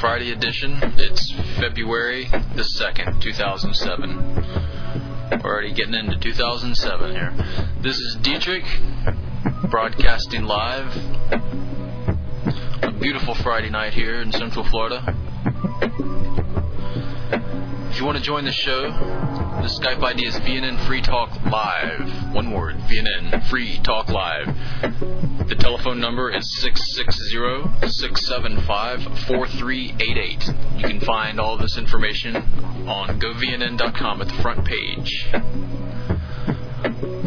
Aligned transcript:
Friday 0.00 0.30
edition. 0.30 0.78
It's 0.96 1.32
February 1.58 2.26
the 2.54 2.62
2nd, 2.62 3.20
2007. 3.20 5.40
We're 5.42 5.50
Already 5.50 5.72
getting 5.72 5.94
into 5.94 6.16
2007 6.20 7.10
here. 7.10 7.34
This 7.80 7.98
is 7.98 8.14
Dietrich, 8.22 8.64
broadcasting 9.68 10.44
live. 10.44 10.96
A 12.82 12.92
beautiful 13.00 13.34
Friday 13.34 13.70
night 13.70 13.92
here 13.92 14.20
in 14.20 14.30
Central 14.30 14.64
Florida. 14.66 15.16
If 17.90 17.98
you 17.98 18.04
want 18.04 18.18
to 18.18 18.22
join 18.22 18.44
the 18.44 18.52
show, 18.52 18.82
the 18.82 19.66
Skype 19.66 20.04
ID 20.04 20.26
is 20.26 20.36
VNN 20.36 20.78
Free 20.86 21.02
Talk 21.02 21.44
Live. 21.46 22.32
One 22.32 22.52
word, 22.52 22.76
VNN 22.82 23.48
Free 23.48 23.80
Talk 23.82 24.10
Live. 24.10 24.46
The 25.48 25.54
telephone 25.54 25.98
number 25.98 26.30
is 26.30 26.46
660-675-4388. 27.80 30.78
You 30.78 30.86
can 30.86 31.00
find 31.00 31.40
all 31.40 31.56
this 31.56 31.78
information 31.78 32.36
on 32.36 33.18
govnn.com 33.18 34.20
at 34.20 34.28
the 34.28 34.42
front 34.42 34.66
page. 34.66 35.26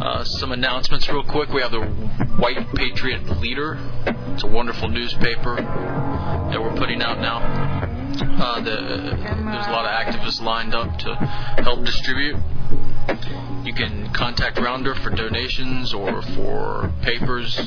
Uh, 0.01 0.23
some 0.23 0.51
announcements 0.51 1.09
real 1.09 1.23
quick. 1.23 1.49
We 1.49 1.61
have 1.61 1.71
the 1.71 1.81
White 1.81 2.71
Patriot 2.75 3.27
Leader. 3.39 3.79
It's 4.33 4.43
a 4.43 4.47
wonderful 4.47 4.89
newspaper 4.89 5.55
that 5.55 6.61
we're 6.61 6.75
putting 6.75 7.01
out 7.01 7.19
now. 7.19 7.39
Uh, 8.11 8.59
the, 8.61 8.71
there's 8.71 9.67
a 9.67 9.71
lot 9.71 9.85
of 9.85 9.91
activists 9.91 10.41
lined 10.41 10.75
up 10.75 10.97
to 10.99 11.15
help 11.63 11.85
distribute. 11.85 12.35
Contact 14.21 14.59
Rounder 14.59 14.93
for 14.93 15.09
donations 15.09 15.95
or 15.95 16.21
for 16.21 16.93
papers 17.01 17.57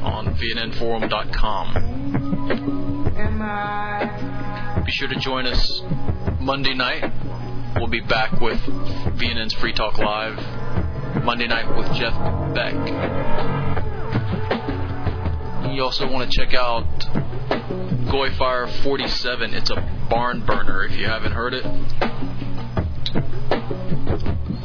on 0.00 0.36
VNNforum.com. 0.36 1.74
Be 4.86 4.92
sure 4.92 5.08
to 5.08 5.16
join 5.16 5.46
us 5.46 5.82
Monday 6.38 6.72
night. 6.72 7.12
We'll 7.74 7.88
be 7.88 7.98
back 7.98 8.40
with 8.40 8.60
VNN's 8.60 9.54
Free 9.54 9.72
Talk 9.72 9.98
Live 9.98 10.36
Monday 11.24 11.48
night 11.48 11.76
with 11.76 11.92
Jeff 11.94 12.14
Beck. 12.54 12.74
You 15.74 15.82
also 15.82 16.08
want 16.08 16.30
to 16.30 16.38
check 16.38 16.54
out 16.54 16.86
Goyfire 18.06 18.70
47. 18.84 19.52
It's 19.52 19.70
a 19.70 20.06
barn 20.08 20.46
burner 20.46 20.84
if 20.84 20.96
you 20.96 21.06
haven't 21.06 21.32
heard 21.32 21.54
it. 21.54 21.64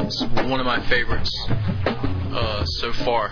It's 0.10 0.24
one 0.24 0.60
of 0.60 0.66
my 0.66 0.84
favorites 0.88 1.32
uh, 1.48 2.66
so 2.66 2.92
far. 2.92 3.32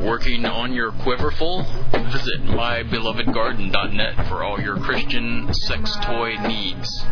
Working 0.00 0.46
on 0.46 0.72
your 0.72 0.92
quiverful? 0.92 1.66
Visit 2.10 2.42
mybelovedgarden.net 2.44 4.26
for 4.28 4.42
all 4.42 4.58
your 4.58 4.78
Christian 4.78 5.52
sex 5.52 5.94
toy 6.02 6.36
needs. 6.46 7.04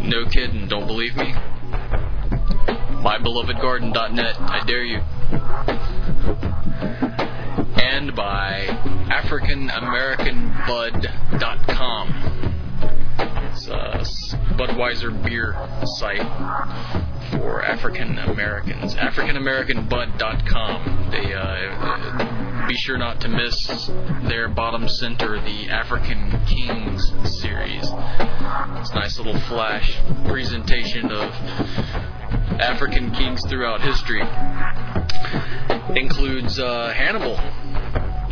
No 0.00 0.24
kidding, 0.30 0.68
don't 0.68 0.86
believe 0.86 1.16
me? 1.16 1.34
mybelovedgarden.net, 3.04 4.36
I 4.40 4.62
dare 4.64 4.84
you. 4.84 5.00
And 7.82 8.14
by 8.14 8.66
AfricanAmericanBud.com. 9.10 12.08
It's 13.50 13.66
a 13.68 13.98
Budweiser 14.54 15.10
beer 15.24 15.56
site 15.98 16.22
for 17.30 17.64
African 17.64 18.18
Americans. 18.18 18.94
AfricanAmericanBud.com. 18.94 21.10
They 21.10 21.34
uh, 21.34 22.66
be 22.66 22.74
sure 22.74 22.98
not 22.98 23.20
to 23.20 23.28
miss 23.28 23.86
their 24.28 24.48
bottom 24.48 24.88
center, 24.88 25.40
the 25.40 25.70
African 25.70 26.30
Kings 26.46 27.12
series. 27.40 27.82
It's 27.82 28.90
a 28.90 28.94
nice 28.94 29.18
little 29.18 29.38
flash 29.40 29.98
presentation 30.26 31.10
of 31.10 31.30
African 32.60 33.10
kings 33.12 33.44
throughout 33.46 33.80
history. 33.80 34.22
Includes 35.98 36.58
uh, 36.58 36.92
Hannibal. 36.92 37.38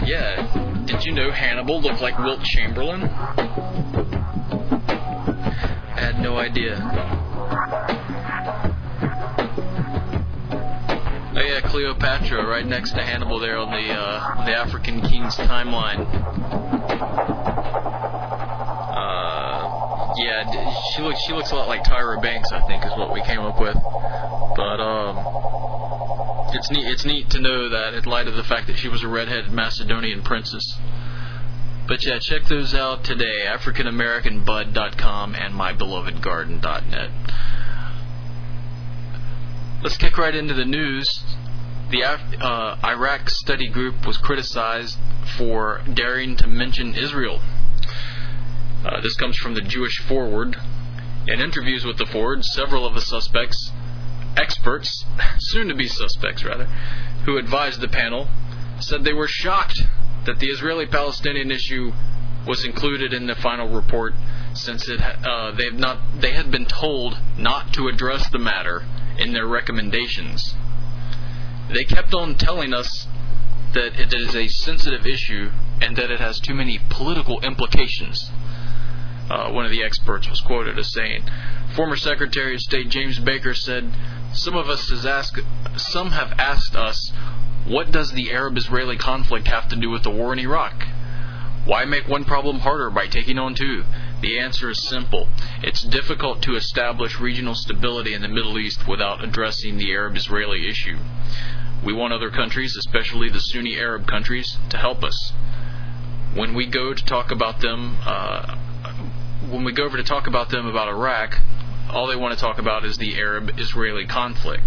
Yeah, 0.06 0.84
did 0.86 1.04
you 1.04 1.12
know 1.12 1.30
Hannibal 1.30 1.80
looked 1.80 2.00
like 2.00 2.18
Wilt 2.18 2.42
Chamberlain? 2.42 3.02
I 5.94 5.96
had 5.96 6.20
no 6.20 6.38
idea. 6.38 7.21
Yeah, 11.44 11.60
Cleopatra, 11.60 12.46
right 12.46 12.64
next 12.64 12.92
to 12.92 13.02
Hannibal 13.02 13.40
there 13.40 13.58
on 13.58 13.70
the 13.70 13.92
uh, 13.92 14.44
the 14.46 14.54
African 14.54 15.00
Kings 15.00 15.34
timeline. 15.34 16.06
Uh, 18.94 20.14
yeah, 20.18 20.74
she 20.94 21.02
looks 21.02 21.20
she 21.26 21.32
looks 21.32 21.50
a 21.50 21.56
lot 21.56 21.66
like 21.66 21.82
Tyra 21.82 22.22
Banks, 22.22 22.52
I 22.52 22.60
think, 22.68 22.84
is 22.84 22.92
what 22.92 23.12
we 23.12 23.22
came 23.22 23.40
up 23.40 23.60
with. 23.60 23.74
But 23.74 24.80
um, 24.80 25.18
it's 26.54 26.70
neat 26.70 26.86
it's 26.86 27.04
neat 27.04 27.30
to 27.30 27.40
know 27.40 27.68
that 27.70 27.94
in 27.94 28.04
light 28.04 28.28
of 28.28 28.36
the 28.36 28.44
fact 28.44 28.68
that 28.68 28.76
she 28.78 28.88
was 28.88 29.02
a 29.02 29.08
redheaded 29.08 29.50
Macedonian 29.50 30.22
princess. 30.22 30.78
But 31.88 32.04
yeah, 32.04 32.20
check 32.20 32.44
those 32.44 32.72
out 32.72 33.02
today. 33.02 33.46
AfricanAmericanBud.com 33.48 35.34
and 35.34 35.54
MyBelovedGarden.net. 35.54 37.10
Let's 39.82 39.96
kick 39.96 40.16
right 40.16 40.32
into 40.32 40.54
the 40.54 40.64
news. 40.64 41.24
The 41.90 42.04
uh, 42.04 42.78
Iraq 42.84 43.28
study 43.28 43.66
group 43.66 44.06
was 44.06 44.16
criticized 44.16 44.96
for 45.36 45.82
daring 45.92 46.36
to 46.36 46.46
mention 46.46 46.94
Israel. 46.94 47.40
Uh, 48.84 49.00
this 49.00 49.16
comes 49.16 49.36
from 49.38 49.54
the 49.54 49.60
Jewish 49.60 49.98
Forward. 49.98 50.56
In 51.26 51.40
interviews 51.40 51.84
with 51.84 51.98
the 51.98 52.06
Forward, 52.06 52.44
several 52.44 52.86
of 52.86 52.94
the 52.94 53.00
suspects 53.00 53.72
experts, 54.36 55.04
soon 55.40 55.66
to 55.66 55.74
be 55.74 55.88
suspects 55.88 56.44
rather, 56.44 56.66
who 57.24 57.36
advised 57.36 57.80
the 57.80 57.88
panel, 57.88 58.28
said 58.78 59.02
they 59.02 59.12
were 59.12 59.26
shocked 59.26 59.82
that 60.26 60.38
the 60.38 60.46
Israeli 60.46 60.86
Palestinian 60.86 61.50
issue 61.50 61.90
was 62.46 62.64
included 62.64 63.12
in 63.12 63.26
the 63.26 63.34
final 63.34 63.68
report 63.68 64.14
since 64.54 64.88
it 64.88 65.00
uh, 65.00 65.50
they 65.56 65.70
not 65.70 65.98
they 66.20 66.34
had 66.34 66.52
been 66.52 66.66
told 66.66 67.18
not 67.36 67.72
to 67.72 67.88
address 67.88 68.28
the 68.30 68.38
matter 68.38 68.84
in 69.18 69.32
their 69.32 69.46
recommendations. 69.46 70.54
They 71.70 71.84
kept 71.84 72.14
on 72.14 72.36
telling 72.36 72.74
us 72.74 73.06
that 73.74 73.98
it 73.98 74.12
is 74.12 74.34
a 74.34 74.48
sensitive 74.48 75.06
issue 75.06 75.50
and 75.80 75.96
that 75.96 76.10
it 76.10 76.20
has 76.20 76.38
too 76.38 76.54
many 76.54 76.78
political 76.90 77.40
implications. 77.40 78.30
Uh, 79.30 79.50
one 79.50 79.64
of 79.64 79.70
the 79.70 79.82
experts 79.82 80.28
was 80.28 80.40
quoted 80.40 80.78
as 80.78 80.92
saying, 80.92 81.24
Former 81.74 81.96
Secretary 81.96 82.54
of 82.54 82.60
State 82.60 82.90
James 82.90 83.18
Baker 83.18 83.54
said, 83.54 83.90
"Some 84.34 84.54
of 84.56 84.68
us 84.68 84.90
has 84.90 85.06
asked, 85.06 85.40
some 85.76 86.10
have 86.10 86.32
asked 86.38 86.76
us, 86.76 87.12
what 87.64 87.90
does 87.90 88.12
the 88.12 88.32
Arab-Israeli 88.32 88.96
conflict 88.96 89.46
have 89.48 89.68
to 89.68 89.76
do 89.76 89.88
with 89.88 90.02
the 90.02 90.10
war 90.10 90.32
in 90.32 90.38
Iraq? 90.38 90.86
Why 91.64 91.84
make 91.84 92.08
one 92.08 92.24
problem 92.24 92.58
harder 92.58 92.90
by 92.90 93.06
taking 93.06 93.38
on 93.38 93.54
two? 93.54 93.84
The 94.22 94.38
answer 94.38 94.70
is 94.70 94.80
simple. 94.80 95.26
It's 95.64 95.82
difficult 95.82 96.42
to 96.42 96.54
establish 96.54 97.18
regional 97.18 97.56
stability 97.56 98.14
in 98.14 98.22
the 98.22 98.28
Middle 98.28 98.56
East 98.56 98.86
without 98.86 99.22
addressing 99.24 99.78
the 99.78 99.90
Arab 99.90 100.16
Israeli 100.16 100.68
issue. 100.68 100.96
We 101.84 101.92
want 101.92 102.12
other 102.12 102.30
countries, 102.30 102.76
especially 102.76 103.30
the 103.30 103.40
Sunni 103.40 103.76
Arab 103.76 104.06
countries, 104.06 104.56
to 104.70 104.76
help 104.76 105.02
us. 105.02 105.32
When 106.34 106.54
we 106.54 106.66
go 106.66 106.94
to 106.94 107.04
talk 107.04 107.32
about 107.32 107.60
them, 107.62 107.98
uh, 108.06 108.56
when 109.50 109.64
we 109.64 109.72
go 109.72 109.82
over 109.82 109.96
to 109.96 110.04
talk 110.04 110.28
about 110.28 110.50
them 110.50 110.66
about 110.66 110.86
Iraq, 110.86 111.40
all 111.90 112.06
they 112.06 112.14
want 112.14 112.32
to 112.32 112.40
talk 112.40 112.58
about 112.58 112.84
is 112.84 112.98
the 112.98 113.16
Arab 113.18 113.58
Israeli 113.58 114.06
conflict. 114.06 114.62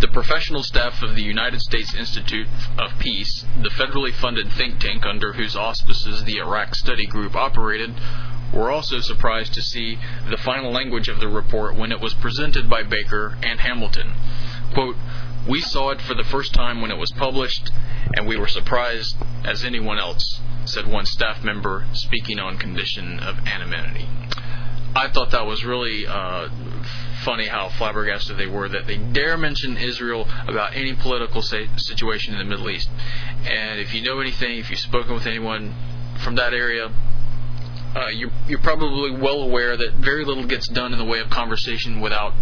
The 0.00 0.06
professional 0.06 0.62
staff 0.62 1.02
of 1.02 1.16
the 1.16 1.24
United 1.24 1.60
States 1.60 1.92
Institute 1.92 2.46
of 2.78 2.96
Peace, 3.00 3.44
the 3.60 3.68
federally 3.68 4.14
funded 4.14 4.52
think 4.52 4.78
tank 4.78 5.04
under 5.04 5.32
whose 5.32 5.56
auspices 5.56 6.22
the 6.22 6.38
Iraq 6.38 6.76
Study 6.76 7.04
Group 7.04 7.34
operated, 7.34 7.94
were 8.52 8.70
also 8.70 9.00
surprised 9.00 9.54
to 9.54 9.62
see 9.62 9.98
the 10.30 10.36
final 10.36 10.70
language 10.70 11.08
of 11.08 11.18
the 11.18 11.26
report 11.26 11.74
when 11.74 11.90
it 11.90 12.00
was 12.00 12.14
presented 12.14 12.70
by 12.70 12.84
Baker 12.84 13.36
and 13.42 13.58
Hamilton. 13.58 14.12
Quote, 14.72 14.96
we 15.48 15.60
saw 15.60 15.90
it 15.90 16.00
for 16.00 16.14
the 16.14 16.22
first 16.22 16.54
time 16.54 16.80
when 16.80 16.92
it 16.92 16.98
was 16.98 17.10
published, 17.10 17.72
and 18.14 18.28
we 18.28 18.36
were 18.36 18.46
surprised 18.46 19.16
as 19.44 19.64
anyone 19.64 19.98
else, 19.98 20.40
said 20.64 20.86
one 20.86 21.06
staff 21.06 21.42
member 21.42 21.86
speaking 21.92 22.38
on 22.38 22.56
condition 22.56 23.18
of 23.18 23.40
anonymity. 23.48 24.08
I 24.94 25.08
thought 25.08 25.32
that 25.32 25.46
was 25.46 25.64
really 25.64 26.06
uh, 26.06 26.48
funny 27.28 27.46
how 27.46 27.68
flabbergasted 27.68 28.38
they 28.38 28.46
were 28.46 28.70
that 28.70 28.86
they 28.86 28.96
dare 28.96 29.36
mention 29.36 29.76
Israel 29.76 30.26
about 30.46 30.74
any 30.74 30.94
political 30.94 31.42
situation 31.42 32.32
in 32.32 32.38
the 32.38 32.44
Middle 32.44 32.70
East. 32.70 32.88
And 33.44 33.78
if 33.78 33.92
you 33.92 34.00
know 34.00 34.18
anything, 34.20 34.56
if 34.56 34.70
you've 34.70 34.80
spoken 34.80 35.12
with 35.12 35.26
anyone 35.26 35.74
from 36.24 36.36
that 36.36 36.54
area, 36.54 36.90
uh, 37.94 38.08
you're, 38.08 38.30
you're 38.48 38.58
probably 38.60 39.10
well 39.10 39.42
aware 39.42 39.76
that 39.76 39.92
very 39.96 40.24
little 40.24 40.46
gets 40.46 40.68
done 40.68 40.94
in 40.94 40.98
the 40.98 41.04
way 41.04 41.20
of 41.20 41.28
conversation 41.28 42.00
without. 42.00 42.32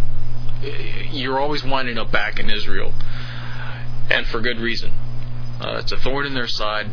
You're 1.11 1.37
always 1.37 1.65
winding 1.65 1.97
up 1.97 2.09
back 2.09 2.39
in 2.39 2.49
Israel, 2.49 2.93
and 4.09 4.25
for 4.25 4.39
good 4.39 4.57
reason. 4.57 4.91
Uh, 5.59 5.79
it's 5.79 5.91
a 5.91 5.97
thorn 5.97 6.25
in 6.25 6.33
their 6.33 6.47
side. 6.47 6.87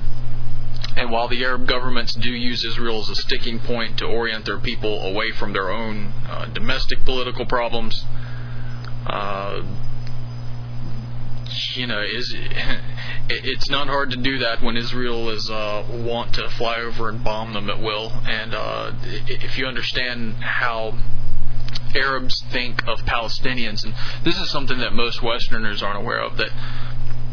And 0.96 1.10
while 1.10 1.28
the 1.28 1.42
Arab 1.44 1.66
governments 1.66 2.14
do 2.14 2.30
use 2.30 2.64
Israel 2.64 3.00
as 3.00 3.08
a 3.08 3.16
sticking 3.16 3.58
point 3.58 3.98
to 3.98 4.04
orient 4.04 4.44
their 4.44 4.58
people 4.58 5.02
away 5.02 5.32
from 5.32 5.52
their 5.52 5.70
own 5.70 6.12
uh, 6.28 6.46
domestic 6.46 7.04
political 7.04 7.46
problems, 7.46 8.04
uh, 9.06 9.62
you 11.74 11.86
know, 11.86 12.00
is 12.00 12.34
it's 13.28 13.68
not 13.70 13.88
hard 13.88 14.10
to 14.10 14.16
do 14.16 14.38
that 14.38 14.62
when 14.62 14.76
Israel 14.76 15.30
is 15.30 15.50
uh, 15.50 15.84
want 15.90 16.34
to 16.34 16.48
fly 16.50 16.76
over 16.76 17.08
and 17.08 17.24
bomb 17.24 17.54
them 17.54 17.68
at 17.70 17.80
will. 17.80 18.10
And 18.26 18.54
uh, 18.54 18.92
if 19.02 19.58
you 19.58 19.66
understand 19.66 20.34
how 20.34 20.98
Arabs 21.94 22.42
think 22.50 22.86
of 22.86 23.00
Palestinians, 23.04 23.84
and 23.84 23.94
this 24.24 24.38
is 24.38 24.50
something 24.50 24.78
that 24.78 24.92
most 24.92 25.22
Westerners 25.22 25.82
aren't 25.82 25.98
aware 25.98 26.20
of, 26.20 26.36
that 26.36 26.50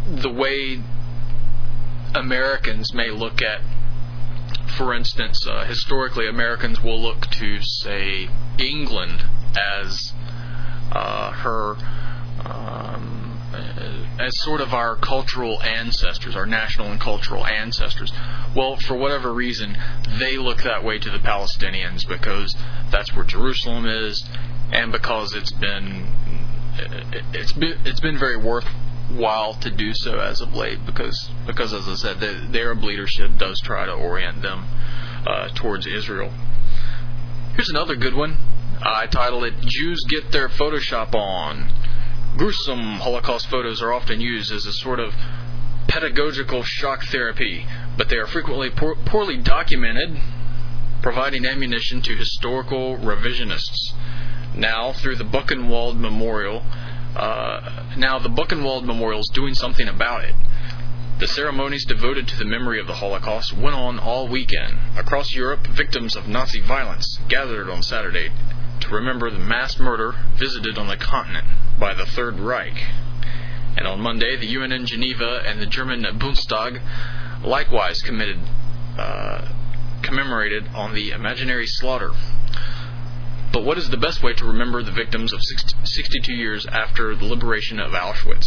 the 0.08 0.32
way 0.32 0.82
Americans 2.14 2.94
may 2.94 3.10
look 3.10 3.42
at, 3.42 3.62
for 4.78 4.94
instance, 4.94 5.46
uh, 5.48 5.66
historically, 5.66 6.28
Americans 6.28 6.82
will 6.82 7.02
look 7.02 7.28
to, 7.28 7.62
say, 7.62 8.30
England 8.58 9.24
as 9.56 10.14
uh, 10.92 11.32
her. 11.32 11.76
Um, 12.44 13.22
as 14.20 14.38
sort 14.40 14.62
of 14.62 14.74
our 14.74 14.96
cultural 14.96 15.62
ancestors, 15.62 16.36
our 16.36 16.46
national 16.46 16.92
and 16.92 17.00
cultural 17.00 17.46
ancestors. 17.46 18.12
Well, 18.56 18.78
for 18.78 18.96
whatever 18.96 19.34
reason, 19.34 19.78
they 20.20 20.38
look 20.38 20.64
that 20.64 20.84
way 20.84 21.00
to 21.00 21.10
the 21.10 21.18
Palestinians 21.18 22.08
because 22.08 22.56
that's 22.92 23.14
where 23.16 23.26
Jerusalem 23.26 23.86
is, 23.86 24.24
and 24.72 24.92
because 24.92 25.34
it's 25.34 25.52
been 25.52 26.08
it's 27.34 27.54
been 27.54 27.80
it's 27.86 28.00
been 28.00 28.18
very 28.18 28.38
worth 28.38 28.66
while 29.16 29.54
to 29.56 29.70
do 29.70 29.94
so 29.94 30.20
as 30.20 30.42
of 30.42 30.56
late 30.56 30.86
because 30.86 31.30
because 31.46 31.74
as 31.74 31.88
I 31.88 31.96
said 31.96 32.20
the, 32.20 32.48
the 32.52 32.60
Arab 32.60 32.84
leadership 32.84 33.38
does 33.38 33.60
try 33.62 33.86
to 33.86 33.94
orient 33.94 34.42
them 34.42 34.66
uh, 35.26 35.50
towards 35.50 35.86
Israel. 35.86 36.32
Here's 37.56 37.70
another 37.70 37.96
good 37.96 38.16
one. 38.16 38.38
I 38.82 39.08
titled 39.08 39.44
it 39.44 39.60
"Jews 39.62 40.04
Get 40.10 40.32
Their 40.32 40.50
Photoshop 40.50 41.14
On." 41.14 41.72
Gruesome 42.38 43.00
Holocaust 43.00 43.48
photos 43.48 43.82
are 43.82 43.92
often 43.92 44.22
used 44.22 44.52
as 44.52 44.66
a 44.66 44.74
sort 44.74 45.00
of 45.00 45.14
pedagogical 45.88 46.64
shock 46.64 47.04
therapy, 47.04 47.66
but 47.98 48.08
they 48.08 48.16
are 48.16 48.26
frequently 48.26 48.70
poor, 48.70 48.96
poorly 48.96 49.38
documented, 49.38 50.18
providing 51.02 51.46
ammunition 51.46 52.02
to 52.02 52.16
historical 52.16 52.98
revisionists. 52.98 53.94
Now, 54.56 54.94
through 54.94 55.18
the 55.18 55.26
Buchenwald 55.26 55.98
Memorial, 55.98 56.64
uh, 57.16 57.84
now, 57.98 58.20
the 58.20 58.30
Buchenwald 58.30 58.86
Memorial 58.86 59.20
is 59.20 59.30
doing 59.34 59.54
something 59.54 59.88
about 59.88 60.24
it. 60.24 60.36
The 61.20 61.28
ceremonies 61.28 61.86
devoted 61.86 62.28
to 62.30 62.38
the 62.38 62.46
memory 62.46 62.80
of 62.80 62.88
the 62.88 62.96
Holocaust 62.96 63.54
went 63.54 63.76
on 63.76 64.00
all 64.00 64.28
weekend. 64.28 64.78
Across 64.98 65.36
Europe, 65.36 65.68
victims 65.68 66.16
of 66.16 66.28
Nazi 66.28 66.62
violence 66.62 67.20
gathered 67.28 67.70
on 67.70 67.84
Saturday 67.84 68.32
to 68.80 68.90
remember 68.90 69.30
the 69.30 69.40
mass 69.40 69.78
murder 69.78 70.16
visited 70.36 70.78
on 70.78 70.88
the 70.88 70.98
continent 70.98 71.46
by 71.78 71.94
the 71.94 72.06
Third 72.06 72.40
Reich. 72.40 72.82
And 73.78 73.88
on 73.88 74.00
Monday, 74.00 74.36
the 74.38 74.48
UN 74.48 74.72
in 74.72 74.86
Geneva 74.86 75.44
and 75.46 75.62
the 75.62 75.66
German 75.66 76.04
Bundestag 76.04 76.82
likewise 77.44 78.02
committed, 78.02 78.40
uh, 78.98 79.50
commemorated 80.02 80.70
on 80.74 80.96
the 80.96 81.12
imaginary 81.12 81.68
slaughter 81.68 82.12
but 83.52 83.64
what 83.64 83.78
is 83.78 83.90
the 83.90 83.98
best 83.98 84.24
way 84.24 84.34
to 84.34 84.46
remember 84.46 84.82
the 84.82 84.92
victims 84.92 85.34
of 85.34 85.42
62 85.84 86.34
years 86.34 86.66
after 86.68 87.16
the 87.16 87.26
liberation 87.26 87.80
of 87.80 87.92
Auschwitz? 87.92 88.46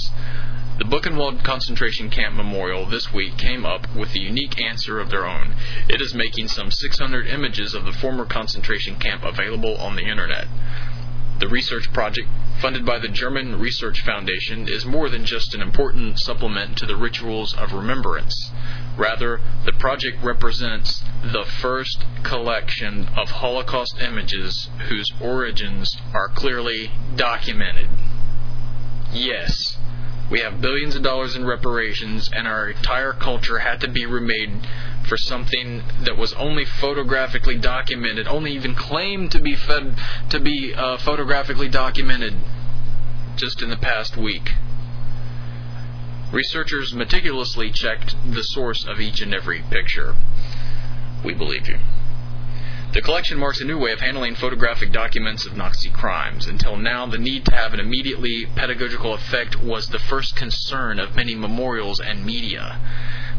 The 0.76 0.84
Buchenwald 0.84 1.44
concentration 1.44 2.10
camp 2.10 2.34
memorial 2.34 2.84
this 2.84 3.12
week 3.12 3.36
came 3.36 3.64
up 3.64 3.94
with 3.94 4.14
a 4.14 4.18
unique 4.18 4.60
answer 4.60 4.98
of 4.98 5.10
their 5.10 5.24
own. 5.24 5.54
It 5.88 6.00
is 6.00 6.14
making 6.14 6.48
some 6.48 6.72
600 6.72 7.28
images 7.28 7.74
of 7.74 7.84
the 7.84 7.92
former 7.92 8.24
concentration 8.24 8.96
camp 8.96 9.22
available 9.22 9.76
on 9.76 9.94
the 9.94 10.02
internet. 10.02 10.48
The 11.38 11.48
research 11.48 11.92
project, 11.92 12.28
funded 12.60 12.84
by 12.84 12.98
the 12.98 13.08
German 13.08 13.60
Research 13.60 14.00
Foundation, 14.02 14.66
is 14.68 14.84
more 14.84 15.08
than 15.08 15.24
just 15.24 15.54
an 15.54 15.60
important 15.60 16.18
supplement 16.18 16.76
to 16.78 16.86
the 16.86 16.96
rituals 16.96 17.54
of 17.54 17.72
remembrance. 17.72 18.50
Rather, 18.96 19.40
the 19.64 19.72
project 19.72 20.22
represents 20.22 21.02
the 21.22 21.44
first 21.44 22.04
collection 22.22 23.08
of 23.16 23.28
Holocaust 23.28 24.00
images 24.00 24.68
whose 24.88 25.10
origins 25.20 25.96
are 26.12 26.28
clearly 26.28 26.92
documented. 27.16 27.88
Yes, 29.12 29.78
we 30.30 30.40
have 30.40 30.60
billions 30.60 30.96
of 30.96 31.02
dollars 31.02 31.36
in 31.36 31.44
reparations, 31.44 32.30
and 32.32 32.46
our 32.48 32.70
entire 32.70 33.12
culture 33.12 33.58
had 33.58 33.80
to 33.80 33.88
be 33.88 34.06
remade 34.06 34.66
for 35.06 35.16
something 35.16 35.82
that 36.00 36.16
was 36.16 36.32
only 36.34 36.64
photographically 36.64 37.58
documented, 37.58 38.26
only 38.26 38.52
even 38.52 38.74
claimed 38.74 39.30
to 39.32 39.38
be 39.38 39.54
fed, 39.54 39.96
to 40.30 40.40
be 40.40 40.72
uh, 40.74 40.96
photographically 40.98 41.68
documented 41.68 42.34
just 43.36 43.60
in 43.60 43.68
the 43.68 43.76
past 43.76 44.16
week. 44.16 44.54
Researchers 46.34 46.92
meticulously 46.92 47.70
checked 47.70 48.16
the 48.28 48.42
source 48.42 48.84
of 48.84 49.00
each 49.00 49.20
and 49.20 49.32
every 49.32 49.62
picture. 49.70 50.16
We 51.24 51.32
believe 51.32 51.68
you. 51.68 51.78
The 52.92 53.02
collection 53.02 53.38
marks 53.38 53.60
a 53.60 53.64
new 53.64 53.78
way 53.78 53.92
of 53.92 54.00
handling 54.00 54.34
photographic 54.34 54.90
documents 54.90 55.46
of 55.46 55.56
Nazi 55.56 55.90
crimes. 55.90 56.48
Until 56.48 56.76
now, 56.76 57.06
the 57.06 57.18
need 57.18 57.44
to 57.44 57.54
have 57.54 57.72
an 57.72 57.78
immediately 57.78 58.46
pedagogical 58.46 59.14
effect 59.14 59.62
was 59.62 59.86
the 59.86 60.00
first 60.00 60.34
concern 60.34 60.98
of 60.98 61.14
many 61.14 61.36
memorials 61.36 62.00
and 62.00 62.26
media. 62.26 62.80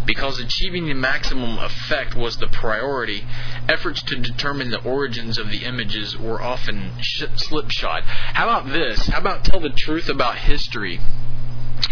Because 0.05 0.39
achieving 0.39 0.85
the 0.85 0.93
maximum 0.93 1.59
effect 1.59 2.15
was 2.15 2.37
the 2.37 2.47
priority, 2.47 3.27
efforts 3.67 4.03
to 4.03 4.15
determine 4.15 4.71
the 4.71 4.81
origins 4.83 5.37
of 5.37 5.51
the 5.51 5.65
images 5.65 6.17
were 6.17 6.41
often 6.41 6.93
sh- 7.01 7.25
slipshod. 7.35 8.03
How 8.05 8.47
about 8.47 8.71
this? 8.71 9.07
How 9.07 9.19
about 9.19 9.43
tell 9.43 9.59
the 9.59 9.69
truth 9.69 10.07
about 10.07 10.37
history 10.37 11.01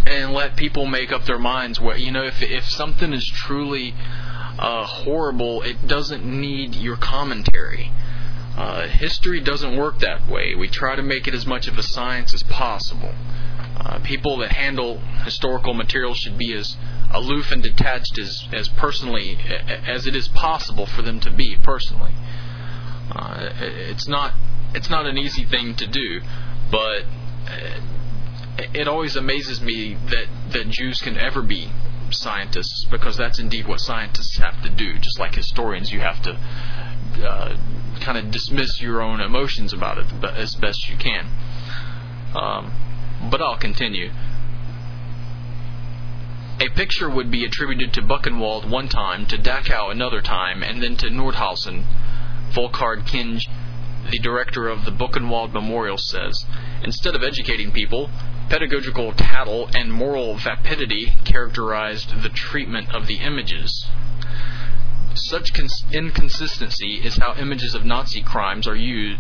and 0.06 0.34
let 0.34 0.56
people 0.56 0.86
make 0.86 1.12
up 1.12 1.26
their 1.26 1.40
minds? 1.40 1.80
You 1.80 2.12
know, 2.12 2.24
if 2.24 2.42
if 2.42 2.66
something 2.66 3.14
is 3.14 3.28
truly 3.28 3.94
uh, 4.60 4.86
horrible, 4.86 5.62
it 5.62 5.88
doesn't 5.88 6.26
need 6.26 6.76
your 6.76 6.98
commentary. 6.98 7.92
Uh, 8.56 8.88
history 8.88 9.40
doesn't 9.40 9.76
work 9.76 10.00
that 10.00 10.30
way. 10.30 10.54
We 10.54 10.68
try 10.68 10.96
to 10.96 11.02
make 11.02 11.28
it 11.28 11.34
as 11.34 11.48
much 11.48 11.68
of 11.68 11.78
a 11.78 11.84
science 11.84 12.34
as 12.34 12.44
possible. 12.44 13.14
Uh, 13.78 14.00
people 14.00 14.38
that 14.38 14.52
handle 14.52 15.00
historical 15.26 15.74
material 15.74 16.14
should 16.14 16.38
be 16.38 16.54
as 16.54 16.78
aloof 17.12 17.52
and 17.52 17.64
detached 17.64 18.18
as, 18.20 18.48
as 18.54 18.70
personally 18.70 19.38
as 19.88 20.06
it 20.08 20.16
is 20.16 20.28
possible 20.28 20.86
for 20.86 21.02
them 21.02 21.20
to 21.22 21.32
be 21.32 21.58
personally. 21.64 22.14
Uh, 23.12 23.50
it's 23.60 24.08
not 24.08 24.34
it's 24.74 24.90
not 24.90 25.06
an 25.06 25.18
easy 25.18 25.44
thing 25.44 25.76
to 25.76 25.88
do, 25.88 26.22
but 26.72 27.04
uh, 27.48 27.80
it 28.58 28.88
always 28.88 29.16
amazes 29.16 29.62
me 29.62 29.96
that 30.10 30.26
that 30.52 30.70
Jews 30.70 31.02
can 31.02 31.18
ever 31.18 31.42
be 31.42 31.70
scientists 32.12 32.86
because 32.92 33.18
that's 33.18 33.40
indeed 33.40 33.68
what 33.68 33.80
scientists 33.80 34.38
have 34.38 34.62
to 34.64 34.70
do. 34.70 34.98
Just 35.00 35.20
like 35.20 35.36
historians, 35.36 35.92
you 35.92 36.00
have 36.00 36.22
to 36.24 36.40
uh, 37.26 37.58
kind 38.02 38.18
of 38.18 38.32
dismiss 38.32 38.82
your 38.82 39.02
own 39.02 39.20
emotions 39.20 39.74
about 39.74 39.98
it 39.98 40.06
as 40.24 40.56
best 40.56 40.90
you 40.90 40.98
can. 40.98 41.28
Um, 42.36 43.30
but 43.30 43.42
I'll 43.42 43.58
continue. 43.58 44.12
A 46.60 46.70
picture 46.70 47.10
would 47.10 47.32
be 47.32 47.44
attributed 47.44 47.94
to 47.94 48.02
Buchenwald 48.02 48.70
one 48.70 48.88
time, 48.88 49.26
to 49.28 49.38
Dachau 49.38 49.92
another 49.92 50.22
time, 50.22 50.64
and 50.64 50.82
then 50.82 50.96
to 50.98 51.08
Nordhausen. 51.08 51.84
Volkhard 52.52 53.08
Knigge, 53.08 53.48
the 54.12 54.20
director 54.20 54.68
of 54.68 54.86
the 54.86 54.92
Buchenwald 54.92 55.52
Memorial, 55.52 55.98
says 55.98 56.46
Instead 56.84 57.16
of 57.16 57.24
educating 57.24 57.72
people, 57.72 58.10
pedagogical 58.50 59.14
tattle 59.14 59.70
and 59.74 59.92
moral 59.92 60.36
vapidity 60.36 61.14
characterized 61.24 62.22
the 62.22 62.30
treatment 62.30 62.94
of 62.94 63.08
the 63.08 63.16
images. 63.16 63.88
Such 65.16 65.54
cons- 65.54 65.84
inconsistency 65.92 67.02
is 67.04 67.18
how 67.18 67.36
images 67.36 67.76
of 67.76 67.86
Nazi 67.86 68.22
crimes 68.22 68.68
are 68.68 68.76
used, 68.76 69.20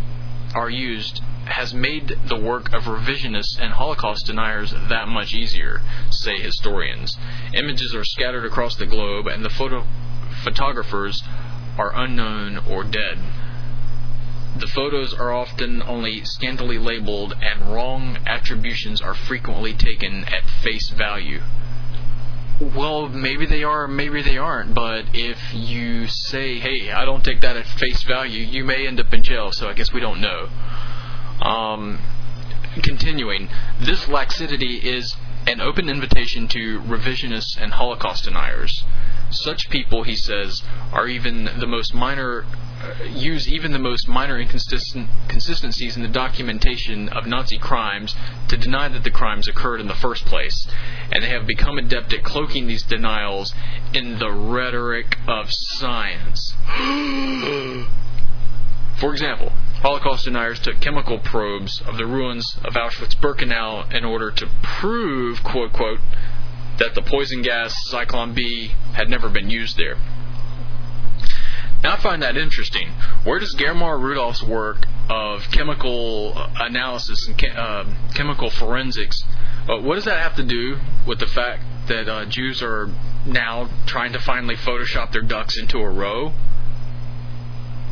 are 0.55 0.69
used 0.69 1.21
has 1.45 1.73
made 1.73 2.17
the 2.25 2.39
work 2.39 2.71
of 2.73 2.83
revisionists 2.83 3.59
and 3.59 3.73
Holocaust 3.73 4.25
deniers 4.25 4.71
that 4.71 5.07
much 5.07 5.33
easier, 5.33 5.81
say 6.09 6.37
historians. 6.39 7.17
Images 7.53 7.93
are 7.93 8.05
scattered 8.05 8.45
across 8.45 8.75
the 8.75 8.85
globe, 8.85 9.27
and 9.27 9.43
the 9.43 9.49
photo- 9.49 9.85
photographers 10.43 11.21
are 11.77 11.91
unknown 11.95 12.57
or 12.69 12.83
dead. 12.83 13.17
The 14.55 14.67
photos 14.67 15.13
are 15.13 15.33
often 15.33 15.81
only 15.81 16.23
scantily 16.25 16.77
labeled, 16.77 17.35
and 17.41 17.73
wrong 17.73 18.19
attributions 18.25 19.01
are 19.01 19.15
frequently 19.15 19.73
taken 19.73 20.25
at 20.25 20.47
face 20.61 20.89
value. 20.89 21.41
Well, 22.59 23.09
maybe 23.09 23.47
they 23.47 23.63
are, 23.63 23.87
maybe 23.87 24.21
they 24.21 24.37
aren't, 24.37 24.75
but 24.75 25.05
if 25.13 25.53
you 25.53 26.07
say, 26.07 26.59
hey, 26.59 26.91
I 26.91 27.03
don't 27.03 27.23
take 27.23 27.41
that 27.41 27.57
at 27.57 27.65
face 27.65 28.03
value, 28.03 28.45
you 28.45 28.63
may 28.63 28.85
end 28.85 28.99
up 28.99 29.11
in 29.11 29.23
jail, 29.23 29.51
so 29.51 29.67
I 29.67 29.73
guess 29.73 29.91
we 29.91 29.99
don't 29.99 30.21
know. 30.21 30.49
Um, 31.41 31.99
continuing, 32.81 33.49
this 33.79 34.07
laxity 34.07 34.77
is 34.77 35.15
an 35.47 35.61
open 35.61 35.89
invitation 35.89 36.47
to 36.49 36.79
revisionists 36.81 37.57
and 37.57 37.73
Holocaust 37.73 38.25
deniers. 38.25 38.83
Such 39.33 39.69
people, 39.69 40.03
he 40.03 40.15
says, 40.15 40.63
are 40.91 41.07
even 41.07 41.45
the 41.59 41.67
most 41.67 41.93
minor 41.93 42.45
uh, 42.83 43.03
use 43.05 43.47
even 43.47 43.71
the 43.71 43.79
most 43.79 44.07
minor 44.09 44.37
inconsistencies 44.37 45.95
in 45.95 46.01
the 46.01 46.09
documentation 46.09 47.07
of 47.09 47.25
Nazi 47.25 47.57
crimes 47.57 48.13
to 48.49 48.57
deny 48.57 48.89
that 48.89 49.05
the 49.05 49.09
crimes 49.09 49.47
occurred 49.47 49.79
in 49.79 49.87
the 49.87 49.95
first 49.95 50.25
place, 50.25 50.67
and 51.11 51.23
they 51.23 51.29
have 51.29 51.47
become 51.47 51.77
adept 51.77 52.11
at 52.13 52.23
cloaking 52.23 52.67
these 52.67 52.83
denials 52.83 53.53
in 53.93 54.19
the 54.19 54.31
rhetoric 54.31 55.17
of 55.27 55.51
science. 55.51 56.53
For 58.97 59.11
example, 59.11 59.53
Holocaust 59.81 60.25
deniers 60.25 60.59
took 60.59 60.79
chemical 60.81 61.19
probes 61.19 61.81
of 61.81 61.97
the 61.97 62.05
ruins 62.05 62.57
of 62.63 62.73
Auschwitz 62.73 63.15
Birkenau 63.15 63.93
in 63.93 64.05
order 64.05 64.31
to 64.31 64.47
prove, 64.61 65.43
quote, 65.43 65.73
quote, 65.73 65.99
that 66.79 66.95
the 66.95 67.01
poison 67.01 67.41
gas 67.41 67.75
Zyklon 67.89 68.33
B 68.33 68.73
had 68.93 69.09
never 69.09 69.29
been 69.29 69.49
used 69.49 69.77
there. 69.77 69.95
Now 71.83 71.93
I 71.93 71.97
find 71.97 72.21
that 72.21 72.37
interesting. 72.37 72.89
Where 73.23 73.39
does 73.39 73.55
Germar 73.55 73.99
Rudolph's 73.99 74.41
work 74.41 74.85
of 75.09 75.49
chemical 75.51 76.33
analysis 76.55 77.27
and 77.27 77.43
uh, 77.57 77.85
chemical 78.13 78.49
forensics, 78.49 79.21
uh, 79.67 79.77
what 79.79 79.95
does 79.95 80.05
that 80.05 80.21
have 80.21 80.35
to 80.37 80.43
do 80.43 80.77
with 81.05 81.19
the 81.19 81.27
fact 81.27 81.63
that 81.87 82.07
uh, 82.07 82.25
Jews 82.25 82.63
are 82.63 82.89
now 83.25 83.69
trying 83.85 84.13
to 84.13 84.19
finally 84.19 84.55
Photoshop 84.55 85.11
their 85.11 85.21
ducks 85.21 85.57
into 85.57 85.79
a 85.79 85.89
row? 85.89 86.33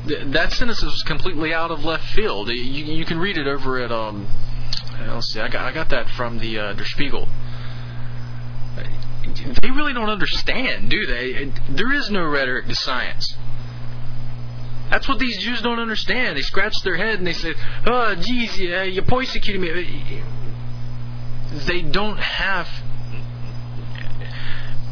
that 0.05 0.51
sentence 0.53 0.81
is 0.81 1.03
completely 1.03 1.53
out 1.53 1.71
of 1.71 1.85
left 1.85 2.05
field. 2.13 2.49
You, 2.49 2.55
you 2.55 3.05
can 3.05 3.19
read 3.19 3.37
it 3.37 3.47
over 3.47 3.79
at 3.79 3.91
um. 3.91 4.27
Let's 4.99 5.33
see. 5.33 5.39
I 5.39 5.47
got 5.47 5.65
I 5.65 5.71
got 5.71 5.89
that 5.89 6.09
from 6.09 6.39
the 6.39 6.57
uh, 6.57 6.73
Der 6.73 6.85
Spiegel. 6.85 7.27
They 9.61 9.71
really 9.71 9.93
don't 9.93 10.09
understand, 10.09 10.89
do 10.89 11.05
they? 11.05 11.51
There 11.69 11.91
is 11.91 12.09
no 12.09 12.25
rhetoric 12.25 12.67
to 12.67 12.75
science. 12.75 13.35
That's 14.89 15.07
what 15.07 15.19
these 15.19 15.37
Jews 15.37 15.61
don't 15.61 15.79
understand. 15.79 16.37
They 16.37 16.41
scratch 16.41 16.81
their 16.83 16.97
head 16.97 17.17
and 17.17 17.25
they 17.25 17.33
say, 17.33 17.53
"Oh, 17.85 18.13
geez, 18.15 18.59
yeah, 18.59 18.83
you 18.83 19.01
persecuted 19.01 19.61
me." 19.61 20.23
They 21.65 21.81
don't 21.81 22.19
have. 22.19 22.67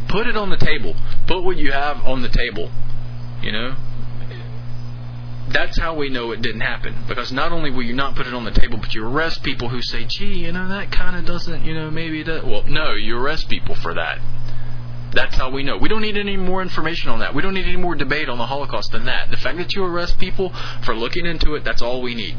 Put 0.08 0.28
it 0.28 0.38
on 0.38 0.50
the 0.50 0.58
table. 0.58 0.96
Put 1.28 1.44
what 1.44 1.58
you 1.58 1.72
have 1.72 2.02
on 2.06 2.22
the 2.22 2.30
table. 2.30 2.72
You 3.42 3.52
know, 3.52 3.76
that's 5.52 5.78
how 5.78 5.96
we 5.96 6.10
know 6.10 6.32
it 6.32 6.42
didn't 6.42 6.62
happen. 6.62 6.96
Because 7.08 7.32
not 7.32 7.52
only 7.52 7.72
will 7.72 7.84
you 7.84 7.94
not 7.94 8.16
put 8.16 8.28
it 8.28 8.34
on 8.34 8.46
the 8.46 8.52
table, 8.52 8.78
but 8.78 8.94
you 8.94 9.06
arrest 9.06 9.44
people 9.44 9.70
who 9.70 9.82
say, 9.82 10.06
gee, 10.06 10.46
you 10.46 10.52
know, 10.52 10.68
that 10.70 10.92
kind 10.92 11.16
of 11.16 11.26
doesn't, 11.26 11.64
you 11.64 11.74
know, 11.74 11.90
maybe 11.90 12.24
that. 12.24 12.46
Well, 12.46 12.64
no, 12.64 12.94
you 12.94 13.18
arrest 13.18 13.50
people 13.50 13.76
for 13.76 13.94
that. 13.96 14.20
That's 15.12 15.36
how 15.36 15.50
we 15.50 15.64
know. 15.64 15.78
We 15.78 15.90
don't 15.90 16.02
need 16.02 16.18
any 16.18 16.38
more 16.38 16.62
information 16.62 17.10
on 17.10 17.20
that. 17.20 17.34
We 17.34 17.42
don't 17.42 17.56
need 17.56 17.66
any 17.66 17.78
more 17.78 17.96
debate 17.96 18.30
on 18.30 18.38
the 18.38 18.46
Holocaust 18.46 18.92
than 18.92 19.06
that. 19.06 19.32
The 19.32 19.38
fact 19.38 19.58
that 19.58 19.74
you 19.74 19.84
arrest 19.84 20.20
people 20.20 20.54
for 20.84 20.94
looking 20.94 21.26
into 21.26 21.56
it, 21.56 21.64
that's 21.64 21.82
all 21.82 22.02
we 22.02 22.14
need. 22.14 22.36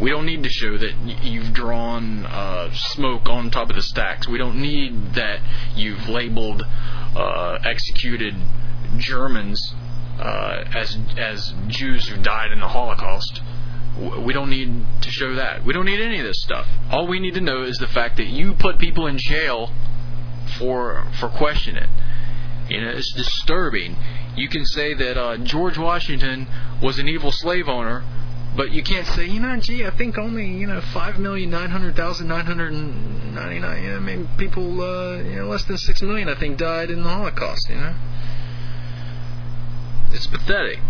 We 0.00 0.08
don't 0.08 0.24
need 0.24 0.42
to 0.44 0.48
show 0.48 0.78
that 0.78 0.94
you've 1.22 1.52
drawn 1.52 2.24
uh, 2.24 2.72
smoke 2.72 3.28
on 3.28 3.50
top 3.50 3.68
of 3.68 3.76
the 3.76 3.82
stacks. 3.82 4.26
We 4.26 4.38
don't 4.38 4.56
need 4.56 5.12
that 5.14 5.40
you've 5.76 6.08
labeled 6.08 6.62
uh, 7.14 7.58
executed 7.62 8.34
Germans 8.96 9.74
uh, 10.20 10.64
as 10.74 10.98
as 11.16 11.54
Jews 11.68 12.08
who 12.08 12.20
died 12.20 12.52
in 12.52 12.60
the 12.60 12.68
Holocaust. 12.68 13.40
We 14.24 14.32
don't 14.32 14.50
need 14.50 14.86
to 15.02 15.10
show 15.10 15.34
that. 15.34 15.64
We 15.64 15.72
don't 15.72 15.84
need 15.84 16.00
any 16.00 16.18
of 16.20 16.24
this 16.24 16.40
stuff. 16.42 16.66
All 16.90 17.06
we 17.06 17.18
need 17.20 17.34
to 17.34 17.40
know 17.40 17.62
is 17.62 17.76
the 17.78 17.88
fact 17.88 18.16
that 18.16 18.26
you 18.26 18.54
put 18.54 18.78
people 18.78 19.06
in 19.06 19.18
jail 19.18 19.72
for 20.58 21.06
for 21.18 21.28
questioning. 21.28 21.88
You 22.68 22.82
know, 22.82 22.90
it's 22.90 23.12
disturbing. 23.12 23.96
You 24.36 24.48
can 24.48 24.64
say 24.64 24.94
that 24.94 25.18
uh, 25.18 25.38
George 25.38 25.76
Washington 25.76 26.46
was 26.80 26.98
an 26.98 27.08
evil 27.08 27.32
slave 27.32 27.68
owner, 27.68 28.04
but 28.56 28.70
you 28.70 28.82
can't 28.82 29.06
say, 29.08 29.26
you 29.26 29.40
know, 29.40 29.56
gee, 29.58 29.84
I 29.84 29.90
think 29.90 30.16
only 30.16 30.46
you 30.46 30.66
know 30.66 30.80
five 30.80 31.18
million 31.18 31.50
nine 31.50 31.70
hundred 31.70 31.96
thousand 31.96 32.28
nine 32.28 32.46
hundred 32.46 32.72
ninety 32.72 33.58
nine. 33.58 33.82
You 33.82 33.90
know, 33.92 34.00
maybe 34.00 34.28
people, 34.38 34.80
uh, 34.80 35.16
you 35.16 35.36
know, 35.36 35.46
less 35.48 35.64
than 35.64 35.78
six 35.78 36.00
million, 36.00 36.28
I 36.28 36.36
think, 36.36 36.58
died 36.58 36.90
in 36.90 37.02
the 37.02 37.08
Holocaust. 37.08 37.68
You 37.68 37.76
know. 37.76 37.94
It's 40.12 40.26
pathetic. 40.26 40.80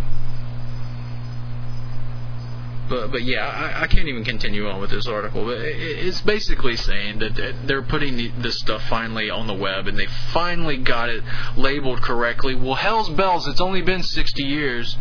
But, 2.91 3.13
but 3.13 3.23
yeah, 3.23 3.47
I, 3.47 3.85
I 3.85 3.87
can't 3.87 4.09
even 4.09 4.25
continue 4.25 4.69
on 4.69 4.81
with 4.81 4.91
this 4.91 5.07
article. 5.07 5.45
But 5.45 5.59
it's 5.61 6.21
basically 6.23 6.77
saying 6.77 7.21
that 7.21 7.55
they're 7.65 7.83
putting 7.83 8.33
this 8.41 8.59
stuff 8.59 8.83
finally 8.89 9.31
on 9.31 9.47
the 9.47 9.55
web, 9.55 9.87
and 9.87 9.97
they 9.97 10.07
finally 10.07 10.77
got 10.77 11.09
it 11.09 11.23
labeled 11.57 12.03
correctly. 12.03 12.57
Well, 12.57 12.75
hell's 12.75 13.09
bells! 13.09 13.47
It's 13.47 13.61
only 13.61 13.81
been 13.81 14.03
60 14.03 14.43
years. 14.43 14.99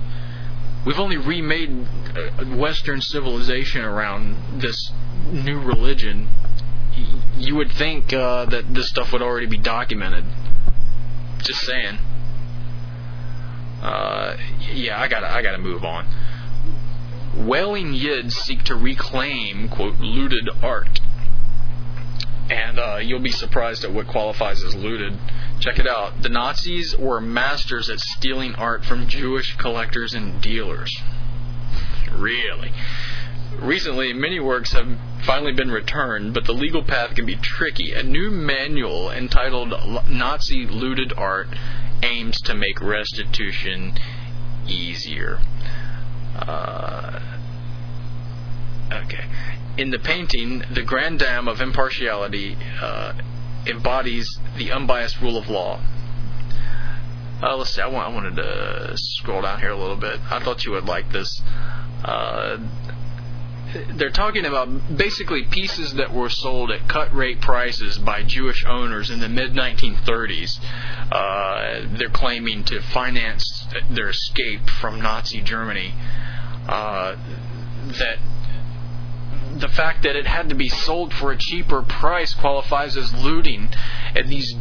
We've 0.86 1.00
only 1.00 1.18
remade 1.18 1.88
uh, 2.16 2.46
Western 2.56 3.02
civilization 3.02 3.84
around 3.84 4.62
this 4.62 4.92
new 5.32 5.60
religion. 5.60 6.30
You 7.38 7.56
would 7.56 7.72
think 7.72 8.14
uh, 8.14 8.46
that 8.46 8.74
this 8.74 8.90
stuff 8.90 9.12
would 9.14 9.24
already 9.24 9.48
be 9.48 9.58
documented. 9.58 10.26
Just 11.40 11.62
saying 11.62 11.98
uh, 13.82 14.38
yeah, 14.74 15.00
I 15.00 15.08
gotta, 15.08 15.32
I 15.32 15.42
gotta 15.42 15.58
move 15.58 15.84
on. 15.84 16.08
Wailing 17.36 17.94
Yids 17.94 18.34
seek 18.34 18.64
to 18.64 18.76
reclaim, 18.76 19.70
quote, 19.70 20.00
looted 20.00 20.50
art. 20.62 21.00
And 22.50 22.80
uh, 22.80 22.98
you'll 23.02 23.22
be 23.22 23.32
surprised 23.32 23.84
at 23.84 23.94
what 23.94 24.08
qualifies 24.08 24.64
as 24.64 24.76
looted. 24.76 25.18
Check 25.60 25.78
it 25.78 25.88
out. 25.88 26.22
The 26.24 26.30
Nazis 26.30 26.98
were 26.98 27.22
masters 27.22 27.90
at 27.90 28.00
stealing 28.00 28.56
art 28.56 28.84
from 28.84 29.08
Jewish 29.08 29.56
collectors 29.58 30.14
and 30.14 30.42
dealers. 30.42 30.96
Really. 32.12 32.72
Recently, 33.60 34.14
many 34.14 34.40
works 34.40 34.72
have 34.74 34.88
finally 35.26 35.52
been 35.52 35.70
returned, 35.70 36.34
but 36.34 36.46
the 36.46 36.54
legal 36.54 36.84
path 36.84 37.16
can 37.16 37.26
be 37.26 37.36
tricky. 37.36 37.94
A 37.94 38.04
new 38.04 38.32
manual 38.32 39.12
entitled 39.12 39.70
Nazi 40.10 40.66
Looted 40.66 41.14
Art 41.16 41.48
aims 42.04 42.40
to 42.42 42.54
make 42.54 42.82
restitution 42.82 43.94
easier. 44.68 45.40
Uh, 46.36 47.20
okay. 48.92 49.26
In 49.78 49.92
the 49.92 50.00
painting, 50.00 50.64
the 50.74 50.84
Grand 50.84 51.20
dam 51.20 51.48
of 51.48 51.62
Impartiality 51.62 52.58
uh, 52.82 53.14
embodies 53.66 54.40
the 54.58 54.72
unbiased 54.72 55.22
rule 55.22 55.38
of 55.38 55.50
law. 55.50 55.82
Uh, 57.42 57.56
let's 57.56 57.74
see. 57.74 57.82
I, 57.82 57.88
want, 57.88 58.08
I 58.08 58.14
wanted 58.14 58.36
to 58.36 58.94
scroll 58.98 59.42
down 59.42 59.60
here 59.60 59.72
a 59.72 59.78
little 59.78 59.96
bit. 59.96 60.20
I 60.30 60.44
thought 60.44 60.66
you 60.66 60.72
would 60.74 60.86
like 60.86 61.12
this. 61.12 61.42
Uh, 62.04 62.58
they're 63.96 64.10
talking 64.10 64.46
about 64.46 64.98
basically 64.98 65.44
pieces 65.44 65.94
that 65.96 66.14
were 66.14 66.30
sold 66.30 66.72
at 66.72 66.88
cut 66.88 67.14
rate 67.14 67.42
prices 67.42 67.98
by 67.98 68.24
Jewish 68.24 68.66
owners 68.66 69.10
in 69.10 69.20
the 69.20 69.30
mid 69.30 69.54
1930s. 69.54 70.60
Uh, 71.12 71.98
they're 71.98 72.10
claiming 72.10 72.64
to 72.66 72.82
finance 72.82 73.68
their 73.90 74.10
escape 74.10 74.70
from 74.70 75.02
Nazi 75.02 75.42
Germany. 75.42 75.94
Uh, 76.68 77.16
that 77.98 78.20
the 79.58 79.68
fact 79.68 80.04
that 80.04 80.16
it 80.16 80.28
had 80.28 80.50
to 80.50 80.56
be 80.56 80.70
sold 80.70 81.14
for 81.14 81.32
a 81.32 81.38
cheaper 81.38 81.82
price 81.82 82.34
qualifies 82.34 82.96
as 82.96 83.14
looting, 83.14 83.70
and 84.16 84.30
these 84.30 84.56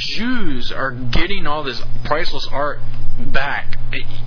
Jews 0.00 0.72
are 0.72 0.90
getting 0.90 1.46
all 1.46 1.62
this 1.62 1.82
priceless 2.04 2.48
art 2.50 2.80
back. 3.18 3.76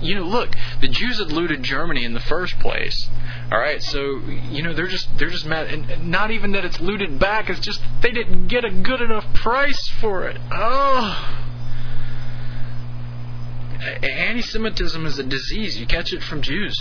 You 0.00 0.16
know, 0.16 0.22
look, 0.22 0.54
the 0.80 0.88
Jews 0.88 1.18
had 1.18 1.32
looted 1.32 1.62
Germany 1.62 2.04
in 2.04 2.14
the 2.14 2.20
first 2.20 2.58
place. 2.60 3.08
All 3.50 3.58
right, 3.58 3.82
so 3.82 4.20
you 4.50 4.62
know 4.62 4.72
they're 4.72 4.86
just 4.86 5.08
they're 5.18 5.30
just 5.30 5.46
mad, 5.46 5.66
and 5.68 6.10
not 6.10 6.30
even 6.30 6.52
that 6.52 6.64
it's 6.64 6.80
looted 6.80 7.18
back. 7.18 7.50
It's 7.50 7.60
just 7.60 7.80
they 8.02 8.10
didn't 8.10 8.48
get 8.48 8.64
a 8.64 8.70
good 8.70 9.00
enough 9.00 9.24
price 9.34 9.88
for 10.00 10.26
it. 10.28 10.38
Oh. 10.50 11.40
Anti-Semitism 14.02 15.04
is 15.04 15.18
a 15.18 15.22
disease. 15.22 15.78
You 15.78 15.86
catch 15.86 16.12
it 16.12 16.22
from 16.22 16.40
Jews. 16.40 16.74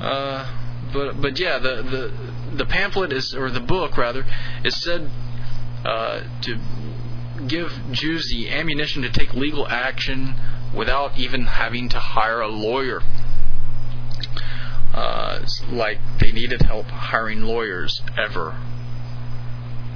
Uh, 0.00 0.46
but 0.92 1.20
but 1.20 1.38
yeah, 1.38 1.58
the 1.58 1.82
the 1.82 2.56
the 2.56 2.66
pamphlet 2.66 3.12
is 3.12 3.34
or 3.34 3.50
the 3.50 3.60
book 3.60 3.96
rather 3.96 4.26
is 4.64 4.76
said 4.82 5.10
uh, 5.84 6.22
to 6.42 6.58
give 7.46 7.72
Jews 7.92 8.28
the 8.28 8.50
ammunition 8.50 9.02
to 9.02 9.10
take 9.10 9.34
legal 9.34 9.66
action 9.68 10.34
without 10.74 11.18
even 11.18 11.46
having 11.46 11.88
to 11.90 11.98
hire 11.98 12.40
a 12.40 12.48
lawyer. 12.48 13.02
Uh, 14.92 15.46
like 15.70 15.98
they 16.18 16.32
needed 16.32 16.62
help 16.62 16.86
hiring 16.86 17.42
lawyers 17.42 18.02
ever. 18.18 18.56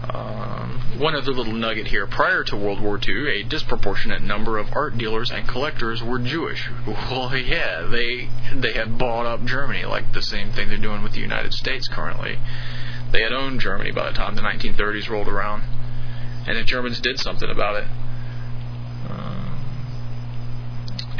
Um, 0.08 0.98
one 0.98 1.14
other 1.14 1.32
little 1.32 1.52
nugget 1.52 1.88
here. 1.88 2.06
Prior 2.06 2.44
to 2.44 2.56
World 2.56 2.80
War 2.80 3.00
II, 3.06 3.40
a 3.40 3.42
disproportionate 3.42 4.22
number 4.22 4.58
of 4.58 4.68
art 4.72 4.96
dealers 4.96 5.30
and 5.30 5.48
collectors 5.48 6.02
were 6.02 6.18
Jewish. 6.18 6.68
Well, 6.86 7.36
yeah, 7.36 7.82
they 7.82 8.28
they 8.54 8.72
had 8.72 8.98
bought 8.98 9.26
up 9.26 9.44
Germany, 9.44 9.84
like 9.84 10.12
the 10.12 10.22
same 10.22 10.52
thing 10.52 10.68
they're 10.68 10.78
doing 10.78 11.02
with 11.02 11.12
the 11.12 11.20
United 11.20 11.54
States 11.54 11.88
currently. 11.88 12.38
They 13.10 13.22
had 13.22 13.32
owned 13.32 13.60
Germany 13.60 13.90
by 13.90 14.10
the 14.10 14.16
time 14.16 14.34
the 14.34 14.42
1930s 14.42 15.08
rolled 15.08 15.28
around, 15.28 15.62
and 16.46 16.56
the 16.56 16.64
Germans 16.64 17.00
did 17.00 17.18
something 17.18 17.48
about 17.48 17.76
it. 17.76 17.88
Um, 19.08 19.58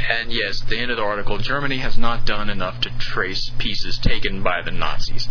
and 0.09 0.31
yes, 0.31 0.61
the 0.61 0.77
end 0.77 0.91
of 0.91 0.97
the 0.97 1.03
article, 1.03 1.37
Germany 1.37 1.77
has 1.77 1.97
not 1.97 2.25
done 2.25 2.49
enough 2.49 2.79
to 2.81 2.89
trace 2.97 3.51
pieces 3.57 3.97
taken 3.97 4.43
by 4.43 4.61
the 4.63 4.71
Nazis. 4.71 5.27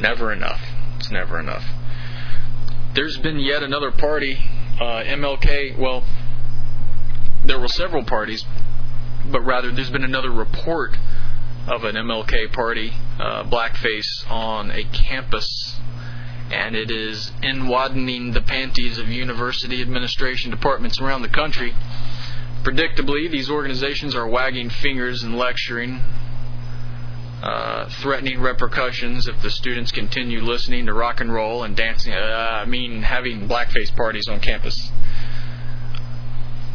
Never 0.00 0.32
enough. 0.32 0.60
It's 0.96 1.10
never 1.10 1.38
enough. 1.38 1.64
There's 2.94 3.18
been 3.18 3.38
yet 3.38 3.62
another 3.62 3.90
party, 3.90 4.38
uh, 4.80 5.02
MLK. 5.04 5.76
Well, 5.78 6.04
there 7.44 7.58
were 7.58 7.68
several 7.68 8.04
parties, 8.04 8.44
but 9.30 9.40
rather 9.40 9.70
there's 9.70 9.90
been 9.90 10.04
another 10.04 10.30
report 10.30 10.96
of 11.66 11.84
an 11.84 11.96
MLK 11.96 12.52
party, 12.52 12.92
uh, 13.20 13.44
blackface, 13.44 14.28
on 14.30 14.70
a 14.70 14.84
campus, 14.84 15.67
and 16.50 16.74
it 16.74 16.90
is 16.90 17.32
enwadening 17.42 18.32
the 18.32 18.40
panties 18.40 18.98
of 18.98 19.08
university 19.08 19.82
administration 19.82 20.50
departments 20.50 21.00
around 21.00 21.22
the 21.22 21.28
country. 21.28 21.74
Predictably, 22.62 23.30
these 23.30 23.50
organizations 23.50 24.14
are 24.14 24.26
wagging 24.26 24.70
fingers 24.70 25.22
and 25.22 25.36
lecturing 25.36 26.02
uh, 27.42 27.88
threatening 28.00 28.40
repercussions 28.40 29.28
if 29.28 29.40
the 29.42 29.50
students 29.50 29.92
continue 29.92 30.40
listening 30.40 30.86
to 30.86 30.92
rock 30.92 31.20
and 31.20 31.32
roll 31.32 31.62
and 31.62 31.76
dancing. 31.76 32.12
Uh, 32.12 32.62
I 32.62 32.64
mean, 32.64 33.02
having 33.02 33.48
blackface 33.48 33.94
parties 33.94 34.26
on 34.28 34.40
campus. 34.40 34.90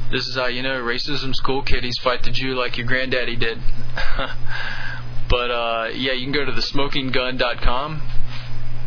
This 0.09 0.27
is 0.27 0.35
how 0.35 0.45
you 0.45 0.61
know 0.61 0.81
racism's 0.81 1.39
cool. 1.39 1.63
Kiddies 1.63 1.97
fight 2.01 2.23
the 2.23 2.31
Jew 2.31 2.55
like 2.55 2.77
your 2.77 2.87
granddaddy 2.87 3.35
did. 3.35 3.59
but 5.29 5.51
uh, 5.51 5.89
yeah, 5.93 6.13
you 6.13 6.23
can 6.25 6.31
go 6.31 6.45
to 6.45 6.51
thesmokinggun.com 6.51 8.01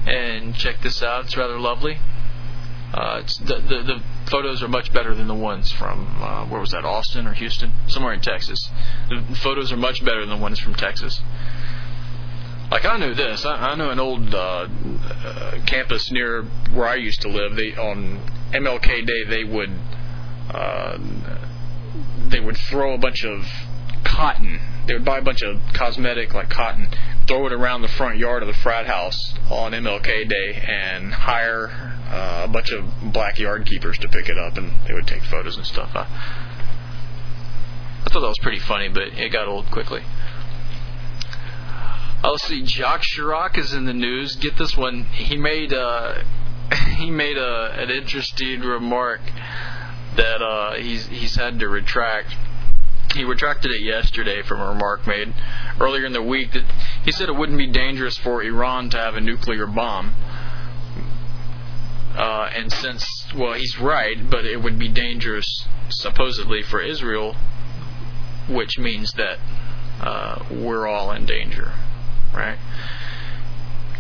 and 0.07 0.55
check 0.55 0.81
this 0.83 1.03
out. 1.03 1.27
It's 1.27 1.37
rather 1.37 1.59
lovely. 1.59 1.99
Uh, 2.95 3.21
it's 3.23 3.37
the, 3.39 3.57
the, 3.57 3.83
the 3.83 4.03
photos 4.31 4.63
are 4.63 4.69
much 4.69 4.93
better 4.93 5.15
than 5.15 5.27
the 5.27 5.35
ones 5.35 5.73
from 5.73 6.23
uh, 6.23 6.47
where 6.47 6.61
was 6.61 6.71
that 6.71 6.85
Austin 6.85 7.27
or 7.27 7.35
Houston 7.35 7.73
somewhere 7.89 8.13
in 8.13 8.21
Texas. 8.21 8.59
The 9.09 9.37
photos 9.37 9.73
are 9.73 9.77
much 9.77 10.05
better 10.05 10.21
than 10.21 10.31
the 10.31 10.43
ones 10.43 10.61
from 10.61 10.75
Texas. 10.75 11.21
Like 12.71 12.85
I 12.85 12.97
know 12.97 13.15
this, 13.15 13.45
I, 13.45 13.73
I 13.73 13.75
know 13.75 13.91
an 13.91 14.01
old 14.01 14.35
uh, 14.35 14.69
uh, 14.69 15.59
campus 15.67 16.11
near 16.11 16.45
where 16.73 16.89
I 16.89 16.95
used 16.97 17.21
to 17.23 17.29
live. 17.29 17.57
They 17.57 17.75
on 17.77 18.21
MLK 18.53 19.07
Day 19.07 19.25
they 19.25 19.45
would 19.45 19.71
uh, 20.51 20.99
they 22.29 22.41
would 22.41 22.57
throw 22.57 22.95
a 22.95 22.99
bunch 22.99 23.25
of 23.25 23.47
cotton. 24.05 24.61
They 24.87 24.95
would 24.95 25.05
buy 25.05 25.19
a 25.19 25.23
bunch 25.23 25.43
of 25.43 25.61
cosmetic 25.75 26.35
like 26.35 26.49
cotton, 26.49 26.89
throw 27.27 27.47
it 27.47 27.53
around 27.53 27.83
the 27.83 27.89
front 27.89 28.19
yard 28.19 28.43
of 28.43 28.47
the 28.49 28.55
frat 28.55 28.87
house 28.87 29.35
on 29.51 29.73
MLK 29.73 30.29
Day, 30.29 30.65
and 30.67 31.13
hire 31.13 31.69
uh, 32.09 32.43
a 32.45 32.49
bunch 32.49 32.71
of 32.71 32.85
black 33.13 33.39
yard 33.39 33.67
keepers 33.67 33.99
to 33.99 34.09
pick 34.09 34.29
it 34.29 34.39
up, 34.39 34.57
and 34.57 34.73
they 34.87 34.95
would 34.95 35.07
take 35.07 35.23
photos 35.25 35.57
and 35.57 35.67
stuff. 35.67 35.91
I, 35.95 36.07
I 38.05 38.09
thought 38.11 38.21
that 38.21 38.29
was 38.29 38.39
pretty 38.41 38.61
funny, 38.61 38.89
but 38.89 39.09
it 39.09 39.31
got 39.31 39.49
old 39.49 39.71
quickly. 39.71 40.03
Oh, 42.23 42.37
see, 42.37 42.65
Jacques 42.65 43.03
Chirac 43.03 43.59
is 43.59 43.73
in 43.73 43.85
the 43.85 43.93
news. 43.93 44.37
Get 44.37 44.57
this 44.57 44.77
one. 44.77 45.05
He 45.05 45.37
made 45.37 45.73
uh, 45.73 46.23
he 46.97 47.11
made 47.11 47.37
a, 47.37 47.73
an 47.79 47.91
interesting 47.91 48.61
remark 48.61 49.21
that 50.17 50.43
uh, 50.43 50.75
he's 50.75 51.07
he's 51.07 51.37
had 51.37 51.59
to 51.61 51.69
retract. 51.69 52.35
He 53.17 53.25
retracted 53.25 53.73
it 53.73 53.81
yesterday 53.81 54.43
from 54.43 54.61
a 54.61 54.69
remark 54.69 55.07
made 55.07 55.33
earlier 55.81 56.05
in 56.05 56.13
the 56.13 56.23
week 56.23 56.53
that 56.53 56.65
he 57.05 57.11
said 57.11 57.29
it 57.29 57.37
wouldn't 57.37 57.59
be 57.59 57.67
dangerous 57.67 58.17
for 58.17 58.43
Iran 58.43 58.91
to 58.91 58.99
have 58.99 59.15
a 59.15 59.21
nuclear 59.21 59.67
bomb. 59.67 60.15
Uh, 62.15 62.51
and 62.55 62.73
since, 62.73 63.27
well, 63.35 63.55
he's 63.55 63.79
right, 63.79 64.31
but 64.31 64.45
it 64.47 64.63
would 64.63 64.79
be 64.79 64.89
dangerous 64.89 65.67
supposedly 65.89 66.63
for 66.63 66.81
Israel, 66.81 67.37
which 68.49 68.79
means 68.79 69.13
that 69.13 69.39
uh, 70.01 70.45
we're 70.51 70.87
all 70.87 71.11
in 71.11 71.27
danger 71.27 71.73
right? 72.37 72.59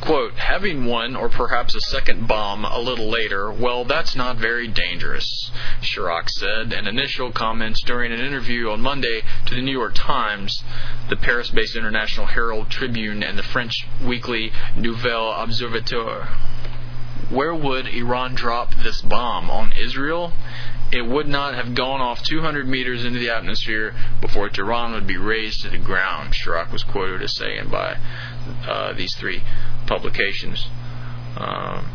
Quote, 0.01 0.35
having 0.35 0.85
one 0.85 1.17
or 1.17 1.29
perhaps 1.29 1.75
a 1.75 1.81
second 1.81 2.29
bomb 2.29 2.65
a 2.65 2.79
little 2.79 3.09
later, 3.09 3.51
well, 3.51 3.85
that's 3.85 4.15
not 4.15 4.37
very 4.37 4.69
dangerous, 4.69 5.51
Chirac 5.81 6.29
said 6.29 6.73
in 6.73 6.87
initial 6.87 7.33
comments 7.33 7.83
during 7.83 8.13
an 8.13 8.21
interview 8.21 8.71
on 8.71 8.81
Monday 8.83 9.23
to 9.47 9.55
the 9.55 9.63
New 9.63 9.73
York 9.73 9.95
Times, 9.95 10.63
the 11.09 11.17
Paris 11.17 11.51
based 11.51 11.77
International 11.77 12.27
Herald 12.27 12.71
Tribune, 12.71 13.23
and 13.23 13.39
the 13.39 13.43
French 13.43 13.87
weekly 14.05 14.53
Nouvel 14.77 15.33
Observateur. 15.33 16.29
Where 17.31 17.55
would 17.55 17.89
Iran 17.89 18.35
drop 18.35 18.75
this 18.75 19.01
bomb? 19.03 19.51
On 19.51 19.73
Israel? 19.73 20.33
It 20.93 21.03
would 21.03 21.27
not 21.27 21.55
have 21.55 21.75
gone 21.75 22.01
off 22.01 22.23
200 22.23 22.69
meters 22.69 23.05
into 23.05 23.19
the 23.19 23.31
atmosphere 23.31 23.95
before 24.21 24.49
Tehran 24.49 24.93
would 24.93 25.07
be 25.07 25.17
razed 25.17 25.63
to 25.63 25.71
the 25.71 25.79
ground, 25.79 26.35
Chirac 26.35 26.73
was 26.73 26.85
quoted 26.85 27.23
as 27.23 27.35
saying 27.35 27.69
by 27.71 27.99
uh, 28.67 28.93
these 28.93 29.15
three 29.17 29.43
publications. 29.87 30.67
Um, 31.37 31.91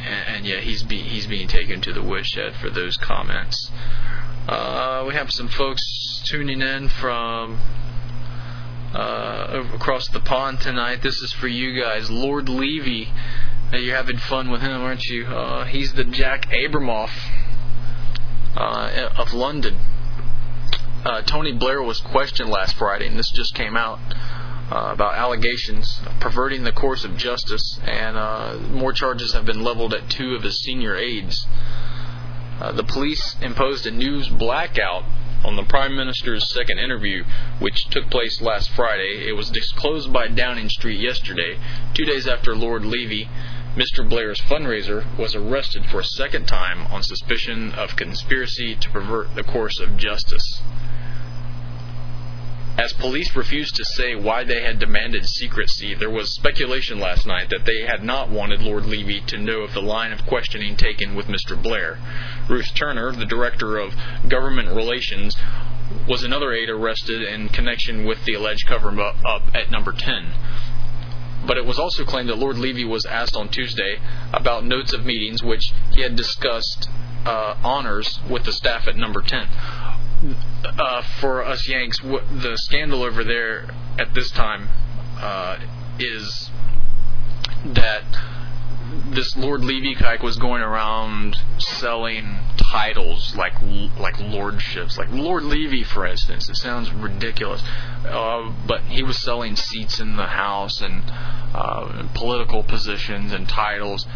and, 0.00 0.36
and, 0.36 0.46
yeah, 0.46 0.60
he's, 0.60 0.82
be, 0.82 1.00
he's 1.00 1.26
being 1.26 1.48
taken 1.48 1.80
to 1.82 1.92
the 1.92 2.02
woodshed 2.02 2.54
for 2.56 2.70
those 2.70 2.96
comments. 2.96 3.70
Uh, 4.48 5.04
we 5.06 5.14
have 5.14 5.30
some 5.30 5.48
folks 5.48 6.22
tuning 6.24 6.62
in 6.62 6.88
from 6.88 7.60
uh, 8.94 9.64
across 9.74 10.08
the 10.08 10.20
pond 10.20 10.60
tonight. 10.60 11.02
This 11.02 11.20
is 11.20 11.32
for 11.32 11.48
you 11.48 11.80
guys. 11.80 12.10
Lord 12.10 12.48
Levy 12.48 13.12
you're 13.72 13.96
having 13.96 14.16
fun 14.16 14.50
with 14.50 14.62
him, 14.62 14.80
aren't 14.80 15.04
you? 15.04 15.26
Uh, 15.26 15.66
he's 15.66 15.92
the 15.92 16.04
Jack 16.04 16.48
Abramoff 16.50 17.10
uh, 18.58 19.10
of 19.16 19.32
London. 19.32 19.78
Uh, 21.04 21.22
Tony 21.22 21.52
Blair 21.52 21.80
was 21.82 22.00
questioned 22.00 22.50
last 22.50 22.76
Friday, 22.76 23.06
and 23.06 23.18
this 23.18 23.30
just 23.30 23.54
came 23.54 23.76
out 23.76 24.00
uh, 24.70 24.90
about 24.92 25.14
allegations 25.14 26.00
perverting 26.20 26.64
the 26.64 26.72
course 26.72 27.04
of 27.04 27.16
justice, 27.16 27.78
and 27.84 28.16
uh, 28.16 28.58
more 28.70 28.92
charges 28.92 29.32
have 29.32 29.46
been 29.46 29.62
leveled 29.62 29.94
at 29.94 30.10
two 30.10 30.34
of 30.34 30.42
his 30.42 30.58
senior 30.58 30.96
aides. 30.96 31.46
Uh, 32.60 32.72
the 32.72 32.82
police 32.82 33.36
imposed 33.40 33.86
a 33.86 33.90
news 33.90 34.28
blackout 34.28 35.04
on 35.44 35.54
the 35.54 35.62
Prime 35.62 35.96
Minister's 35.96 36.52
second 36.52 36.80
interview, 36.80 37.22
which 37.60 37.88
took 37.90 38.10
place 38.10 38.40
last 38.40 38.70
Friday. 38.70 39.28
It 39.28 39.36
was 39.36 39.50
disclosed 39.50 40.12
by 40.12 40.26
Downing 40.26 40.68
Street 40.68 40.98
yesterday, 40.98 41.58
two 41.94 42.04
days 42.04 42.26
after 42.26 42.56
Lord 42.56 42.84
Levy, 42.84 43.28
Mr. 43.76 44.08
Blair's 44.08 44.40
fundraiser, 44.40 45.04
was 45.16 45.34
arrested 45.34 45.84
for 45.86 46.00
a 46.00 46.04
second 46.04 46.46
time 46.46 46.86
on 46.86 47.02
suspicion 47.02 47.72
of 47.72 47.96
conspiracy 47.96 48.74
to 48.74 48.90
pervert 48.90 49.34
the 49.34 49.42
course 49.42 49.78
of 49.78 49.96
justice. 49.96 50.62
As 52.78 52.92
police 52.92 53.34
refused 53.34 53.74
to 53.74 53.84
say 53.84 54.14
why 54.14 54.44
they 54.44 54.62
had 54.62 54.78
demanded 54.78 55.26
secrecy, 55.26 55.94
there 55.94 56.08
was 56.08 56.32
speculation 56.32 57.00
last 57.00 57.26
night 57.26 57.50
that 57.50 57.64
they 57.64 57.82
had 57.84 58.04
not 58.04 58.30
wanted 58.30 58.62
Lord 58.62 58.86
Levy 58.86 59.20
to 59.22 59.36
know 59.36 59.62
of 59.62 59.74
the 59.74 59.82
line 59.82 60.12
of 60.12 60.24
questioning 60.24 60.76
taken 60.76 61.16
with 61.16 61.26
Mr. 61.26 61.60
Blair. 61.60 61.98
Ruth 62.48 62.72
Turner, 62.74 63.10
the 63.10 63.26
director 63.26 63.78
of 63.78 63.96
government 64.28 64.68
relations, 64.68 65.36
was 66.06 66.22
another 66.22 66.52
aide 66.52 66.70
arrested 66.70 67.22
in 67.22 67.48
connection 67.48 68.04
with 68.04 68.24
the 68.24 68.34
alleged 68.34 68.66
cover 68.66 68.96
up 69.00 69.42
at 69.54 69.72
number 69.72 69.90
10. 69.90 70.32
But 71.46 71.56
it 71.56 71.64
was 71.64 71.78
also 71.78 72.04
claimed 72.04 72.28
that 72.28 72.38
Lord 72.38 72.58
Levy 72.58 72.84
was 72.84 73.04
asked 73.06 73.36
on 73.36 73.48
Tuesday 73.48 73.98
about 74.32 74.64
notes 74.64 74.92
of 74.92 75.04
meetings 75.04 75.42
which 75.42 75.72
he 75.92 76.02
had 76.02 76.16
discussed 76.16 76.88
uh, 77.24 77.56
honors 77.62 78.20
with 78.28 78.44
the 78.44 78.52
staff 78.52 78.86
at 78.86 78.96
number 78.96 79.22
10 79.22 79.48
uh, 80.64 81.02
for 81.20 81.44
us 81.44 81.68
Yanks, 81.68 81.98
the 82.00 82.56
scandal 82.56 83.02
over 83.02 83.22
there 83.22 83.68
at 83.98 84.14
this 84.14 84.30
time 84.30 84.68
uh, 85.18 85.58
is 85.98 86.50
that 87.64 88.04
this 89.10 89.36
Lord 89.36 89.64
Levy 89.64 89.94
kike 89.94 90.22
was 90.22 90.36
going 90.36 90.62
around 90.62 91.36
selling 91.58 92.38
titles 92.56 93.34
like 93.36 93.54
like 93.98 94.18
lordships, 94.20 94.98
like 94.98 95.10
Lord 95.12 95.44
Levy, 95.44 95.84
for 95.84 96.06
instance. 96.06 96.48
It 96.48 96.56
sounds 96.56 96.92
ridiculous, 96.92 97.62
uh, 98.06 98.52
but 98.66 98.82
he 98.82 99.02
was 99.02 99.18
selling 99.18 99.56
seats 99.56 100.00
in 100.00 100.16
the 100.16 100.26
House 100.26 100.80
and 100.80 101.02
uh, 101.54 102.08
political 102.14 102.62
positions 102.62 103.32
and 103.32 103.48
titles. 103.48 104.06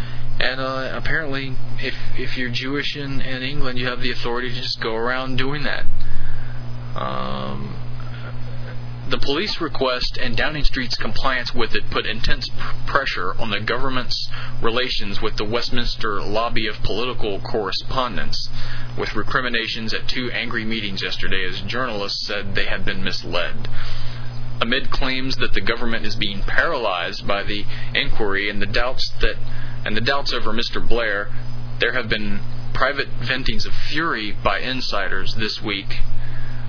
And 0.41 0.61
uh, 0.61 0.93
apparently, 0.95 1.57
if 1.79 1.95
if 2.17 2.37
you're 2.37 2.51
Jewish 2.51 2.97
in, 2.97 3.21
in 3.21 3.43
England, 3.43 3.79
you 3.79 3.87
have 3.87 4.01
the 4.01 4.11
authority 4.11 4.49
to 4.51 4.55
just 4.55 4.81
go 4.81 4.95
around 4.95 5.37
doing 5.37 5.63
that. 5.65 5.85
Um, 6.95 7.82
the 9.12 9.18
police 9.18 9.61
request 9.61 10.16
and 10.16 10.35
Downing 10.35 10.64
Street's 10.64 10.96
compliance 10.96 11.55
with 11.55 11.75
it 11.75 11.90
put 11.90 12.07
intense 12.07 12.48
pressure 12.87 13.35
on 13.38 13.51
the 13.51 13.61
government's 13.61 14.27
relations 14.62 15.20
with 15.20 15.37
the 15.37 15.44
Westminster 15.44 16.22
lobby 16.22 16.66
of 16.66 16.83
political 16.83 17.38
correspondents, 17.38 18.48
with 18.96 19.14
recriminations 19.14 19.92
at 19.92 20.09
two 20.09 20.31
angry 20.31 20.64
meetings 20.64 21.03
yesterday 21.03 21.44
as 21.46 21.61
journalists 21.61 22.27
said 22.27 22.55
they 22.55 22.64
had 22.64 22.87
been 22.87 23.05
misled. 23.05 23.68
Amid 24.62 24.90
claims 24.90 25.37
that 25.37 25.53
the 25.53 25.61
government 25.61 26.07
is 26.07 26.16
being 26.16 26.40
paralyzed 26.40 27.27
by 27.27 27.42
the 27.42 27.66
inquiry 27.94 28.48
and 28.48 28.62
the 28.62 28.66
doubts 28.66 29.11
that 29.20 29.37
and 29.85 29.94
the 29.94 30.01
doubts 30.01 30.33
over 30.33 30.55
Mr. 30.55 30.81
Blair, 30.87 31.31
there 31.81 31.92
have 31.92 32.09
been 32.09 32.40
private 32.72 33.11
ventings 33.20 33.66
of 33.66 33.75
fury 33.75 34.33
by 34.33 34.61
insiders 34.61 35.35
this 35.35 35.61
week 35.61 36.01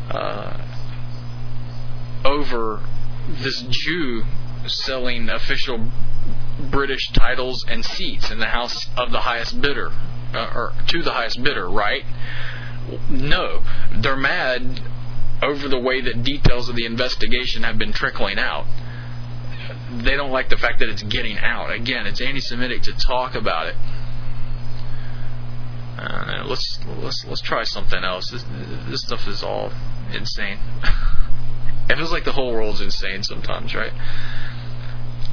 uh, 0.09 0.72
over 2.25 2.81
this 3.27 3.61
Jew 3.61 4.23
selling 4.67 5.29
official 5.29 5.89
British 6.69 7.11
titles 7.11 7.65
and 7.67 7.83
seats 7.83 8.31
in 8.31 8.39
the 8.39 8.47
house 8.47 8.87
of 8.97 9.11
the 9.11 9.21
highest 9.21 9.59
bidder, 9.61 9.91
uh, 10.33 10.51
or 10.53 10.73
to 10.87 11.01
the 11.01 11.11
highest 11.11 11.41
bidder, 11.43 11.69
right? 11.69 12.03
No, 13.09 13.63
they're 13.95 14.15
mad 14.15 14.81
over 15.41 15.67
the 15.67 15.79
way 15.79 16.01
that 16.01 16.23
details 16.23 16.69
of 16.69 16.75
the 16.75 16.85
investigation 16.85 17.63
have 17.63 17.77
been 17.77 17.93
trickling 17.93 18.39
out. 18.39 18.65
They 19.91 20.15
don't 20.15 20.31
like 20.31 20.49
the 20.49 20.57
fact 20.57 20.79
that 20.79 20.89
it's 20.89 21.03
getting 21.03 21.37
out. 21.37 21.71
Again, 21.71 22.07
it's 22.07 22.21
anti-Semitic 22.21 22.83
to 22.83 22.93
talk 22.93 23.35
about 23.35 23.67
it. 23.67 23.75
Uh, 25.97 26.43
let's 26.45 26.79
let's 26.97 27.23
let's 27.25 27.41
try 27.41 27.63
something 27.63 28.03
else. 28.03 28.29
This, 28.29 28.43
this 28.89 29.01
stuff 29.01 29.27
is 29.27 29.43
all 29.43 29.71
insane. 30.13 30.59
it 31.89 31.97
feels 31.97 32.11
like 32.11 32.25
the 32.25 32.31
whole 32.31 32.53
world's 32.53 32.81
insane 32.81 33.23
sometimes, 33.23 33.75
right? 33.75 33.93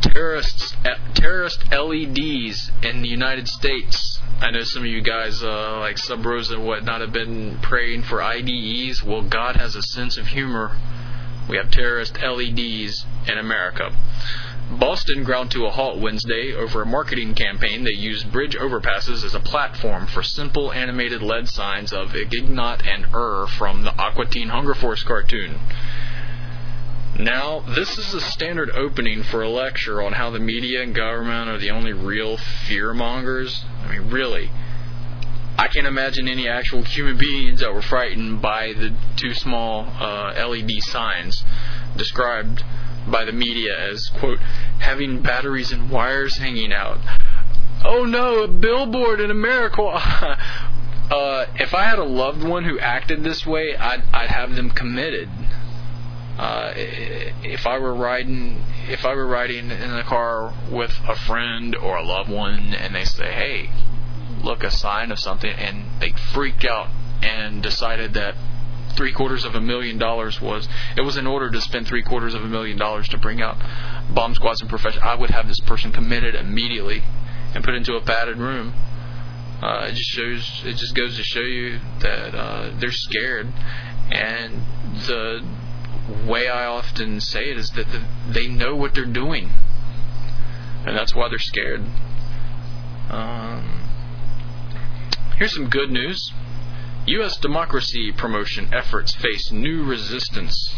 Terrorists, 0.01 0.75
uh, 0.85 0.97
terrorist 1.15 1.71
LEDs 1.71 2.71
in 2.83 3.03
the 3.03 3.09
United 3.09 3.49
States. 3.49 4.21
I 4.41 4.51
know 4.51 4.63
some 4.63 4.83
of 4.83 4.89
you 4.89 5.03
guys, 5.03 5.43
uh, 5.43 5.79
like 5.79 5.99
Sub 5.99 6.25
and 6.25 6.65
whatnot, 6.67 7.03
have 7.03 7.13
been 7.13 7.59
praying 7.61 8.03
for 8.03 8.19
IEDs. 8.19 9.03
Well, 9.03 9.23
God 9.23 9.57
has 9.57 9.77
a 9.77 9.83
sense 9.83 10.17
of 10.17 10.29
humor. 10.29 10.77
We 11.49 11.57
have 11.57 11.71
terrorist 11.71 12.19
LEDs 12.23 13.05
in 13.27 13.39
America. 13.39 13.93
Boston 14.71 15.25
ground 15.25 15.51
to 15.51 15.67
a 15.67 15.71
halt 15.71 15.99
Wednesday 15.99 16.55
over 16.55 16.83
a 16.83 16.87
marketing 16.87 17.35
campaign 17.35 17.83
that 17.85 17.97
used 17.97 18.31
bridge 18.31 18.57
overpasses 18.57 19.25
as 19.25 19.35
a 19.35 19.41
platform 19.41 20.07
for 20.07 20.23
simple 20.23 20.73
animated 20.73 21.23
LED 21.23 21.49
signs 21.49 21.93
of 21.93 22.15
Ignignokt 22.15 22.87
and 22.87 23.07
Err 23.13 23.49
from 23.49 23.83
the 23.83 23.93
Aqua 24.01 24.27
Teen 24.27 24.49
Hunger 24.49 24.75
Force 24.75 25.03
cartoon. 25.03 25.59
Now, 27.21 27.61
this 27.61 27.99
is 27.99 28.15
a 28.15 28.21
standard 28.21 28.71
opening 28.71 29.23
for 29.25 29.43
a 29.43 29.49
lecture 29.51 30.01
on 30.01 30.15
how 30.15 30.31
the 30.31 30.39
media 30.39 30.83
and 30.83 30.95
government 30.95 31.51
are 31.51 31.59
the 31.59 31.71
only 31.71 31.93
real 31.93 32.39
fear 32.39 32.95
mongers. 32.95 33.63
I 33.85 33.93
mean, 33.99 34.11
really. 34.11 34.51
I 35.59 35.69
can't 35.69 35.87
imagine 35.87 36.29
any 36.29 36.49
actual 36.49 36.83
human 36.83 37.19
beings 37.19 37.61
that 37.61 37.75
were 37.75 37.83
frightened 37.83 38.41
by 38.41 38.73
the 38.73 38.95
two 39.17 39.35
small 39.35 39.85
uh, 40.01 40.33
LED 40.49 40.83
signs 40.83 41.45
described 41.95 42.65
by 43.07 43.27
the 43.27 43.33
media 43.33 43.79
as, 43.79 44.09
quote, 44.09 44.39
having 44.79 45.21
batteries 45.21 45.73
and 45.73 45.91
wires 45.91 46.39
hanging 46.39 46.73
out. 46.73 47.01
Oh 47.85 48.05
no, 48.05 48.45
a 48.45 48.49
billboard 48.49 49.21
in 49.21 49.31
America. 49.31 49.83
uh, 51.11 51.47
if 51.57 51.75
I 51.75 51.85
had 51.85 51.99
a 51.99 52.05
loved 52.05 52.43
one 52.43 52.65
who 52.65 52.79
acted 52.79 53.23
this 53.23 53.45
way, 53.45 53.77
I'd, 53.77 54.05
I'd 54.15 54.31
have 54.31 54.57
them 54.57 54.71
committed. 54.71 55.29
Uh, 56.39 56.73
if 56.77 57.67
I 57.67 57.79
were 57.79 57.95
riding, 57.95 58.63
if 58.89 59.05
I 59.05 59.15
were 59.15 59.27
riding 59.27 59.71
in 59.71 59.91
a 59.95 60.05
car 60.05 60.55
with 60.71 60.93
a 61.07 61.15
friend 61.15 61.77
or 61.77 61.97
a 61.97 62.03
loved 62.03 62.31
one, 62.31 62.73
and 62.73 62.95
they 62.95 63.05
say, 63.05 63.31
"Hey, 63.33 63.71
look, 64.43 64.65
a 64.65 64.71
sign 64.71 65.13
of 65.13 65.19
something," 65.19 65.53
and 65.53 66.01
they 66.01 66.13
freaked 66.33 66.65
out 66.65 66.89
and 67.23 67.63
decided 67.63 68.15
that 68.15 68.35
three 68.97 69.13
quarters 69.13 69.45
of 69.45 69.55
a 69.55 69.61
million 69.61 69.99
dollars 69.99 70.41
was 70.41 70.69
it 70.97 71.03
was 71.03 71.17
in 71.17 71.27
order 71.27 71.51
to 71.51 71.61
spend 71.61 71.87
three 71.87 72.03
quarters 72.03 72.35
of 72.35 72.43
a 72.43 72.49
million 72.49 72.77
dollars 72.77 73.09
to 73.09 73.19
bring 73.19 73.41
out 73.41 73.57
bomb 74.11 74.35
squads 74.35 74.61
and 74.61 74.69
professional. 74.69 75.05
I 75.05 75.15
would 75.15 75.31
have 75.31 75.47
this 75.47 75.61
person 75.61 75.93
committed 75.93 76.35
immediately 76.35 77.03
and 77.55 77.63
put 77.65 77.75
into 77.75 77.95
a 77.95 78.01
padded 78.01 78.39
room. 78.39 78.75
Uh, 79.63 79.89
it 79.89 79.95
just 79.95 80.11
shows. 80.11 80.63
It 80.65 80.77
just 80.77 80.95
goes 80.95 81.17
to 81.17 81.23
show 81.23 81.41
you 81.41 81.81
that 82.01 82.35
uh, 82.35 82.71
they're 82.79 82.93
scared, 82.93 83.47
and 84.11 84.63
the 85.07 85.45
way 86.27 86.49
I 86.49 86.67
often 86.67 87.21
say 87.21 87.51
it 87.51 87.57
is 87.57 87.71
that 87.71 87.91
the, 87.91 88.03
they 88.29 88.47
know 88.47 88.75
what 88.77 88.95
they're 88.95 89.05
doing, 89.05 89.51
and 90.85 90.97
that's 90.97 91.15
why 91.15 91.29
they're 91.29 91.39
scared. 91.39 91.85
Um, 93.11 93.89
here's 95.37 95.55
some 95.55 95.69
good 95.69 95.91
news. 95.91 96.33
U.S. 97.07 97.37
democracy 97.39 98.13
promotion 98.13 98.73
efforts 98.73 99.15
face 99.15 99.51
new 99.51 99.83
resistance. 99.85 100.75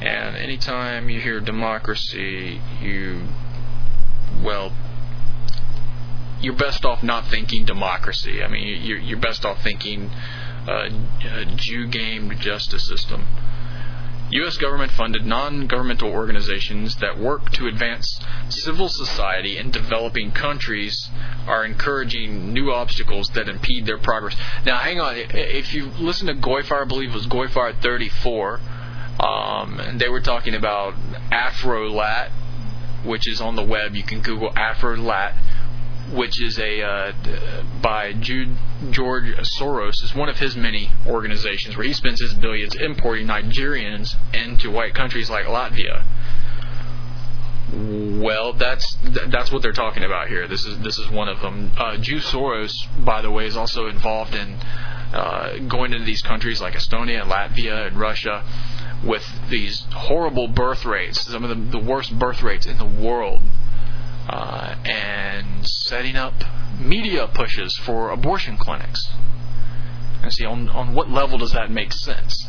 And 0.00 0.36
anytime 0.36 1.08
you 1.08 1.20
hear 1.20 1.40
democracy, 1.40 2.60
you, 2.80 3.22
well, 4.42 4.72
you're 6.40 6.54
best 6.54 6.84
off 6.84 7.02
not 7.02 7.26
thinking 7.28 7.64
democracy. 7.64 8.42
I 8.42 8.48
mean, 8.48 8.82
you're, 8.82 9.18
best 9.18 9.44
off 9.44 9.62
thinking 9.62 10.10
uh, 10.68 10.88
a 11.24 11.44
Jew 11.56 11.86
game 11.86 12.36
justice 12.38 12.86
system. 12.86 13.26
U.S. 14.32 14.56
government 14.56 14.90
funded 14.92 15.26
non 15.26 15.66
governmental 15.66 16.10
organizations 16.10 16.96
that 16.96 17.18
work 17.18 17.50
to 17.52 17.66
advance 17.66 18.18
civil 18.48 18.88
society 18.88 19.58
in 19.58 19.70
developing 19.70 20.30
countries 20.30 21.10
are 21.46 21.66
encouraging 21.66 22.52
new 22.52 22.72
obstacles 22.72 23.28
that 23.30 23.48
impede 23.48 23.84
their 23.84 23.98
progress. 23.98 24.34
Now, 24.64 24.78
hang 24.78 25.00
on. 25.00 25.16
If 25.16 25.74
you 25.74 25.90
listen 25.98 26.28
to 26.28 26.34
Goyfire, 26.34 26.82
I 26.82 26.84
believe 26.84 27.10
it 27.10 27.14
was 27.14 27.26
Goyfire 27.26 27.78
34, 27.82 28.60
um, 29.20 29.78
and 29.80 30.00
they 30.00 30.08
were 30.08 30.22
talking 30.22 30.54
about 30.54 30.94
Afrolat, 31.30 32.30
which 33.04 33.28
is 33.28 33.40
on 33.40 33.54
the 33.54 33.64
web. 33.64 33.94
You 33.94 34.02
can 34.02 34.22
Google 34.22 34.50
AfroLat, 34.52 35.34
which 36.10 36.40
is 36.40 36.58
a 36.58 36.82
uh, 36.82 37.12
by 37.80 38.12
Jude 38.12 38.56
George 38.90 39.34
Soros. 39.58 40.02
is 40.02 40.14
one 40.14 40.28
of 40.28 40.38
his 40.38 40.56
many 40.56 40.90
organizations 41.06 41.76
where 41.76 41.86
he 41.86 41.92
spends 41.92 42.20
his 42.20 42.34
billions 42.34 42.74
importing 42.74 43.26
Nigerians 43.26 44.14
into 44.34 44.70
white 44.70 44.94
countries 44.94 45.30
like 45.30 45.46
Latvia. 45.46 46.04
Well, 47.72 48.52
that's 48.52 48.98
that's 49.28 49.50
what 49.50 49.62
they're 49.62 49.72
talking 49.72 50.04
about 50.04 50.28
here. 50.28 50.46
This 50.46 50.66
is 50.66 50.78
this 50.80 50.98
is 50.98 51.08
one 51.08 51.28
of 51.28 51.40
them. 51.40 51.72
Uh, 51.78 51.96
Jude 51.96 52.22
Soros, 52.22 52.74
by 53.04 53.22
the 53.22 53.30
way, 53.30 53.46
is 53.46 53.56
also 53.56 53.86
involved 53.86 54.34
in 54.34 54.58
uh, 55.12 55.58
going 55.68 55.92
into 55.92 56.04
these 56.04 56.22
countries 56.22 56.60
like 56.60 56.74
Estonia 56.74 57.22
and 57.22 57.30
Latvia 57.30 57.86
and 57.86 57.98
Russia 57.98 58.44
with 59.04 59.26
these 59.48 59.84
horrible 59.92 60.48
birth 60.48 60.84
rates, 60.84 61.22
some 61.22 61.44
of 61.44 61.50
the, 61.50 61.78
the 61.78 61.84
worst 61.84 62.16
birth 62.18 62.42
rates 62.42 62.66
in 62.66 62.78
the 62.78 62.84
world, 62.84 63.42
uh, 64.28 64.74
and 64.84 65.66
setting 65.66 66.16
up 66.16 66.34
media 66.78 67.28
pushes 67.32 67.76
for 67.76 68.10
abortion 68.10 68.56
clinics. 68.56 69.08
And 70.22 70.32
see, 70.32 70.44
on, 70.44 70.68
on 70.68 70.94
what 70.94 71.10
level 71.10 71.38
does 71.38 71.52
that 71.52 71.70
make 71.70 71.92
sense? 71.92 72.46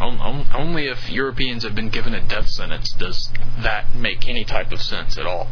only 0.00 0.86
if 0.86 1.10
Europeans 1.10 1.62
have 1.62 1.74
been 1.74 1.88
given 1.88 2.14
a 2.14 2.20
death 2.20 2.48
sentence 2.48 2.90
does 2.92 3.30
that 3.58 3.94
make 3.94 4.28
any 4.28 4.44
type 4.44 4.72
of 4.72 4.82
sense 4.82 5.16
at 5.16 5.26
all. 5.26 5.48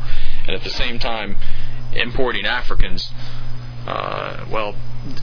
And 0.47 0.57
at 0.57 0.65
the 0.65 0.71
same 0.71 0.99
time, 0.99 1.37
importing 1.93 2.45
Africans, 2.45 3.11
uh, 3.87 4.47
well, 4.51 4.75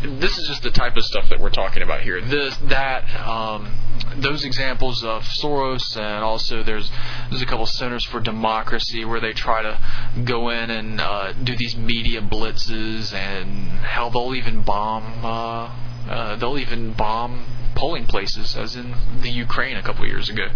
this 0.03 0.37
is 0.37 0.47
just 0.47 0.63
the 0.63 0.71
type 0.71 0.95
of 0.97 1.03
stuff 1.03 1.29
that 1.29 1.39
we're 1.39 1.49
talking 1.49 1.83
about 1.83 2.01
here. 2.01 2.21
This, 2.21 2.55
that, 2.57 3.03
um, 3.27 3.73
those 4.17 4.45
examples 4.45 5.03
of 5.03 5.23
Soros, 5.23 5.97
and 5.97 6.23
also 6.23 6.63
there's 6.63 6.91
there's 7.29 7.41
a 7.41 7.45
couple 7.45 7.65
centers 7.65 8.05
for 8.05 8.19
democracy 8.19 9.05
where 9.05 9.19
they 9.19 9.33
try 9.33 9.61
to 9.61 9.79
go 10.23 10.49
in 10.49 10.69
and 10.69 10.99
uh, 10.99 11.33
do 11.33 11.55
these 11.55 11.75
media 11.75 12.21
blitzes, 12.21 13.13
and 13.13 13.69
hell, 13.79 14.09
they'll 14.09 14.35
even 14.35 14.61
bomb. 14.61 15.25
Uh, 15.25 15.71
uh, 16.09 16.35
they'll 16.37 16.57
even 16.57 16.93
bomb 16.93 17.45
polling 17.75 18.05
places, 18.05 18.55
as 18.55 18.75
in 18.75 18.93
the 19.21 19.29
Ukraine 19.29 19.77
a 19.77 19.83
couple 19.83 20.05
years 20.05 20.29
ago. 20.29 20.47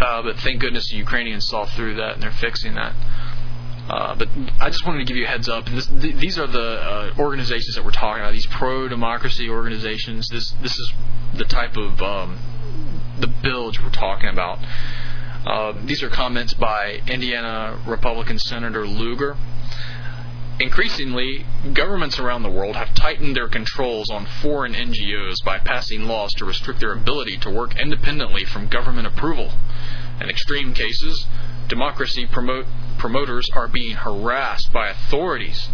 Uh, 0.00 0.22
but 0.22 0.36
thank 0.38 0.60
goodness 0.60 0.90
the 0.90 0.96
Ukrainians 0.96 1.46
saw 1.46 1.66
through 1.66 1.94
that 1.96 2.14
and 2.14 2.22
they're 2.22 2.30
fixing 2.30 2.74
that. 2.74 2.94
Uh, 3.90 4.14
but 4.14 4.28
I 4.60 4.70
just 4.70 4.86
wanted 4.86 4.98
to 5.00 5.04
give 5.04 5.16
you 5.16 5.24
a 5.24 5.28
heads 5.28 5.48
up. 5.48 5.66
This, 5.66 5.88
th- 5.88 6.14
these 6.14 6.38
are 6.38 6.46
the 6.46 6.60
uh, 6.60 7.14
organizations 7.18 7.74
that 7.74 7.84
we're 7.84 7.90
talking 7.90 8.22
about. 8.22 8.32
These 8.32 8.46
pro-democracy 8.46 9.48
organizations. 9.48 10.28
This 10.28 10.52
this 10.62 10.78
is 10.78 10.92
the 11.34 11.44
type 11.44 11.76
of 11.76 12.00
um, 12.00 12.38
the 13.18 13.26
bilge 13.26 13.80
we're 13.80 13.90
talking 13.90 14.28
about. 14.28 14.60
Uh, 15.44 15.72
these 15.84 16.04
are 16.04 16.08
comments 16.08 16.54
by 16.54 17.00
Indiana 17.08 17.80
Republican 17.84 18.38
Senator 18.38 18.86
Lugar. 18.86 19.36
Increasingly, 20.60 21.44
governments 21.72 22.20
around 22.20 22.44
the 22.44 22.50
world 22.50 22.76
have 22.76 22.94
tightened 22.94 23.34
their 23.34 23.48
controls 23.48 24.08
on 24.08 24.24
foreign 24.40 24.74
NGOs 24.74 25.42
by 25.44 25.58
passing 25.58 26.02
laws 26.04 26.30
to 26.36 26.44
restrict 26.44 26.78
their 26.78 26.92
ability 26.92 27.38
to 27.38 27.50
work 27.50 27.76
independently 27.76 28.44
from 28.44 28.68
government 28.68 29.08
approval. 29.08 29.50
In 30.20 30.28
extreme 30.28 30.74
cases, 30.74 31.26
democracy 31.68 32.26
promote, 32.26 32.66
promoters 32.98 33.48
are 33.50 33.68
being 33.68 33.96
harassed 33.96 34.72
by 34.72 34.88
authorities. 34.88 35.68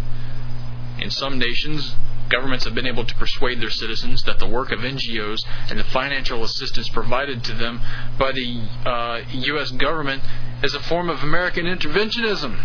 In 0.99 1.11
some 1.11 1.37
nations, 1.37 1.95
governments 2.29 2.65
have 2.65 2.75
been 2.75 2.87
able 2.87 3.05
to 3.05 3.15
persuade 3.15 3.61
their 3.61 3.69
citizens 3.69 4.23
that 4.23 4.39
the 4.39 4.47
work 4.47 4.71
of 4.71 4.79
NGOs 4.79 5.39
and 5.69 5.79
the 5.79 5.83
financial 5.83 6.43
assistance 6.43 6.89
provided 6.89 7.43
to 7.45 7.53
them 7.53 7.81
by 8.17 8.31
the 8.31 8.67
uh, 8.85 9.21
U.S. 9.29 9.71
government 9.71 10.23
is 10.63 10.73
a 10.73 10.79
form 10.79 11.09
of 11.09 11.23
American 11.23 11.65
interventionism 11.65 12.59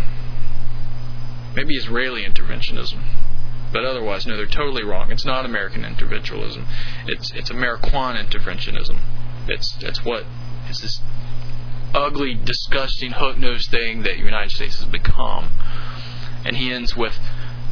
maybe 1.54 1.76
Israeli 1.76 2.24
interventionism. 2.24 3.02
But 3.72 3.84
otherwise, 3.84 4.26
no, 4.26 4.36
they're 4.36 4.46
totally 4.46 4.84
wrong. 4.84 5.10
It's 5.10 5.24
not 5.24 5.44
American 5.44 5.82
interventionism. 5.82 6.66
It's 7.06 7.30
it's 7.32 7.50
American 7.50 8.16
interventionism. 8.16 8.98
It's 9.48 9.76
it's 9.80 10.04
what 10.04 10.24
it's 10.68 10.80
this 10.80 11.00
ugly, 11.94 12.34
disgusting, 12.34 13.12
hook-nosed 13.12 13.70
thing 13.70 14.02
that 14.02 14.16
the 14.16 14.22
United 14.22 14.50
States 14.50 14.76
has 14.76 14.86
become. 14.86 15.50
And 16.44 16.56
he 16.56 16.72
ends 16.72 16.96
with, 16.96 17.18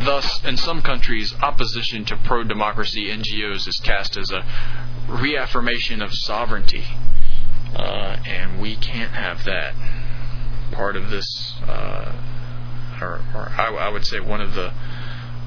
thus, 0.01 0.45
in 0.45 0.57
some 0.57 0.83
countries, 0.83 1.35
opposition 1.41 2.05
to 2.07 2.17
pro-democracy 2.17 3.07
NGOs 3.07 3.67
is 3.67 3.81
cast 3.81 4.17
as 4.17 4.31
a 4.31 4.45
reaffirmation 5.09 6.03
of 6.03 6.15
sovereignty, 6.15 6.85
uh, 7.75 8.17
and 8.27 8.61
we 8.61 8.77
can't 8.77 9.13
have 9.13 9.45
that. 9.45 9.75
Part 10.73 10.97
of 10.97 11.11
this. 11.11 11.55
Uh, 11.67 12.13
or, 13.01 13.21
or 13.35 13.53
I, 13.57 13.75
I 13.75 13.89
would 13.89 14.07
say 14.07 14.21
one 14.21 14.41
of 14.41 14.55
the 14.55 14.73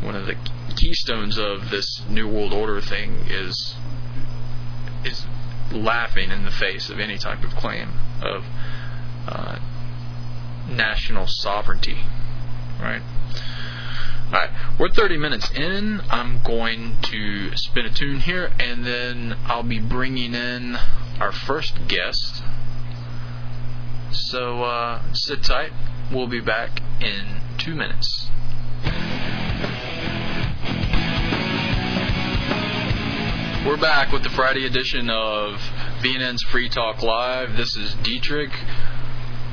one 0.01 0.15
of 0.15 0.25
the 0.25 0.35
keystones 0.75 1.37
of 1.37 1.69
this 1.69 2.03
new 2.09 2.27
world 2.27 2.51
order 2.51 2.81
thing 2.81 3.25
is 3.29 3.75
laughing 5.73 6.31
in 6.31 6.45
the 6.45 6.51
face 6.51 6.89
of 6.89 6.99
any 6.99 7.17
type 7.17 7.43
of 7.43 7.55
claim 7.55 7.89
of 8.21 8.45
uh, 9.27 9.59
national 10.69 11.27
sovereignty, 11.27 11.97
right? 12.79 13.01
All 14.27 14.39
right, 14.39 14.49
we're 14.79 14.89
30 14.89 15.17
minutes 15.17 15.51
in. 15.51 16.01
I'm 16.09 16.41
going 16.41 16.97
to 17.03 17.55
spin 17.55 17.85
a 17.85 17.93
tune 17.93 18.19
here, 18.19 18.51
and 18.59 18.85
then 18.85 19.37
I'll 19.45 19.63
be 19.63 19.79
bringing 19.79 20.33
in 20.33 20.77
our 21.19 21.31
first 21.31 21.87
guest. 21.87 22.41
So 24.11 24.63
uh, 24.63 25.13
sit 25.13 25.43
tight. 25.43 25.71
We'll 26.11 26.27
be 26.27 26.41
back 26.41 26.81
in 26.99 27.41
two 27.57 27.75
minutes. 27.75 28.22
We're 33.65 33.77
back 33.77 34.11
with 34.11 34.23
the 34.23 34.29
Friday 34.29 34.65
edition 34.65 35.09
of 35.09 35.53
VNN's 36.01 36.43
Free 36.43 36.67
Talk 36.67 37.01
Live. 37.01 37.55
This 37.55 37.77
is 37.77 37.93
Dietrich. 38.03 38.51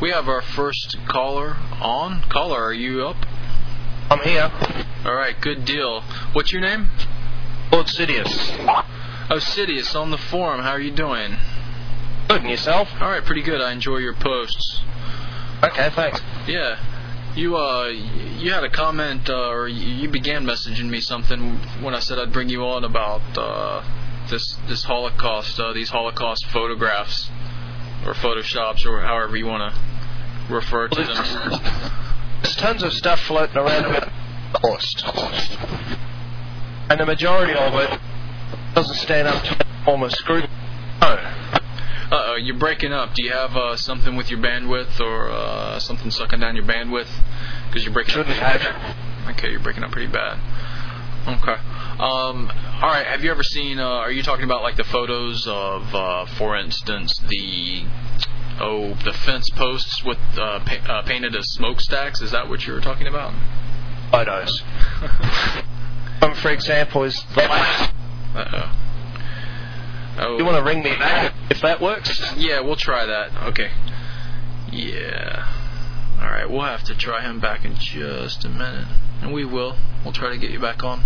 We 0.02 0.10
have 0.10 0.28
our 0.28 0.42
first 0.42 0.96
caller 1.06 1.56
on. 1.80 2.22
Caller, 2.22 2.60
are 2.60 2.72
you 2.72 3.06
up? 3.06 3.24
I'm 4.10 4.18
here. 4.24 4.50
All 5.04 5.14
right, 5.14 5.40
good 5.40 5.64
deal. 5.64 6.00
What's 6.32 6.50
your 6.50 6.60
name? 6.60 6.90
Lord 7.70 7.86
Sidious. 7.86 8.26
Oh, 9.30 10.00
on 10.00 10.10
the 10.10 10.18
forum. 10.18 10.60
How 10.62 10.70
are 10.70 10.80
you 10.80 10.90
doing? 10.90 11.36
Good, 12.26 12.40
and 12.40 12.50
yourself? 12.50 12.88
All 13.00 13.10
right, 13.10 13.24
pretty 13.24 13.42
good. 13.42 13.60
I 13.60 13.70
enjoy 13.70 13.98
your 13.98 14.14
posts. 14.14 14.80
Okay, 15.62 15.88
thanks. 15.90 16.20
Yeah. 16.48 16.84
You 17.36 17.56
uh, 17.56 17.86
you 17.86 18.50
had 18.52 18.64
a 18.64 18.70
comment, 18.70 19.30
uh, 19.30 19.50
or 19.50 19.68
you 19.68 20.08
began 20.08 20.44
messaging 20.44 20.90
me 20.90 21.00
something 21.00 21.58
when 21.80 21.94
I 21.94 22.00
said 22.00 22.18
I'd 22.18 22.32
bring 22.32 22.48
you 22.48 22.64
on 22.64 22.82
about 22.82 23.22
uh, 23.38 23.84
this 24.30 24.56
this 24.68 24.84
Holocaust, 24.84 25.58
uh, 25.60 25.72
these 25.72 25.90
Holocaust 25.90 26.46
photographs 26.46 27.30
or 28.06 28.14
photoshops, 28.14 28.86
or 28.86 29.00
however 29.02 29.36
you 29.36 29.46
want 29.46 29.74
to 29.74 30.54
refer 30.54 30.88
to 30.88 31.02
them. 31.04 31.60
There's 32.42 32.56
tons 32.56 32.82
of 32.82 32.92
stuff 32.92 33.20
floating 33.20 33.56
around 33.56 33.84
about 33.84 34.08
Holocaust, 34.54 35.58
and 36.88 36.98
the 37.00 37.06
majority 37.06 37.52
of 37.52 37.74
it 37.74 38.00
doesn't 38.74 38.96
stand 38.96 39.28
up 39.28 39.42
to 39.44 39.66
former 39.84 40.08
scrutiny. 40.10 40.52
No. 41.02 41.08
Uh 41.08 42.22
oh, 42.32 42.36
you're 42.36 42.56
breaking 42.58 42.92
up. 42.92 43.14
Do 43.14 43.22
you 43.22 43.30
have 43.30 43.54
uh, 43.56 43.76
something 43.76 44.16
with 44.16 44.30
your 44.30 44.40
bandwidth 44.40 44.98
or 45.00 45.30
uh, 45.30 45.78
something 45.78 46.10
sucking 46.10 46.40
down 46.40 46.56
your 46.56 46.64
bandwidth? 46.64 47.08
Because 47.68 47.84
you're 47.84 47.94
breaking 47.94 48.14
Shouldn't 48.14 48.36
up. 48.42 48.60
have. 48.60 48.96
Okay, 49.36 49.50
you're 49.50 49.60
breaking 49.60 49.84
up 49.84 49.92
pretty 49.92 50.10
bad. 50.10 50.40
Okay. 51.26 51.56
Um, 51.98 52.50
all 52.82 52.88
right. 52.88 53.06
Have 53.06 53.22
you 53.22 53.30
ever 53.30 53.42
seen? 53.42 53.78
Uh, 53.78 53.84
are 53.86 54.10
you 54.10 54.22
talking 54.22 54.44
about 54.44 54.62
like 54.62 54.76
the 54.76 54.84
photos 54.84 55.46
of, 55.46 55.94
uh, 55.94 56.26
for 56.26 56.56
instance, 56.56 57.20
the 57.28 57.84
oh 58.58 58.94
the 59.04 59.12
fence 59.12 59.48
posts 59.50 60.02
with 60.04 60.18
uh, 60.36 60.60
pa- 60.60 60.86
uh, 60.88 61.02
painted 61.02 61.36
as 61.36 61.46
smokestacks? 61.50 62.20
Is 62.20 62.30
that 62.30 62.48
what 62.48 62.66
you 62.66 62.72
were 62.72 62.80
talking 62.80 63.06
about? 63.06 63.34
Photos. 64.10 64.62
um, 66.22 66.34
for 66.34 66.50
example, 66.50 67.04
is 67.04 67.22
the 67.34 67.42
last. 67.42 67.92
Uh 68.34 68.44
oh. 68.52 68.76
Oh. 70.18 70.38
You 70.38 70.44
want 70.44 70.56
to 70.56 70.62
ring 70.62 70.82
me 70.82 70.90
back 70.96 71.34
if 71.50 71.60
that 71.62 71.80
works? 71.80 72.20
Yeah, 72.36 72.60
we'll 72.60 72.76
try 72.76 73.06
that. 73.06 73.30
Okay. 73.48 73.70
Yeah. 74.72 75.59
All 76.20 76.28
right, 76.28 76.50
we'll 76.50 76.62
have 76.62 76.84
to 76.84 76.94
try 76.94 77.22
him 77.22 77.40
back 77.40 77.64
in 77.64 77.76
just 77.76 78.44
a 78.44 78.48
minute, 78.48 78.88
and 79.22 79.32
we 79.32 79.44
will. 79.44 79.76
We'll 80.04 80.12
try 80.12 80.30
to 80.30 80.38
get 80.38 80.50
you 80.50 80.60
back 80.60 80.84
on. 80.84 81.02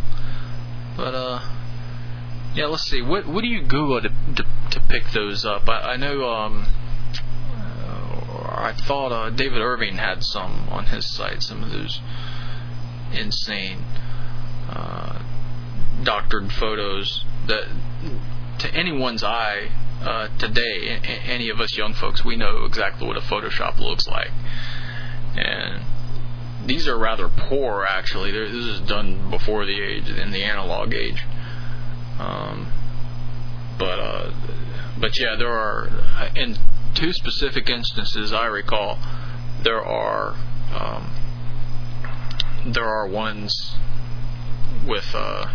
But 0.96 1.14
uh, 1.14 1.40
yeah, 2.54 2.66
let's 2.66 2.84
see. 2.84 3.00
What 3.00 3.26
what 3.28 3.42
do 3.42 3.48
you 3.48 3.62
Google 3.62 4.02
to 4.02 4.08
to, 4.08 4.44
to 4.70 4.80
pick 4.88 5.10
those 5.12 5.44
up? 5.44 5.68
I, 5.68 5.92
I 5.92 5.96
know 5.96 6.28
um, 6.28 6.66
I 8.64 8.72
thought 8.72 9.12
uh, 9.12 9.30
David 9.30 9.60
Irving 9.60 9.96
had 9.96 10.24
some 10.24 10.68
on 10.70 10.86
his 10.86 11.06
site. 11.14 11.42
Some 11.42 11.62
of 11.62 11.70
those 11.70 12.00
insane 13.12 13.84
uh, 14.68 15.22
doctored 16.02 16.52
photos 16.52 17.24
that 17.46 17.68
to 18.58 18.74
anyone's 18.74 19.22
eye 19.22 19.70
uh, 20.00 20.28
today, 20.38 21.00
any 21.26 21.48
of 21.48 21.60
us 21.60 21.76
young 21.76 21.94
folks, 21.94 22.24
we 22.24 22.36
know 22.36 22.64
exactly 22.64 23.06
what 23.06 23.16
a 23.16 23.20
Photoshop 23.20 23.78
looks 23.78 24.06
like. 24.06 24.30
And 25.36 25.82
these 26.66 26.88
are 26.88 26.96
rather 26.96 27.28
poor 27.28 27.84
actually. 27.84 28.30
They're, 28.30 28.48
this 28.48 28.64
is 28.66 28.80
done 28.80 29.30
before 29.30 29.66
the 29.66 29.80
age 29.80 30.08
in 30.08 30.30
the 30.30 30.42
analog 30.42 30.94
age. 30.94 31.22
Um, 32.18 32.68
but 33.78 33.98
uh, 33.98 34.32
but 34.98 35.18
yeah, 35.18 35.36
there 35.36 35.52
are 35.52 35.90
in 36.34 36.56
two 36.94 37.12
specific 37.12 37.68
instances 37.68 38.32
I 38.32 38.46
recall 38.46 38.98
there 39.62 39.84
are 39.84 40.36
um, 40.72 41.10
there 42.66 42.86
are 42.86 43.06
ones 43.06 43.76
with 44.86 45.10
uh, 45.14 45.48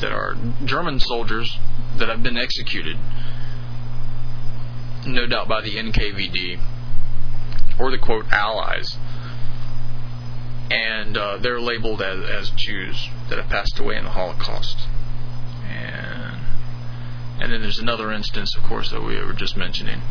that 0.00 0.12
are 0.12 0.36
German 0.64 0.98
soldiers 0.98 1.58
that 1.96 2.08
have 2.08 2.22
been 2.22 2.36
executed, 2.36 2.98
no 5.06 5.26
doubt 5.26 5.48
by 5.48 5.60
the 5.60 5.76
NKVD 5.76 6.60
or 7.78 7.90
the 7.90 7.98
quote 7.98 8.26
Allies, 8.30 8.96
and 10.70 11.16
uh, 11.16 11.38
they're 11.38 11.60
labeled 11.60 12.02
as, 12.02 12.28
as 12.28 12.50
Jews 12.50 13.08
that 13.28 13.38
have 13.38 13.48
passed 13.48 13.78
away 13.78 13.96
in 13.96 14.04
the 14.04 14.10
Holocaust. 14.10 14.76
And 15.68 16.40
and 17.40 17.52
then 17.52 17.62
there's 17.62 17.78
another 17.78 18.12
instance, 18.12 18.54
of 18.56 18.62
course, 18.62 18.90
that 18.90 19.02
we 19.02 19.16
were 19.18 19.32
just 19.32 19.56
mentioning 19.56 20.02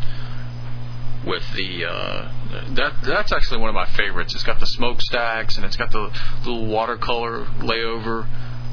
with 1.24 1.42
the 1.54 1.84
uh, 1.84 2.32
that 2.74 2.94
that's 3.02 3.32
actually 3.32 3.60
one 3.60 3.68
of 3.68 3.74
my 3.74 3.86
favorites. 3.86 4.34
It's 4.34 4.42
got 4.42 4.60
the 4.60 4.66
smokestacks 4.66 5.56
and 5.56 5.64
it's 5.64 5.76
got 5.76 5.90
the 5.90 6.10
little 6.44 6.66
watercolor 6.66 7.44
layover 7.60 8.26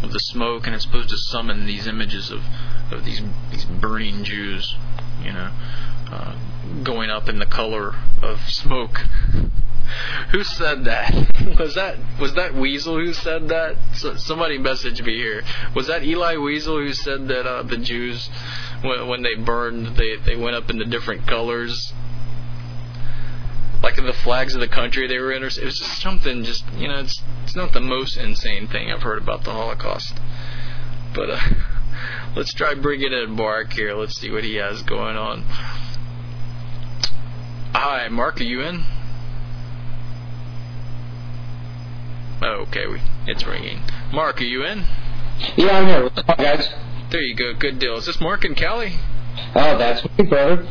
of 0.03 0.11
the 0.11 0.19
smoke, 0.19 0.65
and 0.65 0.75
it's 0.75 0.85
supposed 0.85 1.09
to 1.09 1.17
summon 1.17 1.65
these 1.65 1.87
images 1.87 2.31
of 2.31 2.43
of 2.91 3.05
these 3.05 3.21
these 3.51 3.65
burning 3.65 4.23
Jews, 4.23 4.75
you 5.23 5.33
know, 5.33 5.51
uh, 6.11 6.35
going 6.83 7.09
up 7.09 7.29
in 7.29 7.39
the 7.39 7.45
color 7.45 7.95
of 8.21 8.39
smoke. 8.49 8.99
who 10.31 10.43
said 10.43 10.85
that? 10.85 11.13
Was 11.59 11.75
that 11.75 11.97
was 12.19 12.33
that 12.33 12.53
Weasel 12.53 12.95
who 12.95 13.13
said 13.13 13.47
that? 13.49 13.77
So, 13.93 14.15
somebody 14.15 14.57
message 14.57 15.01
me 15.01 15.15
here. 15.15 15.43
Was 15.75 15.87
that 15.87 16.03
Eli 16.03 16.37
Weasel 16.37 16.77
who 16.77 16.93
said 16.93 17.27
that 17.29 17.47
uh, 17.47 17.63
the 17.63 17.77
Jews, 17.77 18.29
when, 18.81 19.07
when 19.07 19.23
they 19.23 19.35
burned, 19.35 19.95
they 19.95 20.17
they 20.17 20.35
went 20.35 20.55
up 20.55 20.69
in 20.69 20.77
the 20.77 20.85
different 20.85 21.25
colors? 21.25 21.93
Like 23.81 23.97
in 23.97 24.05
the 24.05 24.13
flags 24.13 24.55
of 24.55 24.61
the 24.61 24.67
country 24.67 25.07
they 25.07 25.19
were 25.19 25.31
in, 25.31 25.43
or 25.43 25.47
it 25.47 25.63
was 25.63 25.79
just 25.79 26.01
something. 26.01 26.43
Just 26.43 26.65
you 26.73 26.87
know, 26.87 26.99
it's 26.99 27.21
it's 27.43 27.55
not 27.55 27.73
the 27.73 27.79
most 27.79 28.17
insane 28.17 28.67
thing 28.67 28.91
I've 28.91 29.03
heard 29.03 29.21
about 29.21 29.43
the 29.43 29.51
Holocaust, 29.51 30.19
but 31.13 31.29
uh, 31.29 31.39
let's 32.35 32.53
try 32.53 32.73
bringing 32.75 33.13
in 33.13 33.31
Mark 33.31 33.73
here. 33.73 33.93
Let's 33.95 34.19
see 34.19 34.29
what 34.29 34.43
he 34.43 34.55
has 34.55 34.81
going 34.83 35.15
on. 35.15 35.45
Hi, 37.79 38.07
Mark. 38.07 38.41
Are 38.41 38.43
you 38.43 38.61
in? 38.61 38.83
Oh, 42.41 42.65
okay, 42.67 42.87
we, 42.87 42.99
it's 43.27 43.45
ringing. 43.45 43.83
Mark, 44.11 44.41
are 44.41 44.45
you 44.45 44.65
in? 44.65 44.83
Yeah, 45.55 45.77
I'm 45.77 45.85
here. 45.85 46.01
What's 46.01 46.17
up, 46.17 46.37
guys? 46.39 46.67
There 47.11 47.21
you 47.21 47.35
go. 47.35 47.53
Good 47.53 47.77
deal. 47.77 47.97
Is 47.97 48.07
this 48.07 48.19
Mark 48.19 48.43
and 48.45 48.57
Callie? 48.57 48.95
Oh, 49.53 49.77
that's 49.77 50.03
me, 50.17 50.25
brother. 50.25 50.67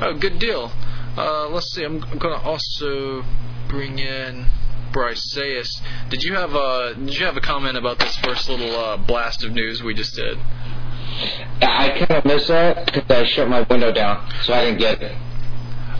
Oh, 0.00 0.14
good 0.14 0.38
deal. 0.38 0.70
Uh, 1.16 1.48
let's 1.48 1.74
see. 1.74 1.82
I'm, 1.82 2.00
I'm 2.04 2.18
going 2.18 2.38
to 2.38 2.46
also 2.46 3.24
bring 3.66 3.98
in 3.98 4.46
Bryce 4.92 5.34
Zayas. 5.34 5.80
Did 6.10 6.22
you 6.22 6.34
have 6.34 6.54
a 6.54 6.94
Did 6.94 7.18
you 7.18 7.26
have 7.26 7.38
a 7.38 7.40
comment 7.40 7.76
about 7.76 7.98
this 7.98 8.16
first 8.18 8.48
little 8.48 8.76
uh, 8.76 8.96
blast 8.98 9.42
of 9.42 9.50
news 9.50 9.82
we 9.82 9.94
just 9.94 10.14
did? 10.14 10.38
I 11.60 12.06
kind 12.06 12.20
of 12.20 12.24
missed 12.24 12.46
that 12.46 12.86
because 12.86 13.10
I 13.10 13.24
shut 13.24 13.48
my 13.48 13.62
window 13.62 13.90
down, 13.90 14.32
so 14.44 14.52
I 14.52 14.66
didn't 14.66 14.78
get 14.78 15.02
it. 15.02 15.16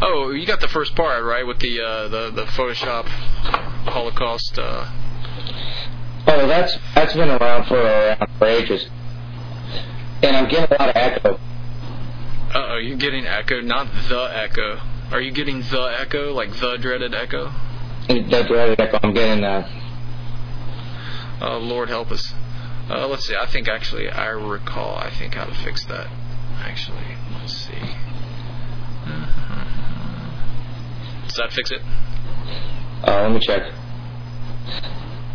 Oh, 0.02 0.30
you 0.30 0.46
got 0.46 0.60
the 0.60 0.68
first 0.68 0.94
part 0.94 1.22
right 1.24 1.46
with 1.46 1.58
the 1.58 1.80
uh, 1.80 2.08
the 2.08 2.30
the 2.30 2.44
Photoshop 2.44 3.06
Holocaust. 3.86 4.58
Uh... 4.58 4.90
Oh, 6.26 6.46
that's 6.46 6.76
that's 6.94 7.12
been 7.12 7.28
around 7.28 7.66
for 7.66 7.76
around 7.76 8.28
for 8.38 8.46
ages, 8.46 8.86
and 10.22 10.36
I'm 10.36 10.48
getting 10.48 10.74
a 10.74 10.82
lot 10.82 10.90
of 10.90 10.96
echo. 10.96 11.34
Uh 12.54 12.66
oh, 12.70 12.78
you're 12.78 12.96
getting 12.96 13.26
echo, 13.26 13.60
not 13.60 13.92
the 14.08 14.30
echo. 14.34 14.80
Are 15.10 15.20
you 15.20 15.32
getting 15.32 15.60
the 15.60 15.96
echo, 15.98 16.32
like 16.32 16.56
the 16.58 16.76
dreaded 16.78 17.14
echo? 17.14 17.52
The 18.08 18.44
dreaded 18.46 18.80
echo. 18.80 18.98
I'm 19.02 19.12
getting 19.12 19.42
that. 19.42 19.68
Oh 21.42 21.58
Lord 21.58 21.88
help 21.90 22.10
us. 22.10 22.32
Uh, 22.88 23.06
let's 23.06 23.26
see. 23.26 23.36
I 23.36 23.46
think 23.46 23.68
actually 23.68 24.08
I 24.08 24.28
recall. 24.28 24.96
I 24.96 25.10
think 25.10 25.34
how 25.34 25.44
to 25.44 25.54
fix 25.54 25.84
that. 25.84 26.08
Actually, 26.58 27.16
let's 27.34 27.54
see. 27.54 27.96
Does 31.30 31.36
that 31.36 31.52
fix 31.52 31.70
it? 31.70 31.80
Uh, 33.06 33.22
let 33.22 33.32
me 33.32 33.38
check. 33.38 33.62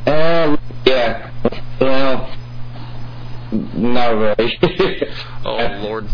Um, 0.05 0.60
yeah. 0.86 1.31
Well, 1.79 2.38
not 3.73 4.10
really. 4.10 4.58
oh 5.45 5.79
Lord. 5.81 6.10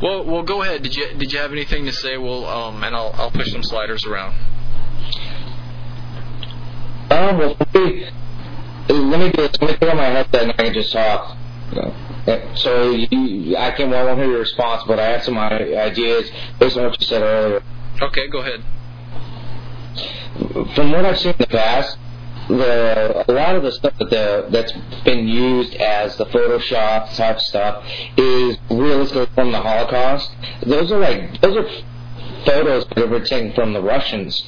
Well, 0.00 0.24
well, 0.24 0.42
go 0.44 0.62
ahead. 0.62 0.84
Did 0.84 0.94
you 0.94 1.08
did 1.18 1.32
you 1.32 1.40
have 1.40 1.50
anything 1.50 1.86
to 1.86 1.92
say? 1.92 2.18
Well, 2.18 2.46
um, 2.46 2.84
and 2.84 2.94
I'll 2.94 3.12
I'll 3.14 3.32
push 3.32 3.50
some 3.50 3.64
sliders 3.64 4.04
around. 4.04 4.36
Um, 7.10 7.38
well, 7.38 7.56
let 7.58 7.74
me 7.74 8.08
let 8.88 9.18
me 9.18 9.32
this. 9.34 9.60
Let 9.60 9.70
me 9.72 9.76
put 9.76 9.88
on 9.88 9.96
my 9.96 10.04
headset 10.04 10.42
and 10.42 10.52
I 10.52 10.64
can 10.66 10.74
just 10.74 10.92
talk. 10.92 11.36
So 12.54 12.92
you, 12.92 13.56
I 13.56 13.72
can 13.72 13.90
well, 13.90 14.02
I 14.02 14.04
won't 14.04 14.20
hear 14.20 14.30
your 14.30 14.38
response, 14.38 14.84
but 14.86 15.00
I 15.00 15.06
have 15.06 15.24
some 15.24 15.36
ideas 15.36 16.30
based 16.60 16.76
on 16.76 16.84
what 16.84 17.00
you 17.00 17.06
said 17.08 17.22
earlier. 17.22 17.60
Okay, 18.00 18.28
go 18.28 18.38
ahead. 18.38 18.62
From 20.74 20.92
what 20.92 21.04
I've 21.04 21.18
seen 21.18 21.32
in 21.32 21.38
the 21.38 21.46
past, 21.46 21.98
the 22.48 23.24
a 23.28 23.32
lot 23.32 23.56
of 23.56 23.62
the 23.62 23.72
stuff 23.72 23.94
that 23.98 24.10
the 24.10 24.46
that's 24.50 24.72
been 25.04 25.26
used 25.28 25.74
as 25.74 26.16
the 26.16 26.26
Photoshop 26.26 27.14
type 27.16 27.40
stuff 27.40 27.84
is 28.16 28.56
realistically 28.70 29.26
from 29.34 29.52
the 29.52 29.60
Holocaust. 29.60 30.30
Those 30.64 30.90
are 30.92 30.98
like 30.98 31.40
those 31.40 31.56
are 31.56 31.68
photos 32.44 32.86
that 32.96 33.08
were 33.08 33.20
taken 33.20 33.52
from 33.54 33.72
the 33.72 33.82
Russians. 33.82 34.44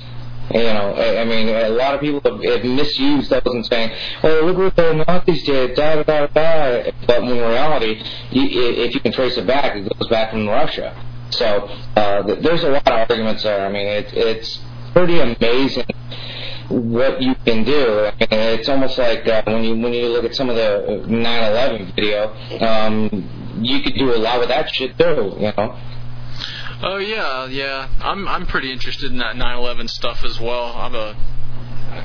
You 0.51 0.65
know, 0.65 0.95
I, 0.97 1.21
I 1.21 1.25
mean, 1.25 1.49
a 1.49 1.69
lot 1.71 1.95
of 1.95 2.01
people 2.01 2.21
have, 2.25 2.43
have 2.43 2.65
misused 2.65 3.31
those 3.31 3.43
and 3.45 3.65
saying, 3.67 3.91
"Oh, 4.23 4.41
look 4.45 4.59
what 4.59 4.77
the 4.77 5.05
Nazis 5.07 5.45
did," 5.45 5.77
da 5.77 6.03
da 6.03 6.03
da 6.03 6.27
da. 6.27 6.91
But 7.07 7.23
in 7.23 7.29
reality, 7.31 8.03
you, 8.31 8.85
if 8.85 8.95
you 8.95 9.01
can 9.01 9.13
trace 9.13 9.37
it 9.37 9.47
back, 9.47 9.77
it 9.77 9.89
goes 9.99 10.09
back 10.09 10.33
from 10.33 10.49
Russia. 10.49 10.95
So 11.31 11.69
uh, 11.97 12.23
there's 12.23 12.65
a 12.65 12.71
lot 12.71 12.87
of 12.87 13.11
arguments 13.11 13.45
there. 13.45 13.65
I 13.65 13.71
mean, 13.71 13.87
it, 13.87 14.13
it's 14.13 14.59
pretty 14.93 15.19
amazing 15.21 15.85
what 16.69 17.21
you 17.21 17.35
can 17.45 17.65
do. 17.65 18.11
Mean, 18.21 18.29
it's 18.31 18.69
almost 18.69 18.99
like 18.99 19.27
uh, 19.27 19.43
when 19.47 19.65
you 19.65 19.77
when 19.77 19.93
you 19.93 20.09
look 20.09 20.25
at 20.25 20.35
some 20.35 20.49
of 20.49 20.57
the 20.57 21.05
9/11 21.07 21.95
video, 21.95 22.33
um, 22.61 23.59
you 23.61 23.83
could 23.83 23.95
do 23.95 24.15
a 24.15 24.19
lot 24.19 24.41
with 24.41 24.49
that 24.49 24.71
shit 24.71 24.97
too. 24.99 25.35
You 25.39 25.53
know. 25.57 25.77
Oh 26.83 26.97
yeah, 26.97 27.47
yeah. 27.47 27.89
I'm 28.01 28.27
I'm 28.27 28.47
pretty 28.47 28.73
interested 28.73 29.11
in 29.11 29.19
that 29.19 29.37
9/11 29.37 29.91
stuff 29.91 30.25
as 30.25 30.41
well. 30.41 30.73
I'm 30.75 30.95
a 30.95 31.17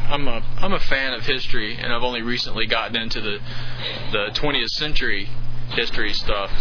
I'm 0.10 0.28
a 0.28 0.44
I'm 0.58 0.74
a 0.74 0.80
fan 0.80 1.14
of 1.14 1.26
history, 1.26 1.78
and 1.78 1.94
I've 1.94 2.04
only 2.04 2.22
recently 2.22 2.66
gotten 2.68 2.96
into 2.96 3.22
the 3.22 3.40
the 4.12 4.32
20th 4.34 4.70
century 4.70 5.30
history 5.70 6.14
stuff. 6.14 6.52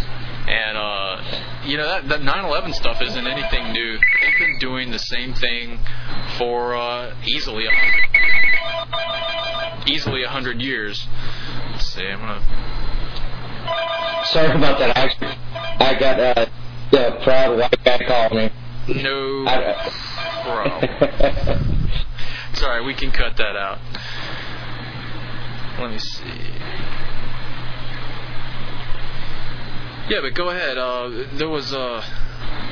And 0.47 0.77
uh, 0.77 1.21
you 1.65 1.77
know 1.77 1.87
that 1.87 2.07
that 2.07 2.21
9/11 2.21 2.73
stuff 2.73 3.01
isn't 3.01 3.27
anything 3.27 3.73
new. 3.73 3.97
They've 3.97 4.39
been 4.39 4.59
doing 4.59 4.91
the 4.91 4.99
same 4.99 5.33
thing 5.33 5.79
for 6.37 6.73
uh, 6.75 7.13
easily 7.25 7.65
easily 9.87 10.23
a 10.23 10.29
hundred 10.29 10.61
years. 10.61 11.05
Let's 11.71 11.87
see. 11.93 12.03
I'm 12.03 12.19
gonna. 12.19 12.41
Sorry 14.25 14.55
about 14.55 14.79
that. 14.79 14.97
I 14.97 15.85
I 15.85 15.99
got 15.99 16.19
uh, 16.19 16.45
the 16.91 17.19
proud 17.23 17.57
white 17.57 17.83
guy 17.83 17.99
calling 18.05 18.45
me. 18.45 19.03
No 19.03 19.45
problem. 20.43 21.79
Sorry, 22.53 22.83
we 22.85 22.93
can 22.93 23.11
cut 23.11 23.37
that 23.37 23.55
out. 23.55 23.79
Let 25.79 25.91
me 25.91 25.99
see. 25.99 26.46
Yeah, 30.09 30.21
but 30.21 30.33
go 30.35 30.49
ahead. 30.49 30.77
Uh, 30.77 31.25
there 31.33 31.49
was 31.49 31.73
uh, 31.73 32.03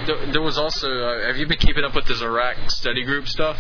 there, 0.07 0.25
there 0.31 0.41
was 0.41 0.57
also. 0.57 0.89
Uh, 0.89 1.27
have 1.27 1.37
you 1.37 1.45
been 1.47 1.57
keeping 1.57 1.83
up 1.83 1.93
with 1.95 2.05
this 2.05 2.21
Iraq 2.21 2.69
study 2.71 3.03
group 3.03 3.27
stuff? 3.27 3.57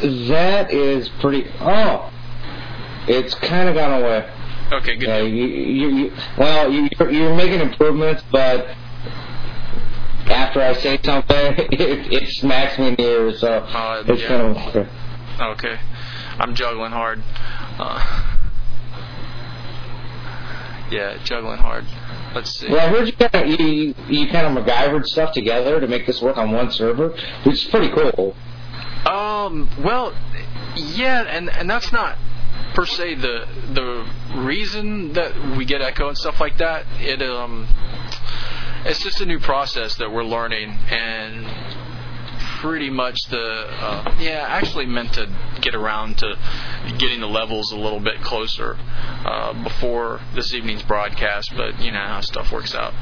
That 0.00 0.70
is 0.72 1.08
pretty. 1.20 1.50
Oh, 1.60 2.12
it's 3.08 3.34
kind 3.36 3.68
of 3.68 3.74
gone 3.74 4.02
away. 4.02 4.30
Okay, 4.72 4.96
good. 4.96 5.08
Yeah, 5.08 5.18
you, 5.22 5.46
you, 5.46 5.88
you, 5.88 6.12
well, 6.38 6.70
you, 6.72 6.88
you're 7.10 7.34
making 7.36 7.60
improvements, 7.60 8.22
but 8.32 8.66
after 10.26 10.60
I 10.60 10.72
say 10.74 10.98
something, 11.04 11.36
it, 11.72 12.12
it 12.12 12.28
smacks 12.34 12.78
me 12.78 12.88
in 12.88 12.94
the 12.96 13.02
ear, 13.02 13.32
so 13.36 13.48
Uh, 13.48 14.02
it's 14.06 14.22
yeah. 14.22 14.28
kind 14.28 14.42
of. 14.76 14.88
Okay, 15.52 15.78
I'm 16.38 16.54
juggling 16.54 16.90
hard. 16.92 17.22
Uh, 17.78 18.02
yeah, 20.90 21.18
juggling 21.24 21.58
hard. 21.58 21.84
Let's 22.36 22.50
see. 22.50 22.68
Well, 22.68 22.86
I 22.86 22.90
heard 22.90 23.06
you 23.06 23.14
kind 23.14 23.34
of 23.34 23.60
you, 23.60 23.94
you 24.08 24.28
kind 24.28 24.46
of 24.46 24.62
MacGyvered 24.62 25.06
stuff 25.06 25.32
together 25.32 25.80
to 25.80 25.86
make 25.86 26.04
this 26.04 26.20
work 26.20 26.36
on 26.36 26.52
one 26.52 26.70
server, 26.70 27.16
which 27.44 27.54
is 27.54 27.64
pretty 27.64 27.88
cool. 27.88 28.36
Um. 29.06 29.70
Well, 29.82 30.14
yeah, 30.76 31.22
and 31.22 31.48
and 31.48 31.70
that's 31.70 31.92
not 31.92 32.18
per 32.74 32.84
se 32.84 33.14
the 33.14 33.48
the 33.72 34.06
reason 34.36 35.14
that 35.14 35.56
we 35.56 35.64
get 35.64 35.80
echo 35.80 36.08
and 36.08 36.18
stuff 36.18 36.38
like 36.38 36.58
that. 36.58 36.84
It 37.00 37.22
um, 37.22 37.66
it's 38.84 39.02
just 39.02 39.22
a 39.22 39.26
new 39.26 39.38
process 39.38 39.96
that 39.96 40.12
we're 40.12 40.22
learning, 40.22 40.72
and 40.90 41.46
pretty 42.66 42.90
much 42.90 43.16
the 43.30 43.38
uh, 43.38 44.16
yeah 44.18 44.44
actually 44.48 44.86
meant 44.86 45.12
to 45.12 45.24
get 45.60 45.72
around 45.74 46.18
to 46.18 46.34
getting 46.98 47.20
the 47.20 47.26
levels 47.28 47.70
a 47.70 47.76
little 47.76 48.00
bit 48.00 48.20
closer 48.22 48.76
uh, 49.24 49.52
before 49.62 50.20
this 50.34 50.52
evening's 50.52 50.82
broadcast 50.82 51.52
but 51.56 51.78
you 51.80 51.92
know 51.92 52.00
how 52.00 52.20
stuff 52.20 52.50
works 52.50 52.74
out 52.74 52.92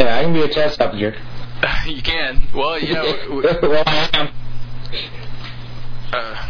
Yeah, 0.00 0.16
I 0.18 0.22
can 0.24 0.32
be 0.32 0.40
a 0.40 0.48
test 0.48 0.78
subject. 0.78 1.18
you 1.86 2.00
can 2.02 2.48
well 2.54 2.78
you 2.78 2.94
know 2.94 3.04
well, 3.62 3.82
I 3.86 4.08
am. 4.14 4.28
uh, 6.12 6.48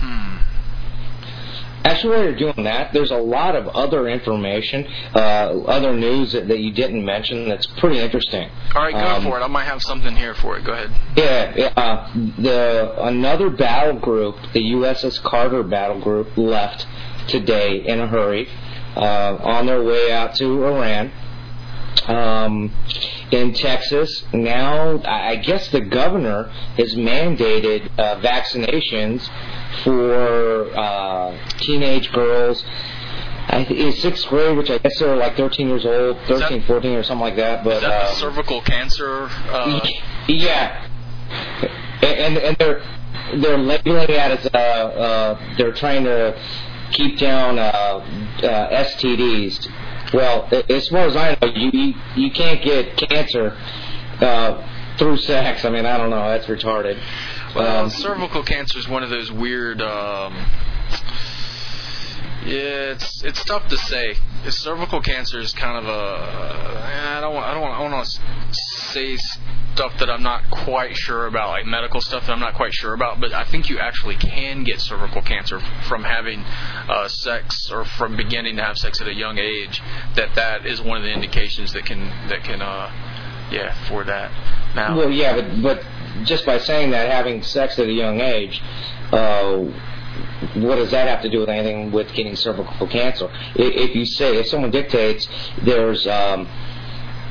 hmm 0.00 0.36
Actually, 1.84 2.16
while 2.16 2.24
you're 2.24 2.34
doing 2.52 2.64
that, 2.64 2.92
there's 2.92 3.10
a 3.10 3.16
lot 3.16 3.54
of 3.56 3.68
other 3.68 4.08
information, 4.08 4.86
uh, 5.14 5.18
other 5.66 5.94
news 5.94 6.32
that, 6.32 6.48
that 6.48 6.58
you 6.58 6.70
didn't 6.72 7.04
mention 7.04 7.48
that's 7.48 7.66
pretty 7.78 7.98
interesting. 7.98 8.50
all 8.74 8.82
right 8.82 8.92
go 8.92 8.98
Um, 9.00 9.22
for 9.22 9.38
it 9.38 9.42
I 9.42 9.46
might 9.46 9.64
have 9.64 9.80
something 9.82 10.14
here 10.16 10.34
for 10.34 10.56
it 10.58 10.64
go 10.64 10.72
ahead 10.72 10.90
Yeah, 11.16 11.52
yeah, 11.56 11.66
uh, 11.76 12.10
the 12.38 12.94
another 13.04 13.48
battle 13.50 13.98
group, 13.98 14.36
the 14.52 14.72
USS 14.72 15.22
Carter 15.22 15.62
battle 15.62 16.00
group, 16.00 16.36
left 16.36 16.86
today 17.28 17.76
in 17.86 18.00
a 18.00 18.06
hurry, 18.06 18.48
uh, 18.96 19.36
on 19.42 19.66
their 19.66 19.82
way 19.82 20.10
out 20.12 20.34
to 20.36 20.64
Iran. 20.64 21.10
Um, 22.06 22.72
in 23.30 23.52
Texas, 23.54 24.24
now 24.32 24.98
I 24.98 25.28
I 25.30 25.36
guess 25.36 25.68
the 25.68 25.80
governor 25.80 26.44
has 26.76 26.94
mandated 26.94 27.90
uh, 27.98 28.20
vaccinations 28.20 29.28
for 29.84 30.70
uh, 30.76 31.36
teenage 31.58 32.10
girls. 32.12 32.64
I 33.50 33.64
th- 33.64 33.80
in 33.80 33.92
sixth 34.00 34.26
grade, 34.28 34.56
which 34.56 34.70
I 34.70 34.78
guess 34.78 34.98
they're 34.98 35.16
like 35.16 35.36
13 35.36 35.68
years 35.68 35.86
old, 35.86 36.18
13, 36.26 36.64
14, 36.64 36.92
or 36.92 37.02
something 37.02 37.20
like 37.22 37.36
that. 37.36 37.64
But 37.64 37.76
is 37.76 37.80
that 37.82 38.02
the 38.02 38.08
um, 38.10 38.14
cervical 38.16 38.60
cancer 38.60 39.28
uh, 39.50 39.80
yeah, 40.28 40.86
and 42.02 42.36
and 42.38 42.56
they're 42.58 42.82
they're 43.36 43.58
labeling 43.58 44.04
it 44.04 44.10
as 44.10 44.46
uh, 44.46 44.58
uh, 44.58 45.56
they're 45.56 45.72
trying 45.72 46.04
to 46.04 46.38
keep 46.92 47.18
down 47.18 47.58
uh, 47.58 47.62
uh, 47.62 48.84
STDs. 48.84 49.68
Well, 50.12 50.48
as 50.70 50.88
far 50.88 51.00
as 51.00 51.16
I 51.16 51.36
know, 51.40 51.48
you 51.54 51.94
you, 52.16 52.30
can't 52.30 52.62
get 52.62 52.96
cancer 52.96 53.56
uh, 54.20 54.66
through 54.96 55.18
sex. 55.18 55.64
I 55.64 55.70
mean, 55.70 55.84
I 55.84 55.98
don't 55.98 56.10
know. 56.10 56.28
That's 56.30 56.46
retarded. 56.46 56.98
Well, 57.54 57.84
Um, 57.84 57.90
cervical 57.90 58.42
cancer 58.42 58.78
is 58.78 58.88
one 58.88 59.02
of 59.02 59.10
those 59.10 59.30
weird. 59.30 59.82
Um, 59.82 60.34
yeah, 62.46 62.92
it's 62.92 63.22
it's 63.24 63.44
tough 63.44 63.68
to 63.68 63.76
say. 63.76 64.16
Cervical 64.48 65.02
cancer 65.02 65.40
is 65.40 65.52
kind 65.52 65.76
of 65.76 65.84
a. 65.86 67.12
I 67.16 67.20
don't 67.20 67.34
want. 67.34 67.46
I 67.46 67.52
don't 67.52 67.62
want. 67.62 67.74
I 67.74 67.82
don't 67.82 67.92
want 67.92 68.06
to 68.06 68.20
say 68.52 69.18
stuff 69.74 69.96
that 69.98 70.10
I'm 70.10 70.22
not 70.22 70.50
quite 70.50 70.96
sure 70.96 71.26
about, 71.26 71.50
like 71.50 71.66
medical 71.66 72.00
stuff 72.00 72.26
that 72.26 72.32
I'm 72.32 72.40
not 72.40 72.54
quite 72.54 72.74
sure 72.74 72.94
about. 72.94 73.20
But 73.20 73.32
I 73.32 73.44
think 73.44 73.68
you 73.68 73.78
actually 73.78 74.16
can 74.16 74.64
get 74.64 74.80
cervical 74.80 75.22
cancer 75.22 75.60
from 75.88 76.04
having 76.04 76.40
uh, 76.40 77.08
sex 77.08 77.70
or 77.70 77.84
from 77.84 78.16
beginning 78.16 78.56
to 78.56 78.62
have 78.64 78.78
sex 78.78 79.00
at 79.00 79.08
a 79.08 79.14
young 79.14 79.38
age. 79.38 79.80
That 80.14 80.34
that 80.34 80.66
is 80.66 80.80
one 80.80 80.96
of 80.96 81.02
the 81.04 81.12
indications 81.12 81.72
that 81.72 81.84
can 81.84 82.08
that 82.28 82.44
can. 82.44 82.62
Uh, 82.62 82.90
yeah, 83.50 83.72
for 83.88 84.04
that. 84.04 84.30
Now, 84.74 84.96
Well, 84.96 85.10
yeah, 85.10 85.34
but 85.34 85.62
but 85.62 85.86
just 86.24 86.44
by 86.44 86.58
saying 86.58 86.90
that, 86.90 87.10
having 87.10 87.42
sex 87.42 87.78
at 87.78 87.86
a 87.86 87.92
young 87.92 88.20
age, 88.20 88.60
uh, 89.10 89.64
what 90.54 90.76
does 90.76 90.90
that 90.90 91.08
have 91.08 91.22
to 91.22 91.30
do 91.30 91.40
with 91.40 91.48
anything 91.48 91.90
with 91.90 92.12
getting 92.12 92.36
cervical 92.36 92.86
cancer? 92.88 93.30
If 93.54 93.94
you 93.94 94.04
say 94.04 94.36
if 94.36 94.48
someone 94.48 94.70
dictates 94.70 95.28
there's 95.62 96.06
um, 96.06 96.48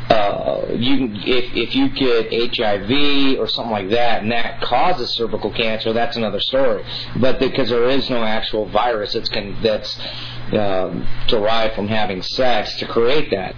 uh, 0.10 0.66
you 0.70 1.10
if 1.26 1.56
if 1.56 1.76
you 1.76 1.90
get 1.90 2.56
HIV 2.56 3.40
or 3.40 3.48
something 3.48 3.72
like 3.72 3.90
that 3.90 4.22
and 4.22 4.32
that 4.32 4.62
causes 4.62 5.10
cervical 5.10 5.52
cancer, 5.52 5.92
that's 5.92 6.16
another 6.16 6.40
story. 6.40 6.84
But 7.18 7.40
because 7.40 7.70
there 7.70 7.90
is 7.90 8.10
no 8.10 8.24
actual 8.24 8.68
virus 8.68 9.14
that's 9.14 9.30
can, 9.30 9.62
that's 9.62 10.00
uh, 10.54 11.06
derived 11.28 11.76
from 11.76 11.88
having 11.88 12.22
sex 12.22 12.78
to 12.80 12.88
create 12.88 13.32
that. 13.32 13.56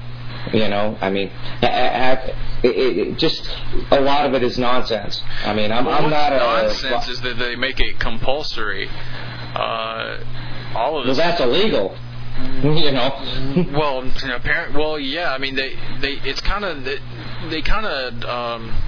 You 0.54 0.70
know, 0.70 0.98
I 1.02 1.10
mean, 1.12 1.32
it, 1.62 2.38
it, 2.64 3.18
just 3.18 3.48
a 3.92 4.00
lot 4.00 4.26
of 4.26 4.34
it 4.34 4.42
is 4.42 4.58
nonsense. 4.58 5.22
I 5.44 5.54
mean, 5.54 5.72
I'm, 5.72 5.86
Well, 5.86 6.04
I'm 6.04 6.10
not 6.10 6.34
a 6.34 6.38
nonsense 6.38 7.10
is 7.10 7.22
that 7.22 7.38
they 7.38 7.56
make 7.56 7.80
it 7.80 8.00
compulsory. 8.00 8.90
Uh, 9.54 10.24
all 10.76 11.00
of 11.00 11.06
well, 11.06 11.16
that's 11.16 11.42
illegal. 11.42 11.96
You 12.60 12.92
know. 12.92 13.72
well, 13.72 14.04
you 14.06 14.34
apparent. 14.34 14.76
Well, 14.76 15.00
yeah. 15.00 15.32
I 15.32 15.38
mean, 15.38 15.56
they 15.56 15.78
they 16.02 16.20
it's 16.24 16.42
kind 16.42 16.66
of 16.66 16.84
they, 16.84 16.98
they 17.50 17.62
kind 17.62 17.86
of. 17.86 18.24
Um, 18.26 18.82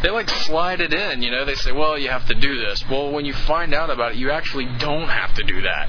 they 0.00 0.10
like 0.10 0.30
slide 0.30 0.80
it 0.80 0.92
in, 0.92 1.22
you 1.22 1.30
know. 1.32 1.44
They 1.44 1.56
say, 1.56 1.72
"Well, 1.72 1.98
you 1.98 2.08
have 2.08 2.26
to 2.26 2.34
do 2.34 2.56
this." 2.56 2.88
Well, 2.88 3.10
when 3.10 3.24
you 3.24 3.32
find 3.32 3.74
out 3.74 3.90
about 3.90 4.12
it, 4.12 4.18
you 4.18 4.30
actually 4.30 4.66
don't 4.78 5.08
have 5.08 5.34
to 5.34 5.42
do 5.42 5.62
that. 5.62 5.88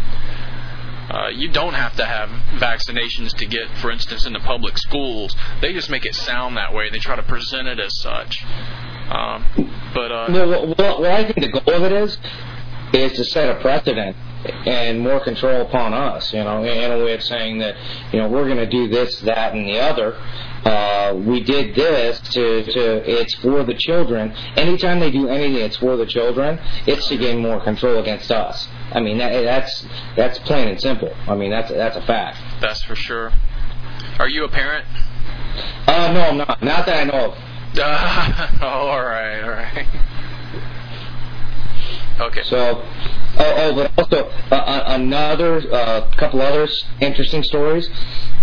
Uh, 1.10 1.30
you 1.30 1.50
don't 1.50 1.74
have 1.74 1.96
to 1.96 2.06
have 2.06 2.30
vaccinations 2.60 3.36
to 3.38 3.46
get, 3.46 3.68
for 3.78 3.90
instance, 3.90 4.26
into 4.26 4.40
public 4.40 4.78
schools. 4.78 5.36
They 5.62 5.74
just 5.74 5.90
make 5.90 6.06
it 6.06 6.14
sound 6.14 6.58
that 6.58 6.74
way. 6.74 6.90
They 6.92 7.00
try 7.00 7.16
to 7.16 7.24
present 7.24 7.68
it 7.68 7.80
as 7.80 7.98
such. 8.00 8.44
Um, 9.10 9.46
but 9.94 10.12
uh, 10.12 10.28
Well, 10.30 10.50
well, 10.50 10.76
well, 10.78 11.02
what 11.02 11.12
I 11.12 11.24
think 11.24 11.42
the 11.42 11.60
goal 11.60 11.76
of 11.76 11.84
it 11.84 11.92
is 11.92 12.18
is 12.94 13.14
to 13.14 13.24
set 13.24 13.56
a 13.56 13.60
precedent 13.60 14.16
and 14.46 15.00
more 15.00 15.20
control 15.20 15.62
upon 15.62 15.94
us. 15.94 16.34
You 16.34 16.44
know, 16.44 16.64
in 16.64 16.92
a 16.92 17.04
way 17.04 17.14
of 17.14 17.24
saying 17.24 17.60
that 17.60 17.76
you 18.12 18.20
know 18.20 18.28
we're 18.28 18.46
going 18.46 18.58
to 18.58 18.68
do 18.70 18.88
this, 18.88 19.20
that, 19.22 19.54
and 19.54 19.68
the 19.68 19.80
other. 19.80 20.18
Uh, 20.66 21.16
we 21.16 21.42
did 21.42 21.74
this 21.74 22.20
to, 22.20 22.64
to 22.64 23.10
it's 23.10 23.34
for 23.36 23.64
the 23.64 23.74
children. 23.74 24.32
Anytime 24.58 25.00
they 25.00 25.10
do 25.10 25.30
anything 25.30 25.56
it's 25.56 25.78
for 25.78 25.96
the 25.96 26.06
children, 26.06 26.60
it's 26.86 27.08
to 27.08 27.18
gain 27.18 27.42
more 27.42 27.62
control 27.62 27.98
against 28.00 28.30
us. 28.30 28.68
I 28.92 29.00
mean, 29.00 29.18
that, 29.20 29.42
that's 29.44 29.86
that's 30.18 30.38
plain 30.40 30.68
and 30.68 30.80
simple. 30.80 31.14
I 31.28 31.36
mean, 31.36 31.50
that's 31.50 31.70
that's 31.70 31.96
a 31.96 32.02
fact. 32.02 32.38
that's 32.62 32.84
for 32.84 32.96
sure. 32.96 33.32
Are 34.20 34.28
you 34.28 34.44
a 34.44 34.50
parent? 34.50 34.86
Uh, 35.88 36.12
no, 36.14 36.22
I'm 36.22 36.38
not. 36.38 36.62
Not 36.62 36.86
that 36.86 37.02
I 37.02 37.04
know 37.06 37.32
of. 37.32 37.38
Uh, 37.78 38.58
all 38.66 39.02
right, 39.04 39.42
all 39.42 39.50
right. 39.50 39.88
Okay. 42.20 42.44
So, 42.44 42.84
oh, 43.40 43.54
oh 43.58 43.76
but 43.76 43.92
also 43.98 44.30
uh, 44.52 44.56
uh, 44.56 44.84
another 44.88 45.62
uh, 45.74 46.12
couple 46.18 46.42
others 46.42 46.86
interesting 47.00 47.44
stories 47.44 47.90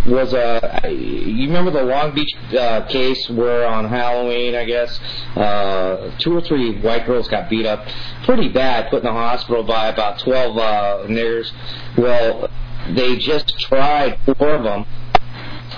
was 0.07 0.33
uh, 0.35 0.81
you 0.89 1.47
remember 1.47 1.71
the 1.71 1.83
Long 1.83 2.15
Beach 2.15 2.35
uh, 2.57 2.83
case 2.87 3.29
where 3.29 3.67
on 3.67 3.87
Halloween, 3.87 4.55
I 4.55 4.65
guess, 4.65 5.01
uh, 5.35 6.13
two 6.19 6.37
or 6.37 6.41
three 6.41 6.81
white 6.81 7.07
girls 7.07 7.27
got 7.27 7.51
beat 7.51 7.67
up 7.67 7.87
pretty 8.25 8.49
bad, 8.49 8.89
put 8.91 8.99
in 8.99 9.05
the 9.05 9.13
hospital 9.13 9.65
by 9.65 9.89
about 9.89 10.21
twelve 10.21 10.57
uh, 10.57 11.07
niggers. 11.09 11.51
Well, 11.99 12.49
they 12.95 13.17
just 13.17 13.59
tried 13.59 14.21
four 14.39 14.55
of 14.55 14.63
them 14.63 14.87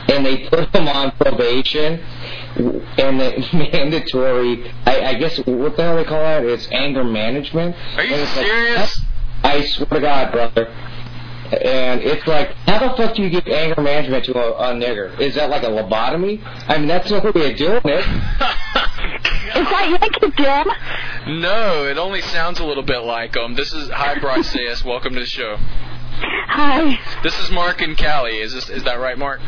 and 0.09 0.25
they 0.25 0.49
put 0.49 0.75
him 0.75 0.89
on 0.89 1.13
probation 1.13 2.05
and 2.59 3.21
the 3.21 3.49
mandatory 3.73 4.71
I, 4.87 5.01
I 5.11 5.15
guess 5.15 5.39
what 5.39 5.77
the 5.77 5.83
hell 5.83 5.97
they 5.97 6.05
call 6.05 6.21
that? 6.21 6.45
It's 6.45 6.69
anger 6.73 7.05
management 7.05 7.77
Are 7.97 8.05
you 8.05 8.15
And 8.15 8.23
it's 8.23 8.37
like, 8.37 8.47
serious? 8.47 9.01
I 9.45 9.65
swear 9.67 9.87
to 9.91 10.01
God, 10.01 10.33
brother. 10.33 10.67
And 11.63 12.03
it's 12.03 12.27
like, 12.27 12.51
how 12.67 12.79
the 12.91 12.95
fuck 12.97 13.15
do 13.15 13.23
you 13.23 13.31
give 13.31 13.47
anger 13.47 13.81
management 13.81 14.25
to 14.27 14.37
a, 14.39 14.53
a 14.71 14.75
nigger? 14.75 15.19
Is 15.19 15.35
that 15.37 15.49
like 15.49 15.63
a 15.63 15.69
lobotomy? 15.69 16.43
I 16.69 16.77
mean, 16.77 16.89
that's 16.89 17.11
no 17.11 17.21
way 17.21 17.53
of 17.53 17.57
doing 17.57 17.81
it. 17.85 18.05
Is 19.49 19.65
that 19.65 19.89
Yankee 19.89 20.37
Jim? 20.37 21.41
no, 21.41 21.87
it 21.87 21.97
only 21.97 22.21
sounds 22.21 22.61
a 22.61 22.65
little 22.67 22.83
bit 22.83 22.99
like 22.99 23.33
them. 23.33 23.55
This 23.55 23.73
is 23.73 23.89
hi 23.89 24.19
Bryce 24.19 24.53
Sayas. 24.53 24.85
Welcome 24.85 25.15
to 25.15 25.21
the 25.21 25.27
show. 25.27 25.57
Hi. 25.59 26.99
This 27.23 27.39
is 27.41 27.51
Mark 27.51 27.81
and 27.81 27.97
Callie. 27.97 28.39
Is 28.39 28.53
this 28.53 28.69
is 28.69 28.85
that 28.85 28.99
right, 29.01 29.17
Mark? 29.17 29.41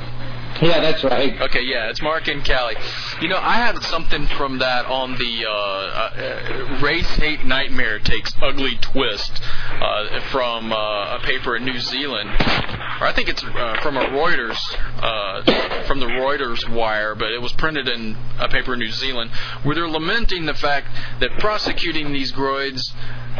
Yeah, 0.70 0.80
that's 0.80 1.02
right. 1.02 1.40
Okay, 1.40 1.62
yeah, 1.62 1.88
it's 1.88 2.02
Mark 2.02 2.28
and 2.28 2.44
Callie. 2.44 2.76
You 3.22 3.28
know, 3.28 3.38
I 3.38 3.54
had 3.54 3.82
something 3.84 4.26
from 4.26 4.58
that 4.58 4.84
on 4.84 5.16
the 5.16 5.46
uh, 5.46 5.50
uh, 5.50 6.78
race 6.82 7.08
hate 7.16 7.46
nightmare 7.46 7.98
takes 7.98 8.30
ugly 8.42 8.76
twist 8.76 9.40
uh, 9.80 10.20
from 10.30 10.70
uh, 10.70 11.16
a 11.16 11.20
paper 11.22 11.56
in 11.56 11.64
New 11.64 11.78
Zealand, 11.78 12.28
or 12.28 13.06
I 13.06 13.12
think 13.14 13.30
it's 13.30 13.42
uh, 13.42 13.78
from 13.80 13.96
a 13.96 14.04
Reuters 14.04 14.58
uh, 15.00 15.84
from 15.86 15.98
the 15.98 16.06
Reuters 16.06 16.68
wire, 16.68 17.14
but 17.14 17.32
it 17.32 17.40
was 17.40 17.52
printed 17.54 17.88
in 17.88 18.14
a 18.38 18.48
paper 18.48 18.74
in 18.74 18.80
New 18.80 18.92
Zealand 18.92 19.30
where 19.62 19.74
they're 19.74 19.88
lamenting 19.88 20.44
the 20.44 20.54
fact 20.54 20.88
that 21.20 21.30
prosecuting 21.38 22.12
these 22.12 22.32
groids 22.32 22.92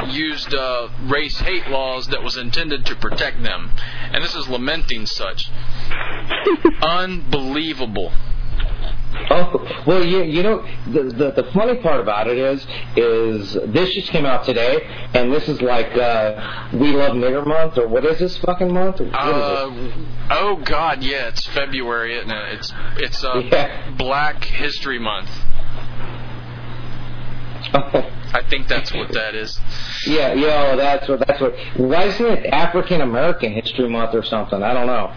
used 0.08 0.54
uh, 0.54 0.88
race 1.04 1.38
hate 1.38 1.68
laws 1.68 2.06
that 2.08 2.22
was 2.22 2.36
intended 2.36 2.86
to 2.86 2.96
protect 2.96 3.42
them, 3.42 3.70
and 4.12 4.22
this 4.22 4.34
is 4.34 4.48
lamenting 4.48 5.06
such 5.06 5.50
unbelievable. 6.82 8.12
Oh 9.28 9.82
well, 9.86 10.04
you 10.04 10.22
you 10.22 10.42
know 10.42 10.64
the, 10.86 11.02
the 11.02 11.42
the 11.42 11.50
funny 11.52 11.76
part 11.78 12.00
about 12.00 12.28
it 12.28 12.38
is 12.38 12.64
is 12.96 13.52
this 13.72 13.92
just 13.92 14.08
came 14.08 14.24
out 14.24 14.44
today, 14.44 14.82
and 15.14 15.32
this 15.32 15.48
is 15.48 15.60
like 15.60 15.96
uh, 15.96 16.68
we 16.74 16.92
love 16.92 17.12
nigger 17.16 17.44
month 17.46 17.76
or 17.76 17.88
what 17.88 18.04
is 18.04 18.18
this 18.20 18.36
fucking 18.38 18.72
month? 18.72 19.00
Uh, 19.00 19.70
oh 20.30 20.60
God, 20.64 21.02
yeah, 21.02 21.28
it's 21.28 21.44
February, 21.48 22.16
isn't 22.18 22.30
it? 22.30 22.54
It's 22.54 22.72
it's 22.96 23.24
uh, 23.24 23.42
Yeah. 23.50 23.90
Black 23.96 24.44
History 24.44 24.98
Month. 25.00 25.30
I 28.32 28.42
think 28.48 28.68
that's 28.68 28.92
what 28.92 29.12
that 29.12 29.34
is. 29.34 29.58
yeah, 30.06 30.32
yeah, 30.32 30.76
that's 30.76 31.08
what 31.08 31.26
that's 31.26 31.40
what. 31.40 31.54
Why 31.76 32.04
isn't 32.04 32.26
it 32.26 32.46
African 32.46 33.00
American 33.00 33.52
History 33.52 33.88
Month 33.88 34.14
or 34.14 34.24
something? 34.24 34.62
I 34.62 34.72
don't 34.72 34.86
know. 34.86 35.12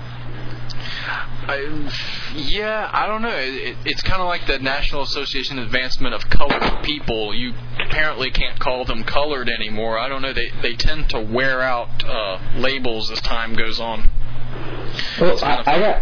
I, 1.45 1.89
yeah, 2.35 2.89
I 2.93 3.05
don't 3.05 3.21
know. 3.21 3.35
It, 3.35 3.55
it, 3.55 3.77
it's 3.85 4.01
kind 4.01 4.21
of 4.21 4.27
like 4.27 4.47
the 4.47 4.59
National 4.59 5.01
Association 5.01 5.59
of 5.59 5.65
Advancement 5.65 6.15
of 6.15 6.29
Colored 6.29 6.83
People. 6.83 7.33
You 7.33 7.53
apparently 7.79 8.31
can't 8.31 8.59
call 8.59 8.85
them 8.85 9.03
colored 9.03 9.49
anymore. 9.49 9.99
I 9.99 10.07
don't 10.07 10.21
know. 10.21 10.33
They 10.33 10.51
they 10.61 10.75
tend 10.75 11.09
to 11.09 11.19
wear 11.19 11.61
out 11.61 12.03
uh, 12.05 12.39
labels 12.55 13.11
as 13.11 13.19
time 13.21 13.55
goes 13.55 13.79
on. 13.79 14.09
Well, 15.19 15.43
I, 15.43 15.63
I 15.65 15.79
got 15.79 16.01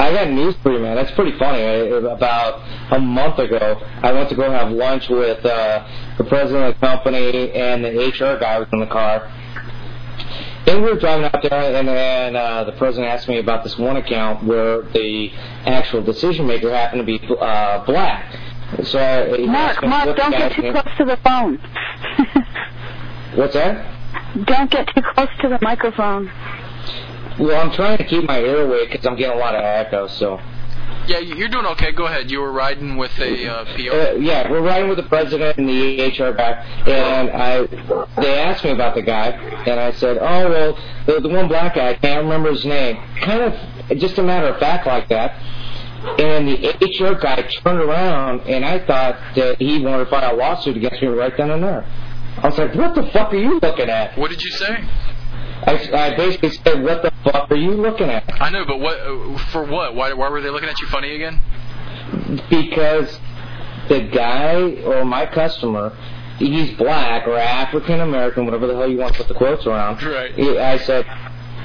I 0.00 0.12
got 0.14 0.30
news 0.30 0.54
for 0.62 0.72
you, 0.72 0.78
man. 0.78 0.96
That's 0.96 1.10
pretty 1.12 1.36
funny. 1.38 1.62
Uh, 1.62 1.96
About 2.08 2.62
a 2.90 2.98
month 2.98 3.38
ago, 3.38 3.78
I 4.02 4.12
went 4.12 4.30
to 4.30 4.34
go 4.34 4.50
have 4.50 4.72
lunch 4.72 5.08
with 5.10 5.44
uh, 5.44 5.86
the 6.16 6.24
president 6.24 6.64
of 6.74 6.80
the 6.80 6.86
company 6.86 7.52
and 7.52 7.84
the 7.84 7.90
HR 7.90 8.38
guy 8.40 8.58
was 8.58 8.68
in 8.72 8.80
the 8.80 8.86
car. 8.86 9.30
And 10.66 10.82
we 10.82 10.90
were 10.92 10.98
driving 10.98 11.24
out 11.24 11.42
there, 11.42 11.74
and 11.74 11.88
then 11.88 12.36
uh, 12.36 12.64
the 12.64 12.72
president 12.72 13.10
asked 13.10 13.28
me 13.28 13.38
about 13.38 13.64
this 13.64 13.76
one 13.78 13.96
account 13.96 14.44
where 14.44 14.82
the 14.82 15.30
actual 15.66 16.02
decision 16.02 16.46
maker 16.46 16.70
happened 16.70 17.00
to 17.00 17.06
be 17.06 17.20
uh, 17.40 17.84
black. 17.84 18.32
So 18.84 18.98
uh, 18.98 19.46
Mark, 19.46 19.82
Mark, 19.82 20.16
don't 20.16 20.30
get 20.30 20.52
too 20.52 20.70
close 20.72 20.96
to 20.98 21.04
the 21.04 21.18
phone. 21.24 21.58
What's 23.36 23.54
that? 23.54 23.96
don't 24.44 24.70
get 24.70 24.86
too 24.94 25.02
close 25.14 25.28
to 25.42 25.48
the 25.48 25.58
microphone. 25.60 26.30
Well, 27.38 27.60
I'm 27.60 27.72
trying 27.72 27.98
to 27.98 28.04
keep 28.04 28.24
my 28.24 28.40
ear 28.40 28.66
away 28.66 28.86
because 28.86 29.06
I'm 29.06 29.16
getting 29.16 29.36
a 29.36 29.40
lot 29.40 29.54
of 29.54 29.62
echo. 29.62 30.06
So. 30.08 30.38
Yeah, 31.06 31.18
you- 31.18 31.34
you're 31.36 31.48
doing 31.48 31.66
okay. 31.66 31.92
Go 31.92 32.06
ahead. 32.06 32.30
You 32.30 32.40
were 32.40 32.52
riding 32.52 32.96
with 32.96 33.16
a 33.18 33.46
uh, 33.48 33.64
PR. 33.74 33.92
Uh, 33.92 34.12
yeah, 34.18 34.50
we're 34.50 34.60
riding 34.60 34.88
with 34.88 34.98
the 34.98 35.04
president 35.04 35.56
and 35.58 35.68
the 35.68 36.02
HR 36.08 36.32
guy, 36.32 36.52
and 36.86 37.30
I 37.30 37.66
they 38.20 38.38
asked 38.38 38.64
me 38.64 38.70
about 38.72 38.94
the 38.94 39.02
guy, 39.02 39.30
and 39.66 39.80
I 39.80 39.92
said, 39.92 40.18
oh 40.20 40.48
well, 40.50 40.78
the, 41.06 41.20
the 41.20 41.28
one 41.28 41.48
black 41.48 41.74
guy, 41.76 41.90
I 41.90 41.94
can't 41.94 42.22
remember 42.24 42.50
his 42.50 42.64
name. 42.66 42.96
Kind 43.20 43.40
of 43.42 43.98
just 43.98 44.18
a 44.18 44.22
matter 44.22 44.48
of 44.48 44.58
fact 44.60 44.86
like 44.86 45.08
that. 45.08 45.34
And 46.20 46.48
the 46.48 46.68
HR 46.80 47.14
guy 47.18 47.42
turned 47.42 47.80
around, 47.80 48.40
and 48.42 48.64
I 48.64 48.78
thought 48.86 49.16
that 49.36 49.56
he 49.58 49.80
wanted 49.84 50.04
to 50.04 50.10
file 50.10 50.34
a 50.34 50.36
lawsuit 50.36 50.76
against 50.76 51.00
me 51.02 51.08
right 51.08 51.34
then 51.36 51.50
and 51.50 51.62
there. 51.62 51.84
I 52.38 52.46
was 52.48 52.56
like, 52.58 52.74
what 52.74 52.94
the 52.94 53.04
fuck 53.10 53.32
are 53.32 53.36
you 53.36 53.58
looking 53.60 53.88
at? 53.90 54.16
What 54.18 54.30
did 54.30 54.42
you 54.42 54.50
say? 54.50 54.84
I, 55.66 55.90
I 55.92 56.16
basically 56.16 56.50
said, 56.50 56.82
what 56.82 57.02
the 57.02 57.12
fuck 57.24 57.50
are 57.50 57.56
you 57.56 57.72
looking 57.72 58.08
at? 58.08 58.24
I 58.40 58.50
know, 58.50 58.64
but 58.64 58.80
what 58.80 59.40
for 59.52 59.64
what? 59.64 59.94
Why 59.94 60.12
why 60.12 60.28
were 60.28 60.40
they 60.40 60.50
looking 60.50 60.68
at 60.68 60.78
you 60.80 60.86
funny 60.88 61.14
again? 61.14 61.40
because 62.48 63.18
the 63.88 64.00
guy 64.12 64.54
or 64.84 65.04
my 65.04 65.26
customer, 65.26 65.96
he's 66.38 66.76
black 66.76 67.26
or 67.26 67.36
African 67.36 68.00
American, 68.00 68.44
whatever 68.44 68.66
the 68.66 68.74
hell 68.74 68.88
you 68.88 68.98
want 68.98 69.12
to 69.12 69.18
put 69.18 69.28
the 69.28 69.34
quotes 69.34 69.66
around. 69.66 70.02
Right. 70.02 70.38
I 70.58 70.78
said, 70.78 71.06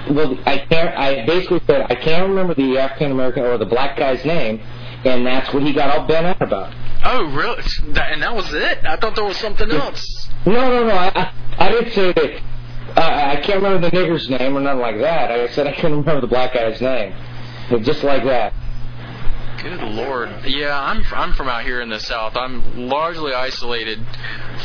well, 0.09 0.37
I 0.45 0.59
can't. 0.59 0.97
I 0.97 1.25
basically 1.25 1.61
said 1.67 1.87
I 1.89 1.95
can't 1.95 2.29
remember 2.29 2.53
the 2.53 2.77
African 2.77 3.11
American 3.11 3.43
or 3.43 3.57
the 3.57 3.65
black 3.65 3.97
guy's 3.97 4.23
name, 4.25 4.59
and 5.03 5.25
that's 5.25 5.53
what 5.53 5.63
he 5.63 5.73
got 5.73 5.97
all 5.97 6.07
bent 6.07 6.25
out 6.25 6.41
about. 6.41 6.73
Oh, 7.03 7.25
really? 7.33 7.61
And 8.01 8.23
that 8.23 8.35
was 8.35 8.51
it? 8.53 8.85
I 8.85 8.95
thought 8.97 9.15
there 9.15 9.25
was 9.25 9.37
something 9.37 9.69
else. 9.71 10.29
No, 10.45 10.53
no, 10.53 10.87
no. 10.87 10.95
I, 10.95 11.11
I, 11.15 11.33
I 11.59 11.69
didn't 11.69 11.91
say 11.93 12.13
that. 12.13 12.41
Uh, 12.97 13.01
I 13.01 13.35
can't 13.41 13.61
remember 13.61 13.89
the 13.89 13.95
nigger's 13.95 14.29
name 14.29 14.55
or 14.57 14.61
nothing 14.61 14.79
like 14.81 14.97
that. 14.99 15.31
I 15.31 15.47
said 15.49 15.67
I 15.67 15.73
couldn't 15.73 15.97
remember 15.99 16.21
the 16.21 16.27
black 16.27 16.53
guy's 16.53 16.79
name, 16.81 17.13
But 17.69 17.81
just 17.83 18.03
like 18.03 18.23
that. 18.23 18.53
Good 19.61 19.81
lord. 19.81 20.29
Yeah, 20.45 20.79
I'm 20.79 21.03
I'm 21.13 21.33
from 21.33 21.47
out 21.49 21.63
here 21.63 21.81
in 21.81 21.89
the 21.89 21.99
south. 21.99 22.37
I'm 22.37 22.87
largely 22.87 23.33
isolated 23.33 23.99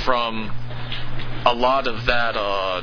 from 0.04 0.50
a 1.46 1.54
lot 1.54 1.86
of 1.88 2.06
that. 2.06 2.36
uh 2.36 2.82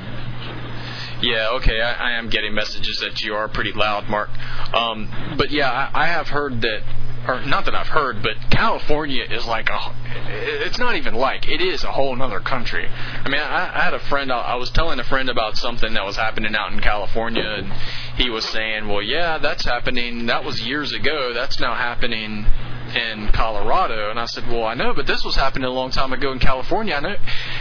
yeah, 1.21 1.49
okay, 1.53 1.81
I, 1.81 1.93
I 1.93 2.11
am 2.19 2.29
getting 2.29 2.53
messages 2.53 2.99
that 2.99 3.23
you 3.23 3.33
are 3.33 3.47
pretty 3.47 3.71
loud, 3.73 4.07
Mark. 4.07 4.29
Um, 4.73 5.35
but 5.37 5.49
yeah, 5.49 5.71
I, 5.71 6.03
I 6.03 6.07
have 6.07 6.27
heard 6.27 6.61
that, 6.61 6.81
or 7.27 7.41
not 7.41 7.65
that 7.65 7.75
I've 7.75 7.87
heard, 7.89 8.23
but 8.23 8.35
California 8.49 9.23
is 9.23 9.45
like 9.45 9.69
a. 9.69 9.95
It's 10.29 10.77
not 10.77 10.95
even 10.95 11.13
like 11.13 11.47
it 11.47 11.61
is 11.61 11.83
a 11.83 11.91
whole 11.91 12.19
other 12.21 12.39
country. 12.39 12.87
I 12.87 13.29
mean, 13.29 13.41
I, 13.41 13.71
I 13.73 13.83
had 13.83 13.93
a 13.93 13.99
friend. 13.99 14.31
I, 14.31 14.39
I 14.39 14.55
was 14.55 14.69
telling 14.71 14.99
a 14.99 15.03
friend 15.03 15.29
about 15.29 15.57
something 15.57 15.93
that 15.93 16.05
was 16.05 16.15
happening 16.15 16.55
out 16.55 16.71
in 16.71 16.79
California, 16.79 17.43
and 17.43 17.73
he 18.15 18.29
was 18.29 18.45
saying, 18.45 18.87
"Well, 18.87 19.01
yeah, 19.01 19.37
that's 19.37 19.65
happening. 19.65 20.27
That 20.27 20.43
was 20.43 20.61
years 20.61 20.93
ago. 20.93 21.33
That's 21.33 21.59
now 21.59 21.75
happening." 21.75 22.45
in 22.87 23.27
Colorado 23.33 24.09
and 24.09 24.17
I 24.17 24.25
said, 24.27 24.47
"Well, 24.47 24.63
I 24.63 24.73
know, 24.73 24.93
but 24.93 25.05
this 25.07 25.21
was 25.25 25.35
happening 25.35 25.65
a 25.65 25.71
long 25.71 25.91
time 25.91 26.13
ago 26.13 26.31
in 26.31 26.39
California." 26.39 26.95
I 26.95 27.01
know. 27.01 27.15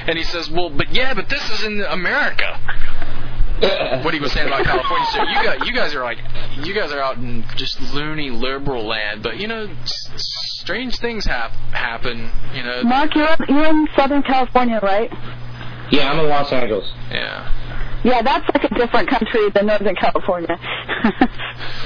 And 0.06 0.16
he 0.16 0.22
says, 0.22 0.48
"Well, 0.48 0.70
but 0.70 0.94
yeah, 0.94 1.14
but 1.14 1.28
this 1.28 1.50
is 1.50 1.64
in 1.64 1.82
America." 1.82 2.60
what 4.04 4.12
he 4.14 4.20
was 4.20 4.32
saying 4.32 4.46
about 4.48 4.64
California. 4.64 5.06
So 5.12 5.22
you 5.22 5.34
guys, 5.42 5.58
you 5.66 5.74
guys 5.74 5.94
are 5.94 6.02
like, 6.04 6.18
you 6.64 6.74
guys 6.74 6.92
are 6.92 7.00
out 7.00 7.16
in 7.16 7.44
just 7.56 7.80
loony 7.94 8.30
liberal 8.30 8.86
land, 8.86 9.22
but 9.22 9.38
you 9.38 9.48
know, 9.48 9.66
s- 9.82 10.10
strange 10.60 10.98
things 10.98 11.24
hap- 11.24 11.52
happen. 11.72 12.30
You 12.54 12.62
know, 12.62 12.82
Mark, 12.84 13.14
you're 13.14 13.36
you're 13.48 13.64
in 13.66 13.88
Southern 13.96 14.22
California, 14.22 14.78
right? 14.82 15.10
Yeah, 15.90 16.10
I'm 16.10 16.18
in 16.18 16.28
Los 16.28 16.52
Angeles. 16.52 16.90
yeah. 17.10 17.52
Yeah, 18.04 18.22
that's 18.22 18.44
like 18.54 18.62
a 18.70 18.74
different 18.74 19.08
country 19.08 19.50
than 19.50 19.66
Northern 19.66 19.96
California. 19.96 20.56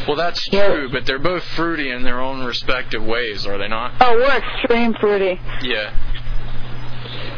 Well, 0.08 0.16
that's 0.16 0.44
true, 0.48 0.88
but 0.90 1.06
they're 1.06 1.18
both 1.20 1.44
fruity 1.44 1.90
in 1.90 2.02
their 2.02 2.20
own 2.20 2.42
respective 2.44 3.04
ways, 3.04 3.46
are 3.46 3.58
they 3.58 3.68
not? 3.68 3.92
oh, 4.00 4.14
we're 4.16 4.36
extreme 4.38 4.94
fruity. 4.94 5.40
Yeah. 5.62 5.94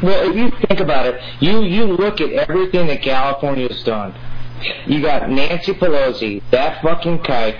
Well, 0.02 0.30
if 0.30 0.36
you 0.36 0.50
think 0.66 0.80
about 0.80 1.06
it, 1.06 1.20
you 1.40 1.62
you 1.62 1.84
look 1.84 2.20
at 2.20 2.30
everything 2.30 2.88
that 2.88 3.02
California's 3.02 3.82
done. 3.84 4.14
You 4.86 5.00
got 5.02 5.28
Nancy 5.28 5.72
Pelosi, 5.72 6.42
that 6.50 6.82
fucking 6.82 7.20
kike, 7.20 7.58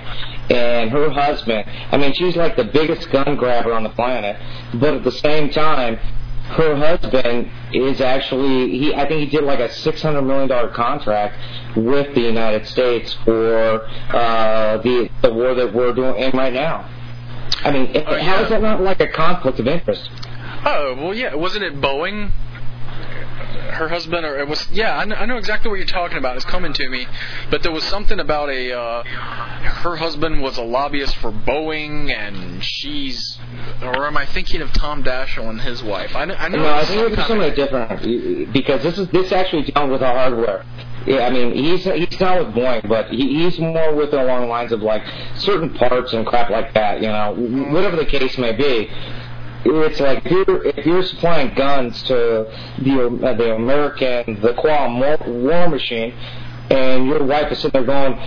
and 0.51 0.91
her 0.91 1.11
husband. 1.11 1.65
I 1.91 1.97
mean, 1.97 2.13
she's 2.15 2.37
like 2.37 2.57
the 2.57 2.65
biggest 2.65 3.11
gun 3.11 3.37
grabber 3.37 3.73
on 3.73 3.83
the 3.83 3.91
planet. 3.91 4.37
But 4.75 4.95
at 4.95 5.05
the 5.05 5.13
same 5.13 5.51
time, 5.51 5.97
her 6.45 6.77
husband 6.77 7.51
is 7.73 8.01
actually 8.01 8.79
he. 8.79 8.95
I 8.95 9.07
think 9.07 9.21
he 9.21 9.27
did 9.27 9.45
like 9.45 9.61
a 9.61 9.73
six 9.73 10.03
hundred 10.03 10.23
million 10.23 10.49
dollar 10.49 10.69
contract 10.69 11.37
with 11.77 12.15
the 12.15 12.21
United 12.21 12.67
States 12.67 13.15
for 13.25 13.85
uh, 14.11 14.79
the 14.79 15.09
the 15.23 15.33
war 15.33 15.55
that 15.55 15.73
we're 15.73 15.93
doing 15.93 16.17
in 16.17 16.33
right 16.33 16.53
now. 16.53 16.89
I 17.65 17.71
mean, 17.71 17.95
how 17.95 18.49
that 18.49 18.63
not 18.63 18.81
like 18.81 19.01
a 19.01 19.09
conflict 19.09 19.61
of 19.61 19.69
interest? 19.69 20.11
Oh 20.65 20.95
well, 20.97 21.15
yeah. 21.15 21.35
Wasn't 21.35 21.65
it 21.65 21.81
Boeing? 21.81 22.33
Her 23.73 23.89
husband, 23.89 24.27
or 24.27 24.39
it 24.39 24.49
was? 24.49 24.69
Yeah, 24.71 24.97
I 24.97 25.05
know, 25.05 25.17
I 25.17 25.25
know 25.25 25.39
exactly 25.39 25.71
what 25.71 25.77
you're 25.77 25.87
talking 25.87 26.19
about. 26.19 26.37
It's 26.37 26.45
coming 26.45 26.73
to 26.75 26.89
me, 26.89 27.07
but 27.51 27.63
there 27.63 27.73
was 27.73 27.85
something 27.85 28.21
about 28.21 28.51
a. 28.51 28.73
Uh, 28.79 29.03
her 29.03 29.97
husband 29.97 30.43
was 30.43 30.59
a 30.59 30.63
lobbyist 30.63 31.17
for 31.17 31.33
Boeing, 31.33 32.15
and 32.15 32.63
she's. 32.63 33.39
Or 33.83 34.07
am 34.07 34.17
I 34.17 34.27
thinking 34.27 34.61
of 34.61 34.73
Tom 34.73 35.03
Daschle 35.03 35.49
and 35.49 35.61
his 35.61 35.83
wife? 35.83 36.15
I 36.15 36.27
know. 36.27 36.35
I 36.35 36.49
know. 36.49 36.59
No, 36.59 36.67
I 36.67 36.81
it's 36.81 36.91
think 36.91 37.01
it 37.01 37.17
was 37.17 37.27
something 37.27 37.55
different 37.55 38.53
because 38.53 38.83
this 38.83 38.99
is 38.99 39.09
this 39.09 39.33
actually 39.33 39.63
dealing 39.63 39.91
with 39.91 40.01
the 40.01 40.07
hardware. 40.07 40.65
Yeah, 41.07 41.27
I 41.27 41.31
mean 41.31 41.55
he's 41.55 41.85
he's 41.85 42.21
not 42.21 42.45
with 42.45 42.55
Boeing, 42.55 42.89
but 42.89 43.09
he, 43.09 43.43
he's 43.43 43.59
more 43.59 43.95
with 43.95 44.13
it 44.13 44.21
along 44.21 44.43
the 44.43 44.47
lines 44.49 44.73
of 44.73 44.83
like 44.83 45.03
certain 45.37 45.73
parts 45.75 46.13
and 46.13 46.27
crap 46.27 46.51
like 46.51 46.75
that. 46.75 47.01
You 47.01 47.09
know, 47.09 47.35
whatever 47.73 47.97
the 47.97 48.07
case 48.07 48.37
may 48.39 48.53
be. 48.53 48.91
It's 49.65 50.01
like 50.01 50.27
if 50.27 50.31
you're, 50.31 50.67
if 50.67 50.87
you're 50.87 51.03
supplying 51.05 51.55
guns 51.55 52.03
to 52.05 52.15
the 52.83 53.21
uh, 53.23 53.35
the 53.35 53.55
American 53.55 54.41
the 54.41 54.55
Quam 54.55 54.99
war, 54.99 55.19
war 55.27 55.69
machine, 55.69 56.13
and 56.71 57.07
your 57.07 57.23
wife 57.25 57.53
is 57.53 57.59
sitting 57.59 57.85
there 57.85 57.85
going, 57.85 58.19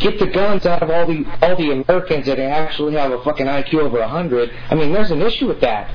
get 0.00 0.18
the 0.18 0.26
guns 0.26 0.66
out 0.66 0.82
of 0.82 0.90
all 0.90 1.06
the 1.06 1.24
all 1.40 1.56
the 1.56 1.70
Americans 1.70 2.26
that 2.26 2.38
actually 2.38 2.94
have 2.94 3.12
a 3.12 3.22
fucking 3.24 3.46
IQ 3.46 3.74
over 3.74 3.98
a 3.98 4.08
hundred. 4.08 4.50
I 4.70 4.74
mean, 4.74 4.92
there's 4.92 5.10
an 5.10 5.22
issue 5.22 5.46
with 5.46 5.60
that. 5.60 5.90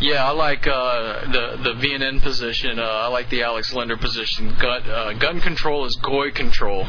Yeah, 0.00 0.26
I 0.26 0.32
like 0.32 0.66
uh, 0.66 1.30
the 1.30 1.58
the 1.62 1.74
VNN 1.74 2.22
position. 2.22 2.78
Uh, 2.78 2.82
I 2.82 3.06
like 3.06 3.30
the 3.30 3.42
Alex 3.42 3.72
Linder 3.72 3.96
position. 3.96 4.54
Gun 4.58 4.82
uh, 4.90 5.12
gun 5.14 5.40
control 5.40 5.84
is 5.86 5.94
goy 5.96 6.30
control. 6.32 6.86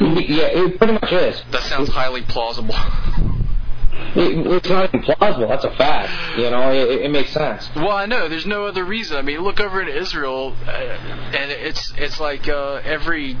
Yeah, 0.00 0.48
it 0.50 0.78
pretty 0.78 0.94
much 0.94 1.12
is. 1.12 1.42
That 1.52 1.62
sounds 1.62 1.88
highly 1.90 2.22
plausible. 2.22 2.74
It, 4.16 4.46
it's 4.46 4.68
not 4.68 4.88
even 4.88 5.02
plausible. 5.02 5.48
That's 5.48 5.64
a 5.64 5.74
fact. 5.76 6.38
You 6.38 6.50
know, 6.50 6.72
it, 6.72 7.02
it 7.02 7.10
makes 7.10 7.30
sense. 7.30 7.68
Well, 7.76 7.92
I 7.92 8.06
know. 8.06 8.28
There's 8.28 8.46
no 8.46 8.66
other 8.66 8.84
reason. 8.84 9.16
I 9.16 9.22
mean, 9.22 9.40
look 9.40 9.60
over 9.60 9.82
in 9.82 9.88
Israel, 9.88 10.56
uh, 10.66 10.70
and 10.70 11.50
it's 11.50 11.92
it's 11.96 12.18
like 12.18 12.48
uh, 12.48 12.80
every 12.84 13.36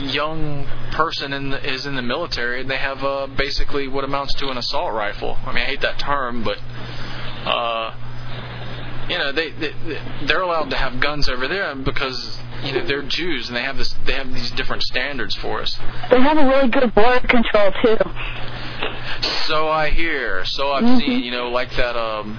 young 0.00 0.66
person 0.92 1.32
in 1.32 1.50
the, 1.50 1.72
is 1.72 1.86
in 1.86 1.94
the 1.94 2.02
military 2.02 2.60
and 2.60 2.70
they 2.70 2.76
have 2.76 3.02
uh, 3.04 3.26
basically 3.36 3.86
what 3.86 4.02
amounts 4.04 4.34
to 4.34 4.48
an 4.48 4.58
assault 4.58 4.92
rifle. 4.92 5.36
I 5.44 5.52
mean, 5.52 5.62
I 5.62 5.66
hate 5.66 5.82
that 5.82 5.98
term, 5.98 6.42
but 6.42 6.58
uh, 7.46 7.94
you 9.08 9.18
know, 9.18 9.32
they, 9.32 9.50
they 9.50 9.74
they're 10.26 10.40
allowed 10.40 10.70
to 10.70 10.76
have 10.76 11.00
guns 11.00 11.28
over 11.28 11.46
there 11.48 11.74
because 11.74 12.38
you 12.64 12.72
know 12.72 12.84
they're 12.86 13.02
Jews 13.02 13.48
and 13.48 13.56
they 13.56 13.62
have 13.62 13.76
this 13.76 13.94
they 14.06 14.14
have 14.14 14.32
these 14.32 14.50
different 14.52 14.82
standards 14.82 15.34
for 15.36 15.60
us. 15.60 15.76
They 16.10 16.20
have 16.20 16.38
a 16.38 16.46
really 16.46 16.68
good 16.68 16.94
border 16.94 17.26
control 17.26 17.72
too. 17.82 17.96
So 19.46 19.68
I 19.68 19.90
hear. 19.90 20.44
So 20.44 20.72
I've 20.72 20.84
Mhm. 20.84 20.98
seen. 20.98 21.22
You 21.24 21.30
know, 21.30 21.48
like 21.50 21.70
that. 21.76 21.96
Um, 21.96 22.38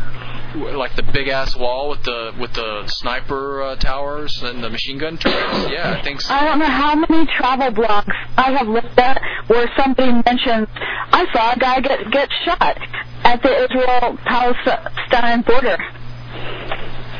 like 0.55 0.95
the 0.95 1.03
big 1.03 1.27
ass 1.27 1.53
wall 1.55 1.89
with 1.89 2.01
the 2.03 2.33
with 2.39 2.53
the 2.53 2.87
sniper 2.87 3.61
uh, 3.61 3.75
towers 3.75 4.41
and 4.41 4.63
the 4.63 4.69
machine 4.69 4.97
gun 4.97 5.17
turrets. 5.17 5.69
Yeah, 5.69 5.91
I 5.99 6.01
think 6.01 6.21
so. 6.21 6.33
I 6.33 6.45
don't 6.45 6.59
know 6.59 6.65
how 6.65 6.95
many 6.95 7.25
travel 7.25 7.71
blogs 7.71 8.13
I 8.37 8.51
have 8.53 8.67
looked 8.67 8.97
at 8.97 9.21
where 9.47 9.69
somebody 9.77 10.13
mentions 10.25 10.67
I 11.11 11.25
saw 11.33 11.51
a 11.53 11.59
guy 11.59 11.81
get 11.81 12.09
get 12.09 12.29
shot 12.45 12.77
at 13.25 13.41
the 13.43 13.63
Israel 13.65 14.17
Palestine 14.25 15.41
border. 15.41 15.77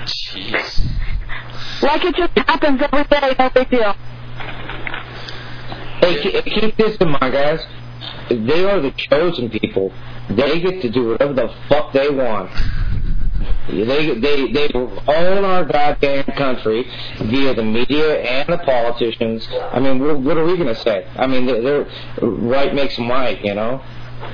Jeez. 0.05 0.86
Like 1.82 2.05
it 2.05 2.15
just 2.15 2.38
happens 2.38 2.82
every 2.82 3.03
day, 3.03 3.36
no 3.38 3.49
big 3.49 3.69
deal. 3.69 3.95
Hey, 5.99 6.15
ke- 6.41 6.45
keep 6.45 6.78
this 6.78 6.95
in 6.97 7.09
mind, 7.09 7.34
guys. 7.34 7.65
They 8.30 8.66
are 8.66 8.80
the 8.80 8.91
chosen 8.91 9.50
people. 9.50 9.93
They 10.30 10.60
get 10.60 10.82
to 10.82 10.89
do 10.89 11.10
whatever 11.10 11.34
the 11.34 11.54
fuck 11.70 11.93
they 11.93 12.10
want. 12.10 12.52
They 13.68 14.20
they 14.20 14.52
they 14.52 14.70
own 14.74 15.43
our 15.43 15.66
goddamn 15.66 16.26
country 16.26 16.88
via 17.20 17.54
the 17.56 17.64
media 17.64 18.22
and 18.22 18.50
the 18.50 18.60
politicians. 18.60 19.48
I 19.52 19.80
mean, 19.80 20.00
what, 20.00 20.20
what 20.20 20.38
are 20.38 20.46
we 20.46 20.56
gonna 20.58 20.76
say? 20.76 21.08
I 21.16 21.26
mean, 21.26 21.46
they're, 21.48 21.62
they're 21.62 21.88
right 22.22 22.74
makes 22.74 22.98
might, 23.00 23.43
you 23.43 23.56
know, 23.56 23.82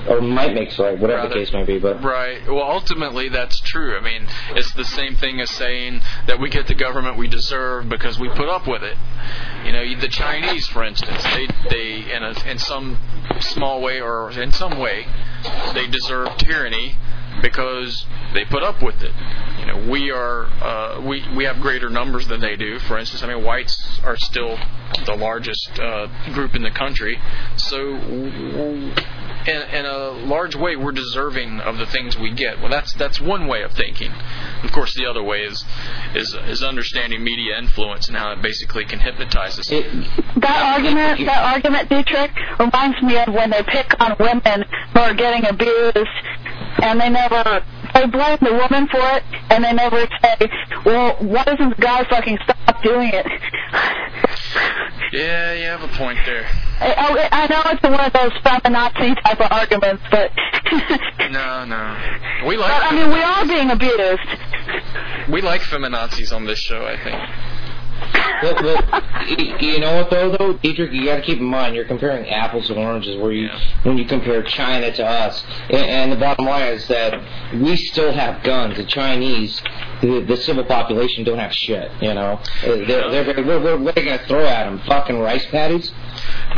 or 0.08 0.22
might 0.22 0.54
make 0.54 0.78
right, 0.78 1.00
whatever 1.00 1.28
the 1.28 1.34
case 1.36 1.52
may 1.54 1.64
be. 1.64 1.80
But 1.80 2.04
Right. 2.04 2.42
Well, 2.48 2.64
ultimately, 2.64 3.30
that's 3.30 3.60
true. 3.62 3.98
I 3.98 4.02
mean, 4.02 4.28
it's 4.52 4.72
the 4.74 4.86
same 4.86 5.16
thing 5.16 5.40
as 5.40 5.50
saying 5.50 6.02
that 6.28 6.40
we 6.40 6.50
get 6.50 6.68
the 6.68 6.76
government 6.76 7.18
we 7.18 7.28
deserve 7.28 7.90
because 7.90 8.20
we 8.20 8.30
put 8.30 8.50
up 8.50 8.68
with 8.68 8.84
it. 8.84 8.98
You 9.66 9.72
know, 9.72 10.00
the 10.00 10.08
Chinese, 10.08 10.68
for 10.68 10.84
instance, 10.84 11.24
they 11.24 11.48
they 11.70 12.14
in 12.14 12.24
a, 12.24 12.50
in 12.50 12.58
some 12.60 12.98
small 13.40 13.82
way 13.82 14.02
or 14.02 14.32
in 14.32 14.52
some 14.52 14.80
way, 14.80 15.06
they 15.74 15.88
deserve 15.88 16.38
tyranny 16.38 16.98
because 17.42 18.06
they 18.34 18.46
put 18.46 18.64
up 18.64 18.82
with 18.82 19.02
it. 19.02 19.14
You 19.60 19.66
know, 19.68 19.90
we 19.90 20.12
are 20.12 20.46
uh, 20.46 21.02
we 21.02 21.24
we 21.36 21.44
have 21.46 21.62
greater 21.62 21.90
numbers 21.90 22.28
than 22.28 22.42
they 22.42 22.56
do. 22.56 22.80
For 22.80 22.98
instance, 22.98 23.24
I 23.24 23.28
mean, 23.28 23.44
whites 23.44 24.00
are 24.04 24.18
still 24.18 24.58
the 25.06 25.16
largest 25.16 25.80
uh, 25.80 26.08
group 26.34 26.56
in 26.56 26.64
the 26.64 26.72
country, 26.72 27.20
so. 27.56 27.96
In, 29.48 29.62
in 29.62 29.86
a 29.86 30.10
large 30.12 30.56
way, 30.56 30.76
we're 30.76 30.92
deserving 30.92 31.60
of 31.62 31.78
the 31.78 31.86
things 31.86 32.18
we 32.18 32.32
get. 32.32 32.60
Well, 32.60 32.70
that's 32.70 32.94
that's 32.94 33.20
one 33.20 33.48
way 33.48 33.64
of 33.64 33.72
thinking. 33.74 34.12
Of 34.64 34.72
course, 34.72 34.94
the 34.94 35.06
other 35.06 35.24
way 35.24 35.44
is 35.44 35.66
is 36.16 36.34
is 36.48 36.64
understanding 36.64 37.24
media 37.24 37.58
influence 37.58 38.08
and 38.08 38.18
how 38.18 38.32
it 38.34 38.42
basically 38.42 38.86
can 38.86 39.00
hypnotize 39.00 39.58
us. 39.60 39.72
it, 39.72 39.86
That 40.38 40.76
argument, 40.76 41.26
that 41.26 41.54
argument, 41.54 41.90
Dietrich, 41.90 42.32
reminds 42.60 43.02
me 43.02 43.18
of 43.18 43.34
when 43.34 43.50
they 43.50 43.64
pick 43.64 44.00
on 44.00 44.16
women 44.20 44.66
who 44.94 45.00
are 45.00 45.14
getting 45.14 45.46
abused, 45.48 45.98
and 46.82 47.00
they 47.00 47.10
never, 47.10 47.64
they 47.94 48.06
blame 48.08 48.38
the 48.42 48.54
woman 48.54 48.88
for 48.88 49.02
it, 49.18 49.24
and 49.50 49.64
they 49.64 49.74
never 49.74 50.06
say, 50.22 50.50
well, 50.86 51.16
why 51.20 51.44
doesn't 51.44 51.70
the 51.76 51.82
guy 51.82 52.04
fucking 52.10 52.38
stop 52.44 52.82
doing 52.84 53.10
it? 53.14 53.26
Yeah, 55.14 55.54
you 55.56 55.66
have 55.66 55.82
a 55.84 55.90
point 55.98 56.20
there. 56.26 56.48
I, 56.80 57.28
I 57.34 57.48
know 57.48 57.62
it's 57.66 57.84
one 57.84 58.00
of 58.00 58.14
those 58.14 58.32
feminazi 58.44 59.22
type 59.24 59.42
of 59.42 59.52
arguments, 59.52 60.02
but, 60.10 60.32
No, 61.32 61.66
no, 61.66 61.98
we 62.48 62.56
but 62.56 62.72
I 62.72 62.80
like 62.80 62.94
mean, 62.94 63.10
we 63.12 63.22
are 63.22 63.46
being 63.46 63.72
abused. 63.72 65.30
we 65.30 65.42
like 65.42 65.60
feminazis 65.62 66.32
on 66.34 66.46
this 66.46 66.60
show. 66.60 66.86
I 66.86 66.96
think. 67.04 67.20
Look, 68.44 68.60
look, 68.62 69.62
you 69.62 69.80
know 69.80 69.98
what 69.98 70.10
though, 70.10 70.36
though, 70.36 70.54
Dietrich, 70.54 70.92
you 70.92 71.06
got 71.06 71.18
to 71.18 71.22
keep 71.22 71.38
in 71.38 71.44
mind 71.46 71.76
you're 71.76 71.86
comparing 71.86 72.28
apples 72.28 72.70
and 72.72 72.80
oranges. 72.80 73.16
Where 73.18 73.32
you, 73.32 73.46
Yeah. 73.48 73.60
when 73.84 73.98
you 74.00 74.06
compare 74.06 74.42
China 74.44 74.92
to 74.92 75.06
us, 75.06 75.44
and, 75.70 75.76
and 75.86 76.12
the 76.12 76.16
bottom 76.16 76.46
line 76.46 76.74
is 76.74 76.88
that 76.88 77.22
we 77.54 77.76
still 77.76 78.12
have 78.12 78.42
guns. 78.44 78.78
The 78.78 78.86
Chinese, 78.86 79.62
the, 80.02 80.26
the 80.28 80.38
civil 80.38 80.64
population, 80.64 81.24
don't 81.24 81.38
have 81.38 81.54
shit. 81.54 81.92
You 82.02 82.16
know, 82.16 82.40
they're, 82.64 82.86
they're, 82.86 83.24
they're, 83.34 83.44
what, 83.60 83.80
what 83.80 83.92
are 83.98 84.02
they 84.02 84.06
going 84.06 84.20
to 84.20 84.26
throw 84.26 84.46
at 84.46 84.64
them? 84.66 84.80
Fucking 84.88 85.20
rice 85.20 85.46
patties? 85.48 85.92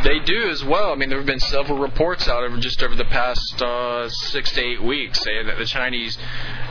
They 0.03 0.19
do 0.19 0.49
as 0.49 0.63
well. 0.63 0.91
I 0.91 0.95
mean, 0.95 1.09
there 1.09 1.19
have 1.19 1.27
been 1.27 1.39
several 1.39 1.77
reports 1.77 2.27
out 2.27 2.43
over 2.43 2.57
just 2.57 2.81
over 2.83 2.95
the 2.95 3.05
past 3.05 3.61
uh, 3.61 4.09
six 4.09 4.51
to 4.53 4.61
eight 4.61 4.83
weeks 4.83 5.21
saying 5.21 5.47
that 5.47 5.57
the 5.57 5.65
Chinese 5.65 6.17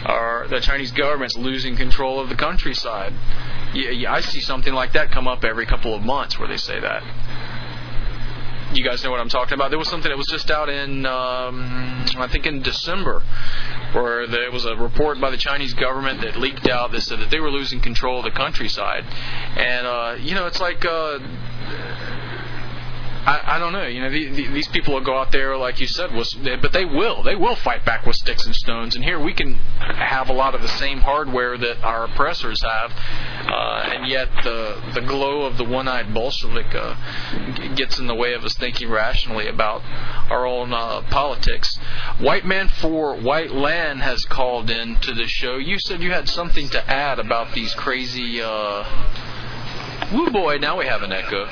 are 0.04 0.46
the 0.48 0.60
Chinese 0.60 0.90
government's 0.90 1.36
losing 1.36 1.76
control 1.76 2.20
of 2.20 2.28
the 2.28 2.34
countryside. 2.34 3.12
Yeah, 3.74 3.90
yeah, 3.90 4.12
I 4.12 4.20
see 4.20 4.40
something 4.40 4.74
like 4.74 4.92
that 4.92 5.10
come 5.10 5.26
up 5.26 5.44
every 5.44 5.66
couple 5.66 5.94
of 5.94 6.02
months 6.02 6.38
where 6.38 6.48
they 6.48 6.56
say 6.56 6.80
that. 6.80 7.02
You 8.74 8.82
guys 8.82 9.04
know 9.04 9.10
what 9.10 9.20
I'm 9.20 9.28
talking 9.28 9.54
about. 9.54 9.70
There 9.70 9.78
was 9.78 9.88
something 9.88 10.08
that 10.10 10.16
was 10.16 10.26
just 10.26 10.50
out 10.50 10.70
in, 10.70 11.04
um, 11.04 12.06
I 12.16 12.26
think 12.28 12.46
in 12.46 12.62
December, 12.62 13.22
where 13.92 14.26
there 14.26 14.50
was 14.50 14.64
a 14.64 14.74
report 14.76 15.20
by 15.20 15.30
the 15.30 15.36
Chinese 15.36 15.74
government 15.74 16.22
that 16.22 16.36
leaked 16.36 16.68
out 16.68 16.90
that 16.92 17.02
said 17.02 17.20
that 17.20 17.30
they 17.30 17.38
were 17.38 17.50
losing 17.50 17.80
control 17.80 18.18
of 18.18 18.24
the 18.24 18.30
countryside, 18.30 19.04
and 19.04 19.86
uh, 19.86 20.16
you 20.18 20.34
know, 20.34 20.46
it's 20.46 20.60
like. 20.60 20.84
Uh, 20.84 21.18
I, 23.24 23.56
I 23.56 23.58
don't 23.60 23.72
know. 23.72 23.86
You 23.86 24.00
know, 24.00 24.10
the, 24.10 24.30
the, 24.30 24.48
these 24.48 24.66
people 24.68 24.94
will 24.94 25.00
go 25.04 25.16
out 25.16 25.30
there, 25.30 25.56
like 25.56 25.78
you 25.78 25.86
said, 25.86 26.10
but 26.60 26.72
they 26.72 26.84
will. 26.84 27.22
They 27.22 27.36
will 27.36 27.54
fight 27.54 27.84
back 27.84 28.04
with 28.04 28.16
sticks 28.16 28.44
and 28.46 28.54
stones. 28.54 28.96
And 28.96 29.04
here 29.04 29.20
we 29.20 29.32
can 29.32 29.54
have 29.54 30.28
a 30.28 30.32
lot 30.32 30.56
of 30.56 30.62
the 30.62 30.68
same 30.68 30.98
hardware 30.98 31.56
that 31.56 31.84
our 31.84 32.06
oppressors 32.06 32.60
have, 32.62 32.90
uh, 32.90 33.90
and 33.92 34.08
yet 34.08 34.28
the 34.42 34.82
the 34.94 35.02
glow 35.02 35.42
of 35.42 35.56
the 35.56 35.64
one-eyed 35.64 36.12
Bolshevik 36.12 36.74
uh, 36.74 37.74
gets 37.76 38.00
in 38.00 38.08
the 38.08 38.14
way 38.14 38.32
of 38.34 38.44
us 38.44 38.54
thinking 38.54 38.90
rationally 38.90 39.46
about 39.46 39.82
our 40.28 40.44
own 40.44 40.72
uh, 40.72 41.02
politics. 41.02 41.78
White 42.18 42.44
Man 42.44 42.68
for 42.68 43.14
White 43.14 43.52
Land 43.52 44.02
has 44.02 44.24
called 44.24 44.68
in 44.68 44.96
to 44.96 45.14
the 45.14 45.28
show. 45.28 45.58
You 45.58 45.78
said 45.78 46.02
you 46.02 46.10
had 46.10 46.28
something 46.28 46.68
to 46.70 46.90
add 46.90 47.20
about 47.20 47.54
these 47.54 47.72
crazy. 47.74 48.42
Uh, 48.42 48.84
woo 50.12 50.30
boy! 50.30 50.58
Now 50.58 50.78
we 50.78 50.86
have 50.86 51.02
an 51.02 51.12
echo. 51.12 51.48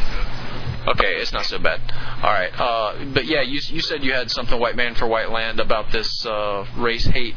Okay, 0.90 1.20
it's 1.20 1.32
not 1.32 1.46
so 1.46 1.58
bad. 1.58 1.80
All 2.22 2.32
right, 2.32 2.50
uh, 2.58 3.04
but 3.14 3.26
yeah, 3.26 3.42
you 3.42 3.60
you 3.68 3.80
said 3.80 4.02
you 4.02 4.12
had 4.12 4.30
something, 4.30 4.58
White 4.58 4.76
Man 4.76 4.94
for 4.94 5.06
White 5.06 5.30
Land, 5.30 5.60
about 5.60 5.92
this 5.92 6.26
uh, 6.26 6.66
race 6.76 7.04
hate 7.06 7.36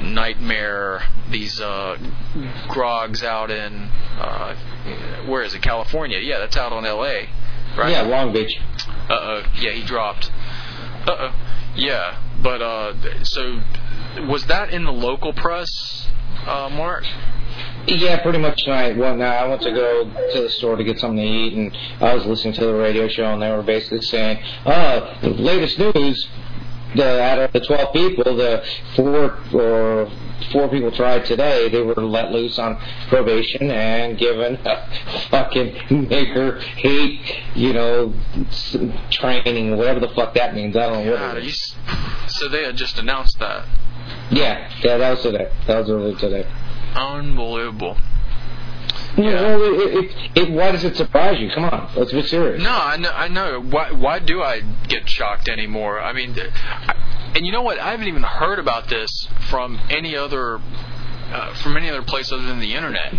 nightmare. 0.00 1.02
These 1.30 1.60
uh, 1.60 1.98
grogs 2.68 3.22
out 3.22 3.50
in 3.50 3.74
uh, 4.18 4.54
where 5.26 5.42
is 5.42 5.54
it? 5.54 5.62
California? 5.62 6.18
Yeah, 6.18 6.38
that's 6.38 6.56
out 6.56 6.72
on 6.72 6.86
L.A. 6.86 7.28
Right? 7.76 7.90
Yeah, 7.90 8.02
Long 8.02 8.32
Beach. 8.32 8.58
Uh 9.08 9.12
oh. 9.12 9.42
Yeah, 9.56 9.72
he 9.72 9.82
dropped. 9.82 10.30
Uh 11.06 11.16
oh. 11.18 11.34
Yeah, 11.74 12.20
but 12.42 12.62
uh, 12.62 13.24
so 13.24 13.60
was 14.28 14.46
that 14.46 14.70
in 14.70 14.84
the 14.84 14.92
local 14.92 15.32
press, 15.32 16.08
uh, 16.46 16.70
Mark? 16.72 17.04
Yeah, 17.86 18.22
pretty 18.22 18.38
much 18.38 18.62
tonight. 18.64 18.96
Well, 18.96 19.16
now 19.16 19.32
I 19.34 19.48
went 19.48 19.62
to 19.62 19.72
go 19.72 20.04
to 20.04 20.40
the 20.40 20.50
store 20.50 20.76
to 20.76 20.84
get 20.84 20.98
something 21.00 21.16
to 21.18 21.22
eat, 21.22 21.52
and 21.54 21.76
I 22.00 22.14
was 22.14 22.24
listening 22.26 22.54
to 22.54 22.66
the 22.66 22.74
radio 22.74 23.08
show, 23.08 23.32
and 23.32 23.42
they 23.42 23.50
were 23.50 23.62
basically 23.62 24.02
saying, 24.02 24.38
"Uh, 24.64 25.14
the 25.20 25.30
latest 25.30 25.78
news: 25.78 26.28
the 26.94 27.22
out 27.22 27.38
of 27.38 27.52
the 27.52 27.60
12 27.60 27.92
people, 27.92 28.36
the 28.36 28.64
four 28.94 29.38
or 29.52 30.10
four 30.52 30.68
people 30.68 30.90
tried 30.92 31.24
today. 31.24 31.68
They 31.68 31.82
were 31.82 31.94
let 31.94 32.30
loose 32.32 32.58
on 32.58 32.78
probation 33.08 33.70
and 33.70 34.18
given 34.18 34.58
a 34.64 34.88
fucking 35.30 35.72
nigger 35.88 36.60
hate, 36.60 37.20
you 37.54 37.72
know, 37.72 38.12
training, 39.10 39.76
whatever 39.76 40.00
the 40.00 40.08
fuck 40.08 40.34
that 40.34 40.54
means. 40.54 40.76
I 40.76 40.88
don't 40.88 41.04
know 41.04 41.12
what 41.12 41.20
God, 41.20 41.38
it 41.38 41.44
you 41.44 41.52
so 42.28 42.48
they 42.48 42.64
had 42.64 42.76
just 42.76 42.98
announced 42.98 43.38
that. 43.38 43.66
Yeah, 44.30 44.70
yeah, 44.82 44.96
that 44.98 45.10
was 45.10 45.22
today. 45.22 45.52
That 45.66 45.80
was 45.80 45.90
earlier 45.90 46.16
today. 46.16 46.46
Unbelievable. 46.94 47.96
Yeah. 49.16 49.56
Well, 49.56 49.62
it, 49.62 49.94
it, 50.04 50.30
it, 50.34 50.50
why 50.50 50.72
does 50.72 50.84
it 50.84 50.96
surprise 50.96 51.38
you? 51.38 51.50
Come 51.54 51.64
on, 51.64 51.90
let's 51.96 52.12
be 52.12 52.22
serious. 52.22 52.62
No, 52.62 52.70
I 52.70 52.96
know. 52.96 53.10
I 53.10 53.28
know. 53.28 53.60
Why? 53.60 53.90
Why 53.92 54.18
do 54.18 54.42
I 54.42 54.62
get 54.88 55.08
shocked 55.08 55.48
anymore? 55.48 56.00
I 56.00 56.12
mean, 56.12 56.34
I- 56.38 56.94
and 57.34 57.46
you 57.46 57.52
know 57.52 57.62
what? 57.62 57.78
I 57.78 57.90
haven't 57.92 58.08
even 58.08 58.22
heard 58.22 58.58
about 58.58 58.88
this 58.88 59.26
from 59.48 59.80
any 59.90 60.16
other, 60.16 60.60
uh, 61.32 61.54
from 61.62 61.76
any 61.78 61.88
other 61.88 62.02
place 62.02 62.30
other 62.30 62.42
than 62.42 62.60
the 62.60 62.74
internet. 62.74 63.14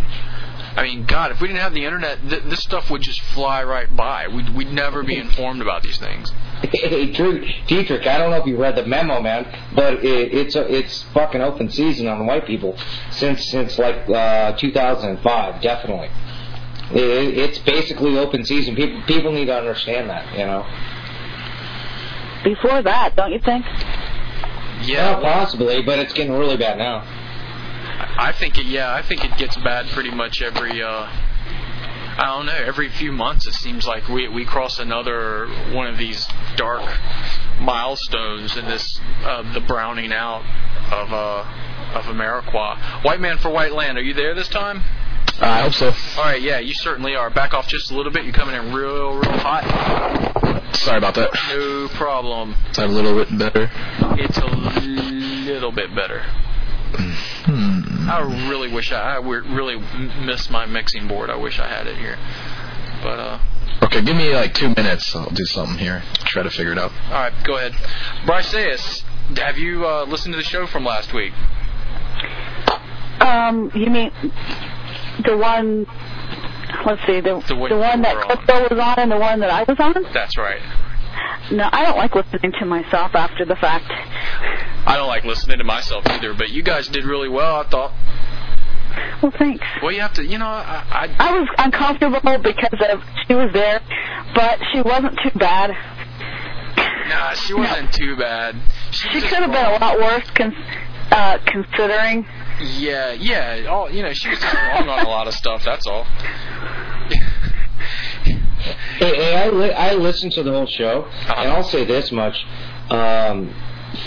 I 0.76 0.84
mean, 0.84 1.06
God, 1.06 1.32
if 1.32 1.40
we 1.42 1.48
didn't 1.48 1.62
have 1.62 1.74
the 1.74 1.86
internet, 1.86 2.20
th- 2.28 2.44
this 2.44 2.62
stuff 2.62 2.90
would 2.90 3.02
just 3.02 3.22
fly 3.22 3.64
right 3.64 3.94
by. 3.96 4.28
We'd, 4.28 4.56
we'd 4.56 4.72
never 4.72 5.04
be 5.04 5.18
informed 5.18 5.62
about 5.62 5.84
these 5.84 5.98
things. 5.98 6.32
Hey, 6.64 7.12
Drew, 7.12 7.46
Dietrich, 7.68 8.08
I 8.08 8.18
don't 8.18 8.32
know 8.32 8.38
if 8.38 8.46
you 8.46 8.58
read 8.58 8.76
the 8.76 8.86
memo, 8.86 9.22
man, 9.22 9.46
but 9.76 9.96
it, 9.96 10.34
it's 10.34 10.56
a, 10.56 10.74
it's 10.74 11.04
fucking 11.14 11.42
open 11.42 11.70
season 11.70 12.08
on 12.08 12.26
white 12.26 12.48
people 12.48 12.78
since 13.12 13.50
since 13.52 13.78
like 13.78 14.10
uh, 14.10 14.54
2005, 14.54 15.62
definitely. 15.62 16.10
It, 16.92 17.38
it's 17.38 17.60
basically 17.60 18.18
open 18.18 18.46
season. 18.46 18.76
People 18.76 19.02
people 19.04 19.32
need 19.32 19.46
to 19.46 19.58
understand 19.58 20.10
that. 20.10 20.32
You 20.32 20.46
know. 20.46 20.66
Before 22.44 22.82
that, 22.82 23.16
don't 23.16 23.32
you 23.32 23.40
think? 23.40 23.66
Yeah, 24.86 25.14
Well, 25.14 25.22
possibly, 25.22 25.82
but 25.82 26.00
it's 26.00 26.14
getting 26.14 26.34
really 26.34 26.58
bad 26.58 26.78
now. 26.78 27.04
I 28.18 28.32
think 28.38 28.58
it. 28.58 28.66
Yeah, 28.66 28.94
I 28.94 29.02
think 29.02 29.24
it 29.24 29.38
gets 29.38 29.56
bad 29.58 29.88
pretty 29.90 30.12
much 30.12 30.42
every. 30.42 30.82
uh 30.82 31.08
I 32.16 32.26
don't 32.28 32.46
know. 32.46 32.54
Every 32.54 32.90
few 32.90 33.12
months, 33.12 33.48
it 33.48 33.54
seems 33.54 33.88
like 33.88 34.08
we 34.08 34.28
we 34.28 34.46
cross 34.46 34.78
another 34.80 35.48
one 35.72 35.88
of 35.88 35.98
these 35.98 36.28
dark 36.56 36.84
milestones 37.60 38.56
in 38.56 38.66
this 38.66 39.00
uh, 39.24 39.54
the 39.54 39.62
browning 39.62 40.14
out 40.14 40.44
of 40.92 41.12
uh 41.12 41.98
of 41.98 42.06
Ameriqua. 42.06 43.04
White 43.04 43.20
man 43.20 43.38
for 43.40 43.50
white 43.50 43.74
land. 43.74 43.98
Are 43.98 44.02
you 44.04 44.14
there 44.14 44.36
this 44.36 44.48
time? 44.48 44.84
I 45.42 45.62
hope 45.62 45.74
so. 45.74 45.88
All 46.18 46.26
right. 46.26 46.42
Yeah, 46.42 46.60
you 46.60 46.74
certainly 46.76 47.16
are. 47.16 47.30
Back 47.32 47.54
off 47.54 47.68
just 47.68 47.92
a 47.92 47.96
little 47.96 48.12
bit. 48.12 48.24
You're 48.24 48.34
coming 48.34 48.56
in 48.56 48.74
real, 48.74 49.16
real 49.16 49.38
hot. 49.40 50.76
Sorry 50.76 50.98
about 50.98 51.16
that. 51.16 51.34
No 51.50 51.88
problem. 51.90 52.56
Is 52.70 52.78
that 52.78 52.90
a 52.90 52.92
little 52.92 53.16
bit 53.16 53.36
better? 53.38 53.72
It's 54.20 54.38
a 54.38 54.46
little 54.46 55.72
bit 55.72 55.96
better. 55.96 56.24
Hmm. 57.46 58.10
I 58.10 58.20
really 58.50 58.72
wish 58.72 58.92
I, 58.92 59.16
I 59.16 59.20
would 59.20 59.46
really 59.48 59.76
m- 59.76 60.26
miss 60.26 60.50
my 60.50 60.66
mixing 60.66 61.08
board. 61.08 61.30
I 61.30 61.36
wish 61.36 61.60
I 61.60 61.68
had 61.68 61.88
it 61.88 61.98
here. 61.98 62.18
But 63.02 63.20
uh, 63.20 63.40
Okay, 63.84 64.02
give 64.02 64.16
me 64.16 64.34
like 64.34 64.54
two 64.54 64.70
minutes. 64.70 65.14
I'll 65.16 65.30
do 65.30 65.46
something 65.46 65.78
here. 65.78 66.04
Try 66.26 66.44
to 66.44 66.50
figure 66.50 66.72
it 66.72 66.78
out. 66.78 66.92
all 67.08 67.14
right, 67.14 67.34
go 67.44 67.58
ahead. 67.58 67.74
Bryceus, 68.26 69.04
have 69.38 69.58
you 69.58 69.86
uh, 69.86 70.06
listened 70.06 70.34
to 70.34 70.38
the 70.38 70.44
show 70.44 70.68
from 70.68 70.86
last 70.86 71.14
week? 71.14 71.34
Um, 73.20 73.72
you 73.76 73.90
mean 73.90 74.12
the 75.26 75.38
one? 75.38 75.86
Let's 76.86 77.02
see, 77.06 77.22
the 77.22 77.44
The 77.48 77.56
one 77.56 77.70
the 77.70 77.78
one 77.78 78.02
that 78.02 78.16
were 78.16 78.26
on. 78.26 78.64
Was 78.70 78.80
on 78.80 79.00
and 79.00 79.12
the 79.12 79.18
one 79.18 79.40
that 79.42 79.50
I 79.52 79.64
was 79.64 79.80
on. 79.80 80.04
That's 80.14 80.38
right. 80.38 80.62
No, 81.52 81.70
I 81.72 81.84
don't 81.84 81.98
like 81.98 82.16
listening 82.16 82.52
to 82.60 82.66
myself 82.66 83.12
after 83.16 83.46
the 83.46 83.56
fact. 83.58 83.86
I 84.86 84.98
don't 84.98 85.08
like 85.08 85.24
listening 85.24 85.58
to 85.60 85.64
myself 85.64 86.06
either, 86.08 86.34
but 86.34 86.50
you 86.50 86.62
guys 86.64 86.88
did 86.88 87.06
really 87.06 87.30
well. 87.30 87.56
I 87.62 87.70
thought. 87.70 87.92
Well, 89.22 89.32
thanks. 89.38 89.66
Well, 89.82 89.92
you 89.92 90.02
have 90.02 90.14
to, 90.14 90.26
you 90.26 90.38
know, 90.38 90.46
I, 90.46 90.84
I 90.92 91.16
I 91.30 91.40
was 91.40 91.50
uncomfortable 91.58 92.20
because 92.38 92.80
of 92.92 93.02
she 93.28 93.34
was 93.34 93.50
there, 93.54 93.82
but 94.36 94.60
she 94.72 94.82
wasn't 94.82 95.18
too 95.24 95.38
bad. 95.40 95.72
nah, 97.10 97.34
she 97.34 97.54
wasn't 97.56 97.92
too 97.94 98.16
bad. 98.18 98.56
She, 98.92 99.08
She 99.10 99.22
could 99.22 99.40
have 99.40 99.52
been 99.52 99.66
a 99.66 99.78
lot 99.80 99.98
worse, 99.98 100.30
con- 100.36 100.56
uh, 101.12 101.38
considering. 101.48 102.26
Yeah, 102.78 103.14
yeah. 103.14 103.66
All 103.70 103.90
you 103.90 104.04
know, 104.04 104.14
she 104.14 104.30
was 104.30 104.40
just 104.40 104.54
wrong 104.54 104.88
on 104.88 105.06
a 105.06 105.10
lot 105.10 105.28
of 105.28 105.34
stuff. 105.34 105.64
That's 105.64 105.88
all. 105.88 106.06
Hey, 108.98 109.16
hey 109.16 109.36
I, 109.36 109.50
li- 109.50 109.72
I 109.74 109.94
listened 109.96 110.34
to 110.34 110.44
the 110.44 110.52
whole 110.52 110.68
show, 110.68 111.06
and 111.28 111.52
I'll 111.52 111.64
say 111.64 111.84
this 111.84 112.12
much: 112.12 112.36
um, 112.90 113.54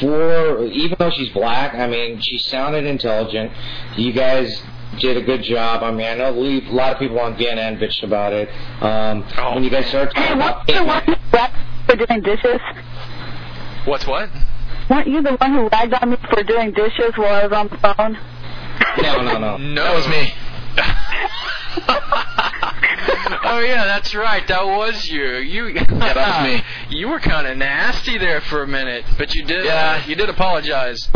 for 0.00 0.64
even 0.66 0.96
though 0.98 1.10
she's 1.10 1.30
black, 1.30 1.74
I 1.74 1.86
mean, 1.86 2.20
she 2.20 2.38
sounded 2.38 2.84
intelligent. 2.84 3.52
You 3.96 4.12
guys 4.12 4.62
did 5.00 5.16
a 5.16 5.22
good 5.22 5.42
job. 5.42 5.82
I 5.82 5.90
mean, 5.90 6.06
I 6.06 6.14
know 6.14 6.30
a 6.30 6.60
lot 6.72 6.92
of 6.92 6.98
people 6.98 7.18
on 7.20 7.34
VNN 7.36 7.78
bitched 7.78 8.02
about 8.02 8.32
it. 8.32 8.48
Um, 8.82 9.24
Oh. 9.38 9.54
when 9.54 9.64
you 9.64 9.70
guys 9.70 9.86
started 9.86 10.14
Hey, 10.16 10.28
talking 10.34 10.38
weren't 10.38 10.64
about 10.64 10.68
you 10.68 10.74
the 10.74 10.84
one 10.84 11.02
who 11.04 11.14
ragged 11.32 11.56
for 11.86 11.96
doing 12.06 12.20
dishes? 12.22 12.60
What's 13.84 14.06
what? 14.06 14.30
Weren't 14.90 15.08
you 15.08 15.22
the 15.22 15.34
one 15.36 15.52
who 15.54 15.68
ragged 15.68 15.94
on 15.94 16.10
me 16.10 16.16
for 16.30 16.42
doing 16.42 16.72
dishes 16.72 17.12
while 17.16 17.34
I 17.34 17.46
was 17.46 17.52
on 17.52 17.68
the 17.68 17.76
phone? 17.78 18.18
no, 19.02 19.22
no, 19.22 19.38
no. 19.38 19.56
No, 19.56 19.84
That 19.84 19.94
was 19.94 20.08
me. 20.08 20.32
oh 23.44 23.60
yeah, 23.60 23.84
that's 23.84 24.14
right. 24.14 24.46
That 24.48 24.66
was 24.66 25.08
you. 25.08 25.36
You. 25.36 25.66
Yeah, 25.96 26.12
that 26.12 26.16
was 26.16 26.60
me. 26.90 26.96
You 26.96 27.08
were 27.08 27.20
kind 27.20 27.46
of 27.46 27.56
nasty 27.56 28.18
there 28.18 28.40
for 28.40 28.62
a 28.62 28.66
minute, 28.66 29.04
but 29.18 29.34
you 29.34 29.44
did. 29.44 29.64
Yeah. 29.64 30.04
you 30.06 30.14
did 30.14 30.28
apologize. 30.28 31.08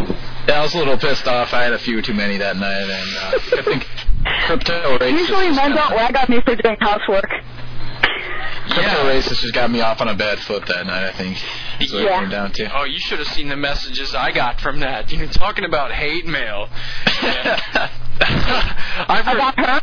Yeah, 0.48 0.58
I 0.58 0.62
was 0.62 0.74
a 0.74 0.78
little 0.78 0.96
pissed 0.98 1.28
off. 1.28 1.52
I 1.52 1.62
had 1.62 1.72
a 1.72 1.78
few 1.78 2.02
too 2.02 2.14
many 2.14 2.38
that 2.38 2.56
night, 2.56 2.82
and 2.82 3.16
uh, 3.16 3.58
I 3.58 3.62
think 3.62 3.86
crypto 4.46 4.98
racist. 4.98 5.12
Usually 5.12 5.46
just 5.46 5.56
men 5.56 5.76
don't 5.76 5.92
rag 5.92 6.16
on 6.16 6.26
me 6.28 6.40
for 6.42 6.56
doing 6.56 6.76
housework. 6.80 7.30
Crypto 8.70 9.04
Yeah. 9.04 9.10
racist 9.12 9.40
just 9.40 9.52
got 9.54 9.70
me 9.70 9.80
off 9.80 10.00
on 10.00 10.08
a 10.08 10.14
bad 10.14 10.38
foot 10.40 10.66
that 10.66 10.86
night. 10.86 11.04
I 11.04 11.12
think. 11.12 11.38
That's 11.78 11.92
what 11.92 12.02
Yeah. 12.02 12.16
it 12.16 12.20
came 12.20 12.30
down 12.30 12.52
to. 12.52 12.78
Oh, 12.78 12.84
you 12.84 12.98
should 12.98 13.18
have 13.18 13.28
seen 13.28 13.48
the 13.48 13.56
messages 13.56 14.14
I 14.14 14.30
got 14.32 14.60
from 14.60 14.80
that. 14.80 15.10
You 15.10 15.18
know, 15.18 15.26
talking 15.26 15.64
about 15.64 15.92
hate 15.92 16.26
mail. 16.26 16.68
I've 18.22 19.24
heard. 19.24 19.36
About 19.36 19.58
her? 19.58 19.80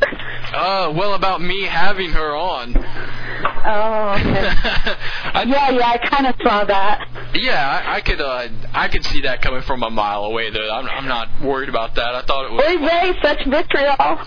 Uh, 0.56 0.92
well, 0.92 1.14
about 1.16 1.42
me 1.42 1.64
having 1.64 2.12
her 2.12 2.36
on. 2.36 2.74
Oh, 2.78 4.16
okay. 4.20 4.50
I, 5.34 5.44
Yeah, 5.48 5.70
yeah, 5.72 5.88
I 5.90 5.98
kind 5.98 6.28
of 6.28 6.36
saw 6.44 6.64
that. 6.66 7.08
Yeah, 7.34 7.82
I, 7.86 7.96
I 7.96 8.02
could. 8.02 8.22
Uh, 8.22 8.48
I 8.74 8.88
could 8.88 9.04
see 9.06 9.22
that 9.22 9.42
coming 9.42 9.62
from 9.64 9.84
a 9.84 9.90
mile 9.90 10.24
away. 10.26 10.50
Though 10.52 10.70
I'm, 10.72 10.88
I'm 10.88 11.08
not 11.08 11.30
worried 11.42 11.70
about 11.70 11.96
that. 11.96 12.16
I 12.16 12.22
thought 12.22 12.46
it 12.46 12.52
was. 12.54 12.64
Oy 12.66 12.78
vey, 12.78 13.14
such 13.22 13.44
vitriol. 13.46 14.20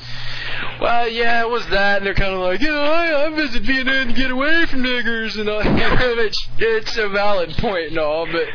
Well, 0.81 1.09
yeah, 1.09 1.43
it 1.43 1.51
was 1.51 1.67
that. 1.69 1.99
And 1.99 2.07
they're 2.07 2.15
kind 2.15 2.35
of 2.35 2.41
like, 2.41 2.61
you 2.61 2.69
know, 2.69 2.83
I, 2.83 3.27
I 3.27 3.35
visit 3.35 3.63
Vietnam 3.63 4.09
to 4.09 4.13
get 4.15 4.31
away 4.31 4.67
from 4.67 4.83
niggers, 4.83 5.39
and 5.39 5.49
all. 5.49 5.61
it's, 5.65 6.49
it's 6.59 6.97
a 6.97 7.09
valid 7.09 7.51
point 7.59 7.91
and 7.91 7.99
all, 7.99 8.27
but 8.27 8.49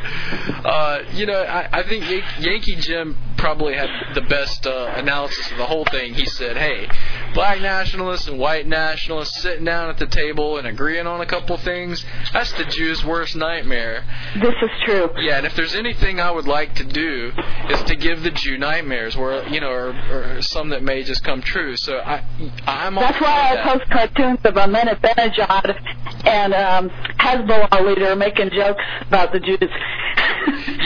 uh, 0.66 1.02
you 1.12 1.26
know, 1.26 1.42
I, 1.42 1.80
I 1.80 1.82
think 1.88 2.04
Yankee 2.38 2.76
Jim 2.76 3.16
probably 3.36 3.74
had 3.74 3.88
the 4.14 4.22
best 4.22 4.66
uh, 4.66 4.92
analysis 4.96 5.50
of 5.52 5.58
the 5.58 5.66
whole 5.66 5.84
thing. 5.84 6.14
He 6.14 6.26
said, 6.26 6.56
hey, 6.56 6.88
black 7.36 7.60
nationalists 7.60 8.26
and 8.28 8.38
white 8.38 8.66
nationalists 8.66 9.42
sitting 9.42 9.66
down 9.66 9.90
at 9.90 9.98
the 9.98 10.06
table 10.06 10.56
and 10.56 10.66
agreeing 10.66 11.06
on 11.06 11.20
a 11.20 11.26
couple 11.26 11.54
things, 11.58 12.02
that's 12.32 12.50
the 12.52 12.64
Jew's 12.64 13.04
worst 13.04 13.36
nightmare. 13.36 14.02
This 14.40 14.54
is 14.62 14.70
true. 14.86 15.10
Yeah, 15.18 15.36
and 15.36 15.46
if 15.46 15.54
there's 15.54 15.74
anything 15.74 16.18
I 16.18 16.30
would 16.30 16.46
like 16.46 16.74
to 16.76 16.84
do 16.84 17.32
is 17.68 17.82
to 17.82 17.94
give 17.94 18.22
the 18.22 18.30
Jew 18.30 18.56
nightmares, 18.56 19.18
where 19.18 19.46
you 19.48 19.60
know, 19.60 19.68
or, 19.68 19.90
or 20.10 20.40
some 20.40 20.70
that 20.70 20.82
may 20.82 21.02
just 21.02 21.22
come 21.24 21.42
true. 21.42 21.76
So 21.76 21.98
I, 21.98 22.24
I'm. 22.66 22.96
all 22.96 23.04
That's 23.04 23.20
why 23.20 23.52
I 23.52 23.62
post 23.62 23.90
cartoons 23.90 24.38
of 24.44 24.56
Ahmed 24.56 24.88
Benajad 25.02 25.78
and 26.26 26.54
um, 26.54 26.88
Hezbollah 27.20 27.86
leader 27.86 28.16
making 28.16 28.48
jokes 28.50 28.82
about 29.06 29.32
the 29.32 29.40
Jews. 29.40 29.60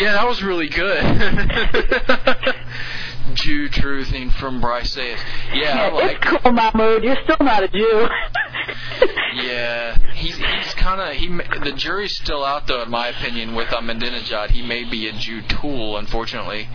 Yeah, 0.00 0.12
that 0.14 0.26
was 0.26 0.42
really 0.42 0.68
good. 0.68 1.04
Jew 3.34 3.68
truthing 3.68 4.32
from 4.32 4.60
Bryce 4.60 4.92
Sayers. 4.92 5.20
Yeah, 5.52 5.88
I 5.90 5.92
like. 5.92 6.18
it's 6.22 6.24
cool, 6.42 6.52
Mahmoud. 6.52 7.02
You're 7.04 7.16
still 7.24 7.36
not 7.40 7.62
a 7.62 7.68
Jew. 7.68 8.06
Yeah, 9.32 9.96
he's 10.14 10.36
he's 10.36 10.74
kind 10.74 11.00
of 11.00 11.14
he. 11.16 11.28
The 11.64 11.72
jury's 11.72 12.16
still 12.16 12.44
out 12.44 12.66
though, 12.66 12.82
in 12.82 12.90
my 12.90 13.08
opinion, 13.08 13.54
with 13.54 13.68
Ahmadinejad. 13.68 14.50
He 14.50 14.60
may 14.60 14.82
be 14.84 15.06
a 15.08 15.12
Jew 15.12 15.40
tool, 15.42 15.96
unfortunately, 15.98 16.68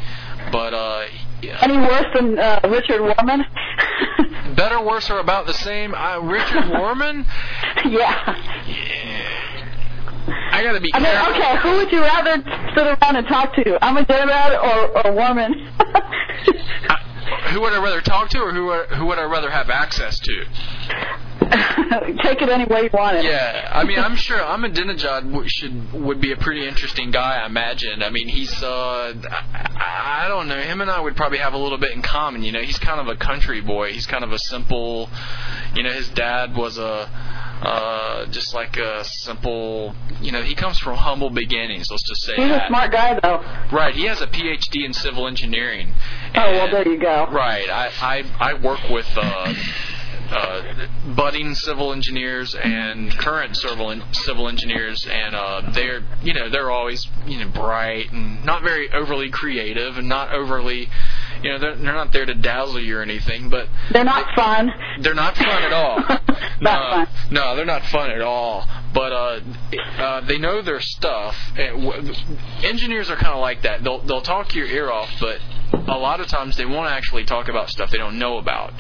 but 0.54 0.74
uh, 0.74 1.06
yeah. 1.42 1.60
Any 1.62 1.78
worse 1.78 2.06
than 2.16 2.40
uh, 2.40 2.62
Richard 2.64 3.02
Warman? 3.02 3.44
better, 4.56 4.82
worse, 4.82 5.10
or 5.10 5.20
about 5.20 5.48
the 5.48 5.54
same. 5.54 5.94
Uh, 5.94 6.20
Richard 6.22 6.70
Warman. 6.70 7.26
Yeah. 7.86 8.36
Yeah. 8.68 9.32
I 10.52 10.64
gotta 10.64 10.80
be 10.80 10.92
I 10.94 11.00
mean, 11.00 11.12
careful. 11.12 11.34
okay, 11.34 11.58
who 11.58 11.76
would 11.78 11.92
you 11.92 12.02
rather 12.02 12.42
sit 12.74 12.88
around 12.88 13.16
and 13.18 13.28
talk 13.28 13.54
to? 13.56 13.64
Ahmadinejad 13.82 14.64
or, 14.64 15.06
or 15.08 15.14
Warman? 15.14 15.70
Who 17.52 17.62
would 17.62 17.74
I 17.74 17.82
rather 17.82 18.02
talk 18.02 18.30
to, 18.30 18.40
or 18.40 18.52
who 18.52 18.66
would, 18.66 18.90
who 18.90 19.06
would 19.08 19.18
I 19.18 19.24
rather 19.24 19.50
have 19.50 19.70
access 19.70 20.20
to? 20.20 20.46
Take 22.22 22.42
it 22.42 22.50
any 22.50 22.66
way 22.66 22.84
you 22.84 22.90
want 22.94 23.18
it. 23.18 23.26
Yeah, 23.26 23.72
I 23.74 23.84
mean, 23.84 24.00
I'm 24.00 24.16
sure 24.16 24.38
Ahmadinejad 24.38 25.48
should 25.48 25.94
would 25.94 26.22
be 26.22 26.32
a 26.32 26.38
pretty 26.38 26.68
interesting 26.68 27.12
guy. 27.12 27.42
I 27.42 27.46
imagine. 27.46 28.04
I 28.04 28.10
mean, 28.10 28.28
he's 28.28 28.52
uh, 28.62 29.14
I, 29.24 30.26
I 30.26 30.28
don't 30.28 30.48
know. 30.48 30.60
Him 30.60 30.82
and 30.82 30.90
I 30.90 31.00
would 31.00 31.16
probably 31.16 31.38
have 31.38 31.54
a 31.54 31.58
little 31.58 31.78
bit 31.78 31.92
in 31.92 32.02
common. 32.02 32.44
You 32.44 32.52
know, 32.52 32.62
he's 32.62 32.78
kind 32.78 33.00
of 33.00 33.08
a 33.08 33.16
country 33.16 33.62
boy. 33.62 33.94
He's 33.94 34.06
kind 34.06 34.24
of 34.24 34.32
a 34.32 34.40
simple. 34.40 35.10
You 35.76 35.84
know, 35.84 35.92
his 35.92 36.10
dad 36.10 36.56
was 36.56 36.78
a. 36.78 37.10
Uh, 37.66 38.26
just 38.28 38.54
like 38.54 38.78
a 38.78 39.04
simple, 39.04 39.96
you 40.22 40.32
know, 40.32 40.42
he 40.44 40.54
comes 40.54 40.78
from 40.78 40.96
humble 40.96 41.32
beginnings. 41.32 41.88
Let's 41.90 42.08
just 42.08 42.22
say 42.22 42.36
He's 42.36 42.52
a 42.52 42.64
smart 42.68 42.92
guy, 42.92 43.20
though. 43.20 43.44
Right, 43.76 43.96
he 43.96 44.04
has 44.06 44.22
a 44.22 44.28
PhD 44.28 44.86
in 44.86 44.94
civil 44.94 45.28
engineering. 45.28 45.94
Oh, 46.36 46.52
well, 46.52 46.70
there 46.72 46.88
you 46.88 47.00
go. 47.00 47.28
Right. 47.32 47.68
I 47.70 47.90
I, 48.02 48.52
I 48.52 48.54
work 48.54 48.82
with 48.90 49.08
uh, 49.18 49.54
uh, 50.30 50.88
budding 51.16 51.56
civil 51.56 51.92
engineers 51.92 52.56
and 52.56 53.12
current 53.18 53.56
civil 53.56 53.92
en- 53.92 54.04
civil 54.14 54.48
engineers, 54.48 55.06
and 55.10 55.36
uh, 55.36 55.72
they're 55.72 56.02
you 56.24 56.34
know 56.34 56.50
they're 56.50 56.72
always 56.72 57.08
you 57.26 57.40
know 57.40 57.50
bright 57.50 58.12
and 58.12 58.44
not 58.46 58.62
very 58.64 58.92
overly 58.92 59.30
creative 59.30 59.98
and 59.98 60.08
not 60.10 60.34
overly 60.34 60.90
you 61.46 61.52
know 61.52 61.60
they're, 61.60 61.76
they're 61.76 61.94
not 61.94 62.12
there 62.12 62.26
to 62.26 62.34
dazzle 62.34 62.80
you 62.80 62.98
or 62.98 63.02
anything, 63.04 63.50
but 63.50 63.68
They're 63.92 64.04
not 64.04 64.34
fun. 64.36 64.72
they're 65.02 65.14
not 65.14 65.36
fun 65.38 65.64
at 65.64 65.72
all. 65.74 66.00
Not 66.62 66.62
no, 66.62 67.06
fun. 67.06 67.08
no, 67.32 67.56
they're 67.56 67.66
not 67.66 67.84
fun 67.84 68.10
at 68.12 68.22
all. 68.22 68.66
But 68.96 69.12
uh, 69.12 69.40
uh, 70.00 70.22
they 70.22 70.40
know 70.40 70.64
their 70.64 70.80
stuff. 70.82 71.36
And 71.58 72.16
engineers 72.64 73.10
are 73.12 73.18
kind 73.18 73.34
of 73.34 73.42
like 73.42 73.62
that. 73.64 73.84
They'll 73.84 74.00
they'll 74.00 74.22
talk 74.22 74.56
your 74.56 74.66
ear 74.68 74.90
off, 74.90 75.12
but 75.20 75.40
a 75.74 75.98
lot 76.00 76.22
of 76.22 76.28
times 76.28 76.56
they 76.58 76.66
won't 76.66 76.90
actually 76.90 77.26
talk 77.26 77.50
about 77.50 77.70
stuff 77.70 77.92
they 77.92 77.98
don't 78.00 78.18
know 78.18 78.38
about. 78.40 78.74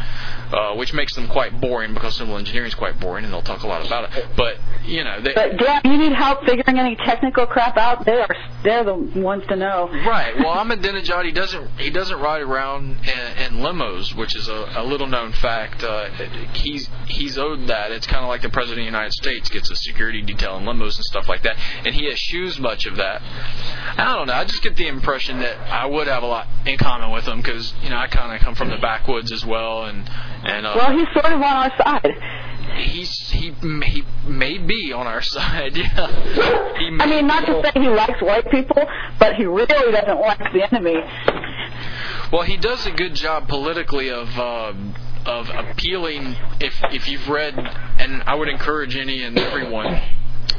uh, 0.51 0.75
which 0.75 0.93
makes 0.93 1.13
them 1.15 1.27
quite 1.27 1.59
boring 1.59 1.93
because 1.93 2.15
civil 2.15 2.37
engineering 2.37 2.67
is 2.67 2.75
quite 2.75 2.99
boring, 2.99 3.25
and 3.25 3.33
they'll 3.33 3.41
talk 3.41 3.63
a 3.63 3.67
lot 3.67 3.85
about 3.85 4.15
it. 4.15 4.27
But 4.37 4.57
you 4.85 5.03
know, 5.03 5.19
they, 5.21 5.33
But 5.33 5.83
you 5.83 5.97
need 5.97 6.13
help 6.13 6.45
figuring 6.45 6.79
any 6.79 6.95
technical 6.95 7.45
crap 7.47 7.77
out. 7.77 8.05
They 8.05 8.21
are 8.21 8.27
they're 8.63 8.83
the 8.83 8.93
ones 8.93 9.43
to 9.49 9.55
know. 9.55 9.89
Right. 10.05 10.35
Well, 10.37 10.55
Ahmadinejad 10.55 11.25
he 11.25 11.31
doesn't 11.31 11.79
he 11.79 11.89
doesn't 11.89 12.19
ride 12.19 12.41
around 12.41 12.97
in, 13.07 13.37
in 13.37 13.53
limos, 13.63 14.15
which 14.15 14.35
is 14.35 14.47
a, 14.47 14.73
a 14.77 14.83
little 14.83 15.07
known 15.07 15.31
fact. 15.33 15.83
Uh, 15.83 16.09
he's 16.53 16.89
he's 17.07 17.37
owed 17.37 17.67
that. 17.67 17.91
It's 17.91 18.07
kind 18.07 18.23
of 18.23 18.29
like 18.29 18.41
the 18.41 18.49
president 18.49 18.79
of 18.79 18.83
the 18.83 18.97
United 18.97 19.13
States 19.13 19.49
gets 19.49 19.69
a 19.71 19.75
security 19.75 20.04
detail 20.11 20.57
and 20.57 20.67
limos 20.67 20.95
and 20.95 21.03
stuff 21.05 21.27
like 21.27 21.43
that, 21.43 21.57
and 21.85 21.93
he 21.95 22.07
eschews 22.09 22.59
much 22.59 22.85
of 22.85 22.95
that. 22.97 23.21
I 23.97 24.15
don't 24.15 24.27
know. 24.27 24.33
I 24.33 24.43
just 24.45 24.61
get 24.61 24.75
the 24.75 24.87
impression 24.87 25.39
that 25.39 25.57
I 25.69 25.85
would 25.85 26.07
have 26.07 26.23
a 26.23 26.27
lot 26.27 26.47
in 26.65 26.77
common 26.77 27.11
with 27.11 27.25
him 27.25 27.37
because 27.41 27.73
you 27.83 27.89
know 27.89 27.97
I 27.97 28.07
kind 28.07 28.35
of 28.35 28.41
come 28.41 28.55
from 28.55 28.69
the 28.69 28.77
backwoods 28.77 29.31
as 29.31 29.45
well, 29.45 29.83
and 29.85 30.09
and 30.43 30.65
uh, 30.65 30.73
Well, 30.75 30.97
he's 30.97 31.07
sort 31.13 31.25
of 31.33 31.41
on 31.41 31.43
our 31.43 31.71
side. 31.77 32.11
he's 32.77 33.29
he 33.29 33.51
he 33.83 34.03
may 34.27 34.57
be 34.57 34.91
on 34.93 35.07
our 35.07 35.21
side. 35.35 35.75
Yeah. 36.77 37.01
I 37.01 37.07
mean, 37.07 37.25
not 37.27 37.45
to 37.45 37.61
say 37.63 37.71
he 37.81 37.87
likes 37.87 38.21
white 38.21 38.49
people, 38.51 38.83
but 39.19 39.35
he 39.35 39.45
really 39.45 39.65
doesn't 39.67 40.19
like 40.19 40.39
the 40.53 40.67
enemy. 40.71 40.95
Well, 42.31 42.43
he 42.43 42.57
does 42.57 42.85
a 42.85 42.91
good 42.91 43.15
job 43.15 43.47
politically 43.47 44.09
of 44.09 44.27
uh, 44.37 44.73
of 45.25 45.49
appealing. 45.49 46.35
If 46.59 46.73
if 46.91 47.07
you've 47.07 47.27
read, 47.29 47.57
and 47.99 48.23
I 48.25 48.35
would 48.35 48.49
encourage 48.49 48.95
any 48.95 49.23
and 49.23 49.37
everyone 49.37 50.01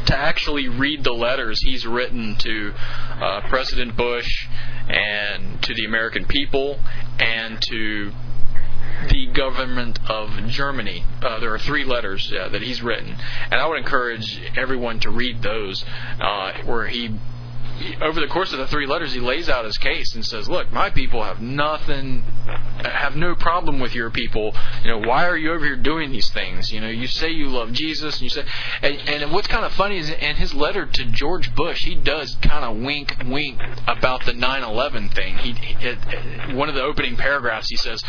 to 0.06 0.16
actually 0.16 0.68
read 0.68 1.04
the 1.04 1.12
letters 1.12 1.60
he's 1.60 1.86
written 1.86 2.36
to 2.36 2.72
uh, 3.20 3.40
President 3.48 3.96
Bush 3.96 4.48
and 4.88 5.60
to 5.62 5.74
the 5.74 5.84
American 5.84 6.24
people 6.24 6.78
and 7.18 7.60
to 7.62 8.12
the 9.10 9.26
government 9.26 9.98
of 10.08 10.30
Germany. 10.48 11.04
Uh, 11.22 11.38
there 11.40 11.52
are 11.52 11.58
three 11.58 11.84
letters 11.84 12.32
uh, 12.32 12.48
that 12.48 12.62
he's 12.62 12.82
written, 12.82 13.16
and 13.50 13.60
I 13.60 13.66
would 13.66 13.78
encourage 13.78 14.40
everyone 14.56 15.00
to 15.00 15.10
read 15.10 15.42
those, 15.42 15.84
uh, 16.20 16.52
where 16.64 16.86
he 16.86 17.10
over 18.00 18.20
the 18.20 18.26
course 18.28 18.52
of 18.52 18.58
the 18.58 18.66
three 18.66 18.86
letters, 18.86 19.12
he 19.12 19.20
lays 19.20 19.48
out 19.48 19.64
his 19.64 19.78
case 19.78 20.14
and 20.14 20.24
says, 20.24 20.48
"Look, 20.48 20.72
my 20.72 20.90
people 20.90 21.22
have 21.22 21.40
nothing, 21.40 22.24
have 22.78 23.16
no 23.16 23.34
problem 23.34 23.80
with 23.80 23.94
your 23.94 24.10
people. 24.10 24.54
You 24.82 24.90
know, 24.90 25.08
why 25.08 25.26
are 25.26 25.36
you 25.36 25.52
over 25.52 25.64
here 25.64 25.76
doing 25.76 26.12
these 26.12 26.30
things? 26.30 26.72
You 26.72 26.80
know, 26.80 26.88
you 26.88 27.06
say 27.06 27.30
you 27.30 27.48
love 27.48 27.72
Jesus, 27.72 28.14
and 28.14 28.22
you 28.22 28.30
say, 28.30 28.44
and, 28.82 28.96
and 29.08 29.32
what's 29.32 29.48
kind 29.48 29.64
of 29.64 29.72
funny 29.72 29.98
is 29.98 30.10
in 30.10 30.36
his 30.36 30.54
letter 30.54 30.86
to 30.86 31.04
George 31.06 31.54
Bush, 31.54 31.84
he 31.84 31.94
does 31.94 32.36
kind 32.42 32.64
of 32.64 32.82
wink, 32.84 33.16
wink 33.26 33.60
about 33.86 34.24
the 34.24 34.32
9/11 34.32 35.14
thing. 35.14 35.36
He, 35.38 35.52
he 35.52 36.54
one 36.54 36.68
of 36.68 36.74
the 36.74 36.82
opening 36.82 37.16
paragraphs, 37.16 37.68
he 37.68 37.76
says, 37.76 38.02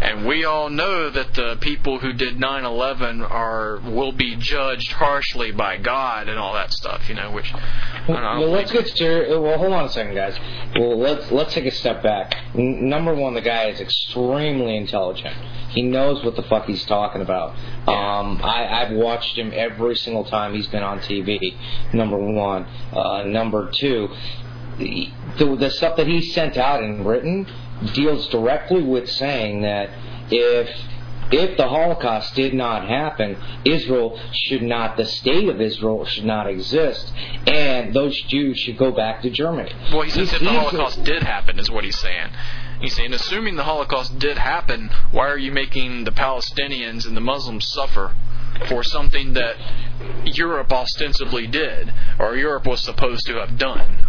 and 0.00 0.26
we 0.26 0.44
all 0.44 0.70
know 0.70 1.10
that 1.10 1.34
the 1.34 1.56
people 1.60 1.98
who 1.98 2.12
did 2.12 2.36
9/11 2.36 3.28
are 3.28 3.80
will 3.80 4.12
be 4.12 4.36
judged 4.36 4.92
harshly 4.92 5.52
by 5.52 5.76
God 5.76 6.28
and 6.28 6.38
all 6.38 6.54
that 6.54 6.72
stuff. 6.72 7.08
You 7.08 7.14
know, 7.14 7.30
which 7.30 7.52
I 7.54 7.60
don't 8.06 8.40
Well, 8.40 8.50
let's 8.50 8.72
get 8.72 8.86
serious. 9.08 9.38
Well, 9.38 9.58
hold 9.58 9.72
on 9.72 9.84
a 9.86 9.88
second, 9.88 10.14
guys. 10.14 10.38
Well, 10.78 10.98
let's 10.98 11.30
let's 11.30 11.54
take 11.54 11.66
a 11.66 11.70
step 11.70 12.02
back. 12.02 12.34
N- 12.54 12.88
number 12.88 13.14
one, 13.14 13.34
the 13.34 13.40
guy 13.40 13.64
is 13.66 13.80
extremely 13.80 14.76
intelligent. 14.76 15.34
He 15.70 15.82
knows 15.82 16.24
what 16.24 16.36
the 16.36 16.42
fuck 16.42 16.66
he's 16.66 16.84
talking 16.86 17.20
about. 17.20 17.50
Um, 17.88 18.40
I, 18.42 18.82
I've 18.82 18.92
watched 18.92 19.36
him 19.36 19.52
every 19.54 19.96
single 19.96 20.24
time 20.24 20.54
he's 20.54 20.66
been 20.66 20.82
on 20.82 21.00
TV. 21.00 21.56
Number 21.92 22.18
one. 22.18 22.64
Uh, 22.92 23.24
number 23.24 23.70
two, 23.70 24.08
the, 24.78 25.10
the 25.38 25.70
stuff 25.70 25.96
that 25.96 26.06
he 26.06 26.22
sent 26.22 26.56
out 26.56 26.82
and 26.82 27.06
written 27.06 27.46
deals 27.92 28.28
directly 28.28 28.82
with 28.82 29.08
saying 29.10 29.62
that 29.62 29.90
if 30.30 30.68
if 31.30 31.56
the 31.56 31.68
Holocaust 31.68 32.34
did 32.34 32.54
not 32.54 32.86
happen, 32.88 33.36
Israel 33.64 34.18
should 34.32 34.62
not, 34.62 34.96
the 34.96 35.06
state 35.06 35.48
of 35.48 35.60
Israel 35.60 36.04
should 36.04 36.24
not 36.24 36.46
exist, 36.46 37.12
and 37.46 37.94
those 37.94 38.18
Jews 38.22 38.58
should 38.58 38.78
go 38.78 38.92
back 38.92 39.22
to 39.22 39.30
Germany. 39.30 39.72
Well, 39.92 40.02
he 40.02 40.10
says 40.10 40.32
if 40.32 40.40
the 40.40 40.50
Holocaust 40.50 41.04
did 41.04 41.22
happen, 41.22 41.58
is 41.58 41.70
what 41.70 41.84
he's 41.84 41.98
saying. 41.98 42.30
He's 42.80 42.94
saying, 42.94 43.12
assuming 43.12 43.56
the 43.56 43.64
Holocaust 43.64 44.18
did 44.18 44.38
happen, 44.38 44.90
why 45.10 45.28
are 45.28 45.38
you 45.38 45.52
making 45.52 46.04
the 46.04 46.12
Palestinians 46.12 47.06
and 47.06 47.16
the 47.16 47.20
Muslims 47.20 47.66
suffer 47.66 48.12
for 48.66 48.82
something 48.82 49.34
that 49.34 49.56
Europe 50.24 50.72
ostensibly 50.72 51.46
did, 51.46 51.92
or 52.18 52.36
Europe 52.36 52.66
was 52.66 52.80
supposed 52.82 53.26
to 53.26 53.34
have 53.36 53.58
done? 53.58 54.04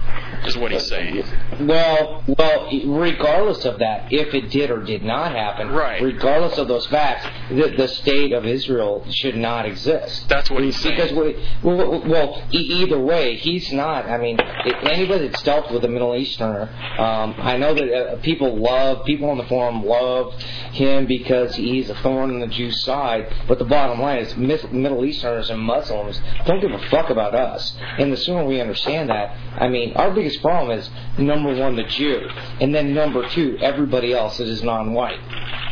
Is 0.46 0.56
what 0.58 0.72
he's 0.72 0.88
saying. 0.88 1.24
Well, 1.62 2.24
well, 2.28 2.70
regardless 2.86 3.66
of 3.66 3.80
that, 3.80 4.12
if 4.12 4.34
it 4.34 4.50
did 4.50 4.72
or 4.72 4.82
did 4.84 5.04
not 5.04 5.34
happen, 5.36 5.70
Right. 5.70 6.02
regardless 6.02 6.58
of 6.58 6.68
those 6.68 6.86
facts, 6.88 7.26
the, 7.50 7.74
the 7.76 7.88
state 7.88 8.32
of 8.32 8.46
Israel 8.46 9.06
should 9.10 9.36
not 9.36 9.66
exist. 9.66 10.30
That's 10.30 10.50
what 10.50 10.64
he's 10.64 10.78
saying. 10.78 10.96
Because 10.96 11.12
we, 11.12 11.36
well, 11.62 12.02
well, 12.08 12.44
either 12.52 13.00
way, 13.00 13.36
he's 13.36 13.72
not. 13.74 14.06
I 14.06 14.18
mean, 14.18 14.40
anybody 14.84 15.28
that's 15.28 15.44
dealt 15.44 15.72
with 15.72 15.84
a 15.84 15.88
Middle 15.90 16.16
Easterner, 16.16 16.70
um, 16.98 17.36
I 17.38 17.58
know 17.58 17.74
that 17.74 17.94
uh, 17.94 18.16
people 18.18 18.56
love 18.60 19.06
people 19.06 19.30
on 19.30 19.38
the 19.38 19.46
forum 19.46 19.84
love 19.86 20.34
him 20.72 21.06
because 21.06 21.56
he's 21.56 21.90
a 21.90 21.96
thorn 21.96 22.30
in 22.32 22.40
the 22.40 22.48
Jews' 22.48 22.84
side. 22.84 23.34
But 23.48 23.60
the 23.60 23.66
bottom 23.66 24.00
line 24.02 24.20
is, 24.20 24.36
Middle 24.38 25.06
Easterners 25.06 25.50
and 25.50 25.60
Muslims 25.62 26.22
don't 26.46 26.60
give 26.62 26.72
a 26.72 26.90
fuck 26.90 27.10
about 27.10 27.34
us. 27.36 27.76
And 27.98 28.12
the 28.12 28.18
sooner 28.18 28.46
we 28.46 28.60
understand 28.62 29.10
that, 29.10 29.36
I 29.60 29.68
mean, 29.68 29.94
our 29.96 30.12
biggest 30.12 30.42
problem 30.42 30.78
is 30.78 30.90
number 31.18 31.56
one, 31.56 31.76
the 31.76 31.84
Jew, 31.84 32.28
and 32.60 32.74
then 32.74 32.94
number 32.94 33.28
two, 33.30 33.58
everybody 33.62 34.14
else 34.14 34.38
that 34.38 34.48
is 34.48 34.62
non-white. 34.64 35.20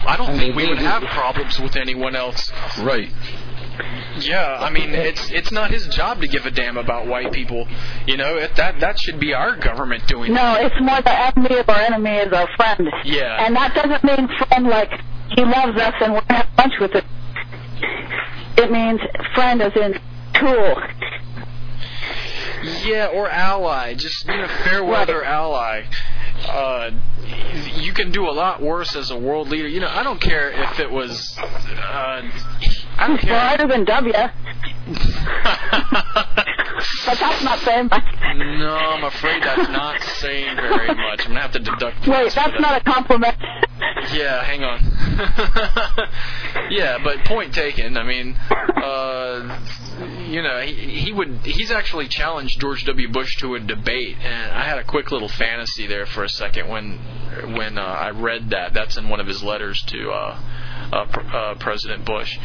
I 0.06 0.16
don't 0.18 0.30
I 0.30 0.32
mean, 0.32 0.40
think 0.40 0.56
we 0.56 0.64
we- 0.64 0.70
would 0.70 0.78
have 0.80 1.04
problems 1.04 1.60
with 1.60 1.76
anyone 1.76 2.16
else. 2.16 2.52
Right. 2.80 3.12
Yeah, 4.20 4.58
I 4.60 4.70
mean, 4.70 4.92
it's 4.92 5.30
it's 5.32 5.52
not 5.52 5.72
his 5.72 5.88
job 5.88 6.22
to 6.22 6.28
give 6.28 6.46
a 6.46 6.52
damn 6.52 6.78
about 6.78 7.08
white 7.08 7.32
people. 7.32 7.68
You 8.06 8.18
know, 8.18 8.38
it, 8.38 8.56
that 8.56 8.80
that 8.80 9.00
should 9.00 9.20
be 9.20 9.34
our 9.34 9.56
government 9.56 10.08
doing. 10.08 10.34
No, 10.34 10.56
it's 10.56 10.76
more 10.82 11.02
the 11.02 11.12
enemy 11.12 11.60
of 11.60 11.70
our 11.70 11.80
enemy 11.82 12.18
is 12.18 12.34
our 12.34 12.48
friend. 12.56 12.88
Yeah. 13.04 13.46
And 13.46 13.56
that 13.56 13.76
doesn't 13.76 14.04
mean 14.04 14.28
friend 14.38 14.68
like 14.68 14.92
he 15.36 15.44
loves 15.44 15.80
us 15.80 15.94
and 16.02 16.14
we're 16.14 16.22
gonna 16.22 16.44
have 16.44 16.50
lunch 16.58 16.74
with 16.80 16.92
him. 16.94 17.06
It 18.58 18.72
means 18.72 19.00
friend 19.36 19.62
as 19.62 19.76
in 19.76 19.94
tool. 20.34 20.82
Yeah, 22.84 23.08
or 23.14 23.30
ally, 23.30 23.94
just 23.94 24.26
you 24.26 24.36
know, 24.36 24.48
fair 24.48 24.84
weather 24.84 25.24
ally. 25.24 25.84
Uh, 26.48 26.92
you 27.76 27.94
can 27.94 28.12
do 28.12 28.28
a 28.28 28.32
lot 28.32 28.62
worse 28.62 28.96
as 28.96 29.12
a 29.12 29.18
world 29.18 29.50
leader. 29.50 29.68
You 29.68 29.80
know, 29.80 29.90
I 29.90 30.04
don't 30.04 30.22
care 30.22 30.52
if 30.52 30.80
it 30.80 30.92
was. 30.92 31.38
Uh, 31.38 32.22
I 32.98 33.08
don't 33.08 33.20
He's 33.20 33.30
brighter 33.30 33.68
than 33.68 33.86
W. 33.86 34.14
But 37.06 37.18
that's 37.20 37.44
not 37.44 37.60
saying 37.60 37.88
much. 37.90 38.04
no, 38.36 38.76
I'm 38.76 39.04
afraid 39.04 39.42
that's 39.42 39.70
not 39.70 40.02
saying 40.02 40.56
very 40.58 40.88
much. 40.88 41.22
I'm 41.22 41.30
gonna 41.30 41.42
have 41.42 41.52
to 41.54 41.60
deduct. 41.60 42.08
Wait, 42.08 42.34
that's 42.34 42.36
that. 42.36 42.62
not 42.62 42.80
a 42.80 42.84
compliment. 42.84 43.36
Yeah, 44.14 44.44
hang 44.44 44.64
on. 44.64 44.80
yeah, 46.70 46.98
but 47.04 47.26
point 47.26 47.54
taken. 47.54 47.98
I 47.98 48.04
mean, 48.04 48.36
uh, 48.36 49.60
you 50.28 50.44
know, 50.44 50.62
he, 50.62 50.74
he 50.74 51.12
would. 51.12 51.40
He's 51.44 51.72
actually 51.72 52.08
challenged 52.08 52.60
George 52.60 52.86
W. 52.86 53.12
Bush 53.12 53.38
to 53.38 53.56
a 53.56 53.60
debate, 53.60 54.18
and 54.22 54.52
I 54.52 54.66
had 54.66 54.78
a 54.78 54.84
quick 54.84 55.12
little 55.12 55.30
fantasy 55.30 55.88
there 55.88 56.06
for 56.06 56.24
a 56.24 56.30
second 56.30 56.68
when 56.68 57.00
when 57.56 57.78
uh, 57.78 57.82
I 57.82 58.12
read 58.12 58.52
that. 58.52 58.74
That's 58.74 58.98
in 58.98 59.10
one 59.10 59.20
of 59.20 59.28
his 59.28 59.42
letters 59.42 59.82
to. 59.84 60.12
Uh, 60.12 60.40
uh, 60.92 61.06
pr- 61.06 61.20
uh, 61.20 61.56
President 61.56 62.06
Bush, 62.06 62.38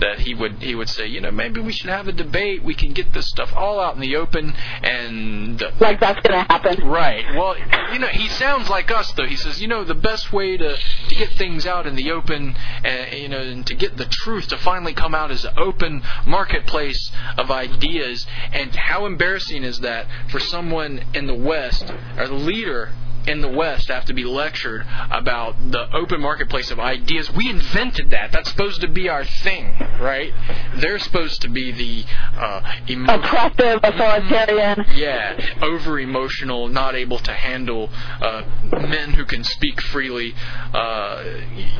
that 0.00 0.20
he 0.20 0.34
would 0.34 0.62
he 0.62 0.74
would 0.74 0.88
say, 0.88 1.06
you 1.06 1.20
know, 1.20 1.30
maybe 1.30 1.60
we 1.60 1.72
should 1.72 1.90
have 1.90 2.08
a 2.08 2.12
debate. 2.12 2.62
We 2.62 2.74
can 2.74 2.92
get 2.92 3.12
this 3.12 3.26
stuff 3.26 3.52
all 3.54 3.80
out 3.80 3.94
in 3.94 4.00
the 4.00 4.16
open, 4.16 4.54
and 4.82 5.62
Like 5.80 6.00
that's 6.00 6.20
gonna 6.20 6.44
happen. 6.44 6.86
Right. 6.86 7.24
Well, 7.34 7.56
you 7.92 7.98
know, 7.98 8.06
he 8.08 8.28
sounds 8.28 8.68
like 8.68 8.90
us, 8.90 9.12
though. 9.12 9.26
He 9.26 9.36
says, 9.36 9.60
you 9.60 9.68
know, 9.68 9.84
the 9.84 9.94
best 9.94 10.32
way 10.32 10.56
to, 10.56 10.76
to 10.76 11.14
get 11.14 11.30
things 11.32 11.66
out 11.66 11.86
in 11.86 11.96
the 11.96 12.10
open, 12.10 12.56
uh, 12.84 13.06
you 13.14 13.28
know, 13.28 13.40
and 13.40 13.66
to 13.66 13.74
get 13.74 13.96
the 13.96 14.06
truth 14.06 14.48
to 14.48 14.58
finally 14.58 14.94
come 14.94 15.14
out 15.14 15.30
is 15.30 15.44
an 15.44 15.58
open 15.58 16.02
marketplace 16.26 17.10
of 17.36 17.50
ideas. 17.50 18.26
And 18.52 18.74
how 18.74 19.06
embarrassing 19.06 19.64
is 19.64 19.80
that 19.80 20.06
for 20.30 20.40
someone 20.40 21.04
in 21.14 21.26
the 21.26 21.34
West, 21.34 21.92
or 22.16 22.28
the 22.28 22.34
leader 22.34 22.92
in 23.28 23.40
the 23.40 23.48
West, 23.48 23.88
have 23.88 24.06
to 24.06 24.14
be 24.14 24.24
lectured 24.24 24.86
about 25.10 25.70
the 25.70 25.94
open 25.94 26.20
marketplace 26.20 26.70
of 26.70 26.80
ideas? 26.80 27.30
We 27.32 27.48
invented 27.48 28.10
that. 28.10 28.32
That's 28.32 28.50
supposed 28.50 28.80
to 28.80 28.88
be 28.88 29.08
our 29.08 29.24
thing, 29.24 29.76
right? 30.00 30.32
They're 30.76 30.98
supposed 30.98 31.42
to 31.42 31.48
be 31.48 31.72
the 31.72 32.04
uh, 32.40 32.62
emotional. 32.86 33.24
Oppressive, 33.24 33.80
authoritarian. 33.82 34.84
Yeah, 34.94 35.56
over 35.62 35.98
emotional, 36.00 36.68
not 36.68 36.94
able 36.94 37.18
to 37.18 37.32
handle 37.32 37.90
uh, 37.92 38.42
men 38.88 39.12
who 39.12 39.24
can 39.24 39.44
speak 39.44 39.80
freely. 39.80 40.34
Uh, 40.72 41.22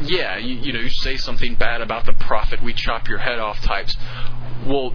yeah, 0.03 0.37
you, 0.37 0.57
you 0.57 0.73
know, 0.73 0.81
you 0.81 0.91
say 0.91 1.17
something 1.17 1.55
bad 1.55 1.81
about 1.81 2.07
the 2.07 2.13
prophet, 2.13 2.63
we 2.63 2.73
chop 2.73 3.09
your 3.09 3.19
head 3.19 3.39
off 3.39 3.61
types. 3.61 3.97
Well, 4.67 4.93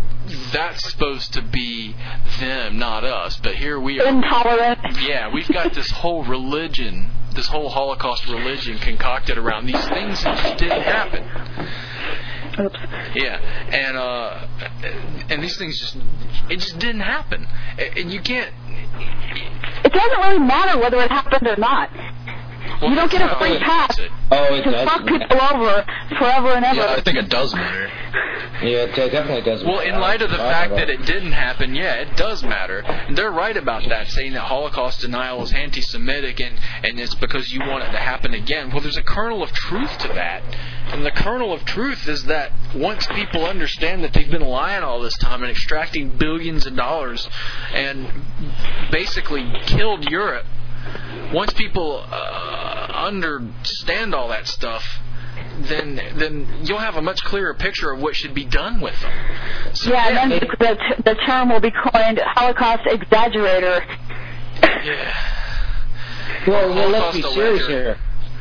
that's 0.52 0.92
supposed 0.92 1.34
to 1.34 1.42
be 1.42 1.96
them, 2.40 2.78
not 2.78 3.04
us. 3.04 3.40
But 3.42 3.56
here 3.56 3.80
we 3.80 4.00
are. 4.00 4.08
Intolerant. 4.08 4.80
Yeah, 5.02 5.34
we've 5.34 5.48
got 5.48 5.74
this 5.74 5.90
whole 5.90 6.24
religion 6.44 7.10
this 7.36 7.48
whole 7.48 7.70
Holocaust 7.70 8.28
religion 8.28 8.78
concocted 8.78 9.38
around 9.38 9.66
these 9.66 9.88
things 9.88 10.24
that 10.24 10.38
just 10.38 10.58
didn't 10.58 10.82
happen. 10.82 11.24
Oops. 12.60 12.80
Yeah, 13.16 13.40
and 13.72 13.98
uh, 13.98 14.48
and 15.30 15.44
these 15.44 15.58
things 15.58 15.80
just 15.80 15.98
it 16.50 16.60
just 16.60 16.78
didn't 16.78 17.02
happen, 17.02 17.48
and 17.98 18.14
you 18.14 18.22
can't. 18.22 18.54
It 19.84 19.92
doesn't 19.92 20.20
really 20.20 20.40
matter 20.40 20.80
whether 20.80 20.98
it 20.98 21.10
happened 21.10 21.48
or 21.48 21.56
not. 21.58 21.90
Well, 22.82 22.90
You 22.90 22.96
don't 22.96 23.12
get 23.12 23.22
a 23.22 23.36
free 23.38 23.58
pass. 23.60 23.98
Oh, 24.32 24.56
it 24.56 24.64
To 24.64 24.72
does. 24.72 24.88
fuck 24.90 25.06
people 25.06 25.40
over 25.42 25.86
forever 26.18 26.50
and 26.50 26.66
ever. 26.66 26.78
Yeah, 26.82 26.96
I 26.98 27.02
think 27.02 27.18
it 27.18 27.30
does 27.30 27.54
matter. 27.54 27.90
Yeah, 28.62 28.84
it 28.84 28.96
definitely 28.96 29.42
does. 29.42 29.64
Matter. 29.64 29.78
Well, 29.78 29.82
in 29.82 30.00
light 30.00 30.22
of 30.22 30.32
the 30.32 30.38
fact 30.38 30.72
that 30.76 30.90
it 30.90 31.06
didn't 31.06 31.32
happen, 31.34 31.76
yeah, 31.76 31.96
it 31.96 32.16
does 32.16 32.44
matter. 32.44 32.84
They're 33.14 33.32
right 33.32 33.56
about 33.58 33.88
that, 33.90 34.08
saying 34.10 34.34
that 34.34 34.42
Holocaust 34.42 35.02
denial 35.02 35.44
is 35.44 35.52
anti-Semitic 35.54 36.40
and 36.40 36.60
and 36.84 37.00
it's 37.00 37.16
because 37.16 37.52
you 37.52 37.60
want 37.62 37.84
it 37.84 37.92
to 37.92 37.98
happen 37.98 38.34
again. 38.34 38.70
Well, 38.72 38.82
there's 38.82 38.98
a 38.98 39.04
kernel 39.04 39.44
of 39.44 39.52
truth 39.52 39.98
to 40.00 40.08
that, 40.10 40.44
and 40.88 41.06
the 41.06 41.12
kernel 41.12 41.52
of 41.54 41.66
truth 41.66 42.08
is 42.08 42.24
that 42.26 42.52
once 42.76 43.06
people 43.08 43.46
understand 43.46 44.04
that 44.04 44.14
they've 44.14 44.30
been 44.32 44.42
lying 44.42 44.84
all 44.84 45.00
this 45.02 45.18
time 45.18 45.42
and 45.44 45.52
extracting 45.52 46.10
billions 46.18 46.66
of 46.66 46.76
dollars 46.76 47.28
and 47.74 48.08
basically 48.92 49.52
killed 49.66 50.10
Europe, 50.10 50.46
once 51.34 51.54
people 51.54 52.06
uh, 52.10 52.92
understand 52.94 54.14
all 54.14 54.30
that 54.30 54.48
stuff. 54.48 54.84
Then, 55.62 55.96
then 56.16 56.48
you'll 56.64 56.80
have 56.80 56.96
a 56.96 57.02
much 57.02 57.24
clearer 57.24 57.54
picture 57.54 57.92
of 57.92 58.02
what 58.02 58.16
should 58.16 58.34
be 58.34 58.46
done 58.46 58.82
with 58.82 59.00
them. 59.02 59.12
So, 59.74 59.92
yeah, 59.92 60.08
and 60.08 60.32
then 60.32 60.40
the, 60.40 60.48
the, 60.60 61.04
the 61.04 61.16
term 61.26 61.50
will 61.50 61.60
be 61.60 61.72
coined 61.72 62.20
Holocaust 62.24 62.84
exaggerator. 62.86 63.86
yeah. 64.62 65.34
Well, 66.48 66.70
well 66.70 66.90
let's 66.90 67.16
be 67.16 67.22
serious 67.22 67.68
here. 67.68 67.98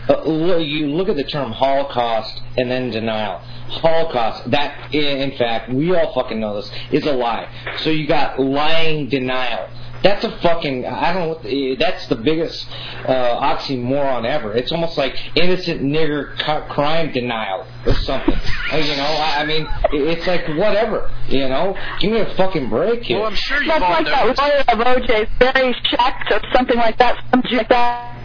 Uh, 0.09 0.57
you 0.59 0.89
look 0.89 1.09
at 1.09 1.17
the 1.17 1.25
term 1.25 1.53
Holocaust 1.53 2.43
and 2.57 2.71
then 2.71 2.91
denial. 2.91 3.39
Holocaust, 3.69 4.51
that 4.51 4.93
in 4.93 5.31
in 5.31 5.39
fact, 5.39 5.73
we 5.73 5.95
all 5.95 6.13
fucking 6.13 6.41
know 6.41 6.57
this, 6.57 6.71
is 6.91 7.07
a 7.07 7.13
lie. 7.13 7.49
So 7.79 7.91
you 7.91 8.07
got 8.07 8.39
lying 8.41 9.09
denial. 9.09 9.69
That's 10.03 10.25
a 10.25 10.31
fucking, 10.39 10.85
I 10.85 11.13
don't 11.13 11.23
know, 11.23 11.29
what 11.29 11.43
the- 11.45 11.77
that's 11.77 12.07
the 12.09 12.17
biggest 12.17 12.67
uh, 13.07 13.13
oxymoron 13.41 14.25
ever. 14.25 14.53
It's 14.53 14.73
almost 14.73 14.99
like 14.99 15.17
innocent 15.37 15.81
nigger 15.83 16.37
co- 16.39 16.63
crime 16.69 17.13
denial 17.13 17.65
or 17.87 17.95
something. 17.95 18.35
Uh, 18.73 18.77
you 18.79 18.97
know, 18.97 19.05
I, 19.05 19.43
I 19.43 19.47
mean, 19.47 19.63
it- 19.93 20.19
it's 20.19 20.27
like 20.27 20.47
whatever, 20.59 21.11
you 21.29 21.49
know? 21.49 21.77
Give 22.01 22.11
me 22.13 22.19
a 22.21 22.35
fucking 22.35 22.69
break 22.69 23.05
here. 23.05 23.19
Well, 23.19 23.29
I'm 23.29 23.35
sure 23.37 23.59
you've 23.63 23.69
That's 23.69 23.83
all 23.85 23.91
like 23.91 24.05
that 24.07 24.25
noticed. 24.25 24.41
lawyer 24.41 24.65
of 24.69 25.03
O.J. 25.03 25.27
Barry 25.39 25.75
Scheck 25.85 26.31
or 26.33 26.41
something 26.53 26.77
like 26.77 26.99
that. 26.99 27.17
Some 27.31 27.43
Jew 27.49 27.59
like 27.59 27.69
that. 27.69 28.17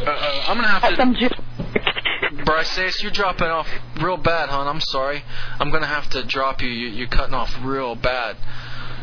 Uh, 0.00 0.10
uh, 0.10 0.44
I'm 0.48 0.56
gonna 0.56 0.68
have 0.68 0.88
to. 0.90 0.96
Some 0.96 1.14
Jew. 1.14 1.28
Bryce, 2.44 3.02
you're 3.02 3.12
dropping 3.12 3.48
off 3.48 3.68
real 4.00 4.16
bad, 4.16 4.48
hon. 4.48 4.66
I'm 4.66 4.80
sorry. 4.80 5.22
I'm 5.60 5.70
gonna 5.70 5.86
have 5.86 6.08
to 6.10 6.24
drop 6.24 6.62
you. 6.62 6.68
you 6.68 6.88
you're 6.88 7.06
cutting 7.08 7.34
off 7.34 7.54
real 7.62 7.94
bad, 7.94 8.36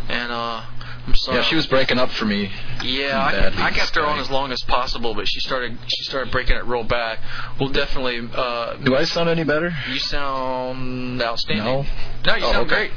and 0.09 0.31
uh, 0.31 0.63
I'm 1.09 1.15
sorry. 1.15 1.37
Yeah, 1.37 1.43
she 1.43 1.55
was 1.55 1.65
breaking 1.65 1.97
up 1.97 2.11
for 2.11 2.25
me. 2.25 2.51
Yeah, 2.83 3.19
I, 3.19 3.31
badly 3.31 3.63
I 3.63 3.71
kept 3.71 3.95
her 3.95 4.05
on 4.05 4.19
as 4.19 4.29
long 4.29 4.51
as 4.51 4.61
possible, 4.63 5.15
but 5.15 5.27
she 5.27 5.39
started 5.39 5.77
she 5.87 6.03
started 6.03 6.31
breaking 6.31 6.55
it 6.55 6.65
real 6.65 6.83
bad. 6.83 7.17
We'll 7.59 7.69
definitely. 7.69 8.29
Uh, 8.31 8.75
Do 8.77 8.95
I 8.95 9.05
sound 9.05 9.27
any 9.29 9.43
better? 9.43 9.73
you 9.91 9.97
sound 9.99 11.21
outstanding. 11.21 11.65
No. 11.65 11.85
No, 12.25 12.35
you 12.35 12.45
Oh, 12.45 12.51
sound 12.51 12.71
okay. 12.71 12.89
great. 12.89 12.91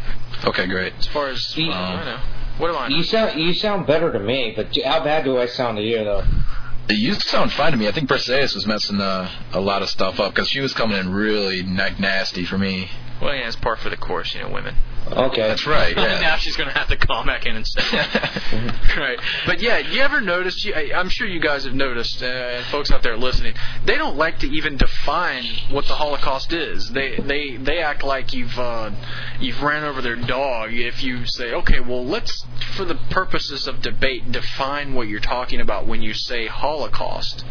Okay, 0.44 0.66
great. 0.66 0.92
As 0.98 1.06
far 1.06 1.28
as 1.28 1.56
You- 1.56 1.72
I 1.72 2.04
know. 2.04 2.18
What 2.58 2.70
am 2.70 2.76
I? 2.76 2.88
you 2.88 3.02
sound 3.02 3.40
you 3.40 3.54
sound 3.54 3.86
better 3.86 4.12
to 4.12 4.18
me, 4.20 4.52
but 4.54 4.76
how 4.84 5.02
bad 5.02 5.24
do 5.24 5.38
I 5.38 5.46
sound 5.46 5.78
to 5.78 5.82
you 5.82 6.04
though? 6.04 6.24
You 6.90 7.14
sound 7.14 7.50
fine 7.52 7.72
to 7.72 7.78
me. 7.78 7.88
I 7.88 7.92
think 7.92 8.08
Perseus 8.08 8.54
was 8.54 8.66
messing 8.66 9.00
uh, 9.00 9.30
a 9.54 9.60
lot 9.60 9.80
of 9.82 9.88
stuff 9.88 10.20
up 10.20 10.34
because 10.34 10.48
she 10.48 10.60
was 10.60 10.74
coming 10.74 10.98
in 10.98 11.10
really 11.10 11.62
na- 11.62 11.96
nasty 11.98 12.44
for 12.44 12.58
me. 12.58 12.90
Well, 13.22 13.34
yeah, 13.34 13.46
it's 13.46 13.56
par 13.56 13.76
for 13.76 13.88
the 13.88 13.96
course, 13.96 14.34
you 14.34 14.42
know, 14.42 14.50
women. 14.50 14.74
Okay. 15.10 15.42
That's 15.42 15.66
right. 15.66 15.94
now 15.96 16.36
she's 16.36 16.56
gonna 16.56 16.72
have 16.72 16.88
to 16.88 16.96
call 16.96 17.24
back 17.24 17.46
in 17.46 17.56
and 17.56 17.66
say, 17.66 17.82
right? 18.96 19.18
But 19.46 19.60
yeah, 19.60 19.78
you 19.78 20.00
ever 20.00 20.20
noticed? 20.20 20.64
You, 20.64 20.74
I, 20.74 20.92
I'm 20.94 21.08
sure 21.08 21.26
you 21.26 21.40
guys 21.40 21.64
have 21.64 21.74
noticed, 21.74 22.22
uh, 22.22 22.62
folks 22.64 22.90
out 22.90 23.02
there 23.02 23.16
listening, 23.16 23.54
they 23.84 23.96
don't 23.96 24.16
like 24.16 24.38
to 24.40 24.46
even 24.48 24.76
define 24.76 25.44
what 25.70 25.86
the 25.86 25.94
Holocaust 25.94 26.52
is. 26.52 26.90
They 26.90 27.16
they 27.16 27.56
they 27.56 27.78
act 27.78 28.02
like 28.02 28.32
you've 28.32 28.58
uh, 28.58 28.90
you've 29.40 29.62
ran 29.62 29.84
over 29.84 30.00
their 30.00 30.16
dog. 30.16 30.72
If 30.72 31.02
you 31.02 31.26
say, 31.26 31.52
okay, 31.52 31.80
well, 31.80 32.04
let's, 32.04 32.44
for 32.76 32.84
the 32.84 32.94
purposes 32.94 33.66
of 33.66 33.82
debate, 33.82 34.30
define 34.32 34.94
what 34.94 35.08
you're 35.08 35.20
talking 35.20 35.60
about 35.60 35.86
when 35.86 36.02
you 36.02 36.14
say 36.14 36.46
Holocaust. 36.46 37.44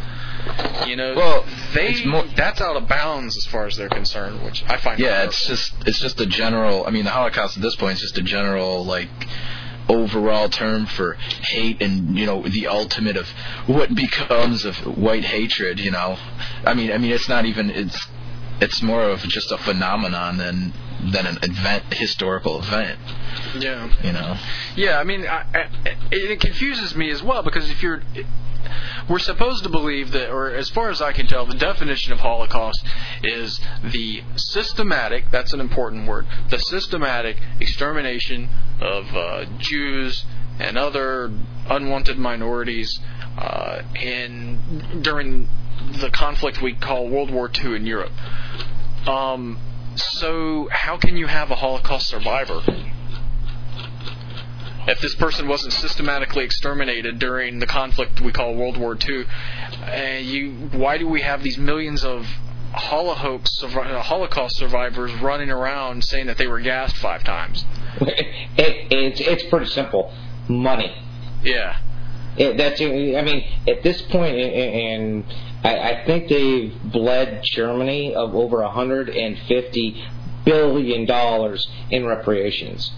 You 0.87 0.95
know, 0.95 1.13
Well, 1.15 1.45
they 1.73 2.03
more- 2.05 2.25
that's 2.35 2.59
out 2.59 2.75
of 2.75 2.87
bounds 2.87 3.37
as 3.37 3.45
far 3.45 3.65
as 3.65 3.77
they're 3.77 3.89
concerned, 3.89 4.43
which 4.43 4.63
I 4.67 4.77
find. 4.77 4.99
Yeah, 4.99 5.23
it's 5.23 5.45
just 5.47 5.73
it's 5.85 5.99
just 5.99 6.19
a 6.19 6.25
general. 6.25 6.85
I 6.87 6.89
mean, 6.91 7.05
the 7.05 7.11
Holocaust 7.11 7.57
at 7.57 7.63
this 7.63 7.75
point 7.75 7.95
is 7.95 8.01
just 8.01 8.17
a 8.17 8.21
general 8.23 8.83
like 8.83 9.09
overall 9.89 10.47
term 10.49 10.85
for 10.85 11.13
hate 11.13 11.81
and 11.81 12.17
you 12.17 12.25
know 12.25 12.41
the 12.43 12.67
ultimate 12.67 13.17
of 13.17 13.27
what 13.67 13.93
becomes 13.93 14.65
of 14.65 14.75
white 14.97 15.25
hatred. 15.25 15.79
You 15.79 15.91
know, 15.91 16.17
I 16.65 16.73
mean, 16.73 16.91
I 16.91 16.97
mean, 16.97 17.11
it's 17.11 17.29
not 17.29 17.45
even 17.45 17.69
it's 17.69 18.07
it's 18.59 18.81
more 18.81 19.03
of 19.03 19.21
just 19.23 19.51
a 19.51 19.57
phenomenon 19.57 20.37
than 20.37 20.73
than 21.11 21.25
an 21.25 21.37
event, 21.41 21.83
historical 21.93 22.59
event. 22.59 22.99
yeah. 23.57 23.91
You 24.03 24.11
know. 24.11 24.37
Yeah, 24.75 24.99
I 24.99 25.03
mean, 25.03 25.25
I, 25.25 25.45
I, 25.53 25.69
it, 26.11 26.39
confuses 26.39 26.95
me 26.95 27.09
as 27.09 27.23
well 27.23 27.43
because 27.43 27.69
if 27.69 27.81
you're, 27.81 28.01
we're 29.09 29.19
supposed 29.19 29.63
to 29.63 29.69
believe 29.69 30.11
that, 30.11 30.29
or 30.29 30.53
as 30.53 30.69
far 30.69 30.89
as 30.89 31.01
I 31.01 31.11
can 31.11 31.27
tell, 31.27 31.45
the 31.45 31.55
definition 31.55 32.13
of 32.13 32.19
Holocaust 32.19 32.85
is 33.23 33.59
the 33.83 34.23
systematic. 34.35 35.31
That's 35.31 35.53
an 35.53 35.59
important 35.59 36.07
word. 36.07 36.27
The 36.49 36.59
systematic 36.59 37.37
extermination 37.59 38.49
of 38.79 39.15
uh, 39.15 39.45
Jews 39.57 40.25
and 40.59 40.77
other 40.77 41.31
unwanted 41.69 42.17
minorities 42.17 42.99
uh, 43.37 43.81
in 43.95 44.99
during 45.01 45.49
the 45.99 46.09
conflict 46.11 46.61
we 46.61 46.73
call 46.75 47.07
World 47.09 47.31
War 47.31 47.49
II 47.63 47.75
in 47.75 47.85
Europe. 47.85 48.11
Um, 49.07 49.57
so 49.95 50.67
how 50.71 50.97
can 50.97 51.17
you 51.17 51.27
have 51.27 51.51
a 51.51 51.55
Holocaust 51.55 52.07
survivor? 52.07 52.61
if 54.87 54.99
this 54.99 55.15
person 55.15 55.47
wasn't 55.47 55.73
systematically 55.73 56.43
exterminated 56.43 57.19
during 57.19 57.59
the 57.59 57.67
conflict 57.67 58.19
we 58.21 58.31
call 58.31 58.55
World 58.55 58.77
War 58.77 58.97
II, 58.97 59.25
uh, 59.85 60.17
you, 60.19 60.51
why 60.71 60.97
do 60.97 61.07
we 61.07 61.21
have 61.21 61.43
these 61.43 61.57
millions 61.57 62.03
of 62.03 62.25
Holocaust, 62.73 63.63
uh, 63.63 64.01
Holocaust 64.01 64.57
survivors 64.57 65.13
running 65.15 65.51
around 65.51 66.03
saying 66.03 66.27
that 66.27 66.37
they 66.37 66.47
were 66.47 66.59
gassed 66.59 66.97
five 66.97 67.23
times? 67.23 67.65
It, 68.57 68.91
it's 68.91 69.21
it's 69.21 69.43
pretty 69.45 69.67
simple. 69.67 70.13
Money. 70.47 70.93
Yeah. 71.41 71.79
It, 72.37 72.57
that's 72.57 72.81
I 72.81 72.85
mean 72.85 73.47
at 73.67 73.81
this 73.81 74.01
point, 74.03 74.35
and 74.35 75.23
I, 75.63 75.77
I 75.77 76.05
think 76.05 76.27
they've 76.27 76.73
bled 76.91 77.43
Germany 77.43 78.15
of 78.15 78.35
over 78.35 78.61
150 78.61 80.05
billion 80.45 81.05
dollars 81.05 81.67
in 81.89 82.05
reparations. 82.05 82.91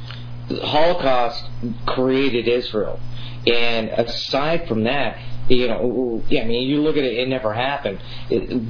The 0.48 0.66
Holocaust 0.66 1.46
created 1.86 2.48
Israel, 2.48 3.00
and 3.48 3.90
aside 3.90 4.68
from 4.68 4.84
that, 4.84 5.18
you 5.50 5.68
know, 5.68 6.24
yeah, 6.30 6.42
I 6.42 6.46
mean, 6.46 6.70
you 6.70 6.82
look 6.82 6.96
at 6.98 7.04
it; 7.04 7.18
it 7.18 7.28
never 7.28 7.54
happened. 7.54 8.00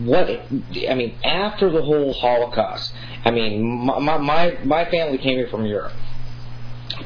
What 0.06 0.30
I 0.30 0.96
mean, 0.96 1.16
after 1.24 1.72
the 1.72 1.82
whole 1.82 2.14
Holocaust, 2.14 2.94
I 3.26 3.32
mean, 3.32 3.64
my 3.64 4.18
my 4.18 4.58
my 4.64 4.86
family 4.86 5.18
came 5.18 5.38
here 5.38 5.48
from 5.48 5.66
Europe. 5.66 5.94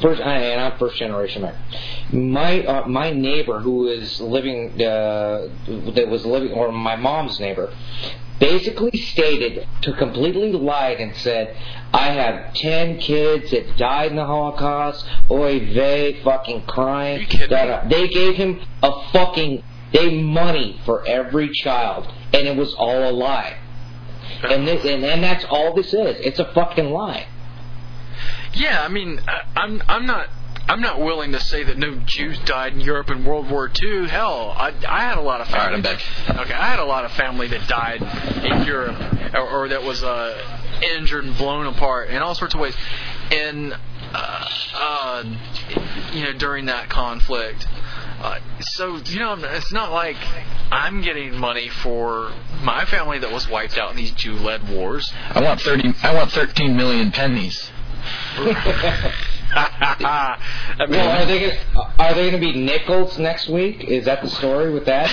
First, 0.01 0.21
and 0.21 0.61
I'm 0.61 0.77
first 0.77 0.97
generation 0.97 1.43
American. 1.43 2.35
My 2.35 2.65
uh, 2.65 2.87
my 2.87 3.11
neighbor 3.11 3.59
who 3.59 3.87
is 3.87 4.19
living 4.21 4.81
uh, 4.81 5.47
that 5.95 6.07
was 6.07 6.25
living, 6.25 6.51
or 6.51 6.71
my 6.71 6.95
mom's 6.95 7.39
neighbor, 7.39 7.73
basically 8.39 8.97
stated 8.97 9.67
to 9.81 9.93
completely 9.93 10.51
lied 10.51 10.99
and 10.99 11.15
said, 11.15 11.55
"I 11.93 12.11
have 12.11 12.53
ten 12.53 12.99
kids 12.99 13.51
that 13.51 13.77
died 13.77 14.11
in 14.11 14.17
the 14.17 14.25
Holocaust. 14.25 15.05
Oy 15.31 15.59
vey, 15.59 16.21
fucking 16.23 16.63
crying." 16.63 17.19
Are 17.19 17.83
you. 17.83 17.89
They 17.89 18.07
gave 18.07 18.35
him 18.35 18.61
a 18.83 19.09
fucking 19.11 19.63
they 19.91 20.21
money 20.21 20.79
for 20.85 21.05
every 21.07 21.49
child, 21.49 22.07
and 22.33 22.47
it 22.47 22.57
was 22.57 22.73
all 22.75 23.09
a 23.09 23.11
lie. 23.11 23.57
And 24.43 24.67
this, 24.67 24.85
and, 24.85 25.03
and 25.03 25.23
that's 25.23 25.45
all 25.45 25.73
this 25.73 25.93
is. 25.93 26.17
It's 26.19 26.39
a 26.39 26.45
fucking 26.53 26.91
lie. 26.91 27.27
Yeah, 28.57 28.81
I 28.83 28.87
mean, 28.87 29.19
I, 29.27 29.41
I'm 29.55 29.81
I'm 29.87 30.05
not 30.05 30.27
I'm 30.67 30.81
not 30.81 30.99
willing 30.99 31.31
to 31.31 31.39
say 31.39 31.63
that 31.63 31.77
no 31.77 31.95
Jews 32.05 32.37
died 32.39 32.73
in 32.73 32.81
Europe 32.81 33.09
in 33.09 33.23
World 33.23 33.49
War 33.49 33.71
II. 33.81 34.07
Hell, 34.07 34.53
I, 34.57 34.73
I 34.87 35.01
had 35.01 35.17
a 35.17 35.21
lot 35.21 35.41
of 35.41 35.47
All 35.47 35.53
right, 35.53 35.63
family. 35.71 35.75
I'm 35.77 35.81
back. 35.83 36.03
that- 36.27 36.39
okay, 36.41 36.53
I 36.53 36.67
had 36.69 36.79
a 36.79 36.85
lot 36.85 37.05
of 37.05 37.11
family 37.13 37.47
that 37.47 37.67
died 37.67 38.01
in 38.43 38.65
Europe, 38.65 38.97
or, 39.33 39.47
or 39.49 39.67
that 39.69 39.83
was 39.83 40.03
uh, 40.03 40.35
injured 40.81 41.23
and 41.25 41.37
blown 41.37 41.67
apart 41.67 42.09
in 42.09 42.17
all 42.17 42.35
sorts 42.35 42.53
of 42.53 42.59
ways, 42.59 42.75
and 43.31 43.73
uh, 44.13 44.49
uh, 44.73 45.23
you 46.13 46.23
know 46.23 46.33
during 46.33 46.65
that 46.65 46.89
conflict. 46.89 47.65
uh, 48.21 48.39
so 48.59 48.97
you 49.05 49.19
know, 49.19 49.35
it's 49.39 49.71
not 49.71 49.91
like 49.91 50.17
I'm 50.71 51.01
getting 51.01 51.37
money 51.37 51.69
for 51.69 52.31
my 52.61 52.83
family 52.85 53.19
that 53.19 53.31
was 53.31 53.47
wiped 53.47 53.77
out 53.77 53.91
in 53.91 53.97
these 53.97 54.11
Jew-led 54.11 54.67
wars. 54.69 55.13
I 55.29 55.41
want 55.41 55.61
thirty. 55.61 55.93
I 56.03 56.13
want 56.13 56.31
thirteen 56.31 56.75
million 56.75 57.11
pennies. 57.11 57.71
I 58.39 60.37
mean, 60.89 60.99
Well, 60.99 61.21
are 61.21 61.25
they 61.25 61.39
gonna, 61.39 61.93
are 61.99 62.13
they 62.13 62.29
going 62.29 62.41
to 62.41 62.53
be 62.53 62.53
nickels 62.53 63.17
next 63.17 63.49
week? 63.49 63.83
Is 63.83 64.05
that 64.05 64.21
the 64.21 64.29
story 64.29 64.71
with 64.73 64.85
that? 64.85 65.09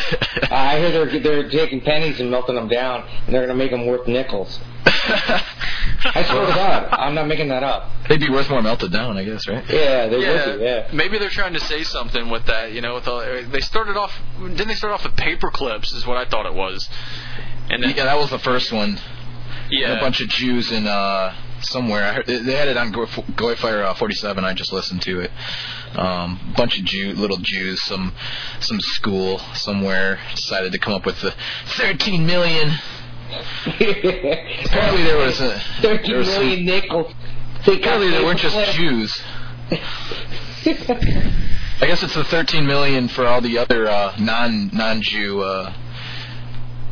I 0.53 0.79
hear 0.79 0.91
they're 0.91 1.21
they're 1.21 1.49
taking 1.51 1.81
pennies 1.81 2.21
and 2.21 2.31
melting 2.31 2.55
them 2.55 2.69
down, 2.69 3.03
and 3.27 3.35
they're 3.35 3.47
going 3.47 3.57
to 3.57 3.63
make 3.63 3.71
them 3.71 3.87
worth 3.87 4.07
nickels. 4.09 4.59
I 4.87 6.23
swear 6.29 6.47
to 6.47 6.53
God, 6.55 6.89
I'm 6.93 7.15
not 7.15 7.27
making 7.29 7.49
that 7.49 7.63
up. 7.63 7.91
They'd 8.09 8.21
be 8.21 8.29
worth 8.31 8.51
more 8.51 8.61
melted 8.63 8.93
down, 8.93 9.17
I 9.17 9.25
guess, 9.25 9.47
right? 9.49 9.65
Yeah, 9.71 10.09
they 10.09 10.19
yeah, 10.21 10.47
would 10.47 10.59
be. 10.59 10.65
Yeah. 10.65 10.89
maybe 10.93 11.19
they're 11.19 11.31
trying 11.31 11.55
to 11.55 11.61
say 11.61 11.83
something 11.85 12.29
with 12.31 12.45
that. 12.47 12.73
You 12.73 12.81
know, 12.83 12.95
with 12.95 13.09
all, 13.09 13.21
they 13.21 13.61
started 13.61 13.97
off. 13.97 14.13
Didn't 14.41 14.69
they 14.69 14.75
start 14.75 14.93
off 14.93 15.05
with 15.05 15.17
paper 15.17 15.51
clips? 15.51 15.93
Is 15.93 16.07
what 16.07 16.17
I 16.19 16.27
thought 16.27 16.45
it 16.47 16.55
was. 16.55 16.89
And 17.71 17.83
then, 17.83 17.95
Yeah, 17.97 18.05
that 18.05 18.19
was 18.19 18.29
the 18.31 18.39
first 18.39 18.73
one. 18.73 18.99
yeah, 19.71 19.97
A 19.97 20.01
bunch 20.01 20.21
of 20.21 20.29
Jews 20.29 20.71
in 20.71 20.87
uh, 20.87 21.35
somewhere. 21.61 22.05
I 22.05 22.13
heard, 22.15 22.27
they 22.27 22.55
had 22.55 22.69
it 22.69 22.77
on 22.77 22.93
Go- 22.93 23.07
Goyfire 23.07 23.85
uh, 23.85 23.95
47. 23.95 24.45
I 24.45 24.53
just 24.55 24.73
listened 24.73 25.03
to 25.03 25.21
it. 25.21 25.31
Um, 25.97 26.55
bunch 26.57 26.79
of 26.79 26.85
Jew, 26.85 27.13
little 27.15 27.37
Jews, 27.39 27.81
some 27.83 28.13
some 28.61 28.81
school 28.81 29.39
somewhere 29.55 30.19
decided 30.35 30.73
to 30.73 30.79
come 30.79 30.93
up 30.95 31.07
with 31.07 31.21
the 31.21 31.35
13 31.67 32.27
million. 32.27 32.73
Apparently 33.67 35.03
there 35.05 35.17
was 35.19 35.41
a 35.41 35.49
there 35.81 35.97
Thirteen 35.99 36.17
was 36.19 36.29
some- 36.33 36.65
nickels. 36.65 37.13
They 37.67 37.77
Apparently 37.79 38.11
they 38.11 38.23
weren't 38.25 38.41
just 38.41 38.73
Jews. 38.77 39.23
I 40.67 41.87
guess 41.87 42.03
it's 42.03 42.15
the 42.15 42.25
13 42.25 42.67
million 42.67 43.09
for 43.09 43.27
all 43.27 43.41
the 43.41 43.59
other 43.59 43.89
uh, 43.89 44.15
non 44.19 44.71
non 44.73 45.01
Jew 45.03 45.41
uh, 45.41 45.73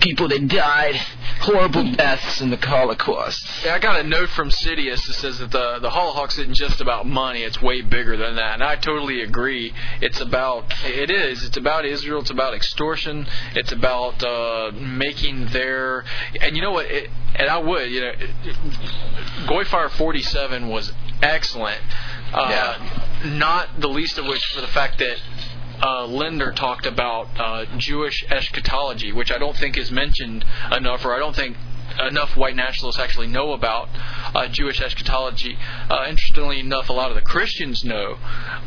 people 0.03 0.28
that 0.28 0.48
died 0.48 0.96
horrible 1.40 1.90
deaths 1.92 2.40
in 2.40 2.50
the 2.50 2.57
Holocaust. 2.57 3.44
Yeah, 3.64 3.74
I 3.74 3.78
got 3.78 3.98
a 4.00 4.03
note 4.03 4.28
from 4.30 4.50
Sidious 4.50 5.07
that 5.07 5.14
says 5.14 5.38
that 5.38 5.50
the 5.50 5.78
the 5.80 5.90
Holocaust 5.90 6.38
isn't 6.38 6.55
just 6.55 6.80
about 6.80 7.07
money; 7.07 7.42
it's 7.42 7.61
way 7.62 7.80
bigger 7.80 8.16
than 8.16 8.36
that. 8.36 8.55
And 8.55 8.62
I 8.62 8.76
totally 8.76 9.22
agree. 9.22 9.72
It's 10.00 10.20
about 10.20 10.72
it 10.84 11.11
is. 11.11 11.44
It's 11.44 11.57
about 11.57 11.84
Israel. 11.84 12.20
It's 12.20 12.30
about 12.30 12.55
extortion. 12.55 13.26
It's 13.55 13.72
about 13.72 14.22
uh, 14.22 14.72
making 14.74 15.46
their 15.46 16.05
and 16.40 16.57
you 16.57 16.62
know 16.62 16.72
what? 16.72 16.86
It, 16.86 17.11
and 17.34 17.48
I 17.48 17.59
would 17.59 17.90
you 17.90 18.00
know, 18.03 18.12
Goyfire 19.46 19.90
47 19.90 20.68
was 20.68 20.92
excellent. 21.22 21.80
Uh, 22.32 22.46
Yeah. 22.50 23.09
Not 23.24 23.80
the 23.80 23.88
least 23.88 24.18
of 24.18 24.26
which 24.26 24.44
for 24.46 24.61
the 24.61 24.66
fact 24.68 24.98
that 24.98 25.16
uh, 25.80 26.06
Linder 26.06 26.52
talked 26.52 26.86
about 26.86 27.28
uh, 27.38 27.64
Jewish 27.76 28.24
eschatology, 28.30 29.12
which 29.12 29.30
I 29.30 29.38
don't 29.38 29.56
think 29.56 29.76
is 29.78 29.90
mentioned 29.90 30.44
enough, 30.70 31.04
or 31.04 31.14
I 31.14 31.18
don't 31.18 31.36
think 31.36 31.56
enough 32.00 32.36
white 32.36 32.56
nationalists 32.56 32.98
actually 32.98 33.26
know 33.26 33.52
about 33.52 33.88
uh, 34.34 34.48
Jewish 34.48 34.80
eschatology. 34.80 35.58
Uh, 35.90 36.06
interestingly 36.08 36.60
enough, 36.60 36.88
a 36.88 36.92
lot 36.92 37.10
of 37.10 37.14
the 37.14 37.22
Christians 37.22 37.84
know. 37.84 38.18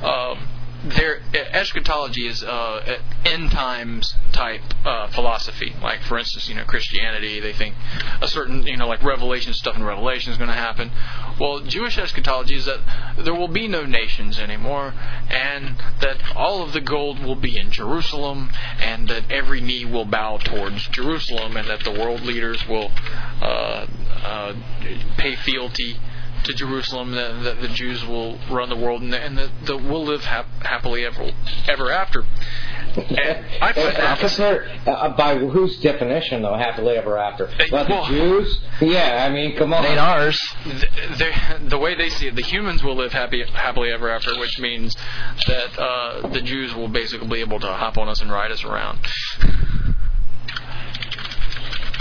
Um, 0.02 0.48
their 0.90 1.22
eschatology 1.34 2.28
is 2.28 2.44
uh, 2.44 3.00
end 3.26 3.52
times 3.52 4.14
type 4.32 4.62
uh, 4.86 5.08
philosophy. 5.08 5.76
Like, 5.82 6.02
for 6.04 6.18
instance, 6.18 6.48
you 6.48 6.56
know, 6.56 6.64
Christianity, 6.64 7.40
they 7.40 7.54
think 7.54 7.76
a 8.22 8.28
certain, 8.28 8.66
you 8.68 8.78
know, 8.78 8.88
like 8.88 9.04
Revelation 9.04 9.54
stuff 9.54 9.76
in 9.76 9.84
Revelation 9.84 10.32
is 10.32 10.38
going 10.38 10.50
to 10.50 10.56
happen. 10.56 10.92
Well, 11.40 11.62
Jewish 11.62 11.98
eschatology 11.98 12.56
is 12.56 12.66
that 12.66 12.80
there 13.18 13.34
will 13.34 13.48
be 13.48 13.68
no 13.68 13.86
nations 13.86 14.40
anymore, 14.40 14.94
and 15.30 15.76
that 16.02 16.36
all 16.36 16.64
of 16.64 16.74
the 16.74 16.82
gold 16.82 17.24
will 17.24 17.36
be 17.36 17.58
in 17.58 17.72
Jerusalem, 17.72 18.52
and 18.80 19.08
that 19.10 19.32
every 19.32 19.62
knee 19.62 19.86
will 19.86 20.06
bow 20.06 20.38
towards 20.38 20.88
Jerusalem, 20.90 21.58
and 21.58 21.68
that 21.68 21.84
the 21.84 21.92
world 21.92 22.22
leaders 22.22 22.68
will 22.68 22.92
uh, 23.42 23.88
uh, 24.24 24.56
pay 25.18 25.36
fealty 25.36 26.00
to 26.46 26.54
Jerusalem, 26.54 27.12
that, 27.12 27.44
that 27.44 27.62
the 27.62 27.68
Jews 27.68 28.06
will 28.06 28.38
run 28.50 28.70
the 28.70 28.76
world, 28.76 29.02
and 29.02 29.12
that, 29.14 29.22
and 29.24 29.38
that, 29.38 29.50
that 29.66 29.78
we'll 29.78 30.06
live 30.06 30.24
hap- 30.24 30.64
happily 30.64 31.06
ever, 31.06 31.32
ever 31.68 31.92
after. 31.92 32.24
And 32.96 33.46
I 33.62 33.74
put 33.74 33.84
Uh, 33.86 33.92
that. 33.92 34.20
compare- 34.20 34.72
uh, 34.88 35.10
by 35.18 35.38
whose 35.38 35.78
definition, 35.82 36.42
though, 36.42 36.56
happily 36.56 36.96
ever 36.96 37.18
after? 37.18 37.48
By 37.70 37.84
the 37.84 38.04
Jews? 38.08 38.60
Yeah, 38.80 39.26
I 39.28 39.34
mean, 39.34 39.58
come 39.58 39.74
on. 39.74 39.84
Ain't 39.86 40.00
ours. 40.00 40.40
th- 40.64 41.18
they- 41.18 41.68
the 41.68 41.78
way 41.78 41.96
they 41.96 42.10
see 42.10 42.28
it, 42.28 42.36
the 42.36 42.42
humans 42.42 42.84
will 42.84 42.96
live 42.96 43.12
happy, 43.12 43.44
happily 43.44 43.92
ever 43.92 44.10
after, 44.10 44.40
which 44.40 44.60
means 44.60 44.96
that 45.48 45.78
uh, 45.78 46.28
the 46.30 46.42
Jews 46.42 46.74
will 46.74 46.88
basically 46.88 47.28
be 47.28 47.42
able 47.42 47.60
to 47.60 47.68
hop 47.68 47.98
on 47.98 48.08
us 48.08 48.22
and 48.22 48.32
ride 48.32 48.52
us 48.52 48.64
around. 48.64 49.00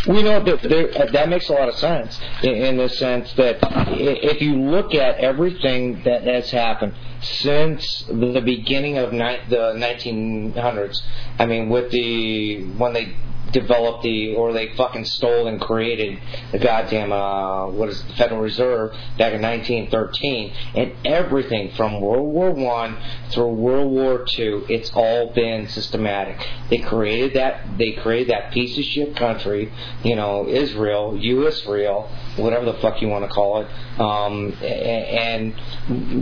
We 0.06 0.22
know 0.22 0.42
that 0.42 1.10
that 1.12 1.28
makes 1.28 1.48
a 1.48 1.52
lot 1.52 1.68
of 1.68 1.76
sense 1.76 2.20
in, 2.42 2.54
in 2.54 2.76
the 2.76 2.88
sense 2.88 3.32
that 3.34 3.58
if 3.90 4.40
you 4.42 4.56
look 4.56 4.94
at 4.94 5.18
everything 5.18 6.02
that 6.02 6.24
has 6.24 6.50
happened 6.50 6.94
since 7.20 8.04
the 8.08 8.42
beginning 8.44 8.98
of 8.98 9.12
ni- 9.12 9.40
the 9.48 9.72
1900s, 9.76 11.02
I 11.38 11.46
mean, 11.46 11.70
with 11.70 11.90
the 11.90 12.64
when 12.76 12.92
they 12.92 13.16
developed 13.52 14.02
the 14.02 14.34
or 14.34 14.52
they 14.52 14.74
fucking 14.76 15.04
stole 15.04 15.46
and 15.46 15.60
created 15.60 16.20
the 16.52 16.58
goddamn 16.58 17.12
uh, 17.12 17.66
what 17.68 17.88
is 17.88 18.00
it, 18.00 18.08
the 18.08 18.14
Federal 18.14 18.40
Reserve 18.40 18.92
back 19.18 19.32
in 19.32 19.42
1913, 19.42 20.52
and 20.74 20.92
everything 21.04 21.70
from 21.72 22.00
World 22.00 22.32
War 22.32 22.50
One 22.50 22.96
through 23.30 23.54
World 23.54 23.92
War 23.92 24.24
Two, 24.24 24.64
it's 24.68 24.90
all 24.94 25.32
been 25.32 25.68
systematic. 25.68 26.46
They 26.70 26.78
created 26.78 27.34
that 27.34 27.78
they 27.78 27.92
created 27.92 28.28
that 28.28 28.52
piece 28.52 28.76
of 28.78 28.84
shit 28.84 29.16
country, 29.16 29.72
you 30.02 30.16
know, 30.16 30.48
Israel, 30.48 31.16
U.S. 31.16 31.64
Real, 31.66 32.10
whatever 32.36 32.64
the 32.64 32.74
fuck 32.74 33.00
you 33.00 33.08
want 33.08 33.24
to 33.24 33.30
call 33.30 33.62
it, 33.62 34.00
um, 34.00 34.52
and 34.62 35.54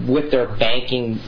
with 0.09 0.31
their 0.31 0.49
banking 0.49 1.21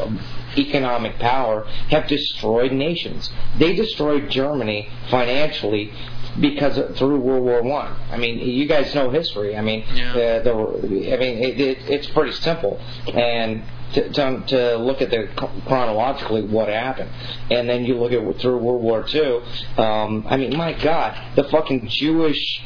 economic 0.58 1.18
power, 1.18 1.64
have 1.90 2.06
destroyed 2.08 2.72
nations. 2.72 3.30
They 3.58 3.74
destroyed 3.74 4.30
Germany 4.30 4.88
financially 5.10 5.92
because 6.40 6.76
of, 6.78 6.96
through 6.96 7.18
World 7.20 7.44
War 7.44 7.62
One. 7.62 7.92
I. 7.92 8.14
I 8.14 8.16
mean, 8.18 8.38
you 8.38 8.66
guys 8.66 8.94
know 8.94 9.10
history. 9.10 9.56
I 9.56 9.60
mean, 9.60 9.84
Yeah. 9.94 10.10
uh, 10.12 10.42
the, 10.42 11.12
I 11.12 11.16
mean, 11.16 11.38
it, 11.42 11.60
it, 11.60 11.78
it's 11.88 12.08
pretty 12.08 12.32
simple. 12.32 12.80
And 13.12 13.62
to, 13.92 14.08
to, 14.08 14.42
to 14.48 14.76
look 14.76 15.00
at 15.00 15.10
the 15.10 15.28
chronologically 15.66 16.42
what 16.42 16.68
happened, 16.68 17.10
and 17.50 17.68
then 17.68 17.84
you 17.84 17.94
look 17.96 18.10
at 18.12 18.40
through 18.40 18.56
World 18.58 18.82
War 18.82 19.04
Two. 19.04 19.42
Um, 19.76 20.24
I 20.28 20.36
mean, 20.36 20.56
my 20.56 20.72
God, 20.72 21.16
the 21.36 21.44
fucking 21.44 21.86
Jewish 21.88 22.62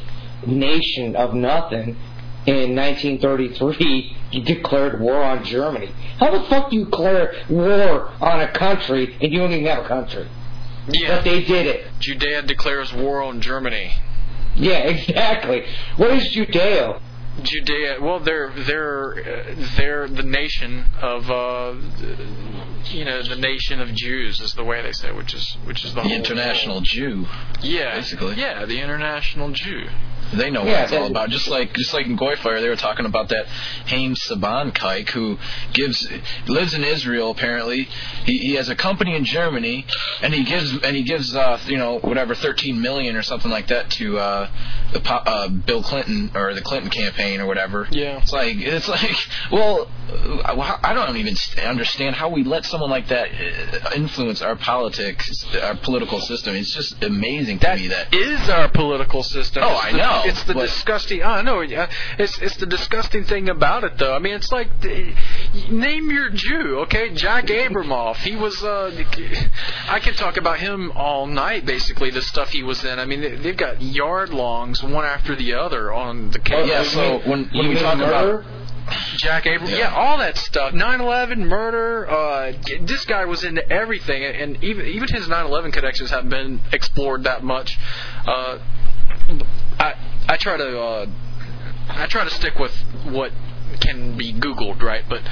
nation 0.46 1.14
of 1.16 1.34
nothing 1.34 1.96
in 2.46 2.74
1933 2.74 4.16
you 4.30 4.42
declared 4.42 5.00
war 5.00 5.22
on 5.22 5.44
Germany. 5.44 5.92
How 6.18 6.30
the 6.30 6.42
fuck 6.48 6.70
do 6.70 6.76
you 6.76 6.84
declare 6.86 7.34
war 7.48 8.10
on 8.20 8.40
a 8.40 8.48
country 8.52 9.16
and 9.20 9.32
you 9.32 9.38
don't 9.38 9.52
even 9.52 9.66
have 9.66 9.84
a 9.84 9.88
country? 9.88 10.28
Yeah, 10.88 11.16
But 11.16 11.24
they 11.24 11.42
did 11.44 11.66
it. 11.66 11.86
Judea 12.00 12.42
declares 12.42 12.92
war 12.92 13.22
on 13.22 13.40
Germany. 13.40 13.92
Yeah, 14.56 14.78
exactly. 14.78 15.64
What 15.96 16.10
is 16.12 16.34
Judeo? 16.34 17.00
Judea, 17.42 17.98
well, 18.00 18.18
they're 18.18 18.50
they're 18.66 19.12
uh, 19.14 19.54
they're 19.76 20.08
the 20.08 20.24
nation 20.24 20.86
of 21.00 21.30
uh, 21.30 21.74
you 22.86 23.04
know 23.04 23.22
the 23.22 23.36
nation 23.36 23.80
of 23.80 23.94
Jews 23.94 24.40
is 24.40 24.54
the 24.54 24.64
way 24.64 24.82
they 24.82 24.90
say, 24.92 25.12
which 25.12 25.34
is 25.34 25.56
which 25.64 25.84
is 25.84 25.94
the, 25.94 26.02
The 26.02 26.08
whole 26.08 26.12
international 26.16 26.80
Jew. 26.80 27.26
yeah, 27.62 27.94
basically. 27.94 28.34
yeah, 28.36 28.64
the 28.64 28.80
international 28.80 29.52
Jew. 29.52 29.86
They 30.32 30.50
know 30.50 30.60
what 30.60 30.68
it's 30.84 30.92
all 30.92 31.06
about. 31.06 31.30
Just 31.30 31.48
like 31.48 31.72
just 31.74 31.92
like 31.94 32.06
in 32.06 32.16
Goyfire, 32.16 32.60
they 32.60 32.68
were 32.68 32.76
talking 32.76 33.06
about 33.06 33.30
that 33.30 33.46
Haim 33.86 34.14
Saban 34.14 34.72
kike 34.72 35.08
who 35.10 35.38
gives 35.72 36.06
lives 36.46 36.74
in 36.74 36.84
Israel. 36.84 37.30
Apparently, 37.30 37.84
he, 38.24 38.38
he 38.38 38.54
has 38.54 38.68
a 38.68 38.76
company 38.76 39.14
in 39.16 39.24
Germany, 39.24 39.86
and 40.22 40.34
he 40.34 40.44
gives 40.44 40.72
and 40.82 40.96
he 40.96 41.02
gives 41.02 41.34
uh, 41.34 41.58
you 41.66 41.78
know 41.78 41.98
whatever 42.00 42.34
13 42.34 42.80
million 42.80 43.16
or 43.16 43.22
something 43.22 43.50
like 43.50 43.68
that 43.68 43.90
to 43.92 44.18
uh, 44.18 44.50
the 44.92 45.00
po- 45.00 45.14
uh, 45.14 45.48
Bill 45.48 45.82
Clinton 45.82 46.30
or 46.34 46.54
the 46.54 46.62
Clinton 46.62 46.90
campaign 46.90 47.40
or 47.40 47.46
whatever. 47.46 47.88
Yeah. 47.90 48.20
It's 48.22 48.32
like 48.32 48.56
it's 48.58 48.88
like 48.88 49.16
well, 49.52 49.88
uh, 50.10 50.78
I 50.82 50.92
don't 50.94 51.16
even 51.16 51.36
understand 51.64 52.16
how 52.16 52.28
we 52.28 52.44
let 52.44 52.64
someone 52.66 52.90
like 52.90 53.08
that 53.08 53.28
uh, 53.30 53.90
influence 53.94 54.42
our 54.42 54.56
politics, 54.56 55.44
our 55.62 55.76
political 55.76 56.20
system. 56.20 56.54
It's 56.54 56.74
just 56.74 57.02
amazing 57.02 57.58
to 57.60 57.76
me 57.76 57.88
that 57.88 58.14
is 58.14 58.48
our 58.48 58.68
political 58.68 59.22
system. 59.22 59.62
Oh, 59.64 59.76
I 59.76 59.92
the- 59.92 59.98
know, 60.24 60.30
It's 60.30 60.42
the 60.44 60.54
but- 60.54 60.62
disgusting. 60.66 61.22
I 61.22 61.42
know. 61.42 61.60
yeah, 61.60 61.88
It's 62.18 62.38
it's 62.38 62.56
the 62.56 62.66
disgusting 62.66 63.24
thing 63.24 63.48
about 63.48 63.84
it, 63.84 63.98
though. 63.98 64.14
I 64.14 64.18
mean, 64.18 64.34
it's 64.34 64.52
like 64.52 64.68
name 65.70 66.10
your 66.10 66.30
Jew, 66.30 66.80
okay? 66.80 67.10
Jack 67.14 67.46
Abramoff. 67.46 68.16
He 68.16 68.36
was. 68.36 68.62
Uh, 68.62 68.90
I 69.88 70.00
could 70.00 70.16
talk 70.16 70.36
about 70.36 70.58
him 70.58 70.92
all 70.94 71.26
night. 71.26 71.64
Basically, 71.66 72.10
the 72.10 72.22
stuff 72.22 72.50
he 72.50 72.62
was 72.62 72.84
in. 72.84 72.98
I 72.98 73.04
mean, 73.04 73.20
they- 73.20 73.36
they've 73.36 73.56
got 73.56 73.80
yard 73.82 74.30
longs 74.30 74.82
one 74.82 75.04
after 75.04 75.34
the 75.34 75.54
other 75.54 75.92
on 75.92 76.30
the 76.30 76.38
case. 76.38 76.68
yeah, 76.68 76.82
so 76.82 77.18
when 77.24 77.44
when 77.44 77.50
You 77.52 77.62
we 77.62 77.68
mean 77.74 77.78
talk 77.82 77.98
murder? 77.98 78.40
about 78.40 78.44
Jack 79.16 79.46
Abrams, 79.46 79.70
Yeah. 79.72 79.90
yeah. 79.90 79.94
all 79.94 80.16
that 80.18 80.38
stuff. 80.38 80.72
9/11 80.72 81.40
murder. 81.44 82.08
Uh, 82.10 82.52
this 82.80 83.04
guy 83.04 83.26
was 83.26 83.44
into 83.44 83.70
everything, 83.70 84.24
and 84.24 84.62
even 84.64 84.86
even 84.86 85.08
his 85.08 85.28
9/11 85.28 85.72
connections 85.72 86.10
haven't 86.10 86.30
been 86.30 86.60
explored 86.72 87.24
that 87.24 87.42
much. 87.44 87.76
Uh, 88.26 88.58
I 89.78 89.94
I 90.28 90.36
try 90.36 90.56
to 90.56 90.80
uh, 90.80 91.06
I 91.88 92.06
try 92.06 92.24
to 92.24 92.30
stick 92.30 92.58
with 92.58 92.72
what 93.04 93.32
can 93.80 94.16
be 94.16 94.32
Googled, 94.32 94.82
right? 94.82 95.04
But 95.08 95.22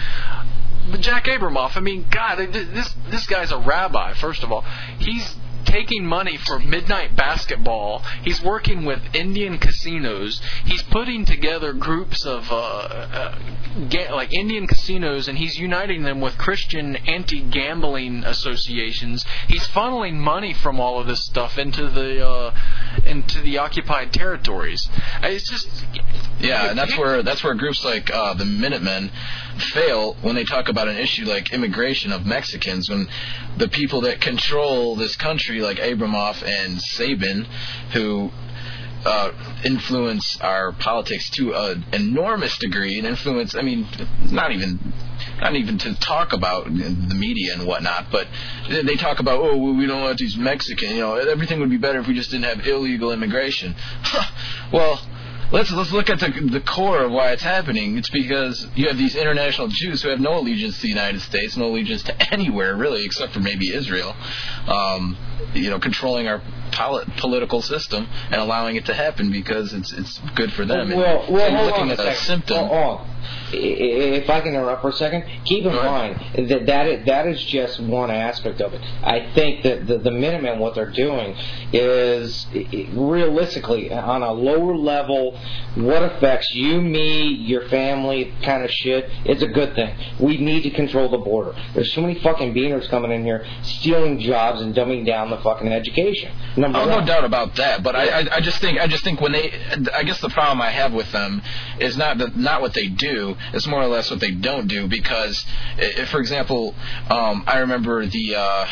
but 0.91 1.01
Jack 1.01 1.25
Abramoff, 1.27 1.77
I 1.77 1.81
mean, 1.81 2.07
God, 2.11 2.37
this 2.53 2.95
this 3.11 3.27
guy's 3.27 3.53
a 3.53 3.59
rabbi. 3.59 4.15
First 4.15 4.43
of 4.43 4.53
all, 4.53 4.65
he's 4.99 5.37
taking 5.67 6.07
money 6.07 6.37
for 6.37 6.59
midnight 6.59 7.15
basketball. 7.17 8.03
He's 8.23 8.43
working 8.43 8.85
with 8.85 9.01
Indian 9.15 9.59
casinos. 9.59 10.41
He's 10.65 10.83
putting 10.83 11.25
together 11.25 11.73
groups 11.73 12.25
of 12.25 12.51
uh, 12.51 12.57
uh, 12.57 13.39
ga- 13.89 14.13
like 14.13 14.33
Indian 14.33 14.67
casinos, 14.67 15.29
and 15.29 15.37
he's 15.37 15.59
uniting 15.59 16.03
them 16.05 16.21
with 16.21 16.39
Christian 16.39 16.97
anti-gambling 16.97 18.25
associations. 18.25 19.25
He's 19.49 19.67
funneling 19.69 20.15
money 20.15 20.55
from 20.55 20.81
all 20.81 20.99
of 21.01 21.07
this 21.07 21.25
stuff 21.25 21.59
into 21.59 21.89
the 21.89 22.27
uh, 22.27 22.55
into 23.05 23.41
the 23.41 23.59
occupied 23.59 24.13
territories. 24.13 24.89
It's 25.23 25.51
just 25.51 25.85
Yeah, 26.41 26.71
and 26.71 26.79
that's 26.79 26.97
where 26.97 27.23
that's 27.23 27.43
where 27.45 27.55
groups 27.55 27.85
like 27.85 28.11
uh, 28.13 28.35
the 28.35 28.45
Minutemen 28.45 29.11
fail 29.59 30.15
when 30.23 30.35
they 30.35 30.45
talk 30.45 30.69
about 30.69 30.89
an 30.89 30.97
issue 30.97 31.25
like 31.25 31.53
immigration 31.53 32.13
of 32.13 32.27
Mexicans. 32.27 32.89
When 32.89 33.09
the 33.57 33.69
people 33.69 34.03
that 34.03 34.21
control 34.21 34.97
this 34.97 35.17
country, 35.17 35.61
like 35.61 35.79
Abramoff 35.79 36.43
and 36.43 36.79
Saban, 36.79 37.47
who 37.93 38.31
uh, 39.07 39.31
influence 39.65 40.37
our 40.41 40.73
politics 40.73 41.31
to 41.31 41.55
an 41.55 41.85
enormous 41.93 42.59
degree, 42.59 42.99
and 42.99 43.07
influence. 43.07 43.55
I 43.55 43.63
mean, 43.63 43.87
not 44.31 44.53
even. 44.53 44.93
Not 45.41 45.55
even 45.55 45.77
to 45.79 45.95
talk 45.97 46.33
about 46.33 46.65
the 46.65 47.15
media 47.15 47.53
and 47.53 47.67
whatnot, 47.67 48.07
but 48.11 48.27
they 48.69 48.97
talk 48.97 49.21
about, 49.21 49.41
oh, 49.41 49.57
well, 49.57 49.75
we 49.75 49.87
don't 49.87 50.01
want 50.01 50.19
these 50.19 50.37
Mexican, 50.37 50.91
you 50.91 51.01
know, 51.01 51.15
everything 51.15 51.61
would 51.61 51.69
be 51.69 51.77
better 51.77 51.99
if 52.01 52.07
we 52.07 52.15
just 52.15 52.31
didn't 52.31 52.45
have 52.45 52.67
illegal 52.67 53.13
immigration. 53.13 53.75
well, 54.73 55.01
let's 55.53 55.71
let's 55.73 55.93
look 55.93 56.11
at 56.11 56.21
the 56.21 56.29
the 56.51 56.61
core 56.61 57.03
of 57.03 57.13
why 57.13 57.33
it's 57.33 57.43
happening. 57.43 57.97
It's 57.99 58.11
because 58.11 58.67
you 58.75 58.89
have 58.89 58.99
these 58.99 59.15
international 59.15 59.69
Jews 59.69 60.03
who 60.03 60.09
have 60.09 60.21
no 60.21 60.39
allegiance 60.39 60.77
to 60.77 60.83
the 60.83 60.89
United 60.89 61.21
States, 61.23 61.57
no 61.57 61.67
allegiance 61.67 62.03
to 62.05 62.33
anywhere 62.33 62.77
really, 62.77 63.05
except 63.05 63.33
for 63.33 63.41
maybe 63.41 63.73
Israel. 63.73 64.15
Um, 64.67 65.17
you 65.55 65.71
know, 65.71 65.79
controlling 65.79 66.27
our 66.29 66.43
poli- 66.77 67.05
political 67.17 67.63
system 67.63 68.07
and 68.31 68.41
allowing 68.41 68.77
it 68.77 68.85
to 68.87 68.95
happen 68.95 69.33
because 69.33 69.73
it's 69.73 69.93
it's 69.93 70.19
good 70.35 70.53
for 70.53 70.65
them. 70.65 70.91
Well, 70.91 71.27
well, 71.31 71.51
you're 71.51 71.59
hold 71.59 71.71
looking 71.71 71.91
on 71.91 71.91
a 71.91 72.03
at 72.03 72.13
a 72.13 72.15
symptom. 72.17 72.69
Hold 72.69 72.73
on. 72.73 73.17
If 73.53 74.29
I 74.31 74.41
can 74.41 74.51
interrupt 74.51 74.83
for 74.83 74.91
a 74.91 74.93
second, 74.93 75.25
keep 75.45 75.65
in 75.65 75.75
ahead. 75.75 75.85
mind 75.85 76.49
that 76.49 76.67
that 76.67 76.87
is, 76.87 77.07
that 77.07 77.27
is 77.27 77.43
just 77.45 77.81
one 77.81 78.11
aspect 78.11 78.61
of 78.61 78.73
it. 78.75 78.81
I 79.03 79.33
think 79.35 79.63
that 79.65 79.87
the, 79.87 79.99
the 79.99 80.11
Minutemen, 80.11 80.59
what 80.59 80.75
they're 80.75 80.91
doing 80.91 81.37
is 81.73 82.47
realistically 82.93 83.93
on 83.93 84.23
a 84.23 84.33
lower 84.33 84.77
level, 84.77 85.39
what 85.75 86.03
affects 86.03 86.55
you, 86.55 86.81
me, 86.81 87.29
your 87.29 87.69
family, 87.69 88.33
kind 88.43 88.65
of 88.65 88.71
shit. 88.71 89.11
It's 89.25 89.43
a 89.43 89.49
good 89.49 89.75
thing. 89.75 89.97
We 90.21 90.39
need 90.39 90.63
to 90.63 90.71
control 90.71 91.09
the 91.09 91.19
border. 91.19 91.55
There's 91.75 91.93
so 91.93 92.01
many 92.01 92.19
fucking 92.21 92.55
beaners 92.55 92.89
coming 92.89 93.11
in 93.11 93.25
here 93.25 93.47
stealing 93.63 94.21
jobs 94.21 94.61
and 94.61 94.75
dumbing 94.75 95.07
down 95.07 95.31
the 95.31 95.39
fucking 95.39 95.69
education. 95.69 96.33
Number 96.73 96.93
Oh, 96.93 97.01
no 97.01 97.07
doubt 97.07 97.25
about 97.25 97.57
that. 97.57 97.83
But 97.83 97.95
I, 97.97 98.21
I, 98.21 98.37
I 98.37 98.41
just 98.41 98.61
think, 98.61 98.81
I 98.81 98.87
just 98.87 99.05
think 99.05 99.21
when 99.21 99.33
they, 99.33 99.53
I 99.95 100.03
guess 100.03 100.21
the 100.21 100.29
problem 100.31 100.61
I 100.61 100.71
have 100.71 100.93
with 100.93 101.11
them 101.13 101.43
is 101.79 101.97
not 101.97 102.19
the, 102.19 102.29
not 102.35 102.61
what 102.61 102.75
they 102.75 102.89
do. 102.89 103.37
It's 103.53 103.67
more 103.67 103.83
or 103.83 103.87
less 103.87 104.11
what 104.11 104.21
they 104.21 104.33
don't 104.33 104.67
do. 104.67 104.89
Because, 104.89 105.45
if, 105.79 106.09
for 106.09 106.21
example, 106.21 106.75
um, 107.09 107.45
I 107.47 107.59
remember 107.59 108.07
the. 108.07 108.35
Uh, 108.37 108.67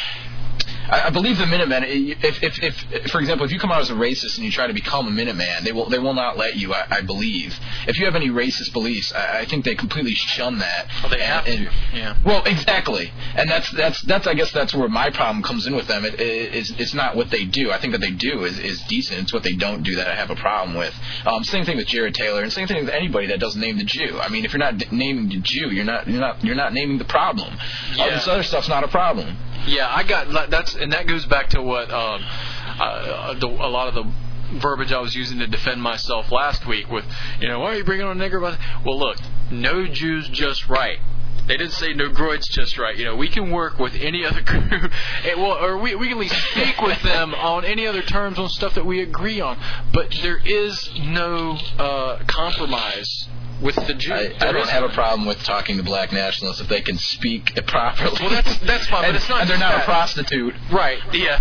I 0.91 1.07
I 1.07 1.11
believe 1.11 1.39
the 1.39 1.47
Minutemen. 1.47 1.85
If, 1.87 2.43
if, 2.43 2.63
if, 2.63 3.11
for 3.11 3.21
example, 3.21 3.45
if 3.47 3.53
you 3.53 3.59
come 3.59 3.73
out 3.73 3.81
as 3.81 3.91
a 3.91 3.95
racist 3.95 4.37
and 4.37 4.45
you 4.45 4.51
try 4.53 4.67
to 4.67 4.73
become 4.75 5.07
a 5.07 5.11
Minuteman, 5.11 5.63
they 5.63 5.73
will, 5.73 5.89
they 5.89 5.99
will 5.99 6.15
not 6.15 6.37
let 6.37 6.57
you. 6.57 6.73
I, 6.75 6.87
I 6.91 7.01
believe. 7.03 7.59
If 7.89 7.99
you 7.99 8.05
have 8.07 8.15
any 8.17 8.29
racist 8.31 8.73
beliefs, 8.73 9.13
I, 9.13 9.41
I 9.41 9.45
think 9.45 9.65
they 9.65 9.75
completely 9.75 10.15
shun 10.15 10.59
that. 10.59 10.87
well, 11.03 11.11
they 11.11 11.21
And- 11.21 11.25
have 11.25 11.47
and- 11.47 11.67
to. 11.67 11.97
Yeah. 11.99 12.17
well, 12.25 12.43
exactly, 12.45 13.13
and 13.37 13.49
that's 13.51 13.71
that's 13.73 14.01
that's 14.03 14.27
I 14.27 14.35
guess 14.35 14.53
that's 14.53 14.75
where 14.75 14.89
my 14.89 15.11
problem 15.11 15.43
comes 15.43 15.67
in 15.67 15.75
with 15.77 15.87
them. 15.87 16.05
It, 16.05 16.15
it, 16.21 16.55
it's 16.55 16.71
it's 16.73 16.95
not 16.95 17.17
what 17.17 17.31
they 17.31 17.45
do. 17.45 17.71
I 17.71 17.79
think 17.79 17.93
that 17.93 18.01
they 18.01 18.11
do 18.11 18.45
is 18.45 18.59
is 18.59 18.81
decent. 18.83 19.21
It's 19.23 19.33
what 19.33 19.43
they 19.43 19.55
don't 19.55 19.83
do 19.83 19.97
that 19.97 20.09
I 20.09 20.15
have 20.15 20.31
a 20.31 20.37
problem 20.37 20.77
with. 20.77 20.95
Um, 21.27 21.45
same 21.45 21.65
thing 21.65 21.77
with 21.77 21.87
Jared 21.87 22.15
Taylor, 22.15 22.43
and 22.43 22.53
same 22.53 22.67
thing 22.67 22.85
with 22.85 22.93
anybody 22.95 23.29
that 23.29 23.41
doesn't 23.41 23.61
name 23.61 23.79
the 23.79 23.85
Jew. 23.85 24.19
I 24.21 24.29
mean, 24.29 24.45
if 24.45 24.53
you're 24.53 24.59
not 24.61 24.79
d- 24.79 24.87
naming 24.91 25.29
the 25.29 25.39
Jew, 25.41 25.71
you're 25.71 25.85
not 25.85 26.09
you're 26.09 26.21
not 26.21 26.45
you're 26.45 26.55
not 26.57 26.73
naming 26.73 26.99
the 26.99 27.05
problem. 27.05 27.57
All 27.99 28.11
this 28.11 28.27
other 28.29 28.43
stuff's 28.43 28.69
not 28.69 28.85
a 28.85 28.89
problem. 28.89 29.37
Yeah, 29.67 29.89
I 29.93 30.03
got 30.03 30.51
that's 30.51 30.75
and 30.75 30.93
that 30.93 31.07
goes 31.07 31.25
back 31.27 31.51
to 31.51 31.63
what 31.63 31.91
um, 31.91 32.23
uh, 32.25 33.35
the, 33.35 33.47
a 33.47 33.71
lot 33.71 33.89
of 33.89 33.95
the 33.95 34.11
verbiage 34.59 34.93
I 34.93 35.01
was 35.01 35.15
using 35.17 35.39
to 35.39 35.47
defend 35.47 35.81
myself 35.83 36.31
last 36.31 36.67
week 36.67 36.91
with, 36.91 37.05
you 37.41 37.49
know, 37.49 37.61
why 37.61 37.73
are 37.73 37.77
you 37.77 37.85
bringing 37.85 38.07
on 38.07 38.21
a 38.21 38.25
nigger? 38.25 38.39
about- 38.39 38.59
Well, 38.85 38.99
look, 38.99 39.17
no 39.51 39.87
Jews 39.87 40.29
just 40.29 40.69
right. 40.69 40.99
They 41.47 41.57
didn't 41.59 41.73
say 41.73 41.93
no 41.93 42.09
groids 42.09 42.49
just 42.49 42.79
right. 42.79 42.97
You 42.97 43.05
know, 43.05 43.17
we 43.17 43.29
can 43.29 43.51
work 43.51 43.79
with 43.79 43.95
any 43.97 44.25
other 44.25 44.41
group, 44.45 44.93
eh, 45.25 45.35
well, 45.35 45.53
or 45.63 45.77
we, 45.79 45.95
we 45.95 46.09
can 46.09 46.17
at 46.17 46.21
least 46.21 46.51
speak 46.53 46.81
with 46.81 47.03
them 47.03 47.35
on 47.35 47.65
any 47.65 47.87
other 47.87 48.03
terms 48.03 48.39
on 48.39 48.49
stuff 48.49 48.75
that 48.75 48.87
we 48.87 49.01
agree 49.01 49.41
on. 49.41 49.59
But 49.93 50.11
there 50.23 50.39
is 50.45 50.91
no 50.99 51.59
uh, 51.79 52.23
compromise 52.27 53.29
with 53.63 53.75
the 53.87 53.95
Jews. 53.95 54.13
I, 54.41 54.49
I 54.49 54.53
don't 54.53 54.69
have 54.69 54.85
a 54.85 54.89
problem 54.91 55.27
with 55.27 55.43
talking 55.45 55.77
to 55.77 55.83
black 55.83 56.13
nationalists 56.13 56.61
if 56.61 56.69
they 56.69 56.81
can 56.83 56.99
speak 56.99 57.55
properly. 57.67 58.17
Well, 58.21 58.31
that's 58.31 58.59
that's 58.59 58.87
fine, 58.89 59.03
but 59.03 59.15
it's 59.15 59.29
not. 59.29 59.43
and 59.43 59.51
they're 59.51 59.59
not 59.59 59.73
that. 59.73 59.83
a 59.83 59.85
prostitute. 59.85 60.55
Right. 60.73 60.99
Yeah. 61.13 61.41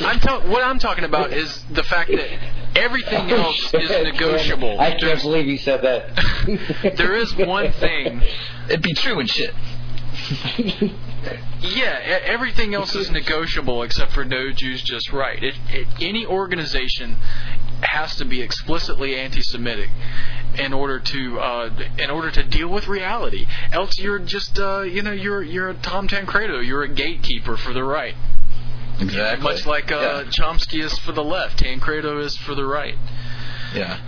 I'm 0.00 0.20
ta- 0.20 0.46
what 0.46 0.62
I'm 0.62 0.78
talking 0.78 1.04
about 1.04 1.32
is 1.32 1.64
the 1.70 1.82
fact 1.84 2.10
that 2.10 2.28
everything 2.76 3.30
Oh, 3.32 3.36
else 3.36 3.74
is 3.74 3.90
negotiable. 3.90 4.80
I 4.80 4.94
can't 4.96 5.20
believe 5.20 5.46
you 5.46 5.58
said 5.58 5.82
that. 5.82 6.94
there 6.96 7.14
is 7.14 7.34
one 7.36 7.72
thing. 7.72 8.22
It'd 8.68 8.82
be 8.82 8.94
true 8.94 9.18
and 9.20 9.28
shit. 9.28 9.54
Yeah, 11.60 12.20
everything 12.24 12.74
else 12.74 12.94
is 12.94 13.10
negotiable 13.10 13.82
except 13.82 14.12
for 14.12 14.24
no 14.24 14.52
Jews 14.52 14.80
just 14.82 15.12
right. 15.12 15.42
It, 15.42 15.54
it, 15.68 15.88
any 16.00 16.24
organization 16.24 17.16
has 17.82 18.16
to 18.16 18.24
be 18.24 18.42
explicitly 18.42 19.16
anti-Semitic 19.16 19.90
in 20.58 20.72
order 20.72 20.98
to 20.98 21.40
uh, 21.40 21.70
in 21.98 22.10
order 22.10 22.30
to 22.30 22.42
deal 22.42 22.68
with 22.68 22.88
reality. 22.88 23.46
Else, 23.72 23.98
you're 23.98 24.18
just 24.18 24.58
uh, 24.58 24.82
you 24.82 25.02
know 25.02 25.12
you're 25.12 25.42
you're 25.42 25.70
a 25.70 25.74
Tom 25.74 26.08
Tancredo. 26.08 26.60
You're 26.60 26.82
a 26.82 26.88
gatekeeper 26.88 27.56
for 27.56 27.72
the 27.72 27.84
right. 27.84 28.14
Exactly. 29.00 29.42
Much 29.42 29.66
like 29.66 29.92
uh, 29.92 30.24
yeah. 30.24 30.30
Chomsky 30.30 30.82
is 30.82 30.98
for 30.98 31.12
the 31.12 31.22
left, 31.22 31.58
Tancredo 31.58 32.18
is 32.18 32.36
for 32.36 32.54
the 32.54 32.64
right. 32.64 32.96
yeah. 33.74 34.00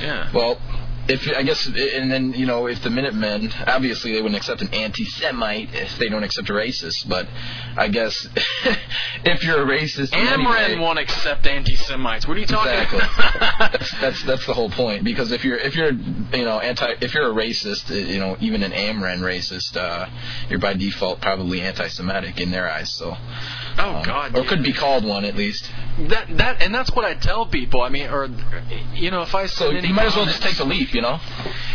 Yeah. 0.00 0.30
Well, 0.32 0.60
if 1.08 1.28
I 1.36 1.42
guess, 1.42 1.66
and 1.66 2.10
then 2.10 2.32
you 2.32 2.46
know, 2.46 2.66
if 2.66 2.82
the 2.82 2.90
Minutemen, 2.90 3.52
obviously 3.66 4.12
they 4.12 4.20
wouldn't 4.20 4.36
accept 4.36 4.62
an 4.62 4.72
anti-Semite 4.74 5.74
if 5.74 5.98
they 5.98 6.08
don't 6.08 6.24
accept 6.24 6.50
a 6.50 6.52
racist. 6.52 7.08
But 7.08 7.28
I 7.76 7.88
guess 7.88 8.28
if 9.24 9.44
you're 9.44 9.62
a 9.62 9.66
racist, 9.66 10.10
Amren 10.12 10.58
anyway, 10.58 10.78
won't 10.78 10.98
accept 10.98 11.46
anti-Semites. 11.46 12.26
What 12.26 12.36
are 12.36 12.40
you 12.40 12.46
talking 12.46 12.72
Exactly. 12.72 12.98
about? 12.98 13.72
that's, 13.72 13.90
that's 14.00 14.22
that's 14.24 14.46
the 14.46 14.54
whole 14.54 14.70
point. 14.70 15.04
Because 15.04 15.32
if 15.32 15.44
you're 15.44 15.58
if 15.58 15.76
you're 15.76 15.92
you 15.92 16.44
know 16.44 16.58
anti 16.58 16.94
if 17.00 17.14
you're 17.14 17.30
a 17.30 17.34
racist, 17.34 17.90
uh, 17.90 17.94
you 17.94 18.18
know 18.18 18.36
even 18.40 18.62
an 18.62 18.72
Amren 18.72 19.20
racist, 19.20 19.76
uh, 19.76 20.08
you're 20.48 20.58
by 20.58 20.74
default 20.74 21.20
probably 21.20 21.60
anti-Semitic 21.60 22.40
in 22.40 22.50
their 22.50 22.70
eyes. 22.70 22.92
So. 22.94 23.16
oh 23.78 23.96
um, 23.96 24.04
God. 24.04 24.34
Or 24.36 24.42
yeah. 24.42 24.48
could 24.48 24.62
be 24.62 24.72
called 24.72 25.04
one 25.04 25.24
at 25.24 25.36
least. 25.36 25.70
That 25.98 26.36
that 26.36 26.62
and 26.62 26.74
that's 26.74 26.90
what 26.92 27.04
I 27.04 27.14
tell 27.14 27.46
people. 27.46 27.80
I 27.80 27.88
mean, 27.88 28.08
or 28.08 28.28
you 28.94 29.10
know, 29.10 29.22
if 29.22 29.34
I 29.34 29.46
So 29.46 29.70
you 29.70 29.94
might 29.94 30.06
as 30.06 30.16
well 30.16 30.26
just 30.26 30.42
take 30.42 30.56
the 30.56 30.64
leap, 30.64 30.94
you 30.94 31.02
know. 31.02 31.18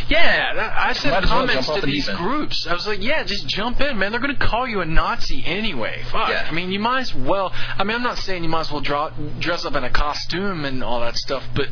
Yeah, 0.10 0.53
that, 0.56 0.77
I 0.77 0.93
sent 0.93 1.15
as 1.15 1.30
well 1.30 1.48
comments 1.48 1.69
to 1.69 1.81
these 1.81 2.10
groups. 2.10 2.68
I 2.68 2.73
was 2.73 2.85
like, 2.85 3.02
yeah, 3.02 3.23
just 3.23 3.48
jump 3.48 3.80
in, 3.80 3.98
man. 3.98 4.11
They're 4.11 4.19
going 4.19 4.35
to 4.35 4.45
call 4.45 4.68
you 4.68 4.81
a 4.81 4.85
Nazi 4.85 5.41
anyway. 5.45 6.03
Fuck. 6.11 6.30
Yeah. 6.30 6.48
I 6.49 6.52
mean, 6.52 6.72
you 6.72 6.80
might 6.80 7.02
as 7.02 7.15
well. 7.15 7.52
I 7.53 7.84
mean, 7.84 7.95
I'm 7.95 8.03
not 8.03 8.18
saying 8.18 8.43
you 8.43 8.49
might 8.49 8.61
as 8.61 8.72
well 8.72 8.81
draw, 8.81 9.10
dress 9.39 9.64
up 9.64 9.76
in 9.76 9.84
a 9.84 9.89
costume 9.89 10.65
and 10.65 10.84
all 10.84 10.99
that 10.99 11.15
stuff, 11.15 11.43
but 11.56 11.69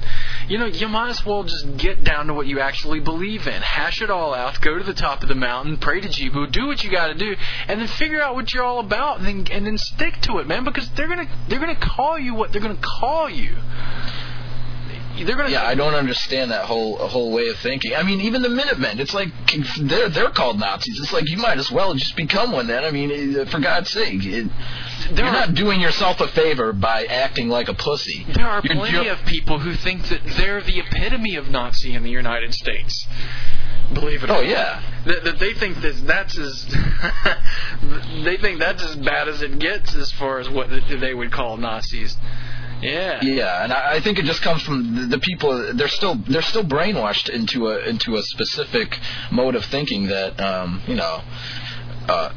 you 0.47 0.57
know, 0.57 0.65
you 0.65 0.87
might 0.87 1.09
as 1.09 1.25
well 1.25 1.43
just 1.43 1.77
get 1.77 2.03
down 2.03 2.27
to 2.27 2.33
what 2.33 2.47
you 2.47 2.59
actually 2.59 2.99
believe 2.99 3.47
in. 3.47 3.61
Hash 3.61 4.01
it 4.01 4.09
all 4.09 4.33
out. 4.33 4.59
Go 4.61 4.77
to 4.77 4.83
the 4.83 4.93
top 4.93 5.21
of 5.23 5.29
the 5.29 5.35
mountain. 5.35 5.77
Pray 5.77 6.01
to 6.01 6.07
Jibu. 6.07 6.51
Do 6.51 6.67
what 6.67 6.83
you 6.83 6.91
got 6.91 7.07
to 7.07 7.13
do, 7.13 7.35
and 7.67 7.79
then 7.79 7.87
figure 7.87 8.21
out 8.21 8.35
what 8.35 8.53
you're 8.53 8.63
all 8.63 8.79
about, 8.79 9.19
and 9.19 9.25
then 9.27 9.47
and 9.51 9.65
then 9.65 9.77
stick 9.77 10.19
to 10.21 10.39
it, 10.39 10.47
man. 10.47 10.63
Because 10.63 10.89
they're 10.91 11.07
gonna 11.07 11.29
they're 11.47 11.59
gonna 11.59 11.75
call 11.75 12.17
you 12.17 12.33
what 12.35 12.51
they're 12.51 12.61
gonna 12.61 12.79
call 12.99 13.29
you. 13.29 13.55
They're 15.17 15.35
gonna 15.35 15.49
Yeah, 15.49 15.65
I 15.65 15.75
don't 15.75 15.95
understand 15.95 16.51
that 16.51 16.65
whole 16.65 16.95
whole 16.97 17.31
way 17.31 17.47
of 17.49 17.57
thinking. 17.57 17.93
I 17.95 18.03
mean, 18.03 18.21
even 18.21 18.41
the 18.41 18.49
Minutemen, 18.49 18.99
it's 18.99 19.13
like 19.13 19.29
they're 19.81 20.07
they're 20.09 20.29
called 20.31 20.59
Nazis. 20.59 20.99
It's 21.01 21.11
like 21.11 21.29
you 21.29 21.37
might 21.37 21.57
as 21.57 21.69
well 21.71 21.93
just 21.93 22.15
become 22.15 22.51
one 22.53 22.67
then. 22.67 22.83
I 22.85 22.91
mean, 22.91 23.45
for 23.47 23.59
God's 23.59 23.89
sake, 23.89 24.23
it, 24.23 24.49
you're 25.15 25.25
are- 25.27 25.31
not 25.31 25.53
doing 25.55 25.81
yourself 25.81 26.21
a 26.21 26.27
favor 26.29 26.71
by 26.73 27.05
acting 27.05 27.49
like 27.49 27.67
a 27.67 27.73
pussy. 27.73 28.25
There 28.33 28.47
are 28.47 28.61
You're- 28.63 28.75
plenty 28.77 28.93
you're- 28.97 29.09
of 29.09 29.25
people 29.25 29.59
who 29.59 29.73
think 29.73 30.07
that 30.09 30.21
they're 30.37 30.61
the 30.61 30.79
epitome 30.79 31.35
of 31.35 31.49
Nazi 31.49 31.93
in 31.95 32.03
the 32.03 32.11
United 32.11 32.53
States. 32.53 33.05
Believe 33.93 34.23
it. 34.23 34.29
or 34.29 34.33
Oh 34.33 34.41
not. 34.41 34.45
yeah. 34.47 34.81
That, 35.05 35.23
that 35.23 35.39
they 35.39 35.53
think 35.53 35.81
that 35.81 36.05
that's 36.05 36.37
as 36.37 36.65
they 38.23 38.37
think 38.37 38.59
that's 38.59 38.83
as 38.83 38.95
bad 38.97 39.27
as 39.27 39.41
it 39.41 39.57
gets 39.59 39.95
as 39.95 40.11
far 40.11 40.39
as 40.39 40.49
what 40.49 40.69
they 40.69 41.13
would 41.13 41.31
call 41.31 41.57
Nazis. 41.57 42.15
Yeah. 42.81 43.23
Yeah, 43.23 43.63
and 43.63 43.73
I 43.73 43.95
I 43.95 43.99
think 44.01 44.19
it 44.19 44.25
just 44.25 44.41
comes 44.41 44.61
from 44.61 44.95
the, 44.95 45.05
the 45.17 45.19
people. 45.19 45.73
They're 45.73 45.87
still 45.87 46.15
they're 46.15 46.41
still 46.41 46.63
brainwashed 46.63 47.29
into 47.29 47.67
a 47.67 47.79
into 47.79 48.15
a 48.15 48.23
specific 48.23 48.97
mode 49.31 49.55
of 49.55 49.65
thinking 49.65 50.07
that 50.07 50.39
um, 50.39 50.81
you 50.87 50.95
know 50.95 51.21
uh, 52.07 52.31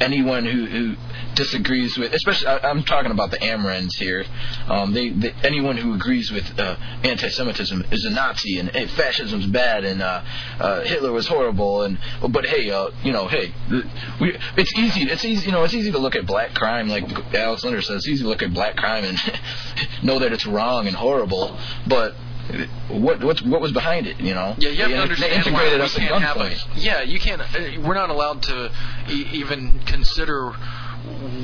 anyone 0.00 0.44
who, 0.44 0.66
who 0.66 0.96
disagrees 1.34 1.96
with, 1.96 2.12
especially 2.12 2.48
I, 2.48 2.58
I'm 2.68 2.82
talking 2.82 3.10
about 3.10 3.30
the 3.30 3.38
Amrans 3.38 3.94
here. 3.94 4.24
Um, 4.66 4.92
they, 4.92 5.10
they 5.10 5.32
anyone 5.42 5.76
who 5.76 5.94
agrees 5.94 6.30
with 6.30 6.58
uh, 6.58 6.76
anti-Semitism 7.04 7.86
is 7.90 8.04
a 8.04 8.10
Nazi 8.10 8.58
and 8.58 8.70
hey, 8.70 8.86
fascism's 8.86 9.46
bad 9.46 9.84
and 9.84 10.02
uh, 10.02 10.22
uh, 10.58 10.82
Hitler 10.82 11.12
was 11.12 11.26
horrible 11.26 11.82
and 11.82 11.98
but 12.30 12.46
hey, 12.46 12.70
uh, 12.70 12.90
you 13.02 13.12
know, 13.12 13.28
hey, 13.28 13.52
we, 14.20 14.36
it's 14.56 14.76
easy. 14.76 15.02
It's 15.02 15.24
easy. 15.24 15.46
You 15.46 15.52
know, 15.52 15.64
it's 15.64 15.74
easy 15.74 15.92
to 15.92 15.98
look 15.98 16.16
at 16.16 16.26
black 16.26 16.54
crime 16.54 16.88
like 16.88 17.04
Alex 17.34 17.64
Linder 17.64 17.82
says. 17.82 17.96
It's 17.96 18.08
easy 18.08 18.22
to 18.22 18.28
look 18.28 18.42
at 18.42 18.52
black 18.52 18.76
crime 18.76 19.04
and 19.04 19.18
know 20.02 20.18
that 20.18 20.32
it's 20.32 20.46
wrong 20.46 20.86
and 20.86 20.96
horrible, 20.96 21.58
but 21.86 22.14
what 22.88 23.22
what's 23.22 23.42
what 23.42 23.60
was 23.60 23.72
behind 23.72 24.06
it? 24.06 24.18
You 24.20 24.34
know, 24.34 24.54
Yeah, 24.58 24.70
you 24.70 24.82
have 24.82 24.90
They- 25.08 25.14
to 25.14 25.20
they 25.20 25.30
understand 25.30 25.54
why 25.54 25.64
integrated 25.66 25.78
we 25.80 25.84
us 25.84 25.96
have 26.22 26.36
a, 26.38 26.78
yeah, 26.78 27.02
you 27.02 27.18
can't. 27.20 27.42
uh, 27.42 27.80
We're 27.82 27.94
not 27.94 28.10
allowed 28.10 28.42
to 28.44 28.70
e- 29.10 29.26
even 29.32 29.80
consider 29.86 30.52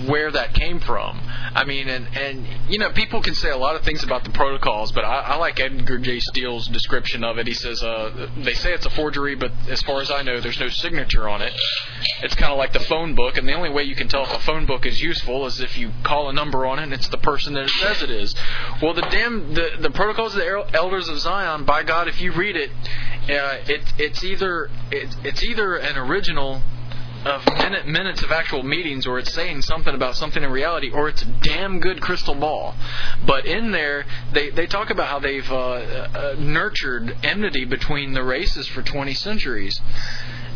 where 0.06 0.30
that 0.30 0.54
came 0.54 0.80
from. 0.80 1.20
I 1.54 1.64
mean, 1.64 1.88
and 1.88 2.06
and 2.16 2.46
you 2.68 2.78
know, 2.78 2.90
people 2.90 3.22
can 3.22 3.34
say 3.34 3.50
a 3.50 3.56
lot 3.56 3.76
of 3.76 3.82
things 3.82 4.02
about 4.02 4.24
the 4.24 4.30
protocols, 4.30 4.92
but 4.92 5.04
I, 5.04 5.20
I 5.20 5.36
like 5.36 5.60
Edgar 5.60 5.98
J. 5.98 6.20
Steele's 6.20 6.68
description 6.68 7.24
of 7.24 7.38
it. 7.38 7.46
He 7.46 7.54
says 7.54 7.82
uh, 7.82 8.28
they 8.38 8.54
say 8.54 8.72
it's 8.72 8.86
a 8.86 8.90
forgery, 8.90 9.34
but 9.34 9.52
as 9.68 9.82
far 9.82 10.00
as 10.00 10.10
I 10.10 10.22
know, 10.22 10.40
there's 10.40 10.60
no 10.60 10.68
signature 10.68 11.28
on 11.28 11.42
it. 11.42 11.52
It's 12.22 12.34
kind 12.34 12.52
of 12.52 12.58
like 12.58 12.72
the 12.72 12.80
phone 12.80 13.14
book, 13.14 13.36
and 13.36 13.48
the 13.48 13.54
only 13.54 13.70
way 13.70 13.84
you 13.84 13.94
can 13.94 14.08
tell 14.08 14.24
if 14.24 14.32
a 14.32 14.40
phone 14.40 14.66
book 14.66 14.86
is 14.86 15.00
useful 15.00 15.46
is 15.46 15.60
if 15.60 15.76
you 15.76 15.90
call 16.02 16.28
a 16.28 16.32
number 16.32 16.66
on 16.66 16.78
it 16.78 16.84
and 16.84 16.92
it's 16.92 17.08
the 17.08 17.18
person 17.18 17.54
that 17.54 17.64
it 17.64 17.70
says 17.70 18.02
it 18.02 18.10
is. 18.10 18.34
Well, 18.80 18.94
the 18.94 19.02
damn 19.02 19.54
the 19.54 19.70
the 19.80 19.90
protocols 19.90 20.34
of 20.34 20.40
the 20.40 20.66
elders 20.74 21.08
of 21.08 21.18
Zion, 21.18 21.64
by 21.64 21.82
God, 21.82 22.08
if 22.08 22.20
you 22.20 22.32
read 22.32 22.56
it, 22.56 22.70
uh, 22.70 23.58
it 23.66 23.92
it's 23.98 24.22
either 24.22 24.70
it, 24.90 25.16
it's 25.24 25.42
either 25.42 25.76
an 25.76 25.96
original 25.96 26.62
of 27.24 27.46
minute, 27.46 27.86
minutes 27.86 28.22
of 28.22 28.30
actual 28.30 28.62
meetings, 28.62 29.06
or 29.06 29.18
it's 29.18 29.32
saying 29.32 29.62
something 29.62 29.94
about 29.94 30.16
something 30.16 30.42
in 30.42 30.50
reality, 30.50 30.90
or 30.90 31.08
it's 31.08 31.22
a 31.22 31.26
damn 31.26 31.80
good 31.80 32.00
crystal 32.00 32.34
ball. 32.34 32.74
But 33.26 33.46
in 33.46 33.70
there, 33.70 34.04
they 34.32 34.50
they 34.50 34.66
talk 34.66 34.90
about 34.90 35.08
how 35.08 35.18
they've 35.18 35.50
uh, 35.50 35.56
uh, 35.56 36.36
nurtured 36.38 37.16
enmity 37.22 37.64
between 37.64 38.12
the 38.12 38.22
races 38.22 38.66
for 38.66 38.82
20 38.82 39.14
centuries, 39.14 39.80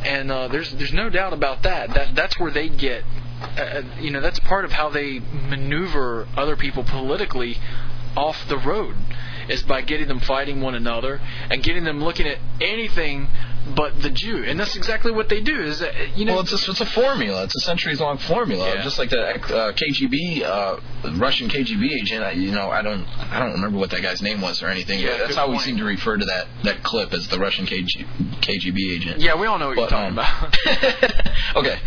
and 0.05 0.31
uh, 0.31 0.49
there's 0.49 0.71
there's 0.73 0.93
no 0.93 1.09
doubt 1.09 1.33
about 1.33 1.63
that. 1.63 1.95
That 1.95 2.15
that's 2.15 2.39
where 2.39 2.51
they 2.51 2.69
get. 2.69 3.05
Uh, 3.41 3.83
you 4.01 4.11
know, 4.11 4.21
that's 4.21 4.41
part 4.41 4.65
of 4.65 4.73
how 4.73 4.89
they 4.89 5.21
maneuver 5.21 6.27
other 6.37 6.57
people 6.57 6.83
politically 6.83 7.59
off 8.17 8.49
the 8.49 8.59
road 8.59 8.97
is 9.49 9.63
by 9.63 9.81
getting 9.81 10.09
them 10.09 10.21
fighting 10.21 10.61
one 10.61 10.75
another 10.75 11.21
and 11.51 11.63
getting 11.63 11.85
them 11.85 12.03
looking 12.03 12.27
at 12.27 12.39
anything 12.61 13.29
but 13.75 14.01
the 14.03 14.11
Jew, 14.11 14.45
and 14.45 14.59
that's 14.59 14.77
exactly 14.77 15.13
what 15.13 15.29
they 15.29 15.41
do. 15.41 15.61
Is 15.61 15.81
that 15.81 16.17
you 16.17 16.25
know? 16.25 16.35
Well, 16.35 16.43
it's 16.43 16.53
a, 16.53 16.71
it's 16.71 16.81
a 16.81 16.87
formula. 16.87 17.45
It's 17.45 17.57
a 17.57 17.61
centuries 17.61 18.01
long 18.01 18.19
formula. 18.19 18.75
Yeah. 18.75 18.83
Just 18.83 18.99
like 18.99 19.11
the 19.11 19.21
uh, 19.21 19.73
KGB, 19.73 20.43
uh, 20.43 20.81
Russian 21.17 21.49
KGB 21.49 21.93
agent. 22.01 22.25
I, 22.25 22.33
you 22.33 22.51
know, 22.51 22.71
I 22.71 22.83
don't 22.83 23.07
I 23.07 23.39
don't 23.39 23.53
remember 23.53 23.79
what 23.79 23.91
that 23.91 24.03
guy's 24.03 24.23
name 24.23 24.41
was 24.41 24.63
or 24.63 24.69
anything. 24.69 25.01
Yeah, 25.01 25.11
but 25.11 25.19
that's 25.19 25.37
how 25.37 25.51
we 25.51 25.59
seem 25.59 25.77
to 25.79 25.85
refer 25.85 26.17
to 26.17 26.25
that 26.25 26.49
that 26.65 26.83
clip 26.83 27.13
as 27.13 27.29
the 27.29 27.39
Russian 27.39 27.67
KG, 27.67 28.07
KGB 28.41 28.97
agent. 28.97 29.21
yeah, 29.21 29.39
we 29.39 29.47
all 29.47 29.59
know 29.59 29.69
what 29.69 29.77
you're 29.77 29.89
talking 29.89 30.19
um, 30.19 30.19
about. 30.19 30.57
okay, 31.57 31.79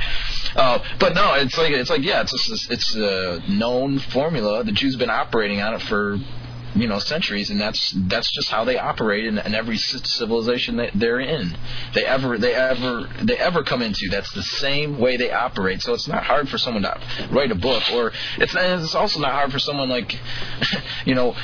uh, 0.56 0.80
but 1.00 1.14
no, 1.14 1.34
it's 1.36 1.58
like 1.58 1.72
it's 1.72 1.90
like 1.90 2.04
yeah, 2.04 2.22
it's 2.22 2.48
just, 2.48 2.72
it's 2.72 2.96
a 2.96 3.42
known 3.48 4.00
formula. 4.00 4.64
The 4.64 4.72
Jews 4.72 4.96
been 4.96 5.10
operating 5.10 5.62
on 5.62 5.76
it 5.76 5.82
for 5.84 6.18
you 6.76 6.88
know 6.88 7.00
centuries, 7.00 7.50
and 7.50 7.60
that's 7.60 7.94
that's 8.08 8.32
just 8.32 8.50
how 8.50 8.64
they 8.64 8.78
operate 8.78 9.26
in, 9.26 9.38
in 9.38 9.54
every 9.54 9.78
civilization 9.78 10.78
that 10.78 10.92
they're 10.96 11.20
in. 11.20 11.58
They 11.94 12.06
ever 12.06 12.38
they 12.38 12.54
ever 12.54 13.10
they 13.22 13.38
ever 13.38 13.64
come 13.64 13.82
into. 13.82 14.10
That's 14.10 14.32
the 14.32 14.44
same 14.44 15.00
way 15.00 15.18
they 15.18 15.32
operate. 15.32 15.82
So 15.82 15.94
it's 15.94 16.08
not 16.08 16.24
hard 16.24 16.50
for 16.50 16.58
someone 16.58 16.84
to 16.84 17.00
write 17.32 17.52
a 17.52 17.56
book, 17.56 17.84
or 17.92 18.12
it's 18.38 18.54
it's 18.56 18.96
also 18.96 19.20
not 19.20 19.32
hard 19.32 19.52
for 19.52 19.60
someone 19.60 19.90
like 19.90 20.18
you 21.06 21.16
know 21.16 21.36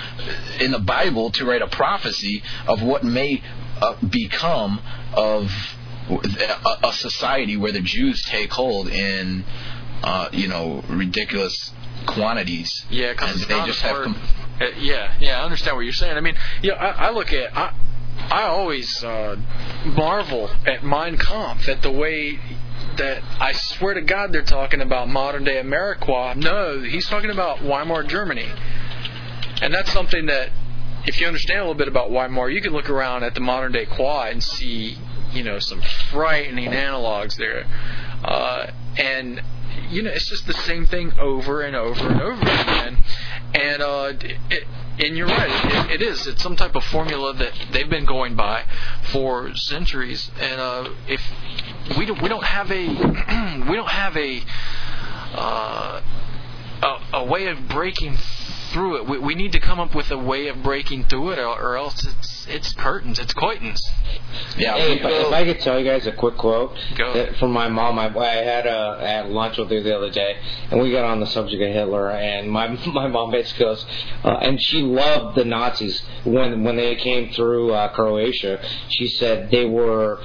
in 0.59 0.71
the 0.71 0.79
Bible 0.79 1.31
to 1.31 1.45
write 1.45 1.61
a 1.61 1.67
prophecy 1.67 2.43
of 2.67 2.81
what 2.81 3.03
may 3.03 3.41
uh, 3.81 3.95
become 4.05 4.81
of 5.13 5.51
a, 6.09 6.87
a 6.87 6.93
society 6.93 7.57
where 7.57 7.71
the 7.71 7.81
Jews 7.81 8.23
take 8.23 8.51
hold 8.51 8.87
in, 8.87 9.43
uh, 10.03 10.29
you 10.31 10.47
know, 10.47 10.83
ridiculous 10.87 11.73
quantities. 12.05 12.85
Yeah, 12.89 13.13
because 13.13 13.45
they 13.47 13.65
just 13.65 13.81
have 13.81 14.03
com- 14.03 14.19
Uh, 14.59 14.67
yeah, 14.79 15.15
yeah, 15.19 15.39
I 15.39 15.43
understand 15.43 15.75
what 15.75 15.83
you're 15.83 15.93
saying. 15.93 16.17
I 16.17 16.21
mean, 16.21 16.35
yeah, 16.61 16.73
I, 16.73 17.07
I 17.07 17.11
look 17.11 17.31
at 17.31 17.55
I, 17.55 17.73
I 18.29 18.43
always 18.43 19.03
uh, 19.03 19.35
marvel 19.85 20.49
at 20.65 20.83
Mein 20.83 21.17
Kampf 21.17 21.69
at 21.69 21.81
the 21.81 21.91
way 21.91 22.39
that 22.97 23.21
I 23.39 23.51
swear 23.51 23.93
to 23.93 24.01
God 24.01 24.33
they're 24.33 24.41
talking 24.41 24.81
about 24.81 25.07
modern 25.09 25.43
day 25.43 25.59
America. 25.59 26.33
No, 26.35 26.81
he's 26.81 27.05
talking 27.07 27.29
about 27.29 27.61
Weimar 27.61 28.03
Germany, 28.03 28.49
and 29.61 29.73
that's 29.73 29.91
something 29.91 30.25
that 30.25 30.49
if 31.05 31.21
you 31.21 31.27
understand 31.27 31.59
a 31.59 31.61
little 31.61 31.75
bit 31.75 31.87
about 31.87 32.09
Weimar, 32.11 32.49
you 32.49 32.61
can 32.61 32.73
look 32.73 32.89
around 32.89 33.23
at 33.23 33.33
the 33.35 33.39
modern 33.41 33.71
day 33.71 33.85
Quad 33.85 34.31
and 34.31 34.43
see 34.43 34.97
you 35.31 35.43
know 35.43 35.59
some 35.59 35.81
frightening 36.11 36.71
analogs 36.71 37.35
there, 37.37 37.65
uh, 38.23 38.71
and 38.97 39.41
you 39.89 40.01
know 40.01 40.11
it's 40.11 40.27
just 40.27 40.47
the 40.47 40.53
same 40.53 40.85
thing 40.85 41.13
over 41.19 41.61
and 41.61 41.75
over 41.75 42.07
and 42.07 42.21
over 42.21 42.41
again. 42.41 43.03
And 43.53 43.81
uh, 43.81 44.13
it, 44.49 44.63
and 44.99 45.15
you're 45.15 45.27
right, 45.27 45.89
it, 45.89 46.01
it 46.01 46.01
is. 46.01 46.25
It's 46.27 46.41
some 46.41 46.55
type 46.55 46.75
of 46.75 46.83
formula 46.85 47.33
that 47.33 47.53
they've 47.71 47.89
been 47.89 48.05
going 48.05 48.35
by 48.35 48.65
for 49.11 49.53
centuries. 49.55 50.31
And 50.39 50.59
uh, 50.59 50.89
if 51.07 51.21
we 51.97 52.05
don't, 52.05 52.21
we 52.21 52.29
don't 52.29 52.43
have 52.43 52.71
a 52.71 52.87
we 53.69 53.75
don't 53.75 53.89
have 53.89 54.17
a 54.17 54.41
uh, 55.33 56.01
a, 56.81 57.17
a 57.17 57.23
way 57.25 57.47
of 57.47 57.67
breaking 57.67 58.17
through 58.67 58.97
it. 58.97 59.09
We, 59.09 59.17
we 59.19 59.35
need 59.35 59.51
to 59.53 59.59
come 59.59 59.79
up 59.79 59.93
with 59.95 60.11
a 60.11 60.17
way 60.17 60.47
of 60.47 60.61
breaking 60.63 61.05
through 61.05 61.31
it, 61.31 61.39
or, 61.39 61.47
or 61.59 61.77
else 61.77 62.05
it's 62.05 62.47
it's 62.47 62.73
curtains, 62.73 63.19
it's 63.19 63.33
curtains. 63.33 63.81
yeah. 64.57 64.75
Hey, 64.77 64.99
if, 64.99 65.05
I- 65.05 65.09
if 65.11 65.33
I 65.33 65.43
could 65.45 65.59
tell 65.59 65.79
you 65.79 65.85
guys 65.89 66.07
a 66.07 66.11
quick 66.11 66.37
quote 66.37 66.75
Go. 66.95 67.13
that 67.13 67.35
from 67.37 67.51
my 67.51 67.67
mom, 67.67 67.99
I, 67.99 68.07
I 68.17 68.35
had 68.35 68.65
a 68.65 68.97
I 69.01 69.07
had 69.07 69.29
lunch 69.29 69.57
with 69.57 69.69
her 69.71 69.81
the 69.81 69.95
other 69.95 70.09
day, 70.09 70.37
and 70.71 70.81
we 70.81 70.91
got 70.91 71.03
on 71.05 71.19
the 71.19 71.27
subject 71.27 71.61
of 71.61 71.69
Hitler, 71.73 72.09
and 72.11 72.49
my 72.49 72.67
my 72.93 73.07
mom 73.07 73.31
basically 73.31 73.65
goes, 73.65 73.85
uh, 74.23 74.37
and 74.41 74.61
she 74.61 74.81
loved 74.81 75.37
the 75.37 75.45
Nazis 75.45 76.01
when 76.23 76.63
when 76.63 76.75
they 76.77 76.95
came 76.95 77.31
through 77.33 77.73
uh, 77.73 77.89
Croatia. 77.89 78.59
She 78.89 79.07
said 79.07 79.51
they 79.51 79.65
were 79.65 80.21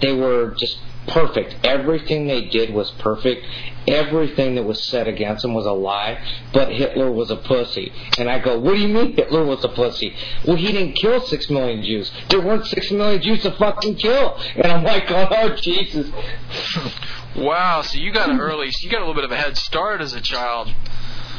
they 0.00 0.12
were 0.12 0.54
just 0.58 0.78
perfect. 1.08 1.56
Everything 1.64 2.26
they 2.26 2.44
did 2.46 2.72
was 2.72 2.90
perfect. 2.92 3.44
Everything 3.86 4.54
that 4.56 4.64
was 4.64 4.82
said 4.84 5.08
against 5.08 5.42
them 5.42 5.54
was 5.54 5.66
a 5.66 5.72
lie. 5.72 6.18
But 6.52 6.72
Hitler 6.72 7.10
was 7.10 7.30
a 7.30 7.36
pussy. 7.36 7.92
And 8.18 8.28
I 8.28 8.38
go, 8.38 8.58
what 8.58 8.74
do 8.74 8.80
you 8.80 8.88
mean 8.88 9.16
Hitler 9.16 9.44
was 9.44 9.64
a 9.64 9.68
pussy? 9.68 10.14
Well, 10.46 10.56
he 10.56 10.72
didn't 10.72 10.92
kill 10.94 11.20
six 11.22 11.48
million 11.50 11.82
Jews. 11.82 12.12
There 12.28 12.40
weren't 12.40 12.66
six 12.66 12.90
million 12.90 13.20
Jews 13.22 13.42
to 13.42 13.52
fucking 13.52 13.96
kill. 13.96 14.36
And 14.56 14.66
I'm 14.66 14.84
like, 14.84 15.04
oh 15.08 15.56
Jesus. 15.56 16.10
Wow, 17.36 17.82
so 17.82 17.98
you 17.98 18.12
got 18.12 18.30
an 18.30 18.40
early, 18.40 18.70
so 18.72 18.84
you 18.84 18.90
got 18.90 18.98
a 18.98 19.06
little 19.06 19.14
bit 19.14 19.24
of 19.24 19.30
a 19.32 19.36
head 19.36 19.56
start 19.56 20.00
as 20.00 20.12
a 20.12 20.20
child. 20.20 20.72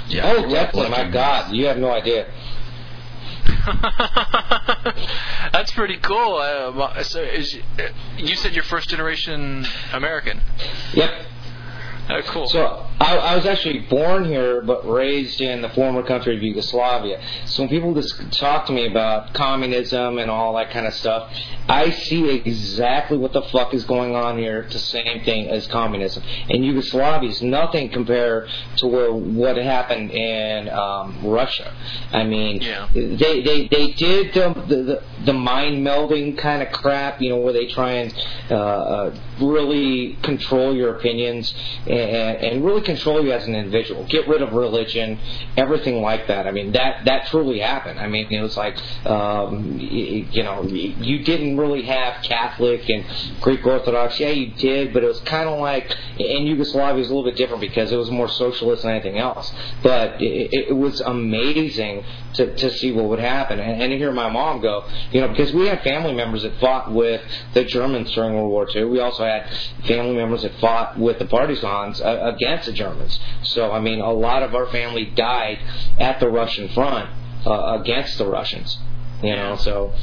yeah, 0.08 0.32
Oh, 0.32 0.40
you're 0.42 0.50
definitely. 0.50 0.90
My 0.90 1.10
God, 1.10 1.54
you 1.54 1.66
have 1.66 1.78
no 1.78 1.92
idea. 1.92 2.32
That's 5.54 5.72
pretty 5.72 5.98
cool. 5.98 6.38
Uh, 6.38 7.04
so, 7.04 7.22
is 7.22 7.58
you 8.18 8.36
said 8.36 8.54
you're 8.54 8.64
first 8.64 8.90
generation 8.90 9.66
American? 9.94 10.42
Yep. 10.94 11.26
Oh, 12.12 12.22
cool. 12.24 12.48
So 12.48 12.88
I, 13.00 13.18
I 13.18 13.36
was 13.36 13.46
actually 13.46 13.80
born 13.82 14.26
here, 14.26 14.62
but 14.62 14.88
raised 14.90 15.42
in 15.42 15.62
the 15.62 15.70
former 15.70 16.02
country 16.02 16.36
of 16.36 16.42
Yugoslavia. 16.42 17.22
So 17.46 17.62
when 17.62 17.70
people 17.70 17.94
just 17.94 18.32
talk 18.34 18.66
to 18.66 18.74
me 18.74 18.88
about 18.88 19.34
communism 19.36 20.18
and 20.18 20.32
all 20.32 20.56
that 20.56 20.72
kind 20.72 20.88
of 20.88 20.94
stuff, 20.96 21.32
I 21.68 21.92
see 21.92 22.28
exactly 22.30 23.18
what 23.20 23.32
the 23.34 23.44
fuck 23.44 23.76
is 23.76 23.84
going 23.84 24.16
on 24.16 24.40
here. 24.40 24.62
It's 24.62 24.74
the 24.74 24.80
same 24.80 25.24
thing 25.24 25.50
as 25.50 25.68
communism. 25.68 26.24
And 26.50 26.66
Yugoslavia 26.66 27.30
is 27.30 27.44
nothing 27.44 27.90
compared 27.90 28.50
to 28.78 28.88
where 28.88 29.14
what 29.14 29.58
happened 29.58 30.10
in 30.10 30.68
um, 30.70 31.20
Russia. 31.24 31.76
I 32.12 32.24
mean, 32.24 32.62
Yeah. 32.62 32.90
they 32.92 33.44
they 33.44 33.68
they 33.68 33.92
did 33.92 34.34
the 34.34 34.54
the, 34.68 35.04
the 35.26 35.34
mind 35.34 35.86
melding 35.86 36.38
kind 36.40 36.64
of 36.64 36.72
crap, 36.72 37.22
you 37.22 37.30
know, 37.30 37.38
where 37.38 37.54
they 37.54 37.68
try 37.68 37.92
and 37.92 38.14
uh, 38.50 38.56
uh, 38.56 39.16
really 39.40 40.18
control 40.24 40.76
your 40.76 40.96
opinions. 40.96 41.54
And 41.86 41.99
and, 42.00 42.38
and 42.44 42.66
really 42.66 42.82
control 42.82 43.24
you 43.24 43.32
as 43.32 43.46
an 43.48 43.56
individual. 43.56 44.06
Get 44.06 44.28
rid 44.28 44.42
of 44.42 44.54
religion, 44.54 45.20
everything 45.58 46.02
like 46.02 46.28
that. 46.28 46.48
I 46.48 46.52
mean, 46.52 46.72
that 46.74 47.06
that 47.06 47.28
truly 47.28 47.60
happened. 47.60 48.00
I 48.00 48.08
mean, 48.08 48.28
it 48.32 48.42
was 48.42 48.58
like, 48.58 48.78
um, 49.06 49.78
you, 49.80 50.28
you 50.32 50.44
know, 50.44 50.64
you 50.64 51.24
didn't 51.24 51.58
really 51.58 51.84
have 51.84 52.24
Catholic 52.24 52.90
and 52.90 53.06
Greek 53.42 53.66
Orthodox. 53.66 54.20
Yeah, 54.20 54.30
you 54.30 54.52
did, 54.54 54.94
but 54.94 55.04
it 55.04 55.08
was 55.08 55.20
kind 55.22 55.50
of 55.50 55.60
like 55.60 55.96
in 56.18 56.48
Yugoslavia 56.48 56.96
it 56.96 57.00
was 57.00 57.10
a 57.10 57.16
little 57.16 57.30
bit 57.30 57.38
different 57.38 57.62
because 57.62 57.92
it 57.92 57.98
was 57.98 58.10
more 58.12 58.28
socialist 58.28 58.84
than 58.84 58.92
anything 58.92 59.18
else. 59.18 59.52
But 59.84 60.22
it, 60.22 60.70
it 60.70 60.76
was 60.76 61.02
amazing 61.02 62.04
to 62.34 62.56
to 62.56 62.72
see 62.78 62.92
what 62.92 63.06
would 63.06 63.20
happen 63.20 63.60
and, 63.60 63.82
and 63.82 63.92
to 63.92 63.98
hear 63.98 64.12
my 64.12 64.30
mom 64.30 64.62
go, 64.62 64.86
you 65.12 65.22
know, 65.22 65.28
because 65.28 65.54
we 65.54 65.68
had 65.68 65.82
family 65.84 66.14
members 66.14 66.44
that 66.44 66.60
fought 66.60 66.92
with 66.92 67.22
the 67.54 67.64
Germans 67.64 68.12
during 68.12 68.34
World 68.34 68.50
War 68.50 68.68
II. 68.74 68.86
We 68.86 69.00
also 69.00 69.24
had 69.24 69.50
family 69.88 70.16
members 70.16 70.44
that 70.44 70.54
fought 70.60 70.98
with 70.98 71.20
the 71.20 71.26
partisans 71.26 71.89
uh, 71.98 72.34
against 72.36 72.66
the 72.66 72.74
Germans. 72.74 73.20
So 73.44 73.72
I 73.72 73.80
mean, 73.80 74.00
a 74.00 74.12
lot 74.12 74.44
of 74.44 74.54
our 74.56 74.68
family 74.68 75.06
died 75.06 75.60
at 76.00 76.20
the 76.20 76.30
Russian 76.30 76.70
front 76.70 77.10
uh, 77.46 77.80
against 77.80 78.18
the 78.18 78.28
Russians. 78.28 78.78
You 79.24 79.36
know, 79.36 79.56
so 79.56 79.94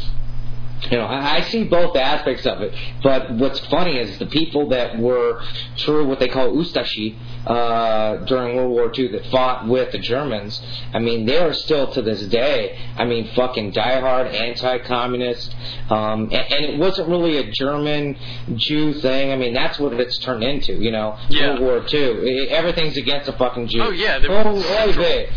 you 0.90 0.98
know, 0.98 1.04
I, 1.06 1.36
I 1.36 1.40
see 1.42 1.64
both 1.64 1.96
aspects 1.96 2.46
of 2.46 2.60
it. 2.60 2.74
But 3.02 3.32
what's 3.32 3.58
funny 3.66 3.98
is 3.98 4.18
the 4.18 4.26
people 4.26 4.68
that 4.70 4.98
were 4.98 5.42
true 5.76 6.06
what 6.06 6.20
they 6.20 6.28
call 6.28 6.50
Ustashi 6.52 7.16
uh, 7.46 8.24
during 8.26 8.56
World 8.56 8.70
War 8.70 8.92
II 8.96 9.08
that 9.12 9.26
fought 9.26 9.66
with 9.66 9.92
the 9.92 9.98
Germans. 9.98 10.60
I 10.92 10.98
mean, 10.98 11.24
they 11.26 11.38
are 11.38 11.52
still 11.54 11.90
to 11.92 12.02
this 12.02 12.22
day. 12.28 12.78
I 12.96 13.04
mean, 13.04 13.28
fucking 13.34 13.72
diehard 13.72 14.32
anti-communist. 14.32 15.54
Um, 15.90 16.24
and, 16.24 16.34
and 16.34 16.64
it 16.66 16.78
wasn't 16.78 17.08
really 17.08 17.38
a 17.38 17.50
German 17.52 18.16
Jew 18.56 18.92
thing. 18.94 19.32
I 19.32 19.36
mean, 19.36 19.54
that's 19.54 19.78
what 19.78 19.92
it's 19.94 20.18
turned 20.18 20.42
into. 20.44 20.74
You 20.74 20.90
know, 20.90 21.16
Yeah. 21.28 21.58
World 21.58 21.60
War 21.60 21.76
II. 21.92 22.00
It, 22.00 22.48
everything's 22.50 22.96
against 22.96 23.26
the 23.26 23.32
fucking 23.32 23.68
Jew. 23.68 23.82
Oh, 23.82 23.90
yeah, 23.90 24.18
they- 24.18 24.28
Oh, 24.28 24.86
oy 24.88 24.92
vey. 24.92 25.28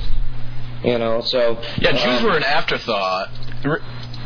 You 0.83 0.97
know, 0.97 1.21
so 1.21 1.61
Yeah, 1.79 1.91
Jews 1.91 2.19
um, 2.21 2.23
were 2.23 2.37
an 2.37 2.43
afterthought, 2.43 3.29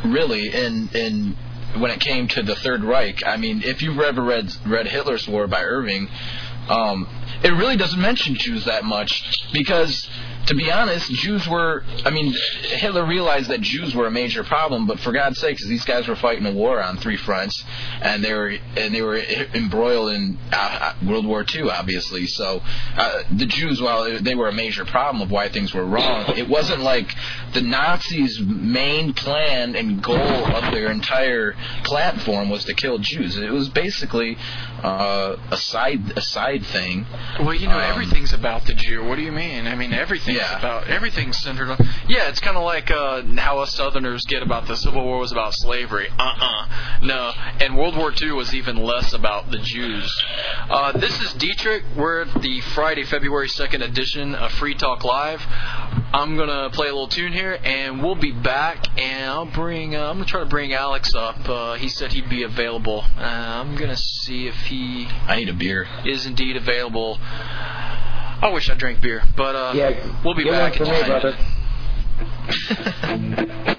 really, 0.05 0.53
in 0.53 0.89
in 0.93 1.35
when 1.77 1.91
it 1.91 1.99
came 1.99 2.27
to 2.29 2.43
the 2.43 2.55
Third 2.55 2.83
Reich. 2.83 3.25
I 3.25 3.37
mean, 3.37 3.63
if 3.63 3.81
you've 3.81 3.99
ever 3.99 4.21
read 4.21 4.55
read 4.65 4.87
Hitler's 4.87 5.27
War 5.27 5.47
by 5.47 5.63
Irving, 5.63 6.09
um, 6.69 7.07
it 7.43 7.51
really 7.51 7.77
doesn't 7.77 7.99
mention 7.99 8.35
Jews 8.35 8.65
that 8.65 8.83
much 8.83 9.51
because. 9.51 10.07
To 10.47 10.55
be 10.55 10.69
honest, 10.71 11.09
Jews 11.11 11.47
were. 11.47 11.83
I 12.05 12.09
mean, 12.09 12.33
Hitler 12.63 13.05
realized 13.05 13.49
that 13.49 13.61
Jews 13.61 13.95
were 13.95 14.07
a 14.07 14.11
major 14.11 14.43
problem, 14.43 14.87
but 14.87 14.99
for 14.99 15.13
God's 15.13 15.39
sakes, 15.39 15.65
these 15.65 15.85
guys 15.85 16.07
were 16.07 16.17
fighting 16.17 16.45
a 16.45 16.51
war 16.51 16.83
on 16.83 16.97
three 16.97 17.15
fronts, 17.15 17.63
and 18.01 18.21
they 18.23 18.33
were 18.33 18.53
and 18.75 18.93
they 18.93 19.01
were 19.01 19.17
embroiled 19.17 20.11
in 20.11 20.37
uh, 20.51 20.93
World 21.05 21.25
War 21.25 21.45
II, 21.53 21.69
obviously. 21.69 22.27
So 22.27 22.61
uh, 22.97 23.23
the 23.31 23.45
Jews, 23.45 23.81
while 23.81 24.19
they 24.21 24.35
were 24.35 24.49
a 24.49 24.53
major 24.53 24.83
problem 24.83 25.21
of 25.21 25.31
why 25.31 25.47
things 25.47 25.73
were 25.73 25.85
wrong, 25.85 26.25
it 26.35 26.49
wasn't 26.49 26.81
like 26.81 27.13
the 27.53 27.61
Nazis' 27.61 28.39
main 28.41 29.13
plan 29.13 29.75
and 29.75 30.03
goal 30.03 30.17
of 30.17 30.73
their 30.73 30.91
entire 30.91 31.55
platform 31.85 32.49
was 32.49 32.65
to 32.65 32.73
kill 32.73 32.97
Jews. 32.97 33.37
It 33.37 33.51
was 33.51 33.69
basically 33.69 34.37
uh, 34.83 35.37
a 35.51 35.57
side 35.57 36.17
a 36.17 36.21
side 36.21 36.65
thing. 36.65 37.05
Well, 37.39 37.53
you 37.53 37.67
know, 37.67 37.77
Um, 37.77 37.91
everything's 37.91 38.33
about 38.33 38.65
the 38.65 38.73
Jew. 38.73 39.05
What 39.05 39.15
do 39.15 39.21
you 39.21 39.31
mean? 39.31 39.67
I 39.67 39.75
mean, 39.75 39.93
everything's 40.35 40.51
Yeah. 40.51 40.59
about 40.59 40.87
everything's 40.87 41.37
centered 41.37 41.69
on. 41.69 41.77
Yeah, 42.07 42.29
it's 42.29 42.39
kind 42.39 42.57
of 42.57 42.63
like 42.63 42.91
uh, 42.91 43.23
how 43.37 43.59
us 43.59 43.73
Southerners 43.75 44.25
get 44.25 44.43
about 44.43 44.67
the 44.67 44.75
Civil 44.75 45.03
War 45.03 45.19
was 45.19 45.31
about 45.31 45.53
slavery. 45.53 46.09
Uh-uh, 46.19 46.67
no. 47.01 47.31
And 47.59 47.77
World 47.77 47.95
War 47.97 48.11
II 48.19 48.31
was 48.33 48.53
even 48.53 48.77
less 48.77 49.13
about 49.13 49.51
the 49.51 49.57
Jews. 49.59 50.23
Uh, 50.69 50.91
this 50.97 51.19
is 51.21 51.33
Dietrich. 51.33 51.83
We're 51.95 52.21
at 52.23 52.41
the 52.41 52.61
Friday, 52.61 53.03
February 53.03 53.49
second 53.49 53.81
edition 53.83 54.35
of 54.35 54.51
Free 54.53 54.75
Talk 54.75 55.03
Live. 55.03 55.41
I'm 56.15 56.35
gonna 56.37 56.69
play 56.71 56.87
a 56.87 56.91
little 56.91 57.07
tune 57.07 57.33
here, 57.33 57.57
and 57.63 58.03
we'll 58.03 58.15
be 58.15 58.31
back. 58.31 58.85
And 58.99 59.29
I'll 59.29 59.45
bring. 59.45 59.95
Uh, 59.95 60.01
I'm 60.09 60.17
gonna 60.17 60.25
try 60.25 60.41
to 60.41 60.45
bring 60.45 60.73
Alex 60.73 61.15
up. 61.15 61.47
Uh, 61.49 61.73
he 61.75 61.87
said 61.89 62.13
he'd 62.13 62.29
be 62.29 62.43
available. 62.43 63.03
Uh, 63.17 63.21
I'm 63.21 63.75
gonna 63.75 63.97
see 63.97 64.47
if 64.47 64.55
he 64.67 65.07
I 65.27 65.37
need 65.37 65.49
a 65.49 65.53
beer. 65.53 65.87
is 66.05 66.25
indeed 66.25 66.55
available. 66.55 67.19
I 68.43 68.49
wish 68.49 68.69
I 68.69 68.73
drank 68.73 68.99
beer, 68.99 69.23
but 69.37 69.55
uh, 69.55 69.71
Yeah, 69.73 70.21
we'll 70.25 70.35
be 70.35 70.43
back 70.43 70.73
me, 70.77 71.03
brother. 71.05 71.37